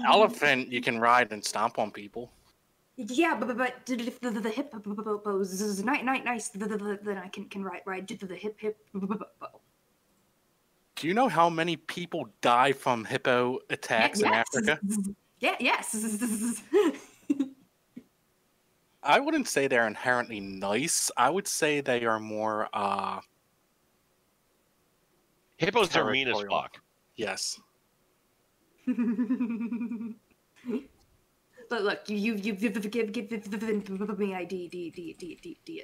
[0.06, 2.32] elephant you can ride and stomp on people.
[2.98, 7.18] Yeah, but but, but if the, the, the hip bows is nice, nice, nice, then
[7.18, 8.78] I can can ride ride to the hip hip.
[10.96, 14.28] Do you know how many people die from hippo attacks in.
[14.28, 14.80] Africa?
[15.40, 15.96] Yeah, yes.
[19.02, 21.10] I wouldn't say they're inherently nice.
[21.16, 23.22] I would say they are more uh
[25.56, 26.82] Hippos are mean as fuck.
[27.16, 27.60] yes.
[31.70, 35.84] But look, you you you give give give me ID D D D D D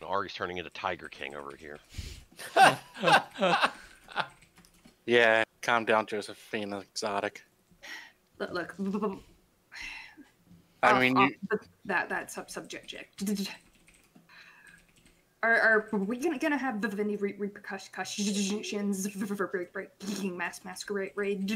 [0.00, 1.78] Ari's turning into Tiger King over here.
[5.04, 7.42] Yeah, calm down, Josephine Exotic.
[8.38, 9.22] Look, look.
[10.82, 11.34] I mean, you,
[11.86, 12.94] that that sub subject.
[15.42, 19.06] Are, are we gonna, gonna have any re- repercussions
[19.52, 21.48] break breaking mass masquerade raid?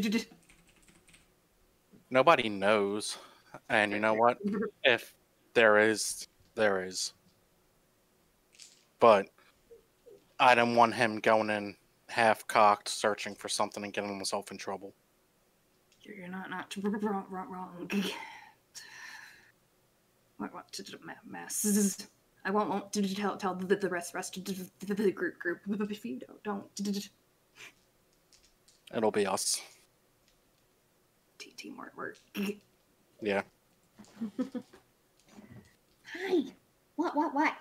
[2.10, 3.18] nobody knows.
[3.68, 4.38] And you know what?
[4.84, 5.14] If
[5.54, 7.12] there is, there is.
[9.00, 9.28] But
[10.38, 11.76] I don't want him going in
[12.08, 14.94] half cocked, searching for something and getting himself in trouble.
[16.02, 17.90] You're not not wrong wrong wrong.
[20.38, 22.06] What what to do mass?
[22.44, 25.60] I won't won't tell tell the, the rest rest of the, the group group
[25.90, 26.74] if you don't don't
[28.94, 29.62] It'll be us.
[31.38, 32.18] T- teamwork work.
[33.20, 33.42] Yeah.
[36.14, 36.42] Hi.
[36.96, 37.54] What what what?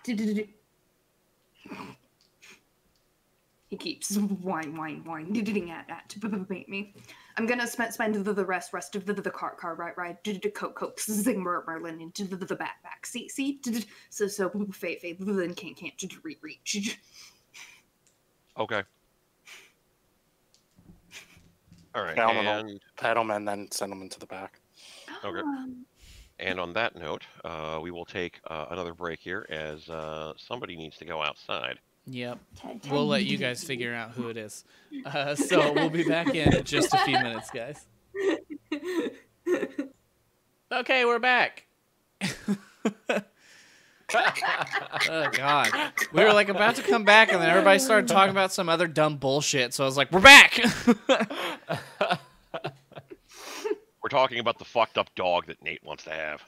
[3.69, 5.31] He keeps whine whine whine
[5.69, 6.93] at at to bait me.
[7.37, 10.23] I'm gonna spend spend the, the rest rest of the the car car ride ride
[10.23, 14.97] to coke coaxing Mer- Merlin into the, the back back seat seat so so Faye
[14.97, 16.99] Faye then can't can't to re- reach.
[18.57, 18.83] Okay.
[21.93, 24.61] All right, Down and and and then send them into the back.
[25.25, 25.39] Okay.
[25.39, 25.85] Um,
[26.39, 30.75] and on that note, uh, we will take uh, another break here as uh, somebody
[30.75, 31.79] needs to go outside.
[32.07, 32.39] Yep.
[32.89, 34.63] We'll let you guys figure out who it is.
[35.05, 37.85] Uh, so we'll be back in just a few minutes, guys.
[40.73, 41.65] Okay, we're back.
[42.21, 43.21] oh
[45.33, 45.69] god.
[46.13, 48.87] We were like about to come back and then everybody started talking about some other
[48.87, 49.73] dumb bullshit.
[49.73, 50.61] So I was like, "We're back."
[54.01, 56.41] We're talking about the fucked up dog that Nate wants to have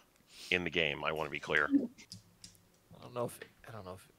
[0.51, 1.03] in the game.
[1.03, 1.67] I want to be clear.
[1.73, 4.12] I don't know if I don't know if Iggy can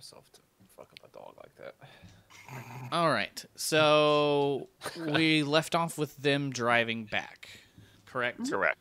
[0.00, 0.40] bring himself to
[0.76, 1.74] fuck up a dog like that.
[2.92, 3.44] All right.
[3.56, 7.48] So we left off with them driving back.
[8.06, 8.50] Correct?
[8.50, 8.78] Correct.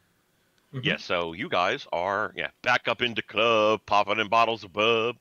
[0.84, 5.16] Yeah, so you guys are yeah back up into club, popping in bottles of bub.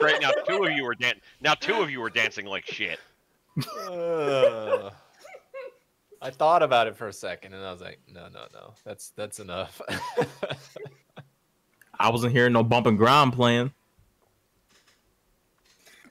[0.00, 0.20] Great.
[0.20, 2.98] Now two of you are dan- now two of you are dancing like shit.
[3.88, 4.90] Uh,
[6.22, 9.10] I thought about it for a second, and I was like, no, no, no, that's
[9.10, 9.80] that's enough.
[11.98, 13.72] I wasn't hearing no bump and grind playing.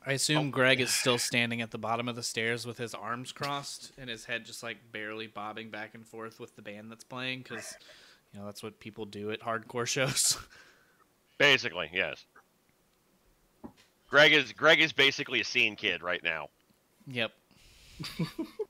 [0.05, 3.31] I assume Greg is still standing at the bottom of the stairs with his arms
[3.31, 7.03] crossed and his head just like barely bobbing back and forth with the band that's
[7.03, 7.75] playing because
[8.33, 10.37] you know that's what people do at hardcore shows.
[11.37, 12.25] Basically, yes.
[14.09, 16.49] Greg is Greg is basically a scene kid right now.
[17.07, 17.31] yep.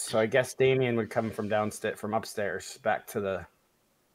[0.00, 3.46] So I guess Damien would come from downstairs, from upstairs, back to the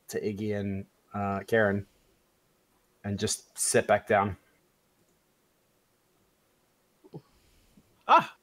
[0.08, 1.86] to Iggy and uh, Karen,
[3.04, 4.36] and just sit back down.
[8.08, 8.36] Ah,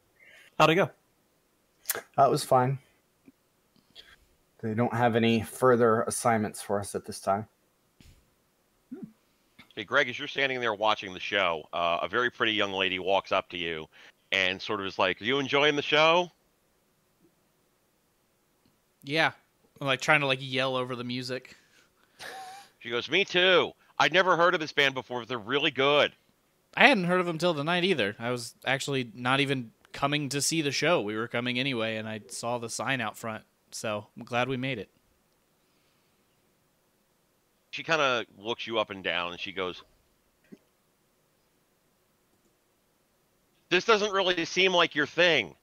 [0.59, 0.91] how'd it go?
[2.17, 2.79] That was fine.
[4.63, 7.47] They don't have any further assignments for us at this time.
[9.75, 12.99] Hey, Greg, as you're standing there watching the show, uh, a very pretty young lady
[12.99, 13.89] walks up to you
[14.31, 16.31] and sort of is like, "Are you enjoying the show?"
[19.03, 19.33] Yeah.
[19.81, 21.57] I'm like trying to like yell over the music.
[22.79, 23.73] She goes, "Me too.
[23.99, 26.13] I'd never heard of this band before, but they're really good."
[26.77, 28.17] I hadn't heard of them till tonight either.
[28.19, 31.01] I was actually not even coming to see the show.
[31.01, 33.45] We were coming anyway, and I saw the sign out front.
[33.71, 34.89] So I'm glad we made it.
[37.71, 39.83] She kind of looks you up and down, and she goes,
[43.69, 45.57] "This doesn't really seem like your thing."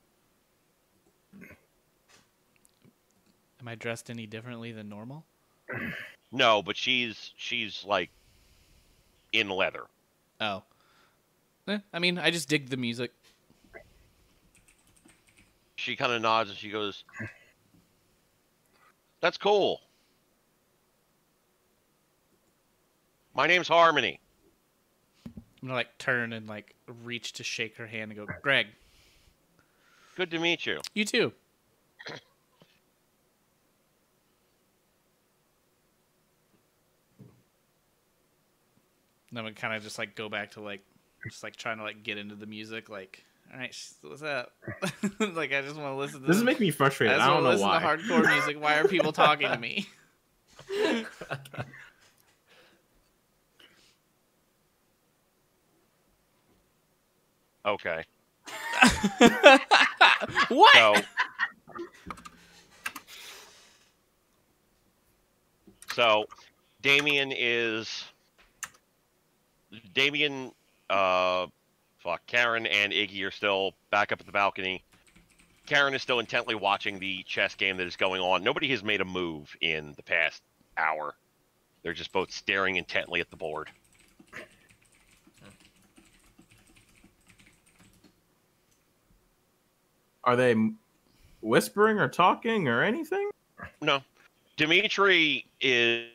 [3.62, 5.26] Am I dressed any differently than normal?
[6.32, 8.10] No, but she's she's like
[9.34, 9.86] in leather.
[10.40, 10.64] Oh.
[11.68, 13.12] Eh, I mean, I just dig the music.
[15.76, 17.04] She kind of nods and she goes,
[19.22, 19.82] "That's cool."
[23.36, 24.20] My name's Harmony.
[25.62, 28.68] I'm gonna like turn and like reach to shake her hand and go, Greg,
[30.16, 30.82] Good to meet you.
[30.94, 31.32] you too.
[39.30, 40.82] And I'm kind of just like go back to like,
[41.30, 42.90] just like trying to like get into the music.
[42.90, 43.24] Like,
[43.54, 44.52] all right, what's up?
[45.20, 47.20] like, I just want to listen to This is making me frustrated.
[47.20, 47.80] I, I, don't know listen why.
[47.80, 48.62] to hardcore music.
[48.62, 49.88] Why are people talking to me?
[57.66, 58.04] Okay.
[60.50, 60.76] what?
[60.76, 60.96] So,
[65.94, 66.26] so
[66.82, 68.06] Damien is
[69.94, 70.52] Damien.
[70.90, 71.48] Uh,
[72.00, 72.26] fuck.
[72.28, 74.84] Karen and Iggy are still back up at the balcony.
[75.66, 78.44] Karen is still intently watching the chess game that is going on.
[78.44, 80.42] Nobody has made a move in the past
[80.78, 81.14] hour.
[81.84, 83.70] They're just both staring intently at the board.
[90.24, 90.56] Are they
[91.42, 93.30] whispering or talking or anything?
[93.82, 94.02] No,
[94.58, 96.10] Dimitri is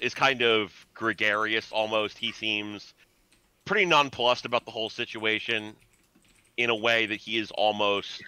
[0.00, 2.18] is kind of gregarious almost.
[2.18, 2.94] He seems
[3.64, 5.74] pretty nonplussed about the whole situation
[6.56, 8.22] in a way that he is almost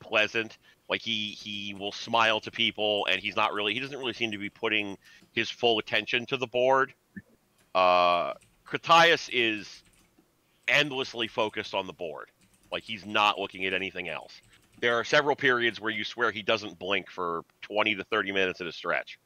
[0.00, 0.58] pleasant.
[0.88, 4.30] Like he he will smile to people, and he's not really he doesn't really seem
[4.32, 4.96] to be putting
[5.32, 6.94] his full attention to the board.
[7.74, 8.34] Uh,
[8.66, 9.82] Cratias is
[10.68, 12.30] endlessly focused on the board.
[12.70, 14.40] Like he's not looking at anything else.
[14.80, 18.60] There are several periods where you swear he doesn't blink for 20 to 30 minutes
[18.60, 19.18] at a stretch.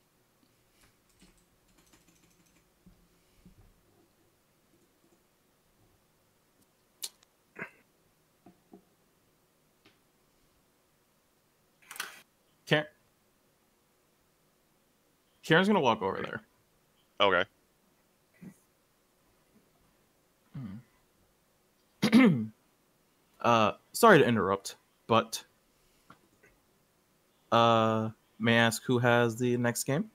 [12.71, 12.87] Karen.
[15.51, 16.43] Karen's gonna walk over there.
[17.21, 17.45] Okay.
[23.41, 25.43] Uh, sorry to interrupt, but
[27.51, 30.11] uh, may I ask who has the next game?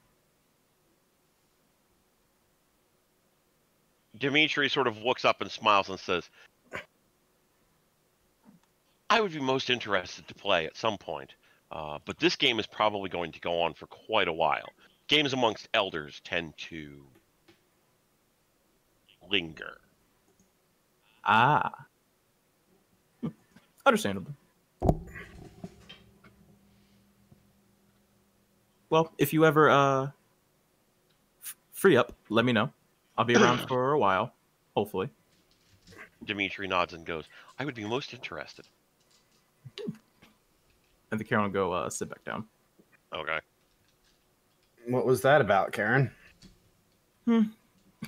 [4.19, 6.29] Dimitri sort of looks up and smiles and says,
[9.09, 11.33] I would be most interested to play at some point,
[11.71, 14.69] uh, but this game is probably going to go on for quite a while.
[15.07, 17.05] Games amongst elders tend to
[19.29, 19.77] linger.
[21.23, 21.85] Ah,
[23.85, 24.33] understandable.
[28.89, 30.03] Well, if you ever uh
[31.43, 32.71] f- free up, let me know.
[33.17, 34.33] I'll be around for a while,
[34.75, 35.09] hopefully.
[36.23, 37.25] Dimitri nods and goes,
[37.59, 38.65] I would be most interested.
[41.11, 42.45] And the Karen will go uh, sit back down.
[43.13, 43.39] Okay.
[44.87, 46.11] What was that about, Karen?
[47.25, 47.43] Hmm.
[48.03, 48.07] I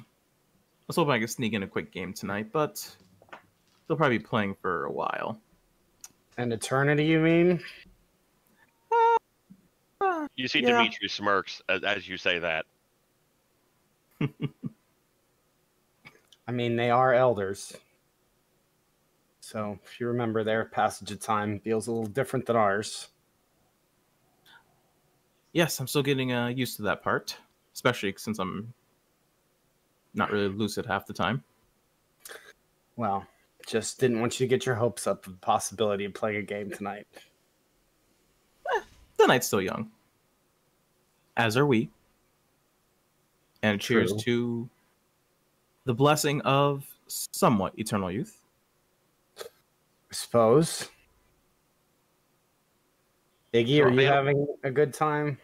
[0.88, 2.95] was hoping I could sneak in a quick game tonight, but
[3.88, 5.40] they'll probably be playing for a while.
[6.38, 7.60] An eternity, you mean?
[10.36, 10.78] You see Yeah.
[10.78, 12.66] Dimitri smirks as, as you say that.
[16.48, 17.76] I mean, they are elders.
[19.40, 23.08] So if you remember, their passage of time feels a little different than ours.
[25.53, 27.38] Yes, I'm still getting uh, used to that part,
[27.74, 28.74] especially since I'm
[30.14, 31.44] not really lucid half the time.
[32.95, 33.26] Well,
[33.65, 36.41] just didn't want you to get your hopes up of the possibility of playing a
[36.41, 37.07] game tonight.
[39.18, 39.90] The night's still young,
[41.38, 41.90] as are we.
[43.64, 44.19] And cheers True.
[44.19, 44.69] to
[45.86, 48.38] the blessing of somewhat eternal youth.
[49.40, 49.44] I
[50.11, 50.90] suppose.
[53.53, 55.38] Iggy, are you having a good time?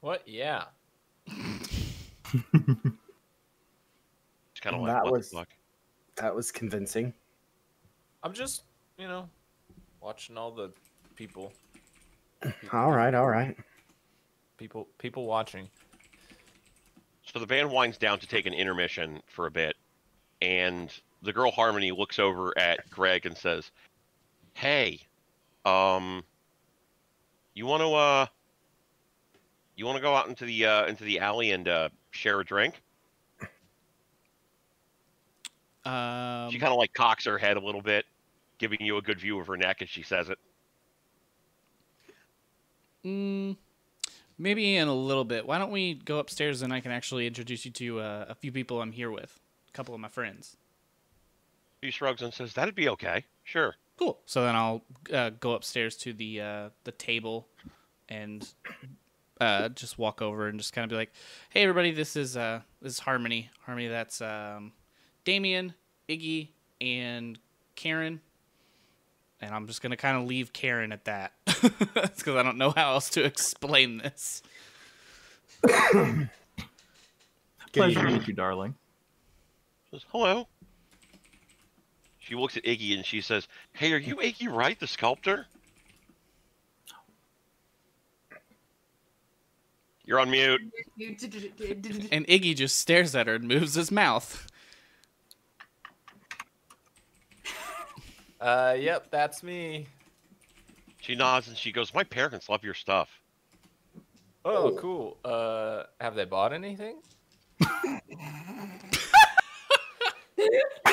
[0.00, 0.26] What?
[0.26, 0.64] Yeah.
[1.26, 1.60] It's
[4.60, 5.48] kind of like That what was- the fuck.
[6.16, 7.12] That was convincing.
[8.22, 8.62] I'm just,
[8.96, 9.28] you know,
[10.00, 10.70] watching all the
[11.16, 11.52] people.
[12.72, 13.56] All right, all right.
[14.56, 15.68] People, people watching.
[17.26, 19.76] So the band winds down to take an intermission for a bit,
[20.40, 20.88] and
[21.22, 23.72] the girl Harmony looks over at Greg and says,
[24.54, 25.00] "Hey,
[25.64, 26.24] um,
[27.54, 28.26] you want to uh,
[29.76, 32.44] you want to go out into the uh, into the alley and uh, share a
[32.44, 32.80] drink?"
[35.84, 38.06] Um, she kind of like cocks her head a little bit,
[38.58, 40.38] giving you a good view of her neck as she says it.
[43.04, 43.56] Mm,
[44.38, 45.46] maybe in a little bit.
[45.46, 48.50] Why don't we go upstairs and I can actually introduce you to uh, a few
[48.50, 49.38] people I'm here with,
[49.68, 50.56] a couple of my friends.
[51.82, 53.24] She shrugs and says, "That'd be okay.
[53.42, 54.18] Sure." Cool.
[54.26, 57.46] So then I'll uh, go upstairs to the uh, the table
[58.08, 58.46] and
[59.40, 61.12] uh, just walk over and just kind of be like,
[61.50, 63.50] "Hey, everybody, this is uh, this is Harmony.
[63.64, 63.88] Harmony.
[63.88, 64.72] That's um,
[65.24, 65.74] Damien,
[66.08, 66.48] Iggy,
[66.80, 67.38] and
[67.76, 68.20] Karen."
[69.40, 72.94] And I'm just gonna kind of leave Karen at that because I don't know how
[72.94, 74.42] else to explain this.
[75.62, 76.28] Good
[77.72, 78.74] Pleasure to meet you, darling.
[79.90, 80.48] Says, "Hello."
[82.24, 85.46] She looks at Iggy and she says, "Hey, are you Iggy Wright, the sculptor?"
[90.06, 90.60] You're on mute.
[90.98, 94.46] And Iggy just stares at her and moves his mouth.
[98.40, 99.86] Uh, yep, that's me.
[101.00, 103.08] She nods and she goes, "My parents love your stuff."
[104.44, 105.16] Oh, cool.
[105.24, 107.00] Uh, have they bought anything?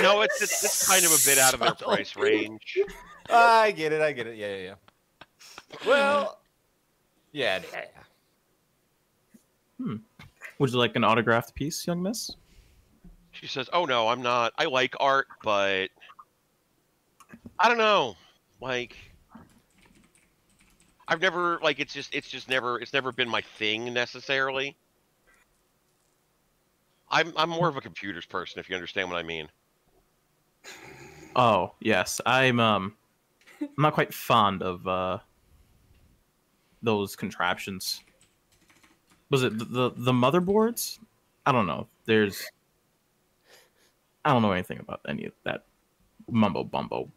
[0.02, 2.78] No, it's, it's it's kind of a bit out of their price range.
[3.30, 4.02] I get it.
[4.02, 4.38] I get it.
[4.38, 4.74] Yeah, yeah, yeah.
[5.86, 6.40] Well,
[7.32, 9.86] yeah, yeah, yeah.
[9.86, 9.96] Hmm.
[10.60, 12.32] Would you like an autographed piece, young miss?
[13.32, 14.54] She says, "Oh no, I'm not.
[14.58, 15.88] I like art, but
[17.60, 18.16] I don't know.
[18.60, 18.96] Like
[21.08, 24.78] I've never like it's just it's just never it's never been my thing necessarily.
[27.12, 29.50] I'm I'm more of a computers person if you understand what I mean.
[31.36, 32.22] Oh, yes.
[32.26, 32.96] I'm um
[33.62, 35.20] I'm not quite fond of uh
[36.82, 38.02] those contraptions.
[39.30, 41.00] Was it the the, the motherboards?
[41.46, 41.88] I don't know.
[42.06, 42.44] There's
[44.24, 45.66] I don't know anything about any of that
[46.30, 47.10] mumbo bumbo.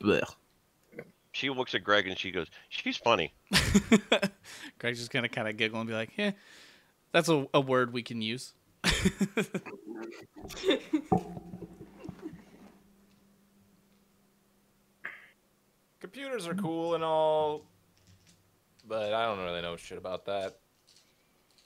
[0.00, 0.34] Blech.
[1.32, 3.32] She looks at Greg and she goes, "She's funny."
[4.78, 6.32] Greg's just gonna kind of giggle and be like, "Yeah,
[7.12, 8.54] that's a, a word we can use."
[16.00, 17.66] Computers are cool and all,
[18.88, 20.58] but I don't really know shit about that.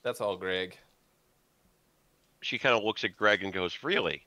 [0.03, 0.77] That's all Greg.
[2.43, 4.27] She kind of looks at Greg and goes, "Really?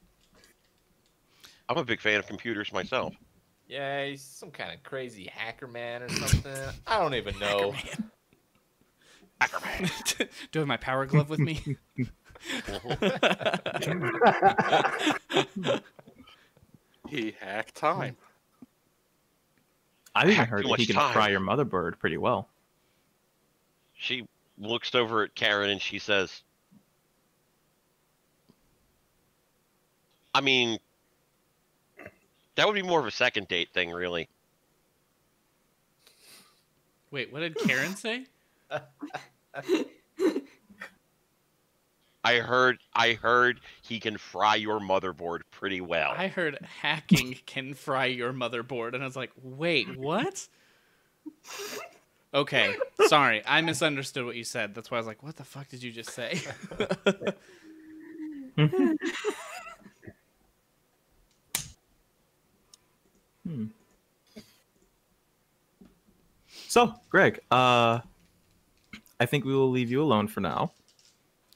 [1.70, 3.14] I'm a big fan of computers myself."
[3.68, 6.56] Yeah, he's some kind of crazy hacker man or something.
[6.88, 7.76] I don't even know.
[9.42, 9.90] Hacker man.
[10.52, 11.78] Do I have my power glove with me?
[17.08, 18.18] He hacked time.
[20.14, 21.14] I've even Hack heard too that he can time.
[21.14, 22.48] fry your motherboard pretty well.
[23.98, 24.28] She
[24.58, 26.42] looks over at Karen and she says,
[30.34, 30.80] I mean,
[32.56, 34.28] that would be more of a second date thing, really.
[37.12, 38.26] Wait, what did Karen say?
[42.28, 46.14] I heard I heard he can fry your motherboard pretty well.
[46.18, 50.46] I heard hacking can fry your motherboard, and I was like, wait, what?
[52.34, 52.76] Okay,
[53.08, 54.76] sorry, I misunderstood what you said.
[54.76, 56.42] That's why I was like, what the fuck did you just say?
[66.70, 68.02] So, Greg, uh,
[69.20, 70.74] I think we will leave you alone for now,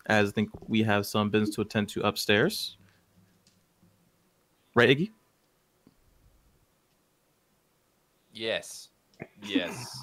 [0.05, 2.77] as I think we have some business to attend to upstairs.
[4.75, 5.11] Right, Iggy?
[8.33, 8.89] Yes.
[9.43, 9.99] Yes.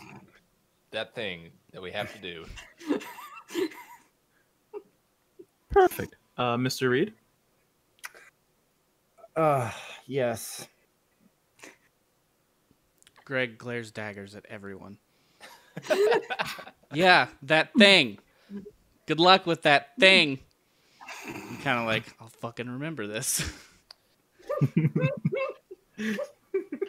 [0.91, 2.45] that thing that we have to do.
[5.71, 6.17] Perfect.
[6.37, 6.91] Uh, Mr.
[6.91, 7.15] Reed?
[9.37, 9.71] Uh,
[10.07, 10.67] yes.
[13.25, 14.99] Greg glares daggers at everyone.
[16.93, 18.19] yeah, that thing.
[19.09, 20.39] Good luck with that thing.
[21.27, 23.51] I'm kind of like, I'll fucking remember this.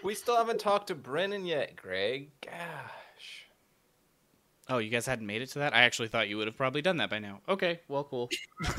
[0.03, 2.29] We still haven't talked to Brennan yet, Greg.
[2.41, 3.45] Gosh.
[4.69, 5.73] Oh, you guys hadn't made it to that?
[5.75, 7.41] I actually thought you would have probably done that by now.
[7.49, 8.29] Okay, well, cool.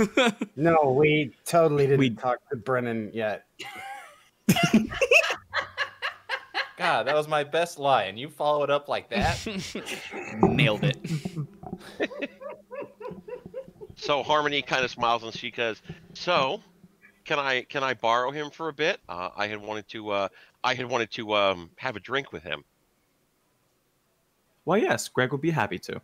[0.57, 3.45] No, we totally didn't We- talk to Brennan yet.
[6.79, 9.39] God, that was my best lie, and you follow it up like that?
[10.43, 10.99] Nailed it.
[14.01, 15.82] So Harmony kind of smiles and she goes,
[16.14, 16.62] "So,
[17.24, 18.98] can I can I borrow him for a bit?
[19.09, 20.28] Uh, I had wanted to uh,
[20.64, 22.64] I had wanted to um, have a drink with him."
[24.64, 26.01] Why, yes, Greg would be happy to.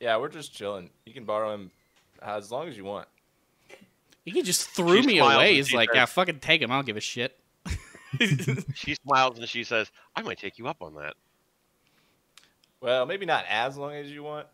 [0.00, 0.90] yeah, we're just chilling.
[1.04, 1.70] You can borrow him
[2.20, 3.08] as long as you want.
[4.24, 5.54] He just threw She me away.
[5.54, 6.70] He's like, says- yeah, fucking take him.
[6.70, 7.38] I don't give a shit.
[8.74, 11.14] She smiles and she says, "I might take you up on that."
[12.80, 14.46] Well, maybe not as long as you want.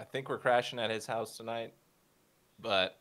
[0.00, 1.74] I think we're crashing at his house tonight,
[2.58, 2.96] but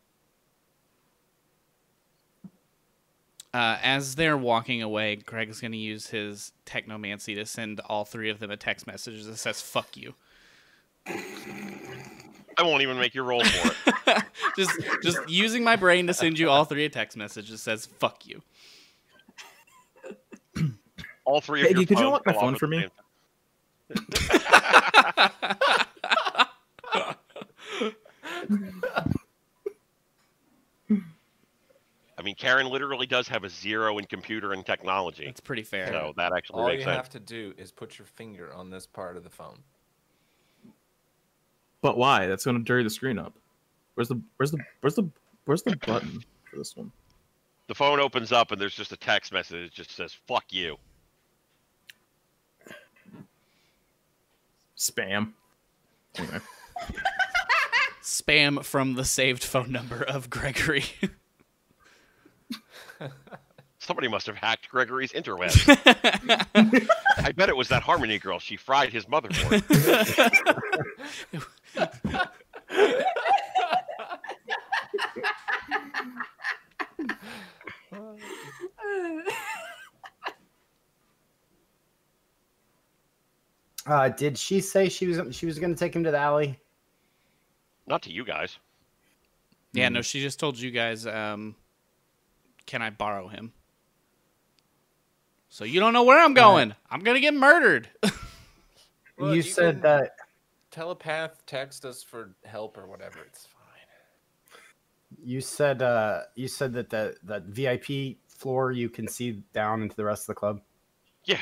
[3.51, 8.29] Uh, as they're walking away, Greg's going to use his technomancy to send all three
[8.29, 10.13] of them a text message that says "fuck you."
[11.07, 13.71] I won't even make you roll for
[14.05, 14.23] it.
[14.55, 14.71] just,
[15.01, 18.27] just using my brain to send you all three a text message that says "fuck
[18.27, 18.43] you."
[21.25, 22.87] All three of Hey, your could you phones unlock my phone for me?
[28.47, 28.81] same
[32.17, 35.87] I mean, Karen literally does have a zero in computer and technology, That's pretty fair.
[35.87, 36.97] so that actually all makes you sense.
[36.97, 39.59] have to do is put your finger on this part of the phone.
[41.81, 42.27] But why?
[42.27, 43.33] That's going to dirty the screen up.
[43.95, 45.09] Where's the where's the where's the
[45.45, 46.91] where's the button for this one?
[47.67, 50.75] The phone opens up and there's just a text message that just says "fuck you."
[54.77, 55.31] Spam.
[56.17, 56.39] Anyway,
[58.09, 60.83] Spam from the saved phone number of Gregory.
[63.77, 65.53] Somebody must have hacked Gregory's interweb.
[67.17, 68.39] I bet it was that Harmony girl.
[68.39, 69.63] She fried his motherboard.
[83.85, 86.59] Uh, did she say she was she was going to take him to the alley?
[87.89, 88.57] Not to you guys.
[89.73, 91.55] yeah, no, she just told you guys, um,
[92.65, 93.51] "Can I borrow him?"
[95.49, 96.75] So you don't know where I'm going.
[96.89, 97.89] I'm gonna get murdered.
[99.17, 100.11] Well, you, you said that
[100.71, 103.19] Telepath, text us for help or whatever.
[103.27, 104.61] It's fine.
[105.21, 109.93] you said uh you said that the that VIP floor you can see down into
[109.97, 110.61] the rest of the club.
[111.25, 111.41] Yeah.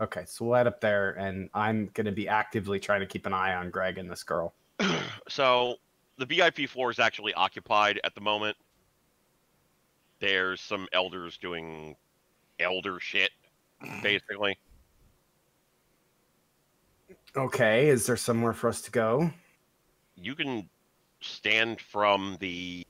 [0.00, 3.26] Okay, so we'll head up there, and I'm going to be actively trying to keep
[3.26, 4.54] an eye on Greg and this girl.
[5.28, 5.76] So
[6.16, 8.56] the VIP floor is actually occupied at the moment.
[10.20, 11.94] There's some elders doing
[12.58, 13.30] elder shit,
[14.02, 14.58] basically.
[17.36, 19.30] Okay, is there somewhere for us to go?
[20.16, 20.68] You can
[21.22, 22.82] stand from the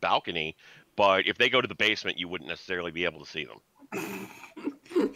[0.00, 0.54] balcony,
[0.96, 3.58] but if they go to the basement, you wouldn't necessarily be able to see them.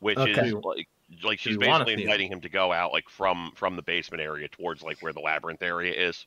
[0.00, 0.48] Which Okay.
[0.48, 0.88] is like,
[1.22, 4.82] like she's basically inviting him to go out like from from the basement area towards
[4.82, 6.26] like where the labyrinth area is.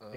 [0.00, 0.16] Uh,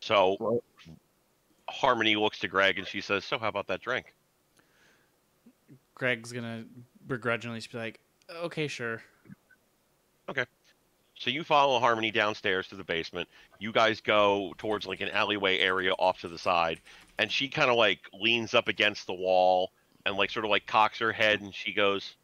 [0.00, 0.64] So Well-
[1.70, 4.14] Harmony looks to Greg and she says, "So how about that drink?"
[5.94, 6.66] Greg's gonna
[7.06, 9.02] begrudgingly be like, "Okay, sure."
[11.16, 13.28] So you follow Harmony downstairs to the basement.
[13.58, 16.80] You guys go towards like an alleyway area off to the side,
[17.18, 19.70] and she kind of like leans up against the wall
[20.04, 22.16] and like sort of like cocks her head, and she goes,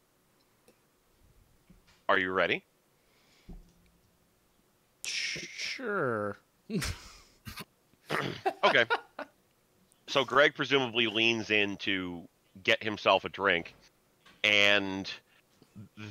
[2.09, 2.65] "Are you ready?"
[5.05, 6.37] Sure.
[8.65, 8.85] Okay.
[10.09, 12.29] so Greg presumably leans in to
[12.65, 13.75] get himself a drink,
[14.43, 15.11] and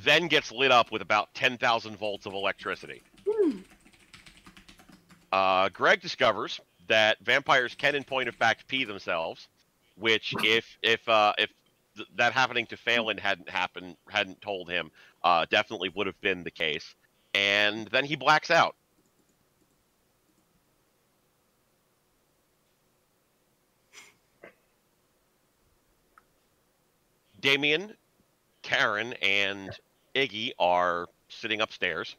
[0.03, 3.01] then gets lit up with about ten thousand volts of electricity.
[5.31, 9.47] uh, Greg discovers that vampires can, in point of fact, pee themselves.
[9.97, 11.49] Which, if if uh, if
[11.95, 14.91] th- that happening to Phelan hadn't happened, hadn't told him,
[15.23, 16.95] uh, definitely would have been the case.
[17.33, 18.75] And then he blacks out.
[27.39, 27.93] Damien,
[28.69, 29.71] Karen, and
[30.13, 32.15] Iggy are sitting upstairs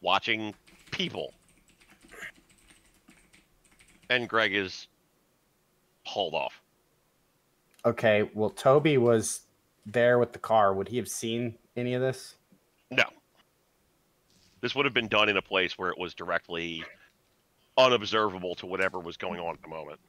[0.00, 0.52] watching
[0.90, 1.32] people.
[4.10, 4.88] And Greg is
[6.04, 6.60] hauled off.
[7.84, 9.42] Okay, well, Toby was
[9.86, 10.74] there with the car.
[10.74, 12.34] Would he have seen any of this?
[12.90, 13.04] No.
[14.60, 16.84] This would have been done in a place where it was directly
[17.78, 20.00] unobservable to whatever was going on at the moment.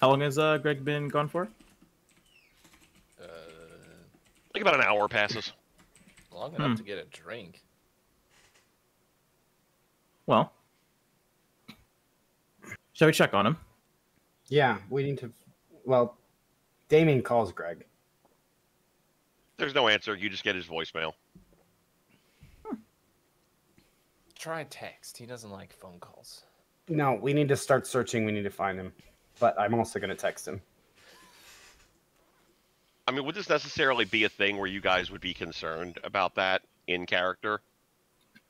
[0.00, 1.48] How long has uh, Greg been gone for?
[3.20, 3.26] Uh,
[4.54, 5.52] Like about an hour passes.
[6.32, 6.74] long enough Hmm.
[6.76, 7.62] to get a drink.
[10.26, 10.52] Well,
[12.92, 13.56] shall we check on him?
[14.48, 15.32] Yeah, we need to.
[15.84, 16.18] Well,
[16.88, 17.86] Damien calls Greg.
[19.56, 20.14] There's no answer.
[20.14, 21.12] You just get his voicemail.
[24.38, 25.16] Try text.
[25.16, 26.42] He doesn't like phone calls.
[26.88, 28.26] No, we need to start searching.
[28.26, 28.92] We need to find him.
[29.38, 30.60] But I'm also going to text him.
[33.08, 36.34] I mean, would this necessarily be a thing where you guys would be concerned about
[36.36, 37.60] that in character?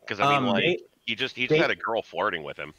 [0.00, 2.42] Because I mean, Um, like, Da- he just he Da- just had a girl flirting
[2.42, 2.72] with him.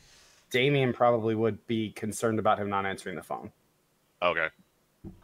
[0.50, 3.52] Damien probably would be concerned about him not answering the phone.
[4.22, 4.48] Okay.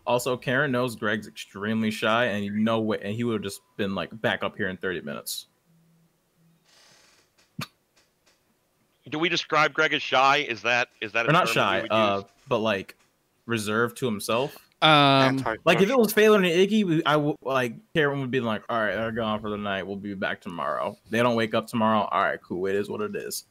[0.05, 3.61] Also, Karen knows Greg's extremely shy, and you know what, and he would have just
[3.77, 5.47] been like back up here in thirty minutes.
[9.09, 10.37] Do we describe Greg as shy?
[10.37, 12.31] Is that is that a Or not term we shy, would uh, use?
[12.53, 12.95] But like
[13.47, 14.55] reserved to himself.
[14.83, 18.41] Um, Like if it was Phelan and Iggy, we, I would like Karen would be
[18.41, 19.87] like, "All right, they're gone for the night.
[19.87, 22.07] We'll be back tomorrow." They don't wake up tomorrow.
[22.11, 22.67] All right, cool.
[22.67, 23.45] It is what it is.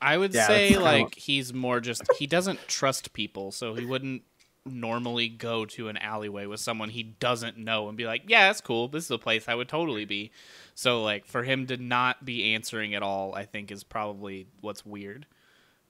[0.00, 3.74] I would Yeah, say that's kinda like he's more just he doesn't trust people, so
[3.74, 4.22] he wouldn't
[4.64, 8.60] normally go to an alleyway with someone he doesn't know and be like, "Yeah, that's
[8.60, 8.88] cool.
[8.88, 10.30] This is a place I would totally be."
[10.74, 14.86] So like for him to not be answering at all, I think is probably what's
[14.86, 15.26] weird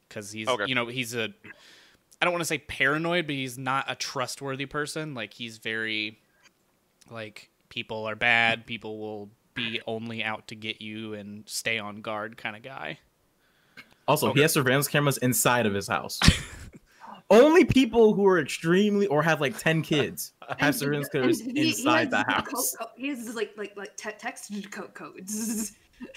[0.09, 0.65] cuz he's Okay.
[0.67, 1.33] you know, he's a
[2.21, 5.15] I don't want to say paranoid, but he's not a trustworthy person.
[5.15, 6.19] Like he's very
[7.11, 12.01] like people are bad, people will be only out to get you and stay on
[12.01, 12.99] guard kind of guy.
[14.07, 14.39] Also, Okay.
[14.39, 16.19] he has surveillance cameras inside of his house.
[17.31, 21.63] Only people who are extremely or have like ten kids have surveillance cameras And he-
[21.65, 22.75] he inside the house.
[22.79, 25.73] co- co- he has like like like te- text code codes.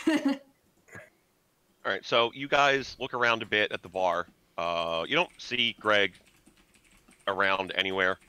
[1.83, 4.27] All right, so you guys look around a bit at the bar.
[4.57, 6.13] Uh, you don't see Greg
[7.27, 8.19] around anywhere.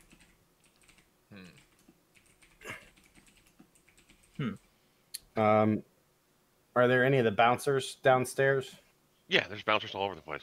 [1.31, 2.75] Hmm.
[5.37, 5.41] Hmm.
[5.41, 5.83] Um,
[6.75, 8.75] are there any of the bouncers downstairs?
[9.29, 10.43] Yeah, there's bouncers all over the place.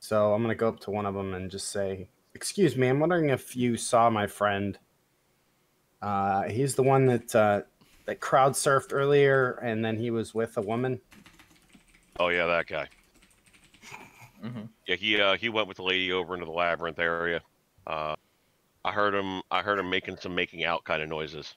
[0.00, 2.88] So I'm going to go up to one of them and just say, Excuse me,
[2.88, 4.76] I'm wondering if you saw my friend.
[6.00, 7.60] Uh, he's the one that uh,
[8.06, 11.00] that crowd surfed earlier, and then he was with a woman.
[12.18, 12.88] Oh yeah, that guy.
[14.44, 14.68] Mhm.
[14.86, 17.40] Yeah, he uh, he went with the lady over into the labyrinth area.
[17.86, 18.16] Uh,
[18.84, 19.42] I heard him.
[19.50, 21.54] I heard him making some making out kind of noises.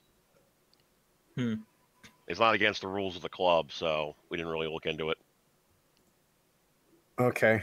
[1.36, 1.54] Hmm.
[2.28, 5.18] It's not against the rules of the club, so we didn't really look into it.
[7.18, 7.62] Okay,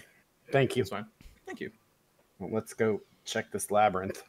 [0.52, 0.84] thank you.
[0.84, 1.06] That's fine.
[1.46, 1.72] Thank you.
[2.40, 4.24] Well, let's go check this labyrinth.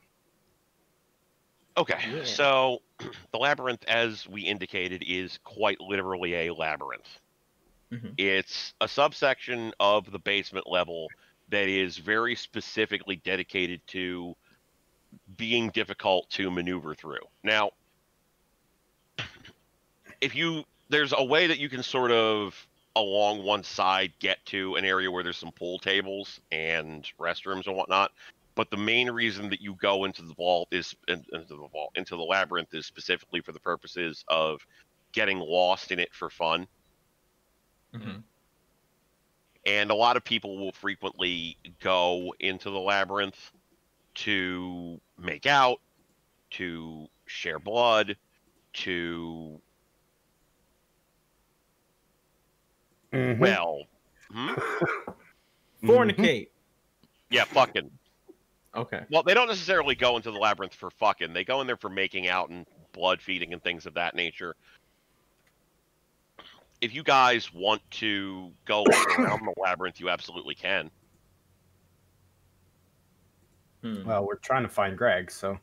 [1.77, 2.25] Okay, Yeah.
[2.25, 2.83] so
[3.33, 7.19] the labyrinth, as we indicated, is quite literally a labyrinth.
[7.95, 8.15] Mhm.
[8.19, 11.09] It's a subsection of the basement level
[11.49, 14.35] that is very specifically dedicated to
[15.37, 17.27] being difficult to maneuver through.
[17.43, 17.71] Now,
[20.21, 22.67] if you there's a way that you can sort of
[22.97, 27.77] along one side get to an area where there's some pool tables and restrooms and
[27.77, 28.13] whatnot
[28.55, 32.17] but the main reason that you go into the vault is into the vault into
[32.17, 34.61] the labyrinth is specifically for the purposes of
[35.13, 36.67] getting lost in it for fun
[37.95, 38.23] Mhm.
[39.67, 43.53] and a lot of people will frequently go into the labyrinth
[44.15, 45.81] to make out
[46.51, 48.17] to share blood
[48.73, 49.61] to
[53.13, 53.39] Mhm.
[53.39, 53.85] well
[54.31, 54.55] hmm?
[55.83, 56.49] Fornicate.
[57.31, 57.91] yeah fucking
[58.77, 59.05] Okay.
[59.09, 61.33] Well, they don't necessarily go into the labyrinth for fucking.
[61.33, 64.57] They go in there for making out and blood feeding and things of that nature.
[66.85, 68.85] If you guys want to go
[69.19, 70.91] around the labyrinth, you absolutely can.
[73.83, 74.05] Hmm.
[74.05, 75.59] Well, we're trying to find Greg, so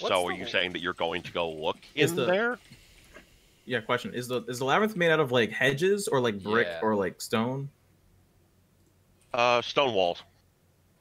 [0.00, 2.26] What's so are the- you saying that you're going to go look Is in the-
[2.26, 2.58] there?
[3.64, 6.66] Yeah, question is the is the labyrinth made out of like hedges or like brick
[6.66, 6.80] Yeah.
[6.82, 7.68] or like stone?
[9.32, 10.22] Uh, stone walls.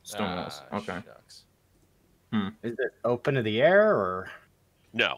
[0.03, 0.61] Stone walls.
[0.71, 1.01] Ah, Okay.
[1.05, 1.43] shucks.
[2.61, 4.29] is it open to the air or?
[4.93, 5.17] No.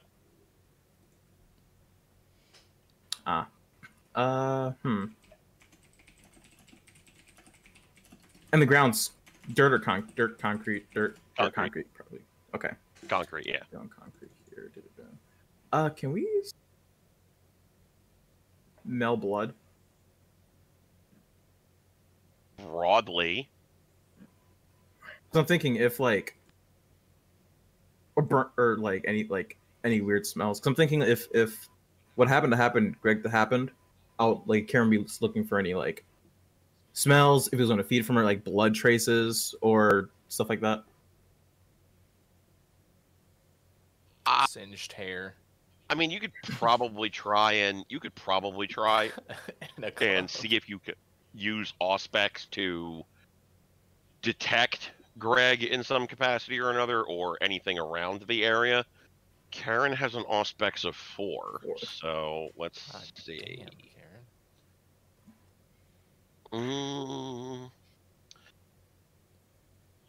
[3.25, 3.47] Ah.
[4.15, 4.71] Uh.
[4.83, 5.05] Hmm.
[8.51, 9.11] And the ground's
[9.53, 11.53] dirt or con- dirt, concrete, dirt, or Concrete.
[11.53, 12.19] concrete, probably.
[12.55, 12.71] Okay.
[13.07, 13.59] Concrete, yeah.
[13.71, 14.71] Down concrete here.
[15.71, 16.53] Uh, can we use
[18.85, 19.53] Mel blood?
[22.57, 23.47] Broadly,
[25.31, 26.35] 'Cause I'm thinking if like
[28.15, 30.59] or burnt or like any like any weird smells.
[30.59, 31.69] Cause I'm thinking if if
[32.19, 33.71] what happened to happen, Greg, that happened,
[34.19, 36.03] I'll like Karen be looking for any like
[36.91, 40.59] smells if it was on a feed from her, like blood traces or stuff like
[40.59, 40.83] that.
[44.25, 44.45] Ah.
[44.49, 45.35] Singed hair.
[45.89, 49.11] I mean, you could probably try and you could probably try
[49.77, 50.29] and, a and club.
[50.29, 50.95] see if you could
[51.33, 53.01] use auspex to
[54.21, 58.85] detect Greg in some capacity or another, or anything around the area.
[59.51, 61.77] Karen has an auspex of four, Four.
[61.79, 63.39] so let's God see.
[63.57, 64.25] damn, Karen.
[66.53, 67.71] Mm,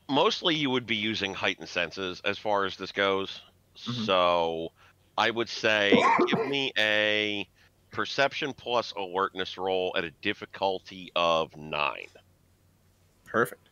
[0.09, 3.41] mostly, you would be using heightened senses as far as this goes.
[3.77, 4.07] Mhm.
[4.07, 4.73] So,
[5.17, 5.93] I would say
[6.28, 7.49] give me a
[7.91, 12.09] perception plus alertness roll at a difficulty of nine.
[13.25, 13.69] Perfect.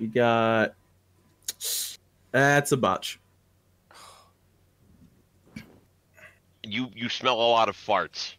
[0.00, 0.74] We got
[2.32, 3.20] that's a botch.
[6.62, 8.34] You you smell a lot of farts.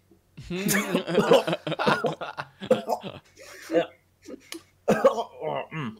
[5.74, 5.98] Mm.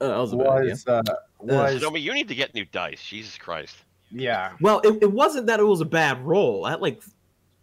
[0.00, 0.70] Uh, that was a bad idea.
[0.70, 1.02] Was uh,
[1.40, 3.02] was Zombie, you need to get new dice.
[3.02, 3.76] Jesus Christ.
[4.10, 4.52] yeah.
[4.60, 6.64] Well, it, it wasn't that it was a bad roll.
[6.64, 7.02] I had like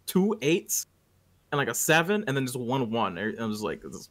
[0.06, 0.86] two eights
[1.50, 3.18] and like a seven, and then just one one.
[3.18, 4.08] I was like, this is-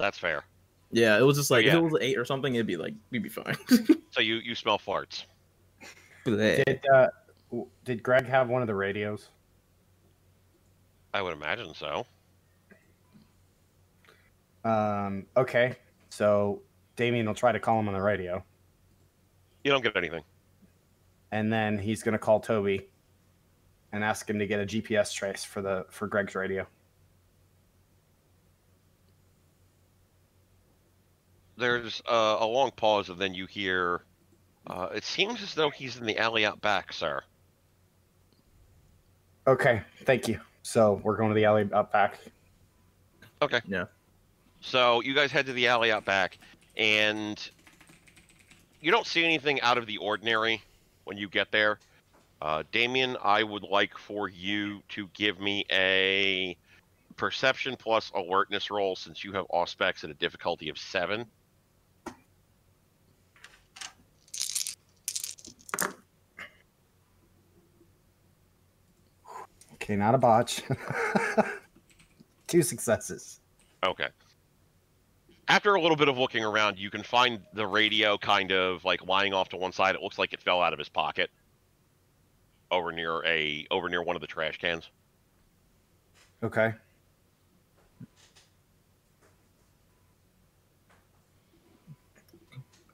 [0.00, 0.44] That's fair.
[0.90, 1.72] yeah, it was just like Yeah.
[1.72, 3.56] if it was eight or something, it'd be like we'd be fine.
[4.12, 5.24] So you you smell farts.
[6.24, 7.06] Did uh,
[7.84, 9.28] did Greg have one of the radios?
[11.14, 12.04] I would imagine so.
[14.64, 15.26] Um.
[15.36, 15.76] Okay.
[16.10, 16.62] So
[16.96, 18.42] Damien will try to call him on the radio,
[19.64, 20.22] You don't get anything.
[21.32, 22.88] and then he's gonna call Toby
[23.92, 26.66] and ask him to get a GPS trace for the for Greg's radio.
[31.60, 34.02] There's uh, a long pause, and then you hear.
[34.66, 37.22] Uh, it seems as though he's in the alley out back, sir.
[39.46, 39.82] Okay.
[40.04, 40.40] Thank you.
[40.62, 42.18] So we're going to the alley up back.
[43.42, 43.60] Okay.
[43.66, 43.84] Yeah.
[44.60, 46.38] So you guys head to the alley out back,
[46.76, 47.40] and
[48.80, 50.62] you don't see anything out of the ordinary
[51.04, 51.78] when you get there.
[52.42, 56.56] Uh, Damien, I would like for you to give me a
[57.16, 61.26] perception plus alertness roll since you have auspex at a difficulty of seven.
[69.90, 70.62] Okay, not a botch.
[72.46, 73.40] Two successes.
[73.84, 74.06] Okay.
[75.48, 79.04] After a little bit of looking around, you can find the radio kind of like
[79.04, 79.96] lying off to one side.
[79.96, 81.28] It looks like it fell out of his pocket
[82.70, 84.88] over near a over near one of the trash cans.
[86.40, 86.72] Okay.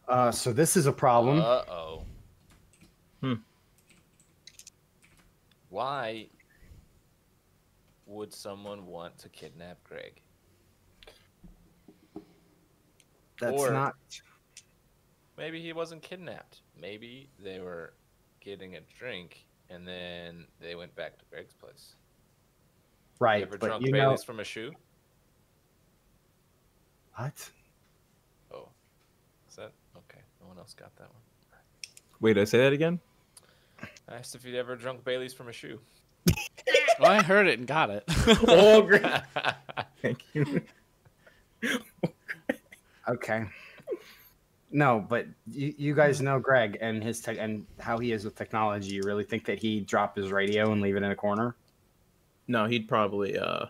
[0.08, 1.41] Uh, so this is a problem.
[1.41, 2.02] Uh oh.
[3.20, 3.34] Hmm.
[5.68, 6.28] Why
[8.06, 10.20] would someone want to kidnap Greg?
[13.40, 13.94] That's or- not.
[15.36, 16.62] Maybe he wasn't kidnapped.
[16.80, 17.92] Maybe they were
[18.40, 21.94] getting a drink and then they went back to Greg's place.
[21.94, 24.72] You Right, ever but drunk you know from a shoe?
[27.16, 27.50] what?
[28.52, 28.68] Oh.
[29.48, 30.20] Is that okay?
[30.40, 31.22] No one else got that one.
[32.20, 32.98] Wait, did I say that again?
[34.08, 35.80] I asked if you'd ever drunk Bailey's from a shoe.
[37.00, 38.05] well, I heard it and got it.
[38.48, 39.05] oh, great.
[40.02, 40.62] Thank you.
[43.08, 43.44] Okay.
[44.72, 48.34] No, but you, you guys know Greg and his tech and how he is with
[48.34, 48.94] technology.
[48.94, 51.55] You really think that he'd drop his radio and leave it in a corner?
[52.48, 53.66] No, he'd probably uh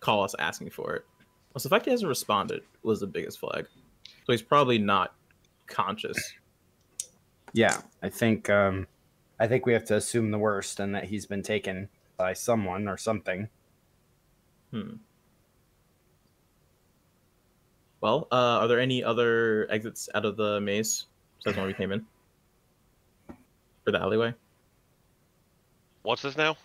[0.00, 1.06] call us asking for it.
[1.54, 3.66] Also, the fact he hasn't responded was the biggest flag.
[4.04, 5.14] So he's probably not
[5.66, 6.16] conscious.
[7.54, 8.86] Yeah, I think um,
[9.40, 12.86] I think we have to assume the worst and that he's been taken by someone
[12.88, 13.48] or something.
[14.70, 14.94] Hmm.
[18.00, 21.06] Well, uh, are there any other exits out of the maze
[21.38, 22.04] besides one we came in?
[23.84, 24.34] For the alleyway?
[26.02, 26.56] What's this now?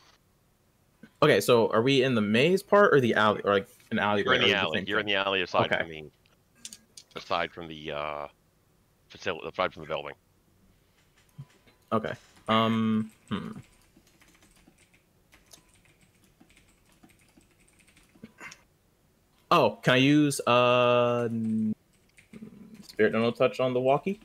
[1.22, 4.24] Okay, so are we in the maze part or the alley, or like an alley?
[4.24, 4.80] You're in the the alley.
[4.80, 5.80] same You're in the alley aside Okay.
[5.80, 6.10] from the
[7.16, 8.28] aside from the uh
[9.10, 10.14] facility aside from the building.
[11.92, 12.14] Okay.
[12.48, 13.12] Um.
[13.30, 13.52] Hmm.
[19.50, 21.30] Oh, can I use uh
[22.82, 24.20] spirit no touch on the walkie?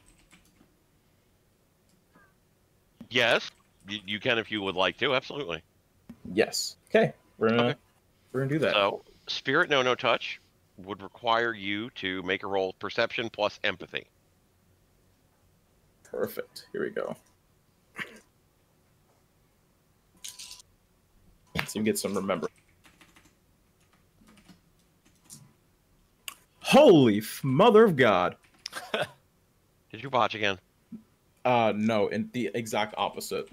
[3.10, 3.50] Yes,
[3.88, 5.14] you, you can if you would like to.
[5.14, 5.62] Absolutely.
[6.32, 6.76] Yes.
[6.88, 7.12] Okay.
[7.38, 7.74] We're gonna Okay.
[8.32, 8.72] we're gonna do that.
[8.72, 10.40] So, spirit no no touch
[10.78, 14.06] would require you to make a roll of perception plus empathy.
[16.04, 16.66] Perfect.
[16.72, 17.16] Here we go.
[21.72, 22.48] Let's even get some remember.
[26.60, 28.36] Holy f- mother of God!
[29.90, 30.58] Did you watch again?
[31.46, 33.48] Uh, no, in the exact opposite.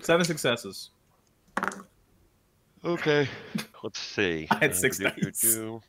[0.00, 0.92] Seven successes.
[2.82, 3.28] Okay.
[3.82, 4.48] Let's see.
[4.50, 5.40] I had six do, do, dice.
[5.42, 5.82] do.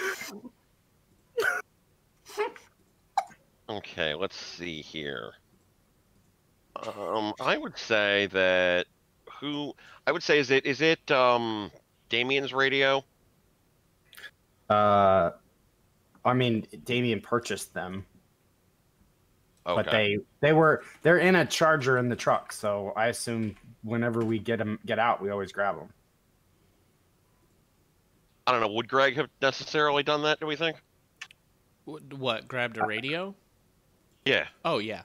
[3.66, 5.32] Okay, let's see here.
[6.76, 8.86] Um, I would say that
[9.40, 9.74] who
[10.06, 11.70] I would say is it is it um
[12.08, 13.04] Damien's radio?
[14.68, 15.30] Uh,
[16.24, 18.06] I mean, Damien purchased them,
[19.66, 19.82] Okay.
[19.82, 24.24] but they they were they're in a charger in the truck, so I assume whenever
[24.24, 25.88] we get them get out, we always grab them.
[28.46, 28.68] I don't know.
[28.72, 30.38] Would Greg have necessarily done that?
[30.40, 30.76] Do we think?
[31.86, 33.34] What, what grabbed a radio?
[34.24, 34.46] Yeah.
[34.64, 35.02] Oh yeah.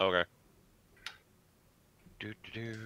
[0.00, 0.24] Okay.
[2.20, 2.76] Do do do.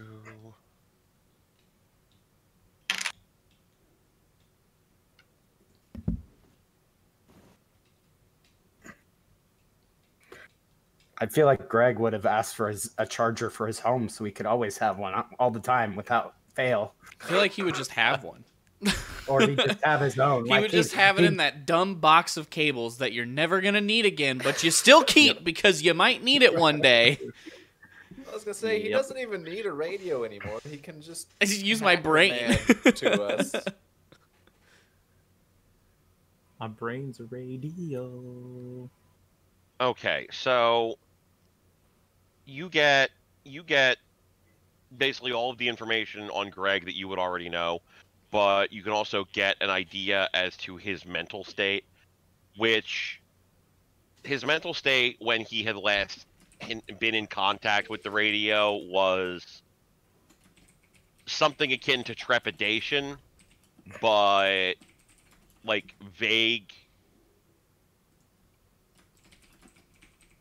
[11.18, 14.24] I feel like Greg would have asked for his, a charger for his home, so
[14.24, 17.62] he could always have one uh, all the time without fail, I feel like he
[17.62, 18.44] would just have one.
[19.26, 20.44] or he just have his own.
[20.44, 23.60] He Like, would just have it in that dumb box of cables that you're never
[23.60, 27.18] gonna need again, but you still keep because you might need it one day.
[28.34, 28.98] I was gonna say he Yep.
[28.98, 30.58] doesn't even need a radio anymore.
[30.68, 32.58] He can just I just use my brain.
[32.96, 33.54] to us.
[36.58, 38.90] My brain's a radio.
[39.80, 40.98] Okay, so
[42.44, 43.10] you get
[43.44, 43.98] you get
[44.98, 47.82] basically all of the information on Greg that you would already know,
[48.32, 51.84] but you can also get an idea as to his mental state,
[52.56, 53.20] which
[54.24, 56.24] his mental state when he had last in,
[56.99, 59.62] been in contact with the radio was
[61.26, 63.16] something akin to trepidation,
[64.00, 64.74] but
[65.65, 66.73] like vague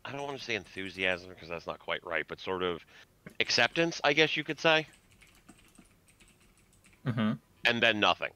[0.05, 2.81] I don't want to say enthusiasm because that's not quite right, but sort of
[3.39, 4.87] acceptance, I guess you could say,
[7.05, 7.33] Mm-hmm.
[7.65, 8.31] and then nothing.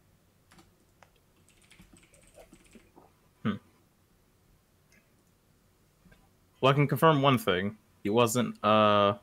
[6.62, 7.78] Well, I can confirm one thing.
[8.04, 8.62] He wasn't.
[8.64, 9.14] Uh,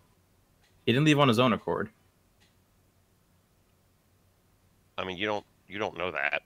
[0.87, 1.89] he didn't leave on his own accord.
[4.97, 6.43] I mean, you don't you don't know that.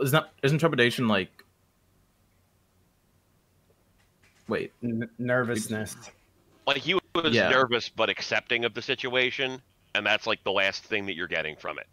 [0.00, 1.30] Isn't that isn't trepidation like?
[4.46, 4.72] Wait.
[4.82, 5.96] n- nervousness.
[6.66, 7.48] Like he was Yeah.
[7.50, 9.60] nervous but accepting of the situation,
[9.94, 11.86] and that's like the last thing that you're getting from it.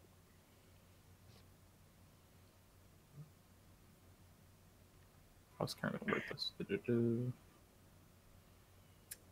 [5.59, 6.51] I was kind of gonna write this.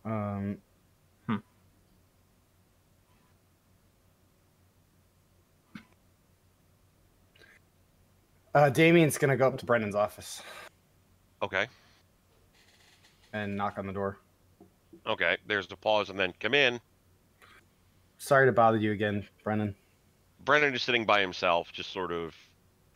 [0.05, 0.59] Um,
[1.27, 1.37] Hmm.
[8.53, 10.41] uh, Damien's gonna go up to Brennan's office
[11.41, 11.67] Okay,
[13.33, 14.17] and knock on the door.
[15.05, 15.37] okay.
[15.45, 16.79] There's the pause, and then come in.
[18.17, 19.75] Sorry to bother you again, Brendan.
[20.45, 22.33] Brennan is sitting by himself, just sort of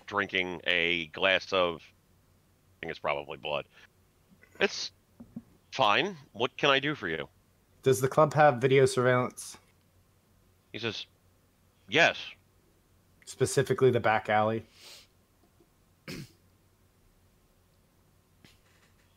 [0.08, 1.76] drinking a glass of.
[1.82, 3.66] I think it's probably blood.
[4.60, 4.92] It's
[5.72, 6.18] fine.
[6.34, 7.28] What can I do for you?
[7.84, 9.58] Does the club have video surveillance,
[10.74, 11.06] He says,
[11.88, 12.18] "Yes."
[13.26, 14.66] specifically the back alley?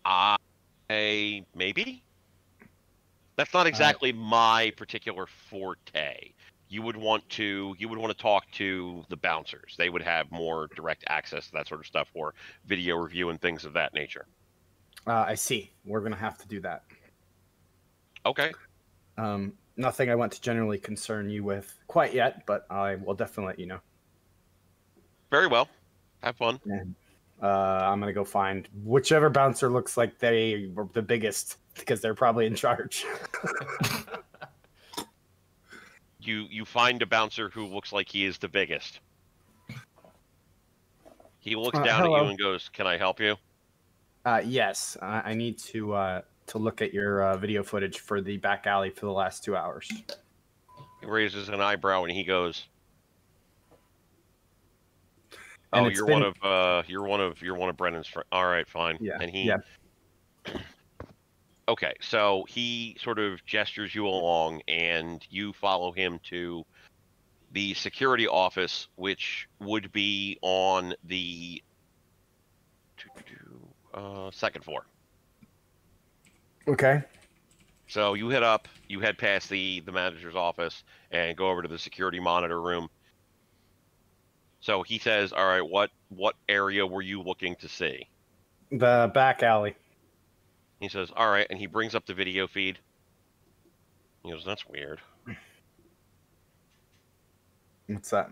[0.04, 2.02] I maybe.
[3.36, 6.32] That's not uh, exactly my particular forte.
[6.68, 9.74] you would want to you would want to talk to the bouncers.
[9.78, 12.34] They would have more direct access to that sort of stuff or
[12.66, 14.26] video review and things of that nature.
[15.06, 15.70] Uh, I see.
[15.84, 16.84] We're gonna have to do that.
[18.24, 18.52] Okay.
[19.18, 23.46] Um, nothing I want to generally concern you with quite yet, but I will definitely
[23.46, 23.80] let you know.
[25.30, 25.68] Very well.
[26.22, 26.60] Have fun.
[27.42, 32.14] Uh, I'm gonna go find whichever bouncer looks like they were the biggest because they're
[32.14, 33.04] probably in charge.
[36.24, 39.00] You you find a bouncer who looks like he is the biggest.
[41.40, 43.34] He looks Uh, down at you and goes, "Can I help you?"
[44.24, 48.20] Uh, yes, I, I need to uh, to look at your uh, video footage for
[48.20, 49.90] the back alley for the last two hours.
[51.00, 52.66] He raises an eyebrow and he goes,
[55.72, 58.28] "Oh, you're been- one of uh, you're one of you're one of Brennan's friends.
[58.30, 59.56] All right, fine." Yeah, And he, yeah.
[61.68, 66.64] okay, so he sort of gestures you along, and you follow him to
[67.50, 71.60] the security office, which would be on the
[73.94, 74.86] uh, second floor.
[76.68, 77.02] Okay.
[77.88, 81.68] So you head up, you head past the the manager's office, and go over to
[81.68, 82.88] the security monitor room.
[84.60, 88.08] So he says, "All right, what what area were you looking to see?"
[88.70, 89.76] The back alley.
[90.80, 92.78] He says, "All right," and he brings up the video feed.
[94.22, 95.00] He goes, "That's weird."
[97.88, 98.30] What's that?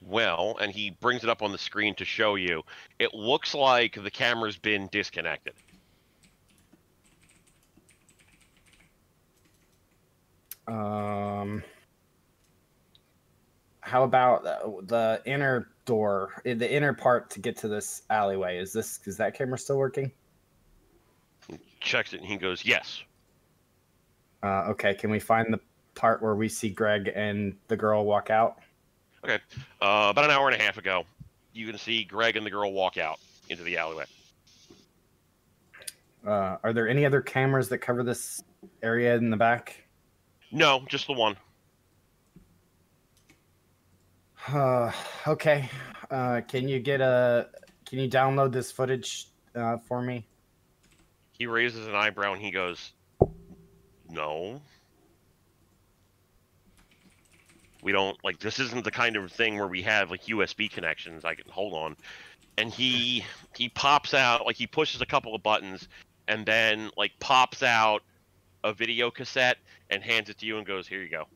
[0.00, 2.62] Well, and he brings it up on the screen to show you.
[2.98, 5.54] It looks like the camera's been disconnected.
[10.68, 11.62] Um,
[13.80, 14.44] how about
[14.86, 18.58] the inner door, uh, the inner part to get to this alleyway?
[18.58, 20.12] Is this is that camera still working?
[21.48, 23.02] He Checks it, and he goes, "Yes."
[24.42, 25.60] Uh, okay, can we find the
[25.94, 28.58] part where we see Greg and the girl walk out?
[29.24, 29.38] Uh,
[29.80, 31.04] about an hour and a half ago,
[31.52, 34.04] you can see Greg and the girl walk out into the alleyway.
[36.26, 38.42] Uh, are there any other cameras that cover this
[38.82, 39.84] area in the back?
[40.50, 41.36] No, just the one.
[44.48, 44.92] Uh,
[45.26, 45.68] okay.
[46.10, 47.48] Uh, can you get a?
[47.86, 50.26] Can you download this footage uh, for me?
[51.32, 52.92] He raises an eyebrow and he goes,
[54.08, 54.60] "No.
[57.82, 61.24] We don't like this isn't the kind of thing where we have like USB connections.
[61.24, 61.96] I can hold on."
[62.56, 63.24] And he
[63.54, 65.88] he pops out like he pushes a couple of buttons
[66.26, 68.02] and then like pops out
[68.64, 69.58] a video cassette
[69.90, 71.26] and hands it to you and goes, "Here you go."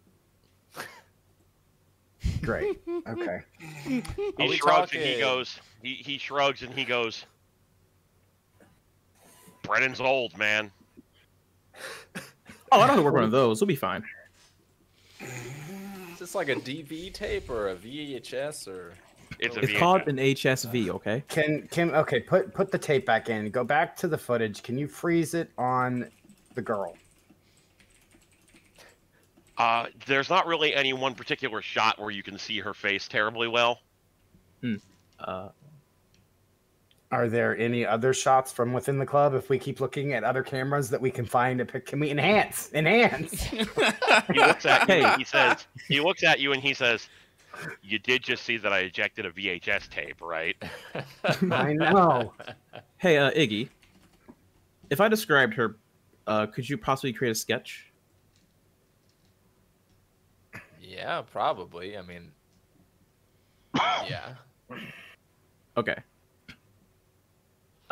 [2.43, 2.81] Great.
[3.09, 3.43] Okay.
[3.85, 4.03] He
[4.39, 7.25] Are we shrugs and he goes, he, he shrugs and he goes,
[9.63, 10.71] Brennan's old, man.
[12.71, 13.61] Oh, I don't have to work one of those.
[13.61, 14.03] We'll be fine.
[16.23, 18.93] Is this like a DV tape or a VHS or?
[19.41, 21.25] It's a It's called an HSV, okay?
[21.27, 22.21] Can can okay?
[22.21, 23.51] Put put the tape back in.
[23.51, 24.63] Go back to the footage.
[24.63, 26.09] Can you freeze it on
[26.55, 26.97] the girl?
[29.59, 33.49] Uh, there's not really any one particular shot where you can see her face terribly
[33.49, 33.81] well.
[34.61, 34.77] Hmm.
[35.19, 35.49] Uh,
[37.13, 39.35] Are there any other shots from within the club?
[39.35, 42.11] If we keep looking at other cameras that we can find, to pick- can we
[42.11, 42.71] enhance?
[42.73, 43.43] Enhance.
[44.33, 45.03] He looks at you Hey.
[45.05, 47.09] and he says, he looks at you and he says,
[47.83, 50.57] you did just see that I ejected a VHS tape, right?
[51.51, 52.33] I know.
[52.97, 53.69] hey, uh, Iggy.
[54.89, 55.77] If I described her,
[56.27, 57.93] uh, could you possibly create a sketch?
[60.81, 61.97] Yeah, probably.
[61.99, 62.31] I mean,
[63.77, 64.35] yeah.
[65.77, 65.97] Okay.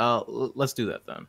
[0.00, 1.26] Uh, l- let's do that then.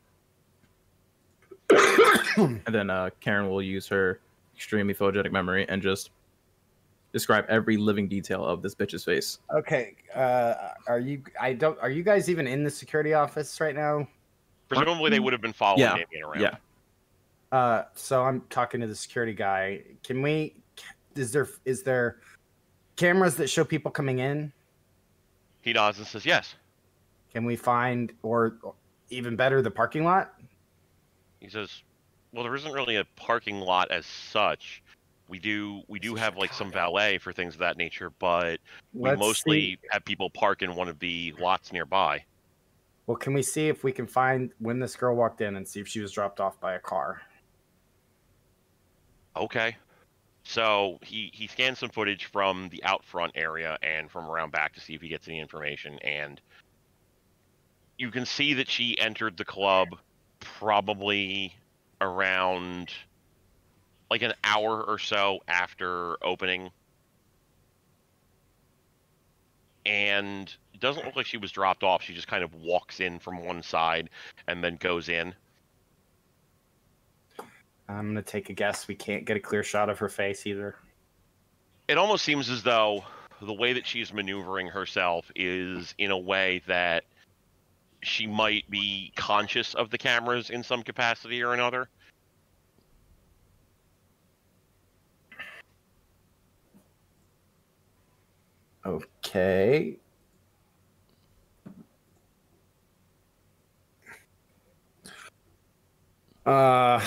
[2.66, 4.20] and then uh, Karen will use her
[4.56, 6.12] extremely photogenic memory and just
[7.14, 9.40] describe every living detail of this bitch's face.
[9.54, 9.96] Okay.
[10.16, 10.54] Uh,
[10.88, 11.22] are you?
[11.40, 11.78] I don't.
[11.80, 14.08] Are you guys even in the security office right now?
[14.70, 16.42] Presumably they would have been following Yeah, Damien around.
[16.42, 16.56] yeah.
[17.52, 19.82] Uh, so I'm talking to the security guy.
[20.04, 20.56] Can we?
[21.16, 21.50] Is there?
[21.66, 22.20] Is there
[22.96, 24.54] cameras that show people coming in?
[25.62, 26.56] He nods and says, yes.
[27.32, 28.58] Can we find, or
[29.10, 30.34] even better, the parking lot?
[31.40, 31.84] He says,
[32.34, 34.84] "Well, there isn't really a parking lot as such.
[35.28, 38.60] We do we do have like some valet for things of that nature, but
[38.94, 42.24] we Let's mostly see- have people park in one of the lots nearby."
[43.08, 45.80] Well, can we see if we can find when this girl walked in and see
[45.80, 47.22] if she was dropped off by a car?
[49.36, 49.76] Okay.
[50.44, 54.74] So he he scans some footage from the out front area and from around back
[54.74, 56.42] to see if he gets any information, and
[58.02, 59.90] you can see that she entered the club
[60.40, 61.56] probably
[62.02, 62.90] around
[64.10, 66.72] like an hour or so after opening.
[69.86, 72.02] And it doesn't look like she was dropped off.
[72.02, 74.10] She just kind of walks in from one side
[74.48, 75.36] and then goes in.
[77.88, 78.88] I'm gonna take a guess.
[78.88, 80.76] We can't get a clear shot of her face either.
[81.88, 83.04] It almost seems as though
[83.44, 87.04] the way that she's maneuvering herself is in a way that
[88.04, 91.90] she might be conscious of the cameras in some capacity or another.
[98.86, 99.98] Okay.
[106.46, 107.00] Uh,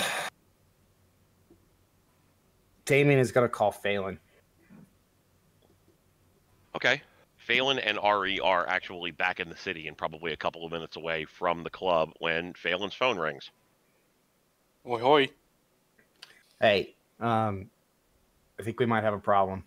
[2.85, 4.17] Damien is gonna call Phelan.
[6.75, 7.01] Okay.
[7.45, 10.95] Phelan and Ari are actually back in the city and probably a couple of minutes
[10.95, 13.51] away from the club when Phelan's phone rings.
[14.87, 15.29] Oi, hoi.
[16.59, 17.69] Hey, um,
[18.59, 19.63] I think we might have a problem.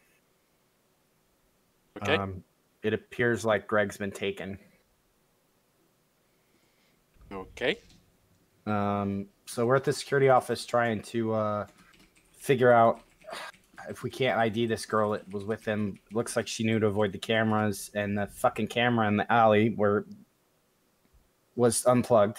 [2.02, 2.16] Okay.
[2.16, 2.42] Um,
[2.82, 4.58] it appears like Greg's been taken.
[7.30, 7.78] okay.
[8.66, 11.66] Um, so we're at the security office trying to uh,
[12.32, 13.00] figure out
[13.88, 15.98] if we can't ID this girl that was with him.
[16.12, 19.70] Looks like she knew to avoid the cameras, and the fucking camera in the alley
[19.70, 20.04] where
[21.56, 22.38] was unplugged.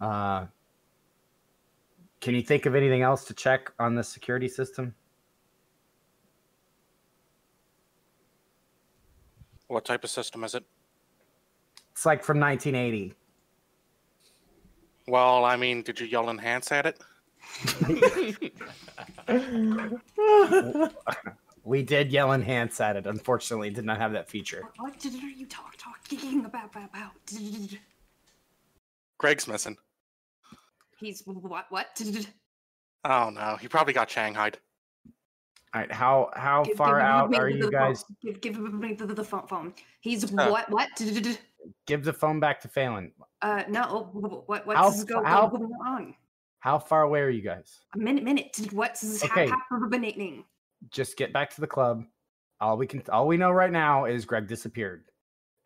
[0.00, 0.46] Uh,
[2.20, 4.94] can you think of anything else to check on the security system?
[9.68, 10.64] What type of system is it?
[11.92, 13.14] It's like from 1980.
[15.06, 17.00] Well, I mean, did you yell enhance at it?
[21.64, 23.06] we did yell enhance at it.
[23.06, 24.62] Unfortunately, it did not have that feature.
[24.78, 26.70] What did are you talk talking about?
[26.70, 27.12] about, about?
[29.18, 29.76] Greg's missing.
[30.98, 31.66] He's what?
[31.70, 32.00] What?
[33.04, 34.56] Oh no, he probably got shanghaied.
[35.74, 37.72] All right, how how Give- far give out me are the you phone.
[37.72, 38.04] guys?
[38.22, 39.46] Give, give me the, the phone.
[39.46, 39.74] phone.
[40.00, 40.50] He's Oh.
[40.50, 40.70] what?
[40.70, 40.88] What?
[41.86, 43.12] Give the phone back to Phelan.
[43.42, 44.08] Uh, no.
[44.46, 44.64] What?
[44.76, 46.14] How What's how- going on?
[46.64, 47.80] How far away are you guys?
[47.94, 48.24] A minute.
[48.24, 48.58] Minute.
[48.72, 49.50] What's Okay.
[49.70, 50.44] happening?
[50.90, 52.04] Just get back to the club.
[52.58, 55.04] All we can, all we know right now is Greg disappeared,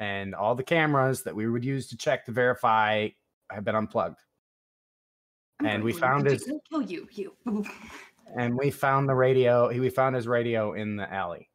[0.01, 3.11] and all the cameras that we would use to check to verify
[3.49, 4.19] have been unplugged.
[5.61, 7.07] I'm And we found to his- kill- kill you.
[7.13, 7.33] You.
[8.37, 9.69] And we found the radio.
[9.71, 11.49] We found his radio in the alley.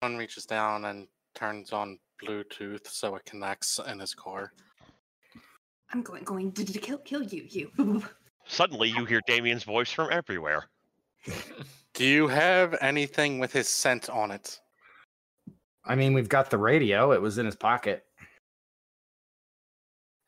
[0.00, 4.52] One reaches down and turns on Bluetooth so it connects in his car.
[5.92, 7.44] I'm going going to, to kill kill you.
[7.48, 8.02] You.
[8.46, 10.68] Suddenly, you hear Damien's voice from everywhere.
[11.94, 14.60] Do you have anything with his scent on it?
[15.84, 17.12] I mean, we've got the radio.
[17.12, 18.04] It was in his pocket.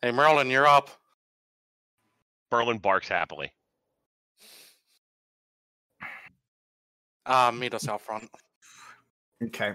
[0.03, 0.91] Hey, Merlin, you're up.
[2.53, 3.53] Merlin barks happily.
[7.25, 8.31] Uh, meet us out front.
[9.43, 9.75] Okay.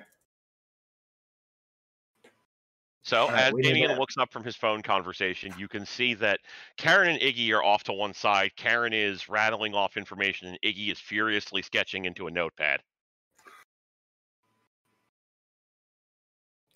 [3.03, 6.13] So, All right, as we Damien looks up from his phone conversation, you can see
[6.15, 6.39] that
[6.77, 8.51] Karen and Iggy are off to one side.
[8.55, 12.81] Karen is rattling off information, and Iggy is furiously sketching into a notepad.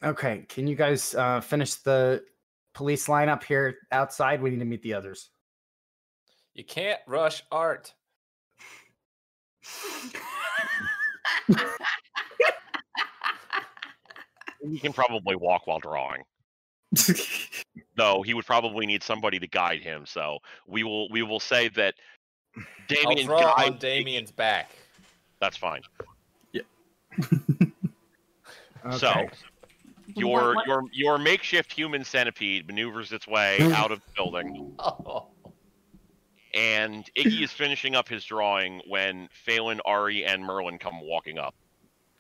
[0.03, 0.45] Okay.
[0.49, 2.23] Can you guys uh, finish the
[2.73, 4.41] police lineup here outside?
[4.41, 5.29] We need to meet the others.
[6.53, 7.93] You can't rush art.
[14.69, 16.23] He can probably walk while drawing.
[17.97, 20.05] Though he would probably need somebody to guide him.
[20.05, 21.95] So we will we will say that
[22.57, 23.77] I'll Damien draw on.
[23.77, 24.71] Damien's back.
[25.39, 25.81] That's fine.
[28.85, 28.97] Okay.
[28.97, 29.27] So
[30.15, 35.25] your what- your your makeshift human centipede maneuvers its way out of the building, Oh.
[36.53, 41.55] and Iggy is finishing up his drawing when Phelan, Ari, and Merlin come walking up.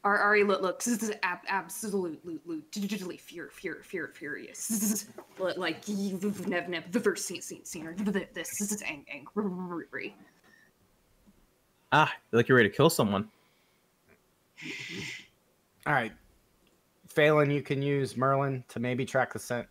[0.05, 2.39] Our Ari look looks this is ab- absolutely
[2.71, 4.67] digitally fur fur fur furious.
[4.67, 5.09] This is
[5.57, 7.95] like you've never never seen seen seen her.
[7.97, 8.27] This
[8.59, 10.15] this is ang- angry.
[11.91, 13.27] Ah, you're like you're ready to kill someone.
[15.87, 16.13] All right.
[17.07, 19.67] Phelan, you can use Merlin to maybe track the scent.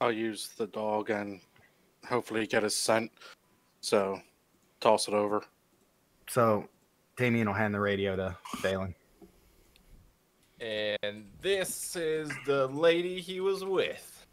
[0.00, 1.40] I'll use the dog and
[2.08, 3.10] hopefully get his scent.
[3.80, 4.20] So,
[4.80, 5.42] toss it over.
[6.28, 6.68] So
[7.16, 8.94] Damien will hand the radio to Phelan.
[10.60, 14.26] And this is the lady he was with.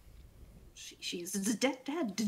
[0.73, 2.19] She, she's dead dead.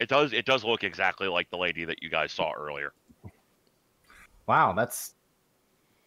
[0.00, 2.92] It does it does look exactly like the lady that you guys saw earlier.
[4.46, 5.14] Wow, that's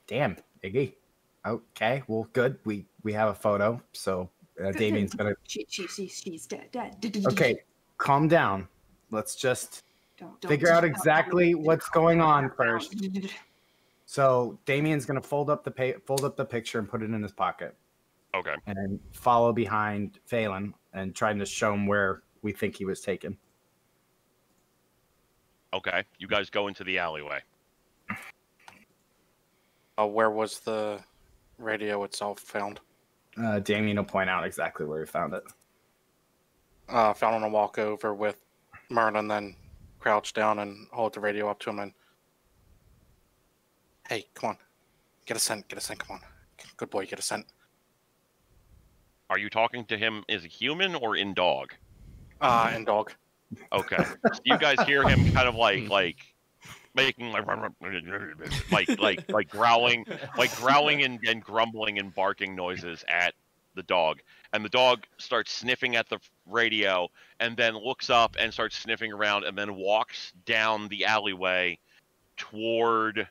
[0.08, 0.94] damn Iggy.
[1.46, 2.58] Okay, well, good.
[2.66, 4.30] We we have a photo, so
[4.64, 5.36] uh, Damien's gonna.
[5.48, 6.98] She, she, she she's dead dead.
[7.28, 7.58] Okay,
[7.98, 8.68] calm down.
[9.12, 9.84] Let's just
[10.18, 12.96] Don't, don't figure out exactly don't- what's going on first.
[14.06, 17.22] So Damien's gonna fold up the pa- fold up the picture and put it in
[17.22, 17.76] his pocket,
[18.34, 18.56] Okay.
[18.66, 23.02] and then follow behind Phelan and trying to show him where we think he was
[23.02, 23.38] taken.
[25.74, 26.04] Okay.
[26.18, 27.42] You guys go into the alleyway.
[30.00, 31.00] Uh, where was the
[31.58, 32.80] radio itself found?
[33.42, 35.44] Uh, Damien will point out exactly where he found it.
[36.88, 38.38] Uh, on a walk over with
[38.90, 39.56] Merlin, then
[40.08, 41.92] crouch down and hold the radio up to him and.
[44.08, 44.58] Hey, come on.
[45.26, 46.22] Get a scent, get a scent, come on.
[46.78, 47.46] Good boy, get a scent.
[49.30, 51.74] Are you talking to him as a human or in dog?
[52.40, 53.12] Uh, in dog.
[53.74, 53.98] Okay.
[54.34, 56.20] So you guys hear him kind of like like
[56.96, 57.46] making like
[58.72, 60.06] like like like growling
[60.38, 63.34] like growling and, and grumbling and barking noises at
[63.76, 64.22] the dog.
[64.54, 67.10] And the dog starts sniffing at the radio
[67.40, 71.78] and then looks up and starts sniffing around and then walks down the alleyway
[72.38, 73.28] toward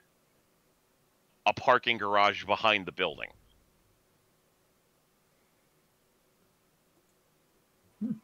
[1.47, 3.29] a parking garage behind the building.
[8.03, 8.21] I'm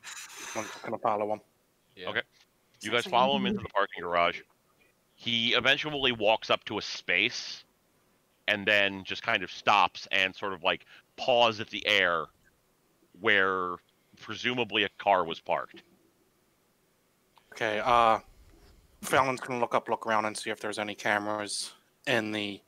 [0.85, 1.41] gonna follow him.
[1.97, 2.11] Yeah.
[2.11, 2.23] Okay.
[2.83, 4.41] You guys follow him into the parking garage.
[5.15, 7.65] He eventually walks up to a space
[8.49, 10.85] and then just kind of stops and sort of like
[11.17, 12.27] paws at the air
[13.21, 13.77] where
[14.21, 15.83] presumably a car was parked.
[17.53, 18.19] Okay, uh,
[19.03, 21.73] Phelan's gonna look up, look around, and see if there's any cameras
[22.07, 22.61] in the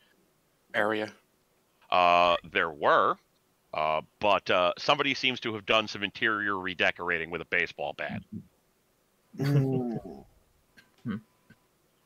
[0.74, 1.12] area.
[1.90, 3.16] Uh, there were,
[3.72, 8.20] uh, but uh, somebody seems to have done some interior redecorating with a baseball bat.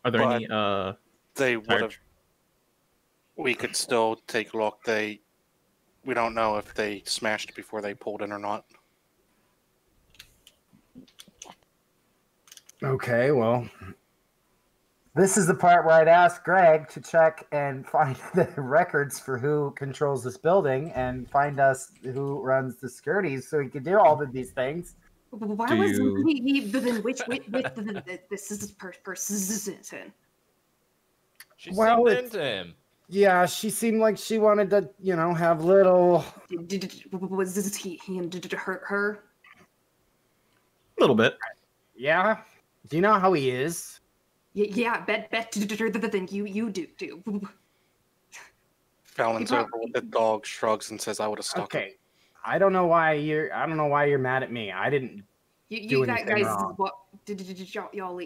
[0.05, 0.93] Are there But- any uh
[1.35, 1.97] They would have.
[3.37, 4.83] We could still take a look.
[4.85, 5.21] They.
[6.09, 8.65] We don't know if they smashed before they pulled in or not.
[12.83, 13.69] Okay, well,
[15.15, 19.37] this is the part where I'd ask Greg to check and find the records for
[19.37, 23.99] who controls this building and find us who runs the securities so he can do
[23.99, 24.95] all of these things.
[25.29, 28.95] Why Do was you- he, he then which with, with the, the, this is per,
[29.05, 30.11] person?
[31.59, 32.75] She Well, well, it's- into him.
[33.09, 36.25] Yeah, she seemed like she wanted to, you know, have little.
[36.49, 39.25] Did, did, was this he him did it hurt her?
[40.99, 41.39] a little bit?
[41.97, 42.39] Yeah.
[42.89, 44.01] Do you know how he is?
[44.53, 47.23] Yeah, yeah bet bet than you you do do.
[49.03, 51.95] Phelan's over with the dog, shrugs, and says, "I would have stuck it." Okay.
[52.45, 53.53] I don't know why you're.
[53.55, 54.71] I don't know why you're mad at me.
[54.73, 55.25] I didn't.
[55.69, 56.75] You, you guys, anything guys wrong.
[56.77, 56.95] what
[57.27, 58.21] did, did, did y'all y'all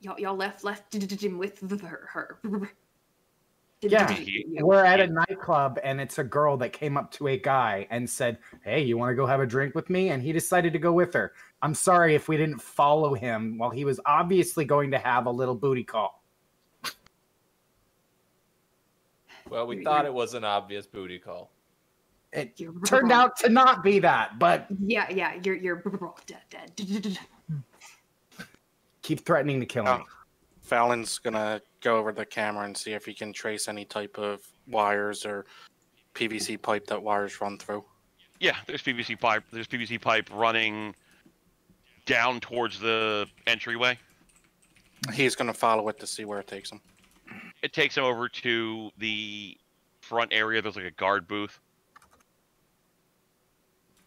[0.00, 2.38] y'all y'all left left did, did him with her her.
[3.80, 7.36] Did- Yeah, We're at a nightclub and it's a girl that came up to a
[7.36, 10.32] guy and said, "Hey, you want to go have a drink with me?" And he
[10.32, 11.32] decided to go with her.
[11.62, 15.30] I'm sorry if we didn't follow him while he was obviously going to have a
[15.30, 16.22] little booty call.
[19.48, 21.50] Well, we thought it was an obvious booty call.
[22.32, 23.12] It you're turned wrong.
[23.20, 25.82] out to not be that, but Yeah, yeah, you're you're
[26.26, 27.18] dead dead.
[29.02, 29.98] keep threatening to kill Oh.
[29.98, 30.04] me.
[30.60, 34.40] Phelan's gonna go over the camera and see if he can trace any type of
[34.66, 35.46] wires or
[36.14, 37.84] PVC pipe that wires run through.
[38.40, 39.44] Yeah, there's PVC pipe.
[39.52, 40.94] There's PVC pipe running
[42.06, 43.98] down towards the entryway.
[45.12, 46.80] He's gonna follow it to see where it takes him.
[47.62, 49.56] It takes him over to the
[50.00, 50.62] front area.
[50.62, 51.58] There's like a guard booth.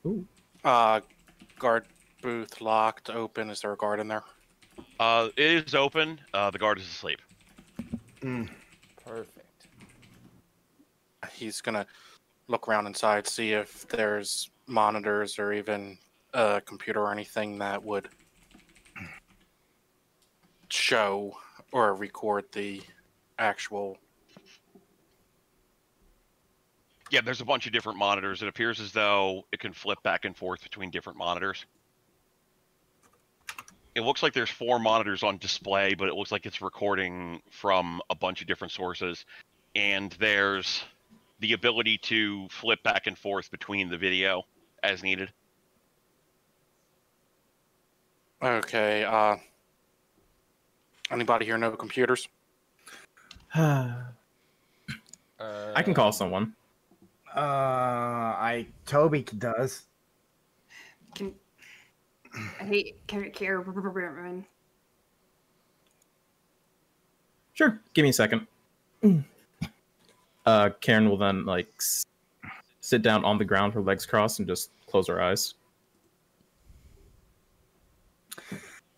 [0.05, 0.25] Ooh.
[0.63, 1.01] Uh,
[1.59, 1.85] guard
[2.21, 3.49] booth locked, open.
[3.49, 4.23] Is there a guard in there?
[4.99, 6.19] Uh, it is open.
[6.33, 7.21] Uh, the guard is asleep.
[8.21, 8.49] Mm.
[9.03, 9.67] Perfect.
[11.33, 11.85] He's gonna
[12.47, 15.97] look around inside, see if there's monitors or even
[16.33, 18.09] a computer or anything that would
[20.69, 21.35] show
[21.71, 22.81] or record the
[23.39, 23.97] actual.
[27.09, 28.41] Yeah, there's a bunch of different monitors.
[28.41, 31.65] It appears as though it can flip back and forth between different monitors.
[33.93, 38.01] It looks like there's four monitors on display, but it looks like it's recording from
[38.09, 39.25] a bunch of different sources.
[39.75, 40.83] And there's
[41.39, 44.43] the ability to flip back and forth between the video
[44.83, 45.31] as needed.
[48.41, 49.03] Okay.
[49.03, 49.35] Uh,
[51.11, 52.27] anybody here know computers?
[53.55, 53.93] uh,
[55.39, 56.53] I can call someone.
[57.35, 59.83] Uh, I Toby does.
[61.15, 61.33] Can
[62.33, 63.61] I hate care care
[67.53, 67.79] Sure.
[67.93, 68.47] Give me a second.
[70.45, 72.05] Uh, Karen will then like s-
[72.79, 75.53] sit down on the ground, her legs crossed, and just close her eyes.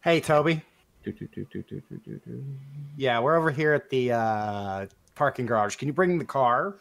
[0.02, 0.62] Hey, Toby.
[1.04, 2.44] Do, do, do, do, do, do, do, do.
[2.96, 5.76] Yeah, we're over here at the uh, parking garage.
[5.76, 6.76] Can you bring the car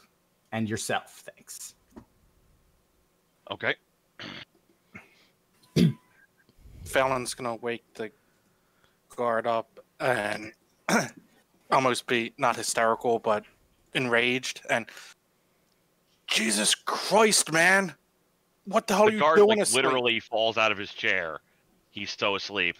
[0.52, 1.24] and yourself?
[1.34, 1.74] Thanks.
[3.50, 3.74] Okay.
[6.92, 8.10] Phelan's gonna wake the
[9.16, 10.52] guard up and
[11.70, 13.44] almost be not hysterical, but
[13.94, 14.86] enraged and
[16.26, 17.94] Jesus Christ, man!
[18.64, 19.48] What the hell are the you guard doing?
[19.48, 19.84] like asleep?
[19.84, 21.40] literally falls out of his chair.
[21.90, 22.76] He's so asleep,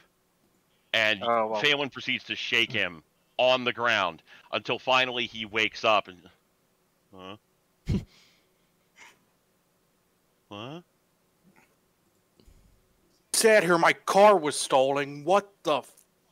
[0.95, 1.61] and Oh, well.
[1.61, 3.03] Phelan proceeds to shake him
[3.37, 6.19] on the ground until finally he wakes up and.
[7.15, 7.37] Huh?
[10.49, 10.83] what?
[13.43, 15.25] Sat here, my car was stolen.
[15.25, 15.83] What the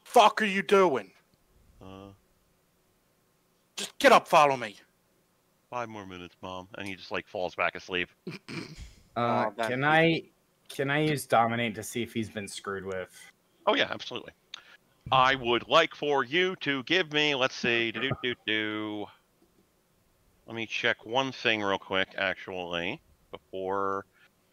[0.05, 1.11] fuck are you doing?
[1.83, 2.13] Uh,
[3.77, 4.77] Just get up, follow me.
[5.71, 8.09] five more minutes, mom, and he just like falls back asleep.
[9.17, 10.23] Uh, Oh, can I
[10.69, 13.09] can I use dominate to see if he's been screwed with?
[13.67, 14.31] Oh yeah, absolutely.
[15.11, 19.07] I would like for you to give me, let's see, Do do do do.
[20.47, 23.01] Let me check one thing real quick, actually,
[23.33, 24.07] before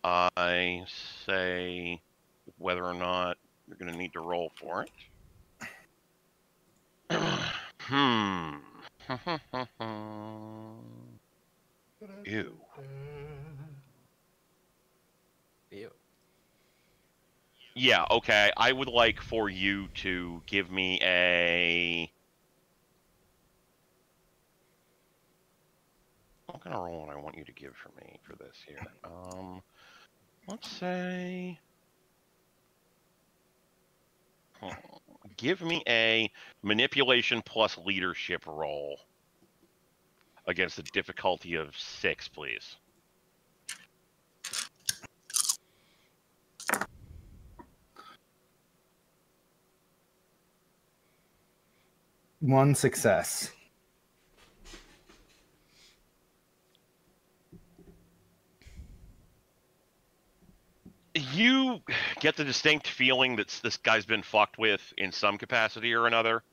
[0.03, 0.84] I
[1.27, 2.02] say
[2.58, 3.38] whether or not
[3.68, 4.92] you're going to need to roll for it.
[7.82, 8.56] hmm.
[12.26, 12.53] Ew.
[15.72, 15.92] Ew.
[17.76, 18.52] Yeah, okay.
[18.58, 22.11] I would like for you to give me a.
[26.48, 28.82] What kind of roll would I want you to give for me for this here?
[29.03, 29.61] Um,
[30.48, 31.60] let's say.
[35.38, 36.32] Give me a
[36.64, 39.00] manipulation plus leadership roll
[40.48, 42.77] against a difficulty of six, please.
[52.40, 53.52] One success.
[61.21, 61.81] You
[62.19, 66.43] get the distinct feeling that this guy's been fucked with in some capacity or another.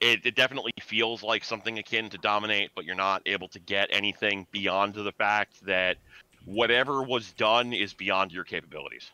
[0.00, 3.88] It, it definitely feels like something akin to dominate, but you're not able to get
[3.90, 5.98] anything beyond the fact that
[6.46, 9.10] whatever was done is beyond your capabilities.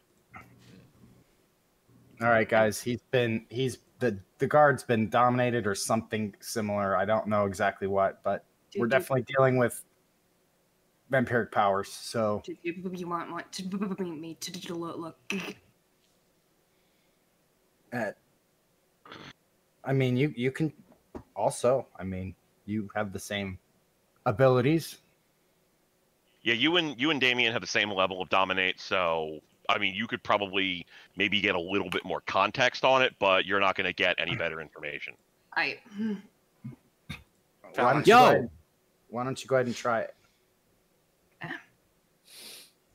[2.20, 2.80] All right, guys.
[2.80, 6.96] He's been he's the the guard's been dominated or something similar.
[6.96, 9.84] I don't know exactly what, but Do- we're do- definitely dealing with
[11.12, 11.88] vampiric powers.
[11.88, 14.98] So you, you want, want to bring me to the look?
[14.98, 15.42] look.
[17.92, 18.12] uh,
[19.84, 20.72] I mean, you you can
[21.34, 21.86] also.
[21.98, 23.58] I mean, you have the same
[24.24, 24.98] abilities.
[26.42, 29.94] Yeah, you and you and Damien have the same level of dominate, so I mean,
[29.94, 30.86] you could probably
[31.16, 34.16] maybe get a little bit more context on it, but you're not going to get
[34.18, 35.14] any better information.
[35.56, 35.78] I.
[37.74, 38.16] Why don't Yo!
[38.16, 38.50] go ahead,
[39.08, 40.14] why don't you go ahead and try it?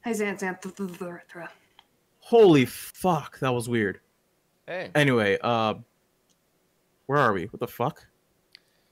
[0.04, 1.48] Hi, Xanthra.
[2.20, 4.00] Holy fuck, that was weird.
[4.68, 4.90] Hey.
[4.96, 5.76] Anyway, uh,
[7.08, 7.46] where are we?
[7.46, 8.06] What the fuck?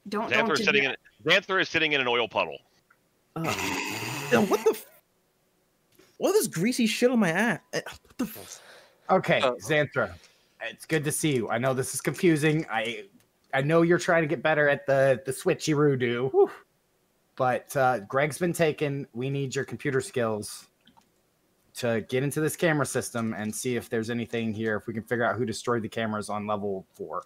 [0.07, 0.59] Don't Xanthar don't.
[0.59, 2.57] is sitting in Xanthar is sitting in an oil puddle.
[3.35, 3.43] Uh,
[4.31, 4.71] yo, what the?
[4.71, 4.85] F-
[6.17, 7.59] what is this greasy shit on my ass?
[7.73, 8.25] Eh, What the?
[8.25, 8.61] F-
[9.11, 10.13] Okay, Uh, Xanthra,
[10.61, 11.49] it's good to see you.
[11.49, 12.65] I know this is confusing.
[12.69, 13.05] I
[13.53, 16.49] I know you're trying to get better at the the switchy do,
[17.35, 19.07] but uh, Greg's been taken.
[19.13, 20.67] We need your computer skills
[21.79, 24.75] to get into this camera system and see if there's anything here.
[24.75, 27.23] If we can figure out who destroyed the cameras on level four.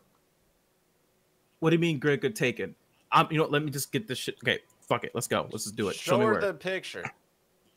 [1.60, 2.22] What do you mean, Greg?
[2.22, 2.76] Good taken.
[3.12, 4.38] Um, you know, let me just get this shit.
[4.44, 5.12] Okay, fuck it.
[5.16, 5.48] Let's go.
[5.52, 5.96] Let's just do it.
[5.96, 6.40] Show, Show me where.
[6.40, 7.04] the picture.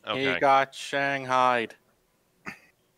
[0.07, 0.35] Okay.
[0.35, 1.73] He got shanghaied.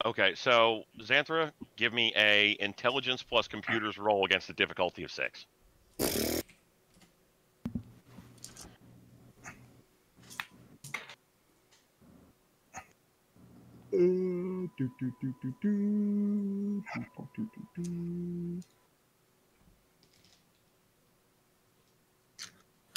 [0.05, 5.47] Okay, so Xanthra, give me a intelligence plus computers roll against a difficulty of six.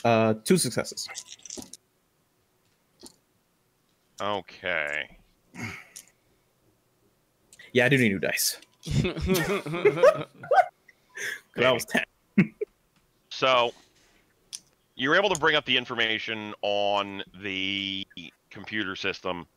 [0.04, 1.08] Uh, two successes.
[4.22, 5.18] Okay.
[7.74, 8.58] Yeah, I do need new dice.
[8.84, 9.04] 'Cause
[11.56, 12.04] That was ten.
[13.30, 13.72] So
[14.96, 18.06] you're able to bring up the information on the
[18.50, 19.48] computer system.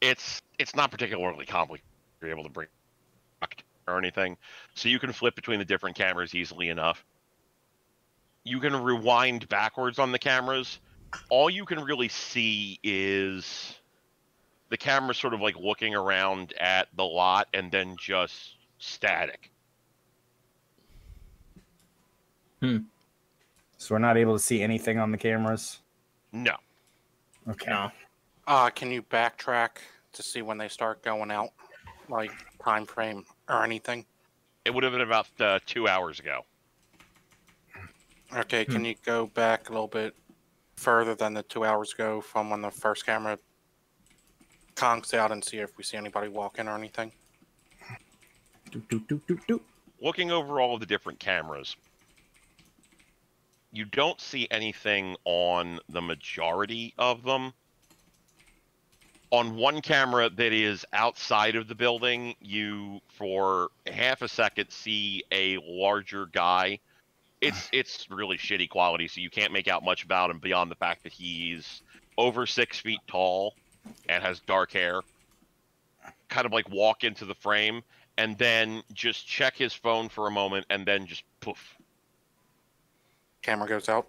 [0.00, 1.86] It's it's not particularly complicated.
[2.20, 2.68] You're able to bring
[3.86, 4.36] or anything,
[4.74, 7.04] so you can flip between the different cameras easily enough.
[8.44, 10.78] You can rewind backwards on the cameras.
[11.28, 13.80] All you can really see is
[14.68, 19.50] the camera sort of like looking around at the lot and then just static.
[22.62, 22.78] Hmm.
[23.76, 25.80] So we're not able to see anything on the cameras.
[26.32, 26.54] No.
[27.48, 27.70] Okay.
[27.70, 27.90] No.
[28.50, 29.76] Uh, can you backtrack
[30.12, 31.50] to see when they start going out,
[32.08, 34.04] like time frame or anything?
[34.64, 36.40] It would have been about uh, two hours ago.
[38.36, 40.16] Okay, can you go back a little bit
[40.74, 43.38] further than the two hours ago from when the first camera
[44.74, 47.12] conks out and see if we see anybody walking or anything?
[48.72, 49.60] Do, do, do, do, do.
[50.02, 51.76] Looking over all of the different cameras,
[53.70, 57.52] you don't see anything on the majority of them.
[59.30, 65.22] On one camera that is outside of the building, you for half a second see
[65.30, 66.80] a larger guy.
[67.40, 70.74] It's it's really shitty quality, so you can't make out much about him beyond the
[70.74, 71.82] fact that he's
[72.18, 73.54] over six feet tall
[74.08, 75.00] and has dark hair.
[76.28, 77.82] Kind of like walk into the frame
[78.18, 81.76] and then just check his phone for a moment and then just poof.
[83.42, 84.08] Camera goes out.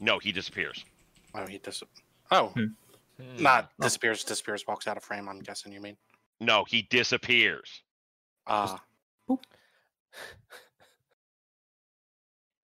[0.00, 0.84] No, he disappears.
[1.34, 1.82] Oh, he dis.
[2.30, 2.66] Oh, Hmm.
[3.20, 3.42] Hmm.
[3.42, 4.24] not disappears.
[4.24, 4.64] Disappears.
[4.66, 5.28] Walks out of frame.
[5.28, 5.96] I'm guessing you mean.
[6.40, 7.82] No, he disappears.
[8.46, 8.76] Uh,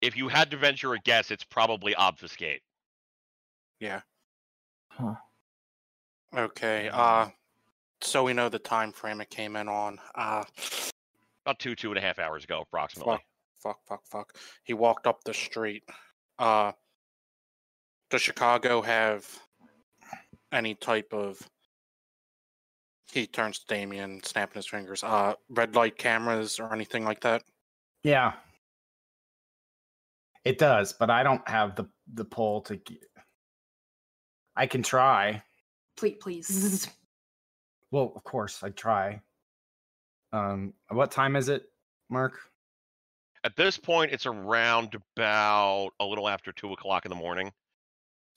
[0.00, 2.62] If you had to venture a guess, it's probably obfuscate.
[3.80, 4.00] yeah.
[4.90, 5.14] Huh.
[6.36, 6.90] Okay.
[6.92, 7.28] Uh,
[8.02, 9.98] so we know the time frame it came in on.
[10.14, 10.44] Uh,
[11.46, 13.14] About two, two and a half hours ago, approximately.
[13.14, 13.22] fuck,
[13.62, 14.36] fuck, fuck, fuck.
[14.64, 15.84] He walked up the street.
[16.38, 16.72] Uh,
[18.10, 19.26] does Chicago have
[20.52, 21.48] any type of?
[23.12, 25.02] He turns to Damien, snapping his fingers.
[25.04, 27.42] Uh, red light cameras or anything like that.
[28.02, 28.32] Yeah.
[30.44, 32.80] It does, but I don't have the the pull to.
[34.56, 35.42] I can try.
[35.96, 36.88] Please, please.
[37.92, 39.20] Well, of course, I try.
[40.32, 41.64] Um, what time is it,
[42.08, 42.38] Mark?
[43.44, 47.52] At this point, it's around about a little after two o'clock in the morning.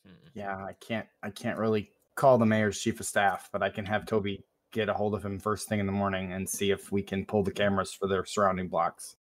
[0.06, 0.27] Hmm.
[0.34, 1.08] Yeah, I can't.
[1.24, 4.90] I can't really call the mayor's chief of staff, but I can have Toby get
[4.90, 7.44] a hold of him first thing in the morning and see if we can pull
[7.44, 9.16] the cameras for their surrounding blocks.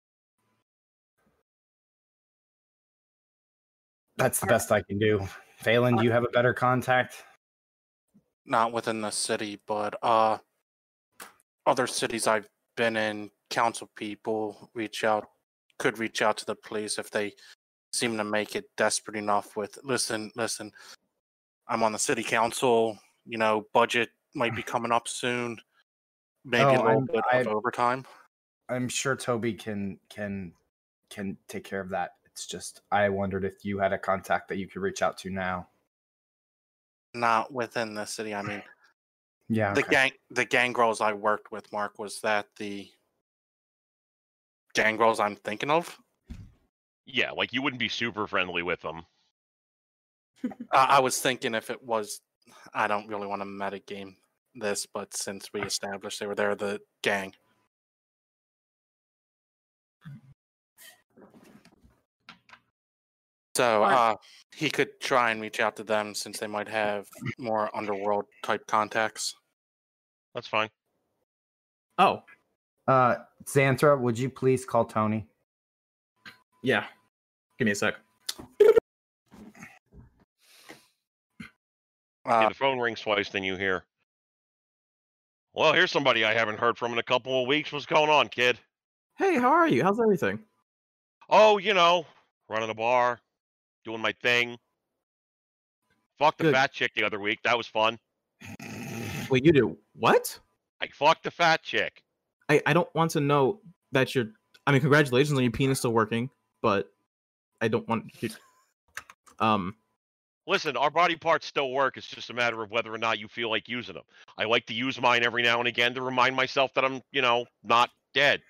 [4.17, 5.27] That's the best I can do.
[5.57, 7.23] Phelan, do you have a better contact?
[8.45, 10.37] not within the city, but uh,
[11.65, 15.27] other cities I've been in, council people reach out,
[15.79, 17.33] could reach out to the police if they
[17.91, 19.55] seem to make it desperate enough.
[19.57, 20.71] With listen, listen,
[21.67, 22.97] I'm on the city council.
[23.25, 25.59] You know, budget might be coming up soon.
[26.43, 28.05] Maybe Oh, a little I'm- bit of overtime.
[28.69, 30.53] I'm sure Toby can can
[31.09, 32.15] can take care of that.
[32.25, 35.29] It's just I wondered if you had a contact that you could reach out to
[35.29, 35.69] now.
[37.13, 38.33] Not within the city.
[38.33, 38.63] I mean,
[39.49, 39.73] Yeah.
[39.73, 39.91] the okay.
[39.91, 42.89] gang, the gang gangrels I worked with, Mark, was that the
[44.73, 45.97] gang gangrels I'm thinking of?
[47.05, 49.05] Yeah, like you wouldn't be super friendly with them.
[50.71, 52.21] I, I was thinking if it was,
[52.73, 54.15] I don't really want to metagame
[54.53, 57.33] this, but since we established they were there, the gang.
[63.55, 64.15] So uh,
[64.53, 67.07] he could try and reach out to them since they might have
[67.39, 69.33] more underworld type contacts.
[70.33, 70.69] That's fine.
[71.97, 72.23] Oh,
[72.87, 73.15] Uh,
[73.45, 75.25] Xanthra, would you please call Tony?
[76.63, 76.85] yeah.
[77.57, 77.95] Give me a sec.
[82.25, 83.83] Uh, the phone rings twice, then you hear.
[85.53, 87.71] Well, here's somebody I haven't heard from in a couple of weeks.
[87.71, 88.59] What's going on, kid?
[89.17, 89.83] Hey, how are you?
[89.83, 90.39] How's everything?
[91.29, 92.05] Oh, you know,
[92.49, 93.19] running a bar,
[93.85, 94.57] doing my thing.
[96.19, 96.53] Fucked the Good.
[96.53, 97.39] fat chick the other week.
[97.43, 97.99] That was fun.
[99.29, 100.37] Wait, you do what?
[100.81, 102.03] I fucked the fat chick.
[102.49, 103.59] I, I don't want to know
[103.91, 104.27] that you're.
[104.67, 106.29] I mean, congratulations on your penis still working,
[106.61, 106.91] but
[107.61, 108.29] I don't want you.
[109.39, 109.75] Um,
[110.47, 111.97] Listen, our body parts still work.
[111.97, 114.03] It's just a matter of whether or not you feel like using them.
[114.37, 117.21] I like to use mine every now and again to remind myself that I'm, you
[117.21, 118.41] know, not dead.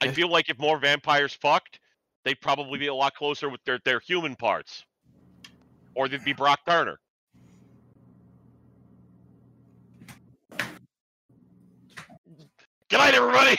[0.00, 1.80] I feel like if more vampires fucked,
[2.24, 4.84] they'd probably be a lot closer with their, their human parts.
[5.96, 6.98] Or they'd be Brock Turner.
[12.88, 13.58] Good night, everybody!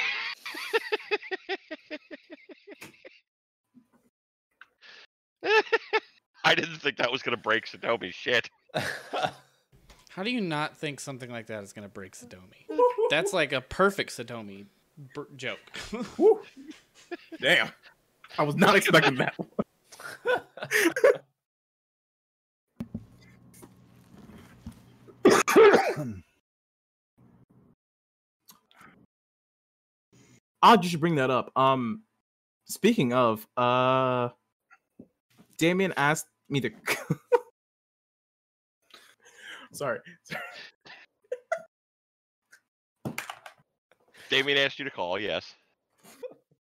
[6.46, 8.14] I didn't think that was going to break Sadomi.
[8.14, 8.50] Shit.
[10.10, 12.68] How do you not think something like that is going to break Sadomi?
[13.10, 14.66] That's like a perfect Sadomi
[15.14, 15.60] br- joke.
[17.42, 17.70] damn.
[18.38, 19.34] I was not expecting that.
[30.62, 31.52] Odd you should bring that up.
[31.56, 32.04] Um,
[32.68, 34.30] Speaking of, uh,
[35.58, 36.70] Damien asked me to.
[39.74, 40.00] Sorry.
[44.30, 45.20] Damien asked you to call.
[45.20, 45.54] Yes.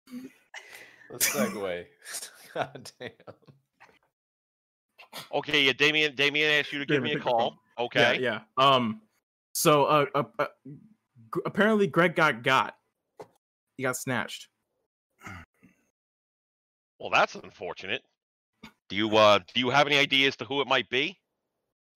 [1.11, 1.87] Let's segue.
[2.55, 3.11] God damn.
[5.33, 5.63] Okay.
[5.65, 5.73] Yeah.
[5.73, 6.15] Damien.
[6.15, 7.59] Damien asked you to give me a call.
[7.79, 8.19] Okay.
[8.21, 8.65] Yeah, yeah.
[8.65, 9.01] Um,
[9.55, 10.47] so uh, uh, uh
[11.35, 12.75] g- apparently Greg got got.
[13.77, 14.49] He got snatched.
[16.99, 18.03] Well, that's unfortunate.
[18.91, 21.17] Do you uh do you have any idea as to who it might be?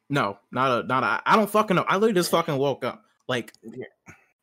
[0.09, 1.21] No, not a not a.
[1.29, 1.85] I don't fucking know.
[1.89, 3.05] I literally just fucking woke up.
[3.27, 3.53] Like,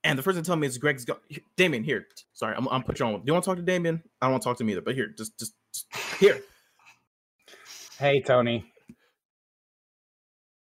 [0.04, 1.18] and the first thing tell me is Greg's go.
[1.56, 2.08] Damien, here.
[2.34, 3.14] Sorry, I'm I'm put you on.
[3.14, 4.04] Do you want to talk to Damien?
[4.22, 4.82] I don't want to talk to him either.
[4.82, 5.88] But here, just just, just
[6.20, 6.42] here.
[7.98, 8.66] Hey, Tony.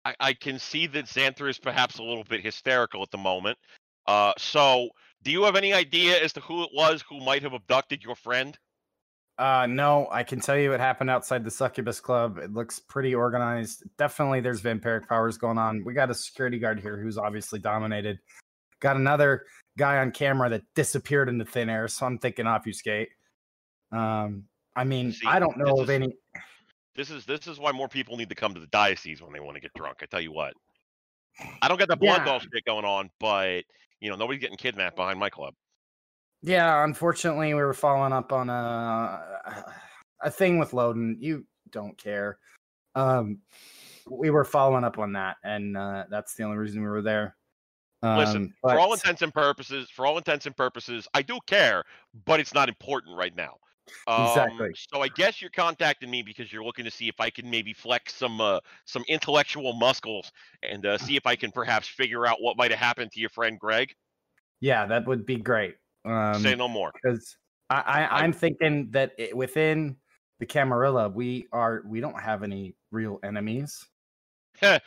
[0.05, 3.59] I, I can see that Xanther is perhaps a little bit hysterical at the moment.
[4.07, 4.89] Uh, so
[5.25, 8.15] do you have any idea as to who it was who might have abducted your
[8.15, 8.57] friend?
[9.39, 12.39] Uh, no, I can tell you what happened outside the Succubus Club.
[12.39, 13.83] It looks pretty organized.
[13.99, 15.85] Definitely, there's vampiric powers going on.
[15.85, 18.19] We got a security guard here who's obviously dominated.
[18.81, 19.45] Got another
[19.77, 21.87] guy on camera that disappeared into thin air.
[21.89, 23.11] So I'm thinking obfuscate.
[23.93, 26.09] Um, I mean, See, I don't know this of is- any.
[26.95, 29.41] This is this is why more people need to come to the diocese when they
[29.41, 29.99] want to get drunk.
[30.01, 30.55] I tell you what.
[31.61, 32.25] I don't get the blood Yeah.
[32.25, 33.65] doll shit going on, but
[34.01, 35.53] you know nobody's getting kidnapped behind my club.
[36.43, 39.65] Yeah, unfortunately, we were following up on a
[40.23, 41.17] a thing with Lodin.
[41.21, 42.39] You don't care.
[42.95, 43.41] Um,
[44.09, 47.37] we were following up on that, and uh, that's the only reason we were there.
[48.03, 51.83] Um, Listen, for all intents and purposes, for all intents and purposes, I do care,
[52.25, 53.57] but it's not important right now.
[54.07, 54.71] Um, Exactly.
[54.91, 57.73] So I guess you're contacting me because you're looking to see if I can maybe
[57.73, 60.31] flex some uh, some intellectual muscles
[60.63, 63.31] and uh, see if I can perhaps figure out what might have happened to your
[63.31, 63.95] friend Greg.
[64.61, 65.77] yeah, that would be great.
[66.07, 66.93] Um, Say no more.
[66.94, 67.36] because
[67.68, 69.97] I, I I'm thinking that it, within
[70.39, 73.85] the Camarilla, we are we don't have any real enemies.
[74.60, 74.81] the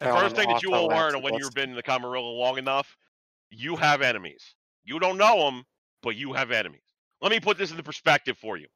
[0.00, 2.96] first thing that you will Alan learn when you've been in the Camarilla long enough,
[3.50, 4.54] you have enemies.
[4.84, 5.64] You don't know them,
[6.02, 6.82] but you have enemies.
[7.20, 8.66] Let me put this into perspective for you.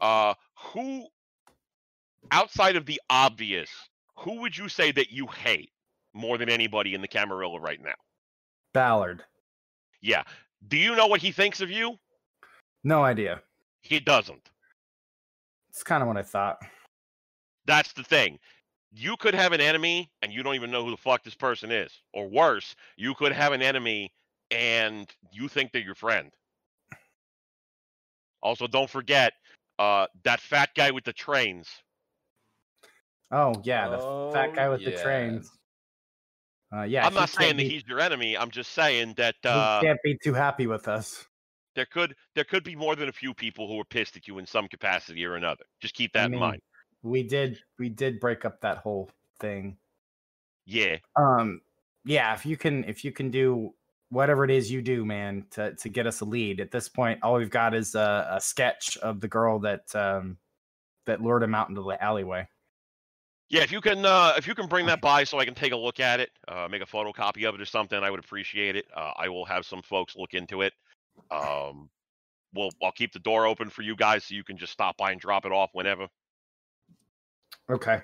[0.00, 1.06] Uh, who,
[2.30, 3.70] outside of the obvious,
[4.16, 5.70] who would you say that you hate
[6.14, 7.94] more than anybody in the Camarilla right now?
[8.72, 9.24] Ballard,
[10.00, 10.22] Yeah.
[10.68, 11.98] Do you know what he thinks of you?
[12.84, 13.40] no idea.
[13.80, 14.50] He doesn't.
[15.68, 16.58] It's kind of what I thought.
[17.64, 18.38] That's the thing.
[18.92, 21.70] You could have an enemy and you don't even know who the fuck this person
[21.70, 21.92] is.
[22.12, 24.12] Or worse, you could have an enemy
[24.50, 26.30] and you think they're your friend.
[28.42, 29.32] Also, don't forget
[29.78, 31.68] uh, that fat guy with the trains.
[33.30, 33.98] Oh yeah, the
[34.32, 35.50] fat guy Oh, with the trains.
[36.74, 38.36] Uh, yeah, I'm not saying that be- he's your enemy.
[38.36, 41.26] I'm just saying that he uh, can't be too happy with us.
[41.74, 44.38] there could there could be more than a few people who are pissed at you
[44.38, 45.64] in some capacity or another.
[45.80, 46.62] Just keep that I in mind.
[47.02, 49.76] We did we did break up that whole thing.
[50.64, 50.96] Yeah.
[51.16, 51.60] Um,
[52.04, 53.74] yeah, if you can if you can do
[54.08, 56.60] whatever it is you do, man, to to get us a lead.
[56.60, 60.38] At this point, all we've got is a, a sketch of the girl that um
[61.06, 62.46] that lured him out into the alleyway.
[63.52, 65.72] Yeah, if you can, uh, if you can bring that by so I can take
[65.72, 68.76] a look at it, uh, make a photocopy of it or something, I would appreciate
[68.76, 68.86] it.
[68.96, 70.72] Uh, I will have some folks look into it.
[71.30, 71.90] Um,
[72.54, 75.10] we'll, I'll keep the door open for you guys so you can just stop by
[75.10, 76.08] and drop it off whenever.
[77.68, 78.00] Okay.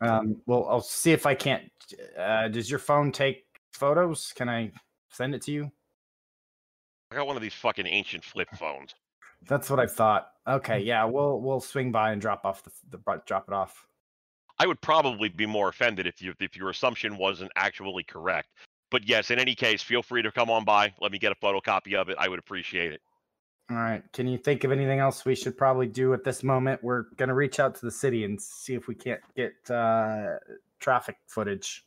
[0.00, 1.70] Um, well, I'll see if I can't.
[2.18, 4.32] Uh, does your phone take photos?
[4.34, 4.72] Can I
[5.12, 5.70] send it to you?
[7.12, 8.92] I got one of these fucking ancient flip phones.
[9.46, 10.30] That's what I thought.
[10.46, 13.86] Okay, yeah, we'll we'll swing by and drop off the, the drop it off.
[14.58, 18.48] I would probably be more offended if you if your assumption wasn't actually correct.
[18.90, 20.92] But yes, in any case, feel free to come on by.
[21.00, 22.16] Let me get a photocopy of it.
[22.18, 23.00] I would appreciate it.
[23.70, 24.02] All right.
[24.12, 26.84] Can you think of anything else we should probably do at this moment?
[26.84, 30.36] We're gonna reach out to the city and see if we can't get uh,
[30.78, 31.84] traffic footage.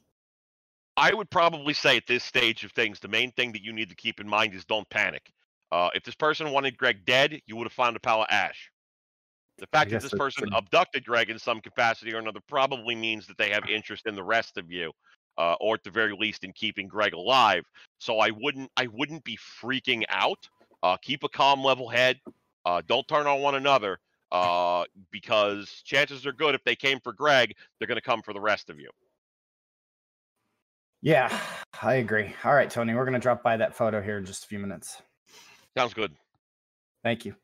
[0.97, 3.89] I would probably say at this stage of things, the main thing that you need
[3.89, 5.31] to keep in mind is don't panic.
[5.71, 8.71] Uh, if this person wanted Greg dead, you would have found a pile of ash.
[9.57, 13.27] The fact that this person a- abducted Greg in some capacity or another probably means
[13.27, 14.91] that they have interest in the rest of you,
[15.37, 17.63] uh, or at the very least in keeping Greg alive.
[17.99, 20.47] So I wouldn't, I wouldn't be freaking out.
[20.83, 22.19] Uh, keep a calm, level head.
[22.65, 23.99] Uh, don't turn on one another,
[24.31, 28.33] uh, because chances are good if they came for Greg, they're going to come for
[28.33, 28.89] the rest of you.
[31.01, 31.35] Yeah,
[31.81, 32.33] I agree.
[32.43, 35.01] All right, Tony, we're gonna drop by that photo here in just a few minutes.
[35.77, 36.11] Sounds good.
[37.03, 37.35] Thank you.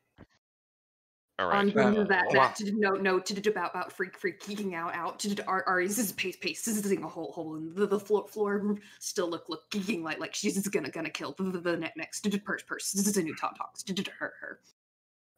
[1.38, 1.76] All On right.
[1.76, 2.52] Uh, that, wow.
[2.58, 6.12] that no, no, to to about about freak freaking out out to Ar- Ari's is
[6.12, 10.02] pace pace sissing a hole hole in the, the floor floor still look look geeking
[10.02, 13.16] like like she's gonna gonna kill the, the, the ne- next purse purse this is
[13.16, 14.60] a new talk talks to her her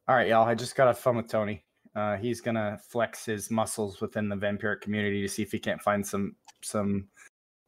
[0.08, 0.46] All right, y'all.
[0.46, 1.64] I just got off phone with Tony.
[1.94, 5.80] Uh, he's gonna flex his muscles within the vampiric community to see if he can't
[5.80, 7.08] find some some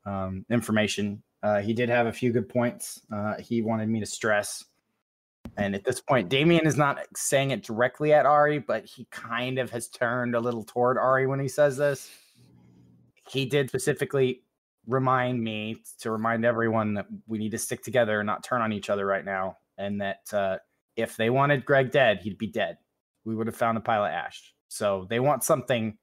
[0.04, 1.22] um, information.
[1.42, 3.00] Uh, he did have a few good points.
[3.10, 4.64] Uh, he wanted me to stress,
[5.56, 9.58] and at this point, Damien is not saying it directly at Ari, but he kind
[9.58, 12.10] of has turned a little toward Ari when he says this.
[13.28, 14.42] He did specifically
[14.86, 18.72] remind me to remind everyone that we need to stick together and not turn on
[18.72, 20.32] each other right now, and that.
[20.32, 20.58] Uh,
[20.98, 22.76] if they wanted Greg dead, he'd be dead.
[23.24, 24.52] We would have found a pile of ash.
[24.66, 25.96] So they want something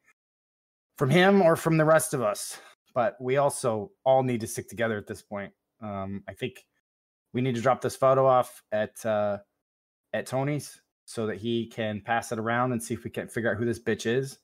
[0.98, 2.58] from him or from the rest of us.
[2.94, 5.52] But we also all need to stick together at this point.
[5.84, 6.66] Um, I think
[7.36, 9.38] we need to drop this photo off at uh,
[10.14, 13.52] at Tony's so that he can pass it around and see if we can figure
[13.52, 14.40] out who this bitch is.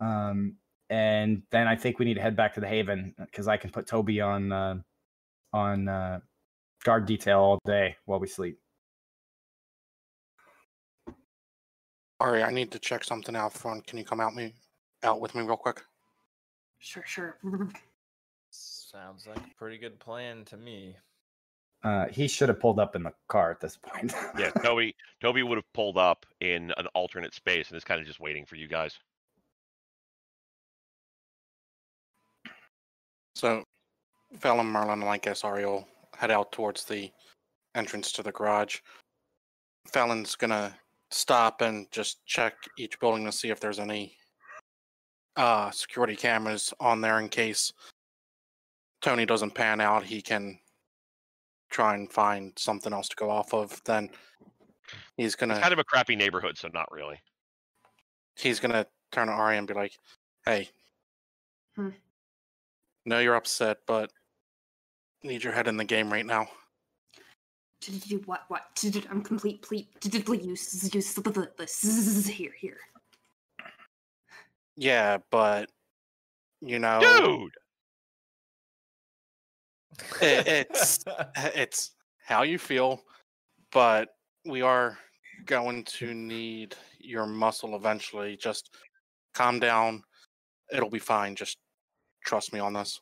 [0.00, 0.56] Um,
[0.90, 3.70] and then I think we need to head back to the Haven because I can
[3.70, 4.80] put Toby on uh,
[5.52, 6.18] on uh,
[6.84, 8.58] guard detail all day while we sleep.
[12.18, 13.86] Ari, I need to check something out front.
[13.86, 14.52] Can you come out me
[15.04, 15.80] out with me real quick?
[16.82, 17.36] sure sure
[18.50, 20.96] Sounds like a pretty good plan to me.
[21.82, 24.12] Uh, he should have pulled up in the car at this point.
[24.38, 24.94] Yeah, Toby.
[25.22, 28.44] Toby would have pulled up in an alternate space and is kind of just waiting
[28.44, 28.98] for you guys.
[33.34, 33.64] So,
[34.38, 37.10] Phelan, Merlin, and I guess Ari will head out towards the
[37.74, 38.80] entrance to the garage.
[39.90, 40.74] Phelan's gonna
[41.10, 44.14] stop and just check each building to see if there's any
[45.36, 47.72] uh, security cameras on there in case
[49.00, 50.04] Tony doesn't pan out.
[50.04, 50.58] He can
[51.70, 53.80] try and find something else to go off of.
[53.84, 54.10] Then
[55.16, 57.20] he's gonna It's kind of a crappy neighborhood, so not really.
[58.36, 59.92] he's gonna turn to Ari and be like,
[60.44, 60.70] "Hey,
[61.76, 61.90] Hmm.
[63.04, 64.12] know you're upset, but
[65.22, 66.48] need your head in the game right now."
[68.26, 69.88] what what i'm complete complete
[70.42, 72.76] use use the, the, the here here
[74.76, 75.70] Yeah, but
[76.60, 77.52] you know, Dude,
[80.20, 81.90] It- it's eh, it's
[82.24, 83.02] how you feel,
[83.72, 84.08] but
[84.44, 84.98] we are
[85.46, 88.36] going to need your muscle eventually.
[88.36, 88.70] Just
[89.34, 90.02] calm down.
[90.72, 91.34] It'll be fine.
[91.34, 91.58] Just
[92.24, 93.00] trust me on this.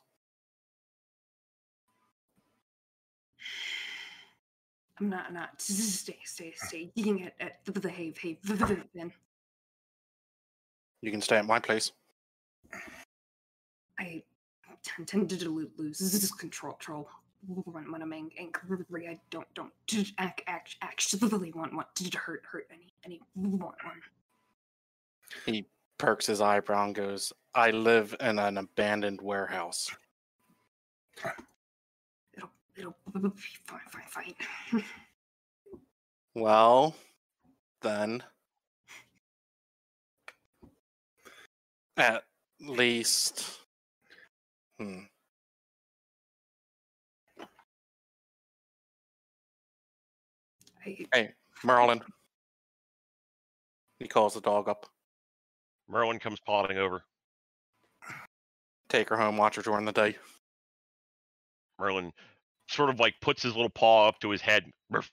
[4.99, 8.17] i'm not not stay stay stay eating at, at the, the have
[8.59, 9.11] have then
[11.01, 11.93] You can stay at my place.
[13.97, 14.21] i
[14.83, 17.09] tend, tend to lo- lose this control control
[17.47, 19.71] when, when i'm angry i don't don't
[20.17, 23.73] act, act, actually want want to hurt hurt any any one one
[25.45, 25.65] He
[25.97, 29.89] perks his eyebrow and goes, "I live in an abandoned warehouse."
[32.75, 34.35] it'll it'll be fine fine
[34.71, 34.83] fine
[36.35, 36.95] Well,
[37.81, 38.23] then,
[41.97, 42.23] at
[42.61, 43.58] least,
[44.79, 44.99] hmm.
[50.85, 51.29] I, Hey,
[51.63, 52.01] Merlin.
[53.99, 54.85] He calls the dog up.
[55.89, 57.03] Merlin comes plodding over.
[58.87, 59.37] Take her home.
[59.37, 60.15] Watch her during the day.
[61.79, 62.11] Merlin
[62.69, 64.65] sort of like puts his little paw up to his head.
[64.89, 65.11] Ruff.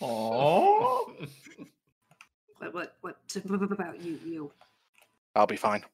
[0.00, 1.12] Oh,
[2.58, 4.52] what what what about you you
[5.34, 5.84] I'll be fine.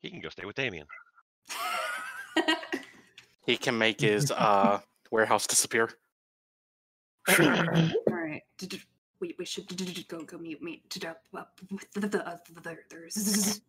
[0.00, 0.86] He can go stay with Damien.
[3.48, 4.78] He can make his uh
[5.10, 5.90] warehouse disappear.
[7.28, 7.36] All
[8.06, 8.42] right.
[8.58, 8.82] d- d-
[9.20, 9.66] We, we should
[10.06, 12.28] go go meet meet to up up with the the
[12.58, 13.62] other there's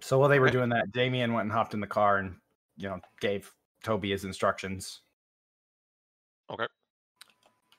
[0.00, 2.34] So while they were doing that, Damien went and hopped in the car and
[2.76, 3.52] you know gave
[3.84, 5.02] Toby his instructions.
[6.50, 6.66] Okay.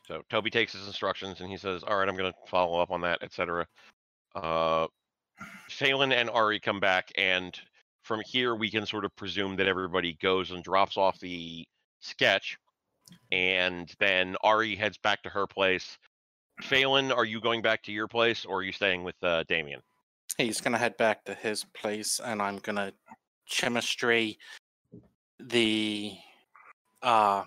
[0.07, 2.91] So Toby takes his instructions and he says, "All right, I'm going to follow up
[2.91, 3.67] on that, etc."
[4.35, 4.87] Uh,
[5.69, 7.57] Phelan and Ari come back, and
[8.03, 11.65] from here we can sort of presume that everybody goes and drops off the
[11.99, 12.57] sketch,
[13.31, 15.97] and then Ari heads back to her place.
[16.61, 19.81] Phelan, are you going back to your place, or are you staying with uh, Damien?
[20.37, 22.93] He's gonna head back to his place, and I'm gonna
[23.49, 24.37] Chimerstry
[25.39, 26.17] the
[27.01, 27.45] uh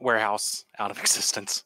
[0.00, 1.64] warehouse out of existence.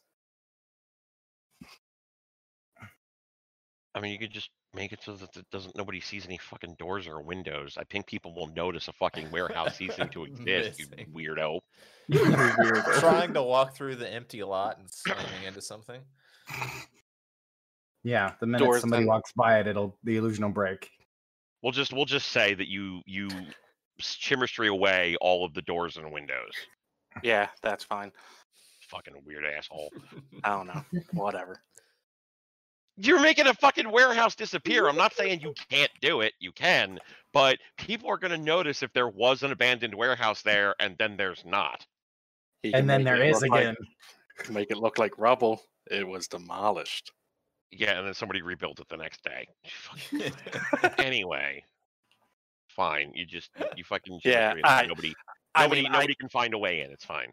[3.95, 6.75] I mean, you could just make it so that it doesn't nobody sees any fucking
[6.77, 7.75] doors or windows.
[7.77, 10.79] I think people will notice a fucking warehouse ceasing to exist.
[10.79, 11.59] You weirdo.
[12.99, 16.01] Trying to walk through the empty lot and slamming into something.
[18.03, 20.89] Yeah, the minute Doors somebody then- walks by it, it'll the illusion will break.
[21.61, 23.29] We'll just we'll just say that you you
[24.01, 26.53] Chimerstry away all of the doors and windows.
[27.23, 28.11] Yeah, that's fine.
[28.89, 29.91] Fucking weird asshole.
[30.43, 30.83] I don't know.
[31.11, 31.61] Whatever.
[33.01, 34.87] You're making a fucking warehouse disappear.
[34.87, 36.33] I'm not saying you can't do it.
[36.39, 36.99] You can,
[37.33, 41.43] but people are gonna notice if there was an abandoned warehouse there and then there's
[41.45, 41.85] not.
[42.63, 43.75] And then there is there it is look like- again.
[44.49, 45.61] make it look like rubble.
[45.91, 47.11] It was demolished.
[47.71, 49.47] Yeah, and then somebody rebuilt it the next day.
[50.97, 51.63] Anyway,
[52.69, 53.11] fine.
[53.13, 54.61] You just you fucking Yeah, Chimerstry.
[54.65, 55.13] I- nobody
[55.55, 56.91] I nobody mean, I- nobody can find a way in.
[56.91, 57.31] It's fine.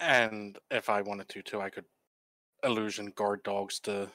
[0.00, 1.84] And if I wanted to, too, I could
[2.64, 4.08] illusion guard dogs to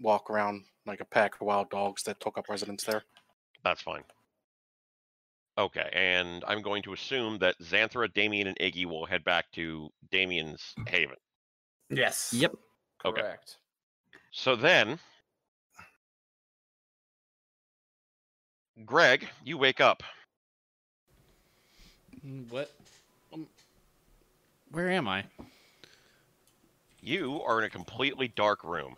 [0.00, 3.02] walk around like a pack of wild dogs that took up residence there.
[3.62, 4.02] That's fine.
[5.56, 9.88] Okay, and I'm going to assume that Xanthra, Damien, and Iggy will head back to
[10.10, 11.16] Damien's haven.
[11.90, 12.32] Yes.
[12.36, 12.54] Yep.
[13.04, 13.20] Okay.
[13.20, 13.58] Correct.
[14.32, 14.98] So then,
[18.84, 20.02] Greg, you wake up.
[22.26, 22.72] Mm, What?
[23.32, 23.46] Um,
[24.72, 25.24] where am I?
[27.00, 28.96] You are in a completely dark room.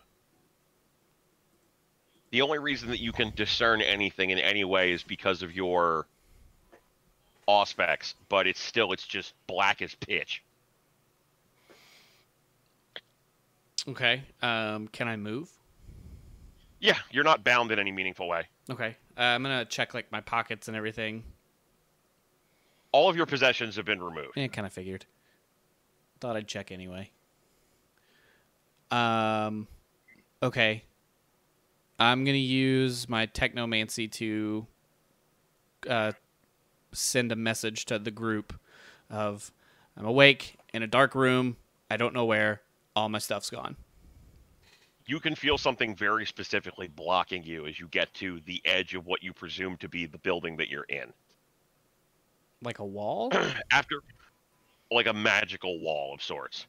[2.31, 6.05] The only reason that you can discern anything in any way is because of your
[7.47, 10.43] auspex, but it's still it's just black as pitch.
[13.87, 14.23] Okay.
[14.41, 15.49] Um, can I move?
[16.79, 18.47] Yeah, you're not bound in any meaningful way.
[18.69, 18.97] Okay.
[19.17, 21.23] Uh, I'm gonna check like my pockets and everything.
[22.91, 24.33] All of your possessions have been removed.
[24.35, 25.05] Yeah, kind of figured.
[26.19, 27.09] Thought I'd check anyway.
[28.91, 29.67] Um,
[30.41, 30.83] okay.
[31.99, 34.67] I'm gonna use my technomancy to
[35.89, 36.11] uh,
[36.91, 38.53] send a message to the group
[39.09, 39.51] of
[39.95, 41.57] I'm awake in a dark room.
[41.89, 42.61] I don't know where.
[42.95, 43.75] All my stuff's gone.
[45.05, 49.05] You can feel something very specifically blocking you as you get to the edge of
[49.05, 51.13] what you presume to be the building that you're in.
[52.61, 53.31] Like a wall.
[53.71, 54.01] After,
[54.91, 56.67] like a magical wall of sorts.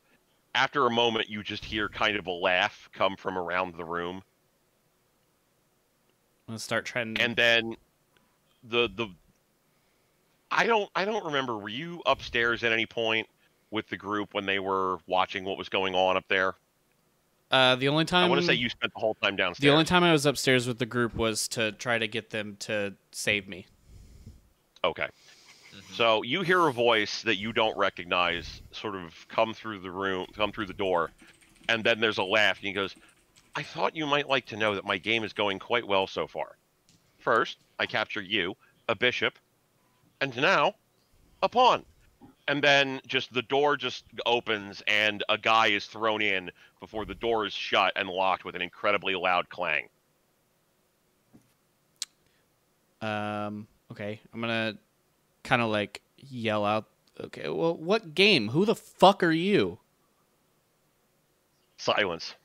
[0.54, 4.22] After a moment, you just hear kind of a laugh come from around the room,
[6.48, 7.14] I'm gonna start trying.
[7.14, 7.22] to...
[7.22, 7.76] and then
[8.64, 9.08] the the.
[10.50, 11.58] I don't I don't remember.
[11.58, 13.28] Were you upstairs at any point
[13.70, 16.54] with the group when they were watching what was going on up there?
[17.50, 19.62] uh, the only time I want to say you spent the whole time downstairs.
[19.62, 22.56] The only time I was upstairs with the group was to try to get them
[22.60, 23.66] to save me.
[24.84, 25.08] Okay.
[25.94, 30.26] So you hear a voice that you don't recognize sort of come through the room,
[30.36, 31.10] come through the door,
[31.68, 32.94] and then there's a laugh, and he goes,
[33.58, 36.28] I thought you might like to know that my game is going quite well so
[36.28, 36.56] far.
[37.18, 38.56] First, I capture you,
[38.88, 39.36] a bishop,
[40.20, 40.74] and now,
[41.42, 41.84] a pawn.
[42.46, 47.16] And then just the door just opens, and a guy is thrown in before the
[47.16, 49.88] door is shut and locked with an incredibly loud clang.
[53.00, 54.78] Um, okay, I'm gonna
[55.42, 56.84] kind of like yell out.
[57.18, 58.50] Okay, well, what game?
[58.50, 59.80] Who the fuck are you?
[61.76, 62.36] Silence.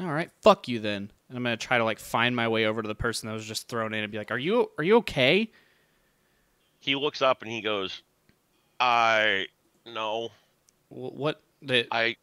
[0.00, 1.10] All right, fuck you then.
[1.28, 3.44] And I'm gonna try to like find my way over to the person that was
[3.44, 5.50] just thrown in and be like, "Are you are you okay?"
[6.80, 8.02] He looks up and he goes,
[8.80, 9.46] I.
[9.86, 10.30] No.
[10.88, 11.40] What?
[11.60, 12.16] The, I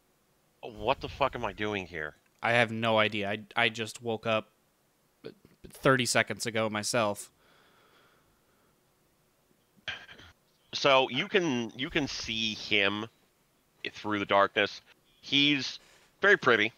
[0.62, 2.14] what the fuck am I doing here?
[2.42, 3.30] I have no idea.
[3.30, 4.48] I I just woke up
[5.68, 7.30] 30 seconds ago myself.
[10.72, 13.06] So you can you can see him
[13.92, 14.80] through the darkness.
[15.20, 15.78] He's
[16.22, 16.72] very pretty.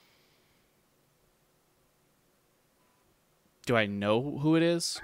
[3.68, 4.98] Do I know who it is?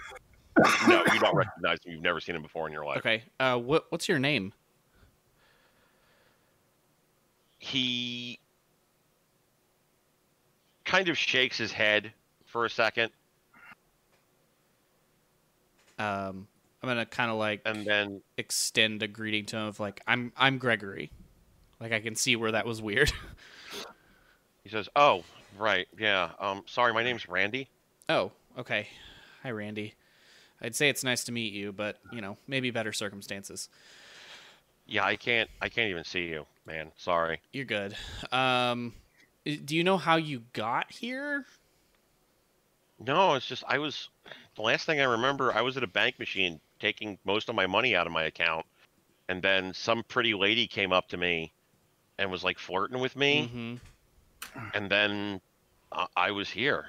[0.88, 1.92] No, you don't recognize him.
[1.92, 2.96] You've never seen him before in your life.
[2.96, 3.22] Okay.
[3.38, 4.54] Uh, what what's your name?
[7.58, 8.38] He
[10.86, 12.10] kind of shakes his head
[12.46, 13.10] for a second
[15.98, 16.48] Um,
[16.82, 20.32] I'm gonna kind of like and then extend a greeting to him of like, "I'm
[20.38, 21.10] I'm Gregory."
[21.80, 23.12] Like I can see where that was weird.
[24.64, 25.22] he says, "Oh,
[25.58, 25.86] right.
[25.98, 26.30] Yeah.
[26.40, 27.68] Um sorry, my name's Randy."
[28.08, 28.88] oh, okay.
[29.42, 29.94] Hi, Randy.
[30.62, 33.68] I'd say it's nice to meet you, but you know, maybe better circumstances.
[34.86, 36.90] Yeah, I can't I can't even see you, man.
[36.96, 37.40] Sorry.
[37.52, 37.96] You're good.
[38.32, 38.92] Um,
[39.44, 41.44] do you know how you got here?
[43.04, 44.08] No, it's just I was
[44.56, 47.66] the last thing I remember, I was at a bank machine taking most of my
[47.66, 48.64] money out of my account,
[49.28, 51.52] and then some pretty lady came up to me
[52.18, 54.66] and was like flirting with me, Mm-hmm.
[54.74, 55.40] and then
[55.92, 56.86] uh, I was here.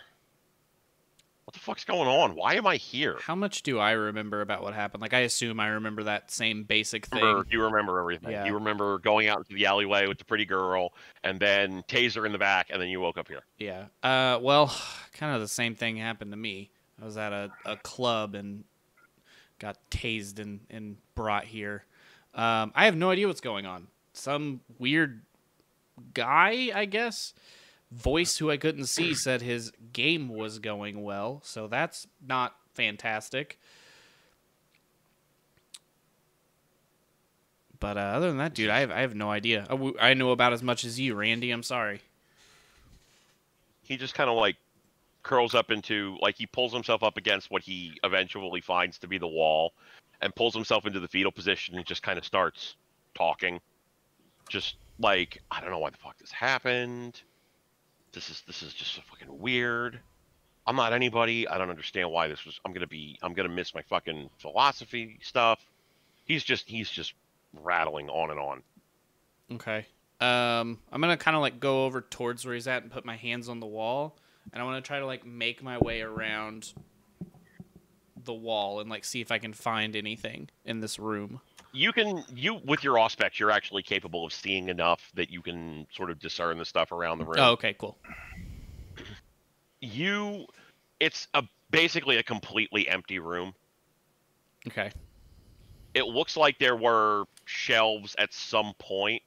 [1.56, 2.36] What the fuck's going on?
[2.36, 3.18] Why am I here?
[3.22, 5.02] How much do I remember about what happened?
[5.02, 7.22] Like, I assume I remember that same basic thing.
[7.22, 8.32] Remember, you remember everything.
[8.32, 8.44] Yeah.
[8.44, 10.92] You remember going out into the alleyway with the pretty girl,
[11.24, 13.44] and then taser in the back, and then you woke up here.
[13.58, 13.86] Yeah.
[14.04, 14.76] Uh, well,
[15.14, 16.72] kind of the same thing happened to me.
[17.02, 18.66] I was at a, a club and
[19.58, 21.86] got tased and, and brought here.
[22.34, 23.88] Um, I have no idea what's going on.
[24.12, 25.22] Some weird
[26.14, 27.34] guy, I guess,
[27.96, 31.42] voice who I couldn't see said his game was going well.
[31.44, 33.60] So that's not fantastic.
[37.80, 39.66] But uh, other than that, dude, I have, I have no idea.
[39.70, 41.52] W- I know about as much as you, Randy.
[41.52, 42.02] I'm sorry.
[43.84, 44.56] He just kind of like
[45.24, 49.18] curls up into like he pulls himself up against what he eventually finds to be
[49.18, 49.74] the wall,
[50.22, 52.76] and pulls himself into the fetal position and just kind of starts
[53.14, 53.60] talking,
[54.50, 57.22] just like I don't know why the fuck this happened.
[58.16, 60.00] This is this is just so fucking weird.
[60.66, 61.48] I'm not anybody.
[61.48, 62.60] I don't understand why this was.
[62.66, 63.20] I'm gonna be.
[63.22, 65.60] I'm gonna miss my fucking philosophy stuff.
[66.24, 67.14] He's just he's just
[67.62, 68.64] rattling on and on.
[69.52, 69.86] Okay.
[70.22, 73.18] Um, I'm gonna kind of like go over towards where he's at and put my
[73.18, 74.18] hands on the wall,
[74.54, 76.74] and I want to try to like make my way around
[78.26, 81.40] the wall and like see if I can find anything in this room.
[81.72, 85.86] you can you with your auspex you're actually capable of seeing enough that you can
[85.92, 87.98] sort of discern the stuff around the room Oh, okay, cool.
[89.82, 90.46] you
[91.00, 93.54] it's a basically a completely empty room
[94.68, 94.92] Okay.
[95.94, 99.22] it looks like there were shelves at some point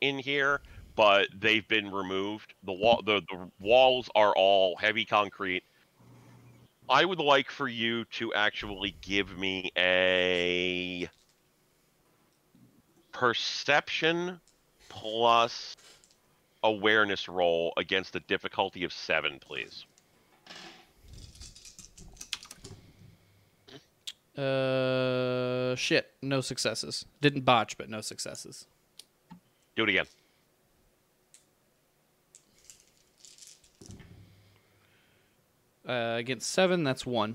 [0.00, 0.60] in here
[0.94, 5.62] but they've been removed the wall the, the walls are all heavy concrete
[6.88, 11.08] i would like for you to actually give me a
[13.12, 14.40] perception
[14.88, 15.76] plus
[16.62, 19.84] awareness roll against the difficulty of seven please
[24.36, 26.12] Uh, shit.
[26.20, 27.06] No successes.
[27.22, 28.66] Didn't botch, but no successes.
[29.76, 30.04] do it again
[35.86, 37.34] Uh, against seven, that's one.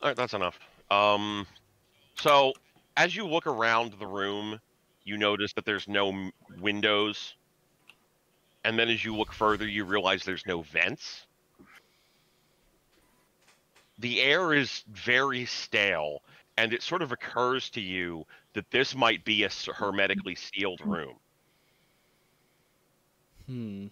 [0.00, 0.58] All right, that's enough.
[0.90, 1.46] Um,
[2.16, 2.52] so
[2.96, 4.60] as you look around the room,
[5.04, 7.34] you notice that there's no m- windows,
[8.64, 11.26] and then as you look further, you realize there's no vents.
[14.00, 16.22] The air is very stale,
[16.56, 21.14] and it sort of occurs to you that this might be a hermetically sealed room.
[23.46, 23.86] Hmm.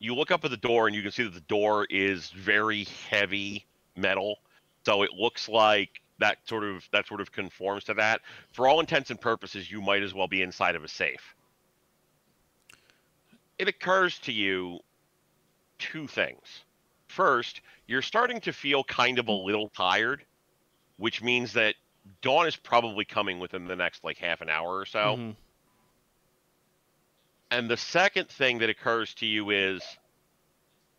[0.00, 2.84] You look up at the door and you can see that the door is very
[3.08, 4.38] heavy metal.
[4.84, 8.22] So it looks like that sort of that sort of conforms to that.
[8.52, 11.34] For all intents and purposes you might as well be inside of a safe.
[13.58, 14.80] It occurs to you
[15.78, 16.64] two things.
[17.06, 20.24] First you're starting to feel kind of a little tired
[20.96, 21.74] which means that
[22.20, 25.16] dawn is probably coming within the next like half an hour or so.
[25.16, 25.36] Mhm.
[27.50, 29.82] And the second thing that occurs to you is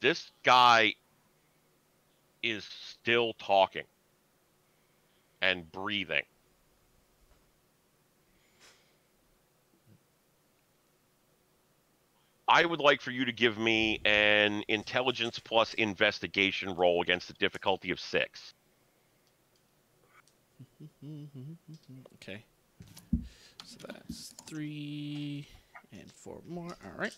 [0.01, 0.95] this guy
[2.43, 3.85] is still talking
[5.41, 6.23] and breathing.
[12.47, 17.33] I would like for you to give me an intelligence plus investigation roll against the
[17.35, 18.53] difficulty of six.
[22.15, 22.43] Okay.
[23.63, 25.47] So that's three
[25.91, 26.75] and four more.
[26.85, 27.15] All right.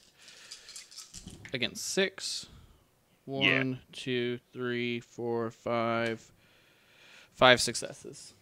[1.53, 2.47] Again, six.
[3.25, 3.57] Yeah.
[3.57, 6.31] One, two, three, four, five.
[7.33, 8.33] Five successes.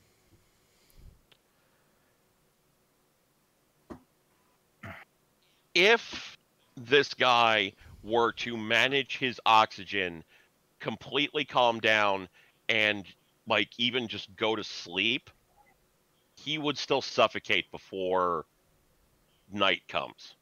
[5.73, 6.37] if
[6.75, 10.23] this guy were to manage his oxygen,
[10.79, 12.27] completely calm down,
[12.69, 13.05] and
[13.47, 15.29] like even just go to sleep,
[16.35, 18.45] he would still suffocate before
[19.53, 20.35] night comes.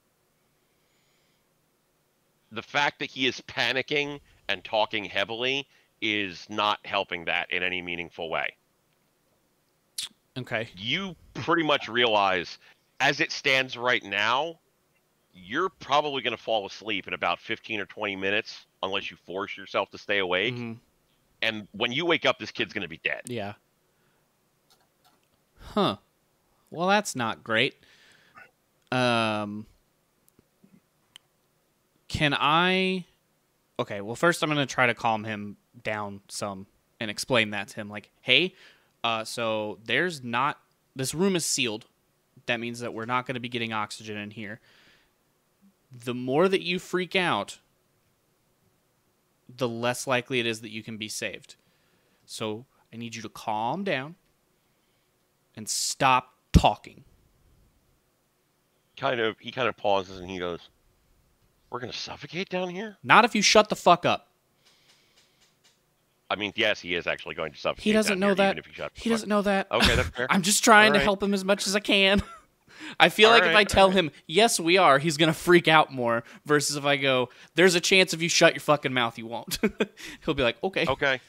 [2.51, 5.67] The fact that he is panicking and talking heavily
[6.01, 8.55] is not helping that in any meaningful way
[10.38, 10.69] Okay.
[10.77, 12.57] you pretty much realize
[13.01, 14.57] as it stands right now
[15.33, 19.57] you're probably going to fall asleep in about 15 or 20 minutes unless you force
[19.57, 20.79] yourself to stay awake Mhm.
[21.41, 23.53] and when you wake up this kid's going to be dead Yeah.
[25.59, 25.97] Huh.
[26.71, 27.75] Well, that's not great.
[28.91, 29.65] Um
[32.07, 33.05] Can I
[33.79, 36.67] Okay, well first I'm going to try to calm him down some
[36.99, 38.55] and explain that to him like, "Hey,
[39.03, 40.59] uh so there's not
[40.95, 41.85] this room is sealed.
[42.45, 44.59] That means that we're not going to be getting oxygen in here.
[45.91, 47.59] The more that you freak out,
[49.47, 51.55] the less likely it is that you can be saved.
[52.25, 54.15] So I need you to calm down
[55.55, 57.03] and stop talking.
[58.99, 59.39] Kind of.
[59.39, 60.59] He kind of pauses and he goes,
[61.69, 64.27] "We're gonna suffocate down here." Not if you shut the fuck up.
[66.29, 67.83] I mean, yes, he is actually going to suffocate.
[67.83, 68.57] He doesn't know here, that.
[68.57, 69.71] even if he, He doesn't know that.
[69.71, 70.27] Okay, that's fair.
[70.29, 72.21] I'm just trying to help him as much as I can.
[72.99, 73.97] I feel All like if I tell right.
[73.97, 77.75] him, yes, we are, he's going to freak out more versus if I go, there's
[77.75, 79.57] a chance if you shut your fucking mouth, you won't.
[80.25, 80.85] He'll be like, okay.
[80.87, 81.19] Okay.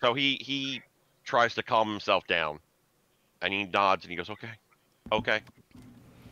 [0.00, 0.80] So he he
[1.24, 2.58] tries to calm himself down,
[3.42, 4.50] and he nods and he goes, "Okay,
[5.12, 5.40] okay."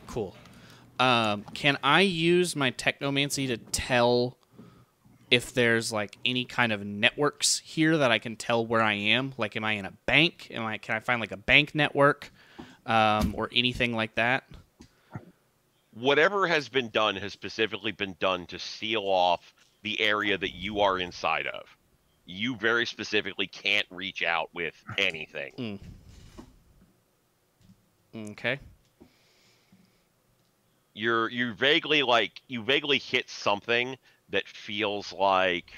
[0.07, 0.35] Cool.
[0.99, 4.37] Um, can I use my technomancy to tell
[5.31, 9.33] if there's like any kind of networks here that I can tell where I am?
[9.37, 10.49] Like, am I in a bank?
[10.51, 10.77] Am I?
[10.77, 12.31] Can I find like a bank network,
[12.85, 14.43] um, or anything like that?
[15.93, 20.81] Whatever has been done has specifically been done to seal off the area that you
[20.81, 21.63] are inside of.
[22.25, 25.79] You very specifically can't reach out with anything.
[28.15, 28.59] Okay.
[30.99, 33.97] You're you vaguely like you vaguely hit something
[34.31, 35.71] that feels like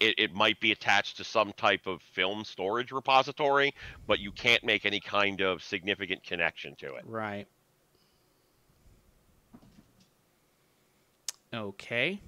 [0.00, 3.72] it, it might be attached to some type of film storage repository,
[4.08, 7.04] but you can't make any kind of significant connection to it.
[7.06, 7.46] Right.
[11.54, 12.20] Okay.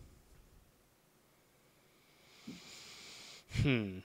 [3.63, 3.99] Hmm.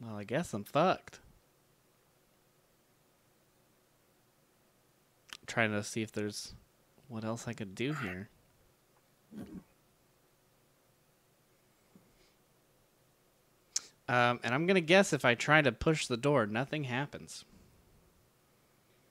[0.00, 1.20] Well, I guess I'm fucked.
[5.52, 6.54] Trying to see if there's
[7.08, 8.30] what else I could do here.
[14.08, 17.44] Um, and I'm gonna guess if I try to push the door, nothing happens.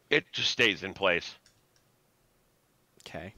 [0.10, 1.36] It just stays in place.
[3.08, 3.36] Okay.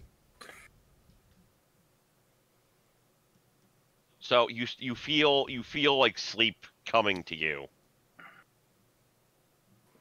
[4.21, 7.67] So you you feel you feel like sleep coming to you.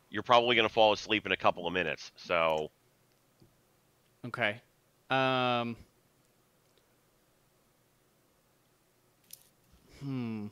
[0.08, 2.12] You're probably gonna fall asleep in a couple of minutes.
[2.14, 2.70] So
[4.26, 4.60] Okay.
[5.10, 5.76] Um.
[10.00, 10.46] Hmm.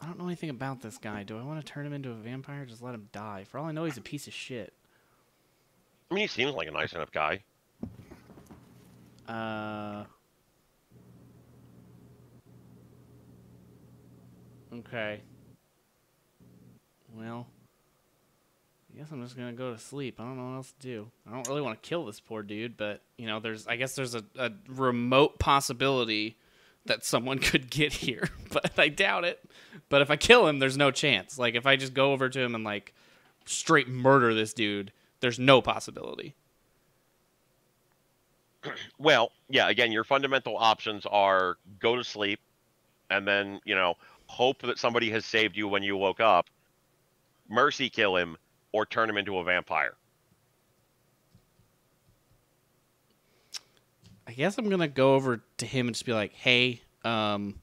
[0.00, 1.22] I don't know anything about this guy.
[1.22, 2.62] Do I want to turn him into a vampire?
[2.62, 3.44] or Just let him die.
[3.48, 4.72] For all I know, he's a piece of shit.
[6.10, 7.42] I mean, he seems like a nice enough guy.
[9.26, 10.04] Uh.
[14.74, 15.20] Okay.
[17.16, 17.46] Well,
[18.94, 20.20] I guess I'm just gonna go to sleep.
[20.20, 21.10] I don't know what else to do.
[21.28, 23.96] I don't really want to kill this poor dude, but you know, there's I guess
[23.96, 26.36] there's a, a remote possibility
[26.86, 29.44] that someone could get here, but I doubt it.
[29.88, 31.38] But if I kill him, there's no chance.
[31.38, 32.94] Like if I just go over to him and like
[33.46, 36.34] straight murder this dude, there's no possibility.
[38.98, 39.68] Well, yeah.
[39.68, 42.40] Again, your fundamental options are go to sleep,
[43.10, 46.46] and then you know hope that somebody has saved you when you woke up,
[47.48, 48.38] mercy kill him,
[48.74, 49.94] or turn him into a vampire.
[54.26, 57.60] I guess I'm gonna go over to him and just be like, "Hey," um,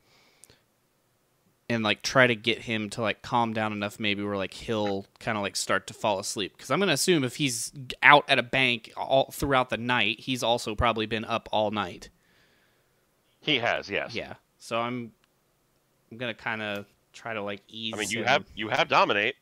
[1.67, 5.05] and like try to get him to like calm down enough, maybe where like he'll
[5.19, 6.53] kind of like start to fall asleep.
[6.55, 10.43] Because I'm gonna assume if he's out at a bank all throughout the night, he's
[10.43, 12.07] also probably been up all night.
[13.41, 14.15] He has, yes.
[14.15, 15.11] Yeah, so I'm,
[16.09, 17.95] I'm gonna kind of try to like ease.
[17.95, 18.27] I mean, you him.
[18.27, 19.35] have you have dominate.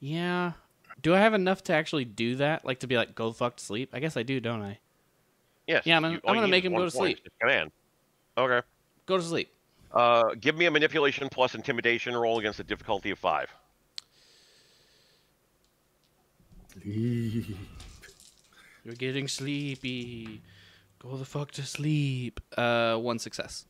[0.00, 0.54] Yeah.
[1.02, 2.64] Do I have enough to actually do that?
[2.64, 3.90] Like to be like, go fuck to sleep?
[3.92, 4.78] I guess I do, don't I?
[5.66, 5.86] Yes.
[5.86, 7.18] Yeah, I'm gonna- you- I'm gonna make him go to sleep.
[7.40, 7.70] Command.
[8.36, 8.66] Okay.
[9.06, 9.52] Go to sleep.
[9.92, 13.48] Uh, give me a manipulation plus intimidation roll against a difficulty of five.
[16.72, 17.56] Sleep.
[18.84, 20.42] You're getting sleepy.
[21.00, 22.40] Go the fuck to sleep.
[22.56, 23.66] Uh, one success.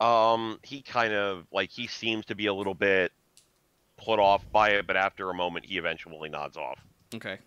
[0.00, 3.12] Um, he kind of like he seems to be a little bit
[4.04, 6.78] put off by it, but after a moment, he eventually nods off.
[7.14, 7.38] Okay.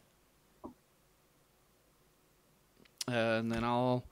[3.07, 4.03] Uh, and then I'll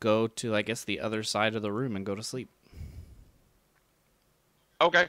[0.00, 2.48] go to, I guess, the other side of the room and go to sleep.
[4.80, 5.06] Okay.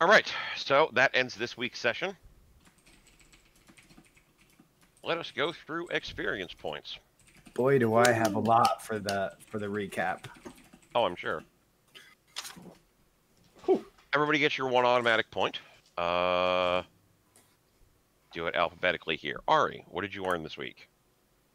[0.00, 0.32] All right.
[0.56, 2.16] So that ends this week's session.
[5.02, 6.98] Let us go through experience points.
[7.54, 10.26] Boy, do I have a lot for the for the recap.
[10.94, 11.42] Oh, I'm sure.
[14.14, 15.60] Everybody gets your one automatic point.
[15.96, 16.82] Uh,
[18.32, 19.40] do it alphabetically here.
[19.48, 20.88] Ari, what did you earn this week?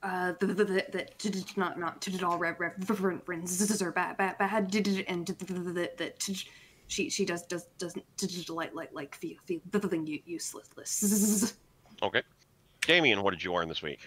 [0.01, 3.91] Uh, the the the, the t- t- not not to it all rev references are
[3.91, 6.45] bad bad bad did it and the the the t-
[6.87, 10.21] she she does does doesn't t- t- like like like feel feel the thing u-
[10.25, 11.55] useless.
[12.01, 12.21] Okay.
[12.81, 14.01] Damien, what did you earn this week?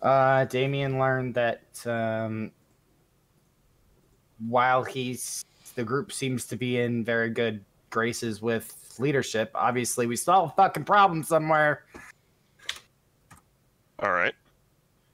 [0.00, 2.50] Uh, Damien learned that um,
[4.48, 5.44] while he's
[5.76, 10.50] the group seems to be in very good graces with leadership, obviously we still have
[10.50, 11.84] a fucking problem somewhere.
[14.00, 14.34] All right.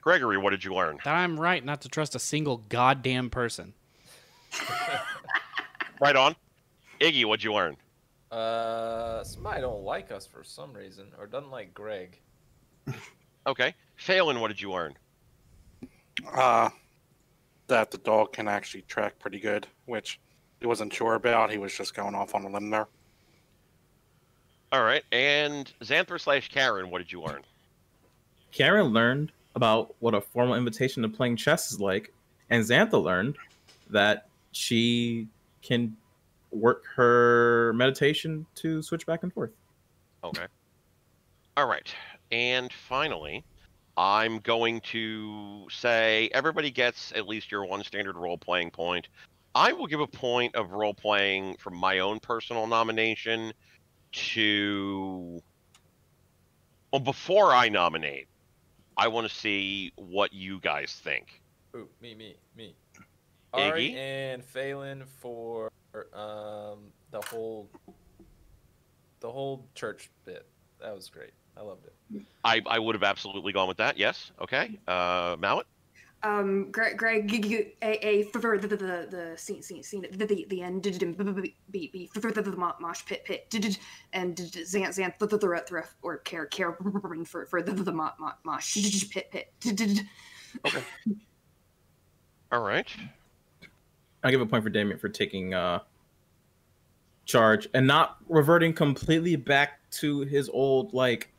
[0.01, 0.97] Gregory, what did you learn?
[1.05, 3.73] That I'm right not to trust a single goddamn person.
[6.01, 6.35] Right on.
[6.99, 7.77] Iggy, what'd you learn?
[8.29, 12.19] Uh, somebody don't like us for some reason, or doesn't like Greg.
[13.45, 13.75] Okay.
[13.97, 14.93] Phelan, what did you learn?
[16.33, 16.69] Uh,
[17.67, 20.17] that the dog can actually track pretty good, which
[20.63, 21.51] he wasn't sure about.
[21.51, 22.87] He was just going off on a limb there.
[24.71, 25.03] All right.
[25.11, 27.41] And Xanther slash Karen, what did you learn?
[28.53, 32.13] Karen learned about what a formal invitation to playing chess is like,
[32.49, 33.35] and Xantha learned
[33.89, 35.27] that she
[35.61, 35.97] can
[36.51, 39.51] work her meditation to switch back and forth.
[40.23, 40.45] Okay.
[41.57, 41.93] All right.
[42.31, 43.43] And finally,
[43.97, 49.09] I'm going to say everybody gets at least your one standard role playing point.
[49.55, 53.53] I will give a point of role playing from my own personal nomination
[54.11, 55.41] to.
[56.91, 58.27] Well, before I nominate,
[58.97, 61.41] I want to see what you guys think.
[61.75, 62.75] Ooh, me, me, me.
[63.53, 63.71] Iggy?
[63.71, 65.71] Ari and Phelan for
[66.13, 66.79] um
[67.11, 67.69] the whole
[69.19, 70.45] the whole church bit.
[70.81, 71.31] That was great.
[71.55, 72.23] I loved it.
[72.43, 73.97] I, I would have absolutely gone with that.
[73.97, 74.31] Yes.
[74.41, 74.79] Okay.
[74.87, 75.67] Uh, Mallett?
[76.23, 80.05] Um, Greg, Greg, g- g- a, a for the the the, the scene, scene, scene,
[80.09, 83.49] the the, the end, did it, b b b for the the mosh pit pit,
[83.49, 83.77] did
[84.13, 86.77] and did it, Zan Zan the the the the or care care
[87.25, 88.77] for for the the mo- mo- mosh
[89.11, 90.03] pit pit, did it,
[92.53, 92.87] All right.
[94.23, 95.79] I give a point for Damien for taking uh,
[97.25, 101.33] charge and not reverting completely back to his old like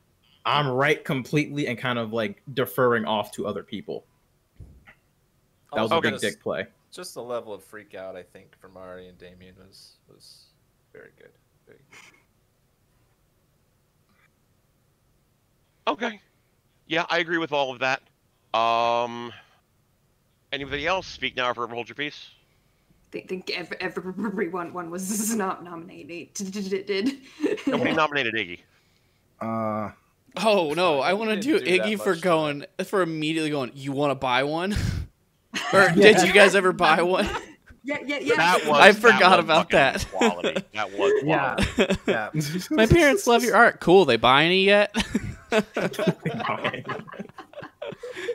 [0.45, 4.05] I'm right completely and kind of like deferring off to other people.
[5.75, 6.67] That was a big dick play.
[6.93, 10.45] Just the level of freak out I think from Ari and Damien was was
[10.93, 11.31] very good.
[11.67, 11.99] Very good.
[15.87, 16.21] Okay.
[16.87, 18.03] Yeah, I agree with all of that.
[18.59, 19.33] Um,
[20.53, 21.07] anybody else?
[21.07, 22.31] Speak now or hold your peace.
[23.15, 26.35] I think ev- everyone one was not nominated.
[26.35, 27.13] Did did
[27.67, 28.61] Nobody nominated Iggy.
[29.41, 29.93] Uh,
[30.37, 33.71] Oh no, I want to do do Iggy for going for immediately going.
[33.75, 34.75] You want to buy one?
[35.73, 37.29] or did you guys ever buy one?
[37.87, 38.37] Yeah, yeah, yeah.
[38.37, 40.07] That was, I that forgot was about that.
[40.11, 40.65] Quality.
[40.73, 41.99] That was yeah, quality.
[42.07, 42.31] yeah.
[42.33, 42.41] yeah.
[42.71, 43.81] My parents love your art.
[43.81, 44.07] Cool.
[44.07, 44.97] They buy any yet?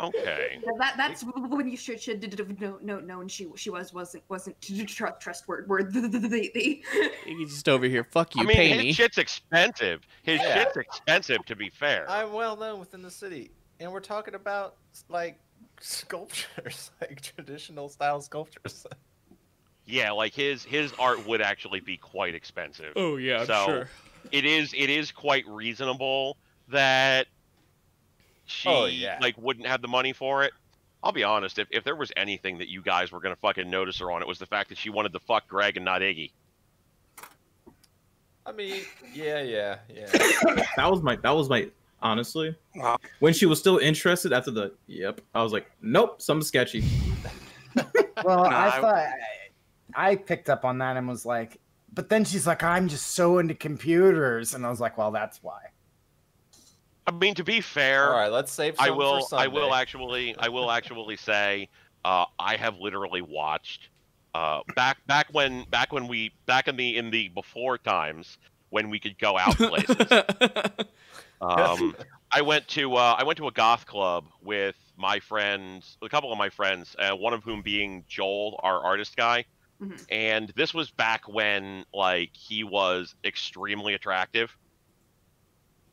[0.02, 0.60] Okay.
[0.64, 3.94] Well, that that's when you should should did have known no, known she she was
[3.94, 5.68] wasn't wasn't tr- trustworthy.
[5.68, 6.84] Word the, the, the, the,
[7.46, 8.04] just over here.
[8.04, 8.44] Fuck you.
[8.44, 8.94] I mean, pay his me.
[8.94, 10.02] shit's expensive.
[10.24, 10.54] His Yeah.
[10.64, 12.10] shit's expensive, to be fair.
[12.10, 14.76] I'm well known within the city, and we're talking about
[15.10, 15.40] like
[15.82, 18.85] sculptures, like traditional style sculptures.
[19.85, 22.93] Yeah, like his his art would actually be quite expensive.
[22.95, 23.90] Oh yeah, So- sure.
[24.32, 26.35] It is it is quite reasonable
[26.67, 27.27] that
[28.45, 29.17] she Oh, yeah.
[29.22, 30.51] like wouldn't have the money for it.
[31.01, 33.99] I'll be honest, if, if there was anything that you guys were gonna fucking notice
[33.99, 36.32] her on, it was the fact that she wanted to fuck Greg and not Iggy.
[38.45, 38.82] I mean,
[39.14, 40.08] yeah, yeah, yeah.
[40.75, 41.69] that was my that was my
[42.02, 46.45] honestly Uh, when she was still interested after the yep I was like nope something
[46.45, 46.84] sketchy.
[48.26, 49.06] Well, No, I I- thought
[49.95, 51.58] I picked up on that and was like,
[51.94, 55.42] but then she's like, I'm just so into computers, and I was like, well, that's
[55.42, 55.60] why.
[57.08, 58.76] I mean, to be fair, All right, let's save.
[58.78, 59.26] I some will.
[59.26, 60.36] For I will actually.
[60.38, 61.69] I will actually say.
[62.06, 63.90] Uh, I have literally watched.
[64.36, 68.38] Uh, back back when back when we back in the in the before times
[68.69, 69.95] when we could go out places.
[71.42, 71.95] um,
[72.32, 76.32] I went to uh, I went to a goth club with my friends, a couple
[76.32, 79.45] of my friends, uh, one of whom being Joel, our artist guy.
[79.82, 80.06] Mhm.
[80.09, 84.56] And this was back when like he was extremely attractive.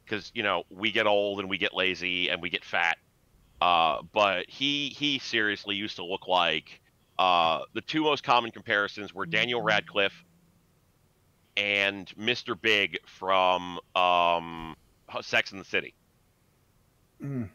[0.04, 2.98] Because you know we get old and we get lazy and we get fat.
[3.60, 6.80] Uh, but he he seriously used to look like
[7.18, 10.24] uh, the two most common comparisons were Daniel Radcliffe
[11.56, 12.60] and Mr.
[12.60, 14.76] Big from um,
[15.22, 15.94] Sex in the City.
[17.22, 17.48] Mm.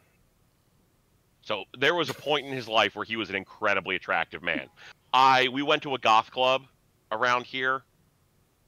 [1.43, 4.67] So there was a point in his life where he was an incredibly attractive man.
[5.13, 6.63] I we went to a goth club
[7.11, 7.83] around here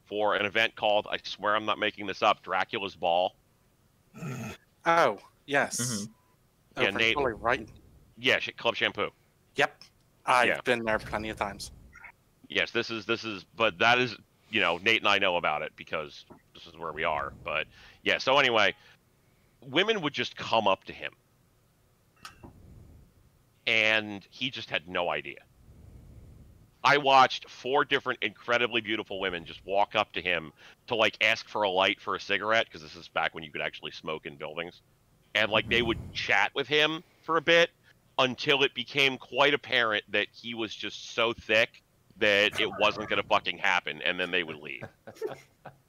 [0.06, 3.36] for an event called I swear I'm not making this up Dracula's Ball.
[4.86, 5.80] oh, yes.
[5.80, 6.10] Mhm.
[6.78, 7.70] Yeah, Over Nate- Philly, right?
[8.18, 9.10] Yeah, Club Shampoo.
[9.56, 9.84] Yep.
[10.26, 10.62] I've Yeah.
[10.64, 11.72] been there plenty of times.
[12.50, 14.16] Yes, this is this is but that is
[14.50, 17.34] you know Nate and I know about it because this is where we are.
[17.44, 17.68] But
[18.04, 18.76] yeah, so anyway,
[19.62, 21.14] women would just come up to him
[23.66, 25.38] and he just had no idea.
[26.84, 30.52] I watched four different incredibly beautiful women just walk up to him
[30.88, 33.52] to like ask for a light for a cigarette because this is back when you
[33.52, 34.82] could actually smoke in buildings.
[35.34, 37.70] And like they would chat with him for a bit
[38.20, 41.70] until it became quite apparent that he was just so thick
[42.18, 44.84] that it wasn't going to fucking happen and then they would leave.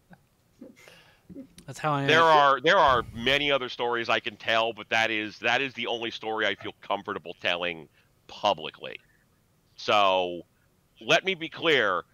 [1.67, 2.09] That's how I am.
[2.09, 5.73] There are there are many other stories I can tell, but that is that is
[5.75, 7.89] the only story I feel comfortable telling
[8.27, 8.99] publicly.
[9.77, 10.43] So,
[11.01, 12.05] let me be clear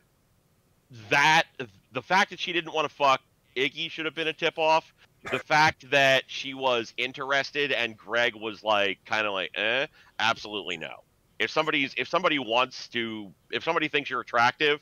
[1.09, 1.45] that
[1.93, 3.21] the fact that she didn't want to fuck
[3.57, 4.93] Iggy should have been a tip off.
[5.31, 9.87] The fact that she was interested and Greg was like kind of like, "Eh,"
[10.19, 11.03] absolutely no.
[11.39, 14.81] If somebody's if somebody wants to if somebody thinks you're attractive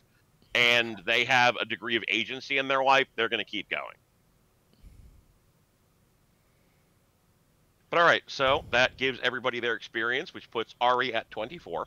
[0.55, 3.95] and they have a degree of agency in their life, they're going to keep going.
[7.91, 11.87] But all right, so that gives everybody their experience, which puts Ari at 24,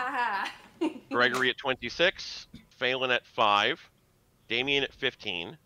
[1.10, 3.80] Gregory at 26, Phelan at 5,
[4.48, 5.56] Damien at 15,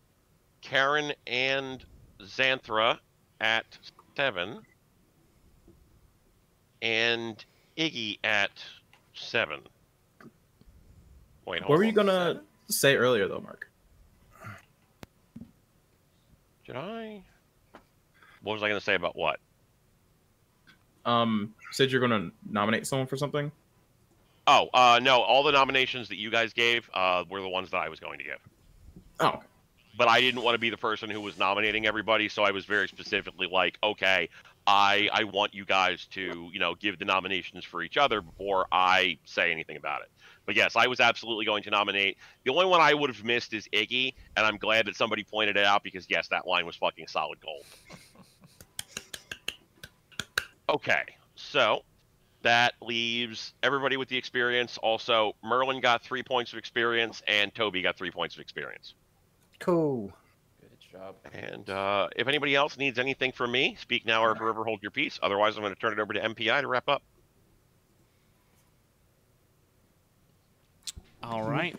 [0.61, 1.83] Karen and
[2.21, 2.99] Xanthra
[3.41, 3.65] at
[4.17, 4.61] 7,
[6.83, 7.45] and
[7.79, 8.51] Iggy at
[9.15, 9.61] 7.
[11.47, 13.71] Wait, What were you gonna say earlier though, Mark?
[16.67, 17.25] Did I?
[18.43, 19.41] What was I going to say about what?
[21.05, 23.51] Um, said you're gonna nominate someone for something.
[24.47, 27.79] Oh, uh, no, all the nominations that you guys gave uh, were the ones that
[27.79, 28.39] I was going to give.
[29.21, 29.41] Oh,
[29.99, 32.65] but I didn't want to be the person who was nominating everybody, so I was
[32.65, 34.29] very specifically like, okay,
[34.67, 38.67] I I want you guys to you know give the nominations for each other before
[38.71, 40.09] I say anything about it.
[40.47, 42.17] But yes, I was absolutely going to nominate.
[42.45, 45.57] The only one I would have missed is Iggy, and I'm glad that somebody pointed
[45.57, 47.65] it out because yes, that line was fucking solid gold.
[50.69, 51.03] Okay,
[51.35, 51.83] so
[52.43, 54.79] that leaves everybody with the experience.
[54.79, 58.95] Also, Merlin got three points of experience, and Toby got three points of experience.
[59.61, 60.13] Cool.
[60.61, 61.17] Good job.
[61.33, 64.91] And uh, if anybody else needs anything from me, speak now or forever hold your
[64.91, 65.19] peace.
[65.23, 67.03] Otherwise, I'm going to turn it over to MPI to wrap up.
[71.23, 71.77] All right.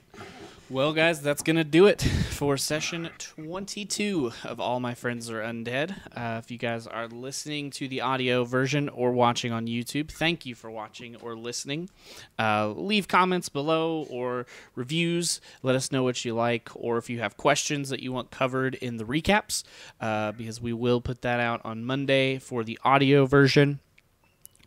[0.71, 5.41] Well, guys, that's going to do it for session 22 of All My Friends Are
[5.41, 5.95] Undead.
[6.15, 10.45] Uh, if you guys are listening to the audio version or watching on YouTube, thank
[10.45, 11.89] you for watching or listening.
[12.37, 15.41] Uh, leave comments below or reviews.
[15.63, 18.75] Let us know what you like or if you have questions that you want covered
[18.75, 19.63] in the recaps,
[19.99, 23.79] uh, because we will put that out on Monday for the audio version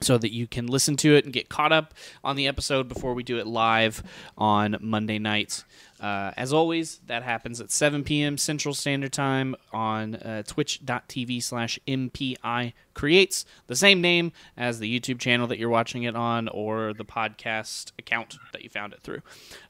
[0.03, 3.15] so that you can listen to it and get caught up on the episode before
[3.15, 4.03] we do it live
[4.37, 5.65] on Monday nights.
[6.03, 8.37] Uh, as always, that happens at 7 p.m.
[8.37, 15.21] Central Standard Time on uh, twitch.tv slash MPI Creates, the same name as the YouTube
[15.21, 19.23] channel that you're watching it on or the podcast account that you found it through.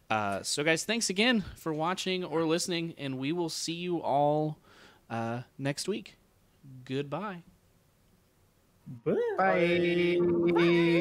[0.09, 4.59] Uh, so, guys, thanks again for watching or listening, and we will see you all
[5.11, 6.17] uh, next week.
[6.86, 7.43] Goodbye.
[9.05, 11.01] Bye.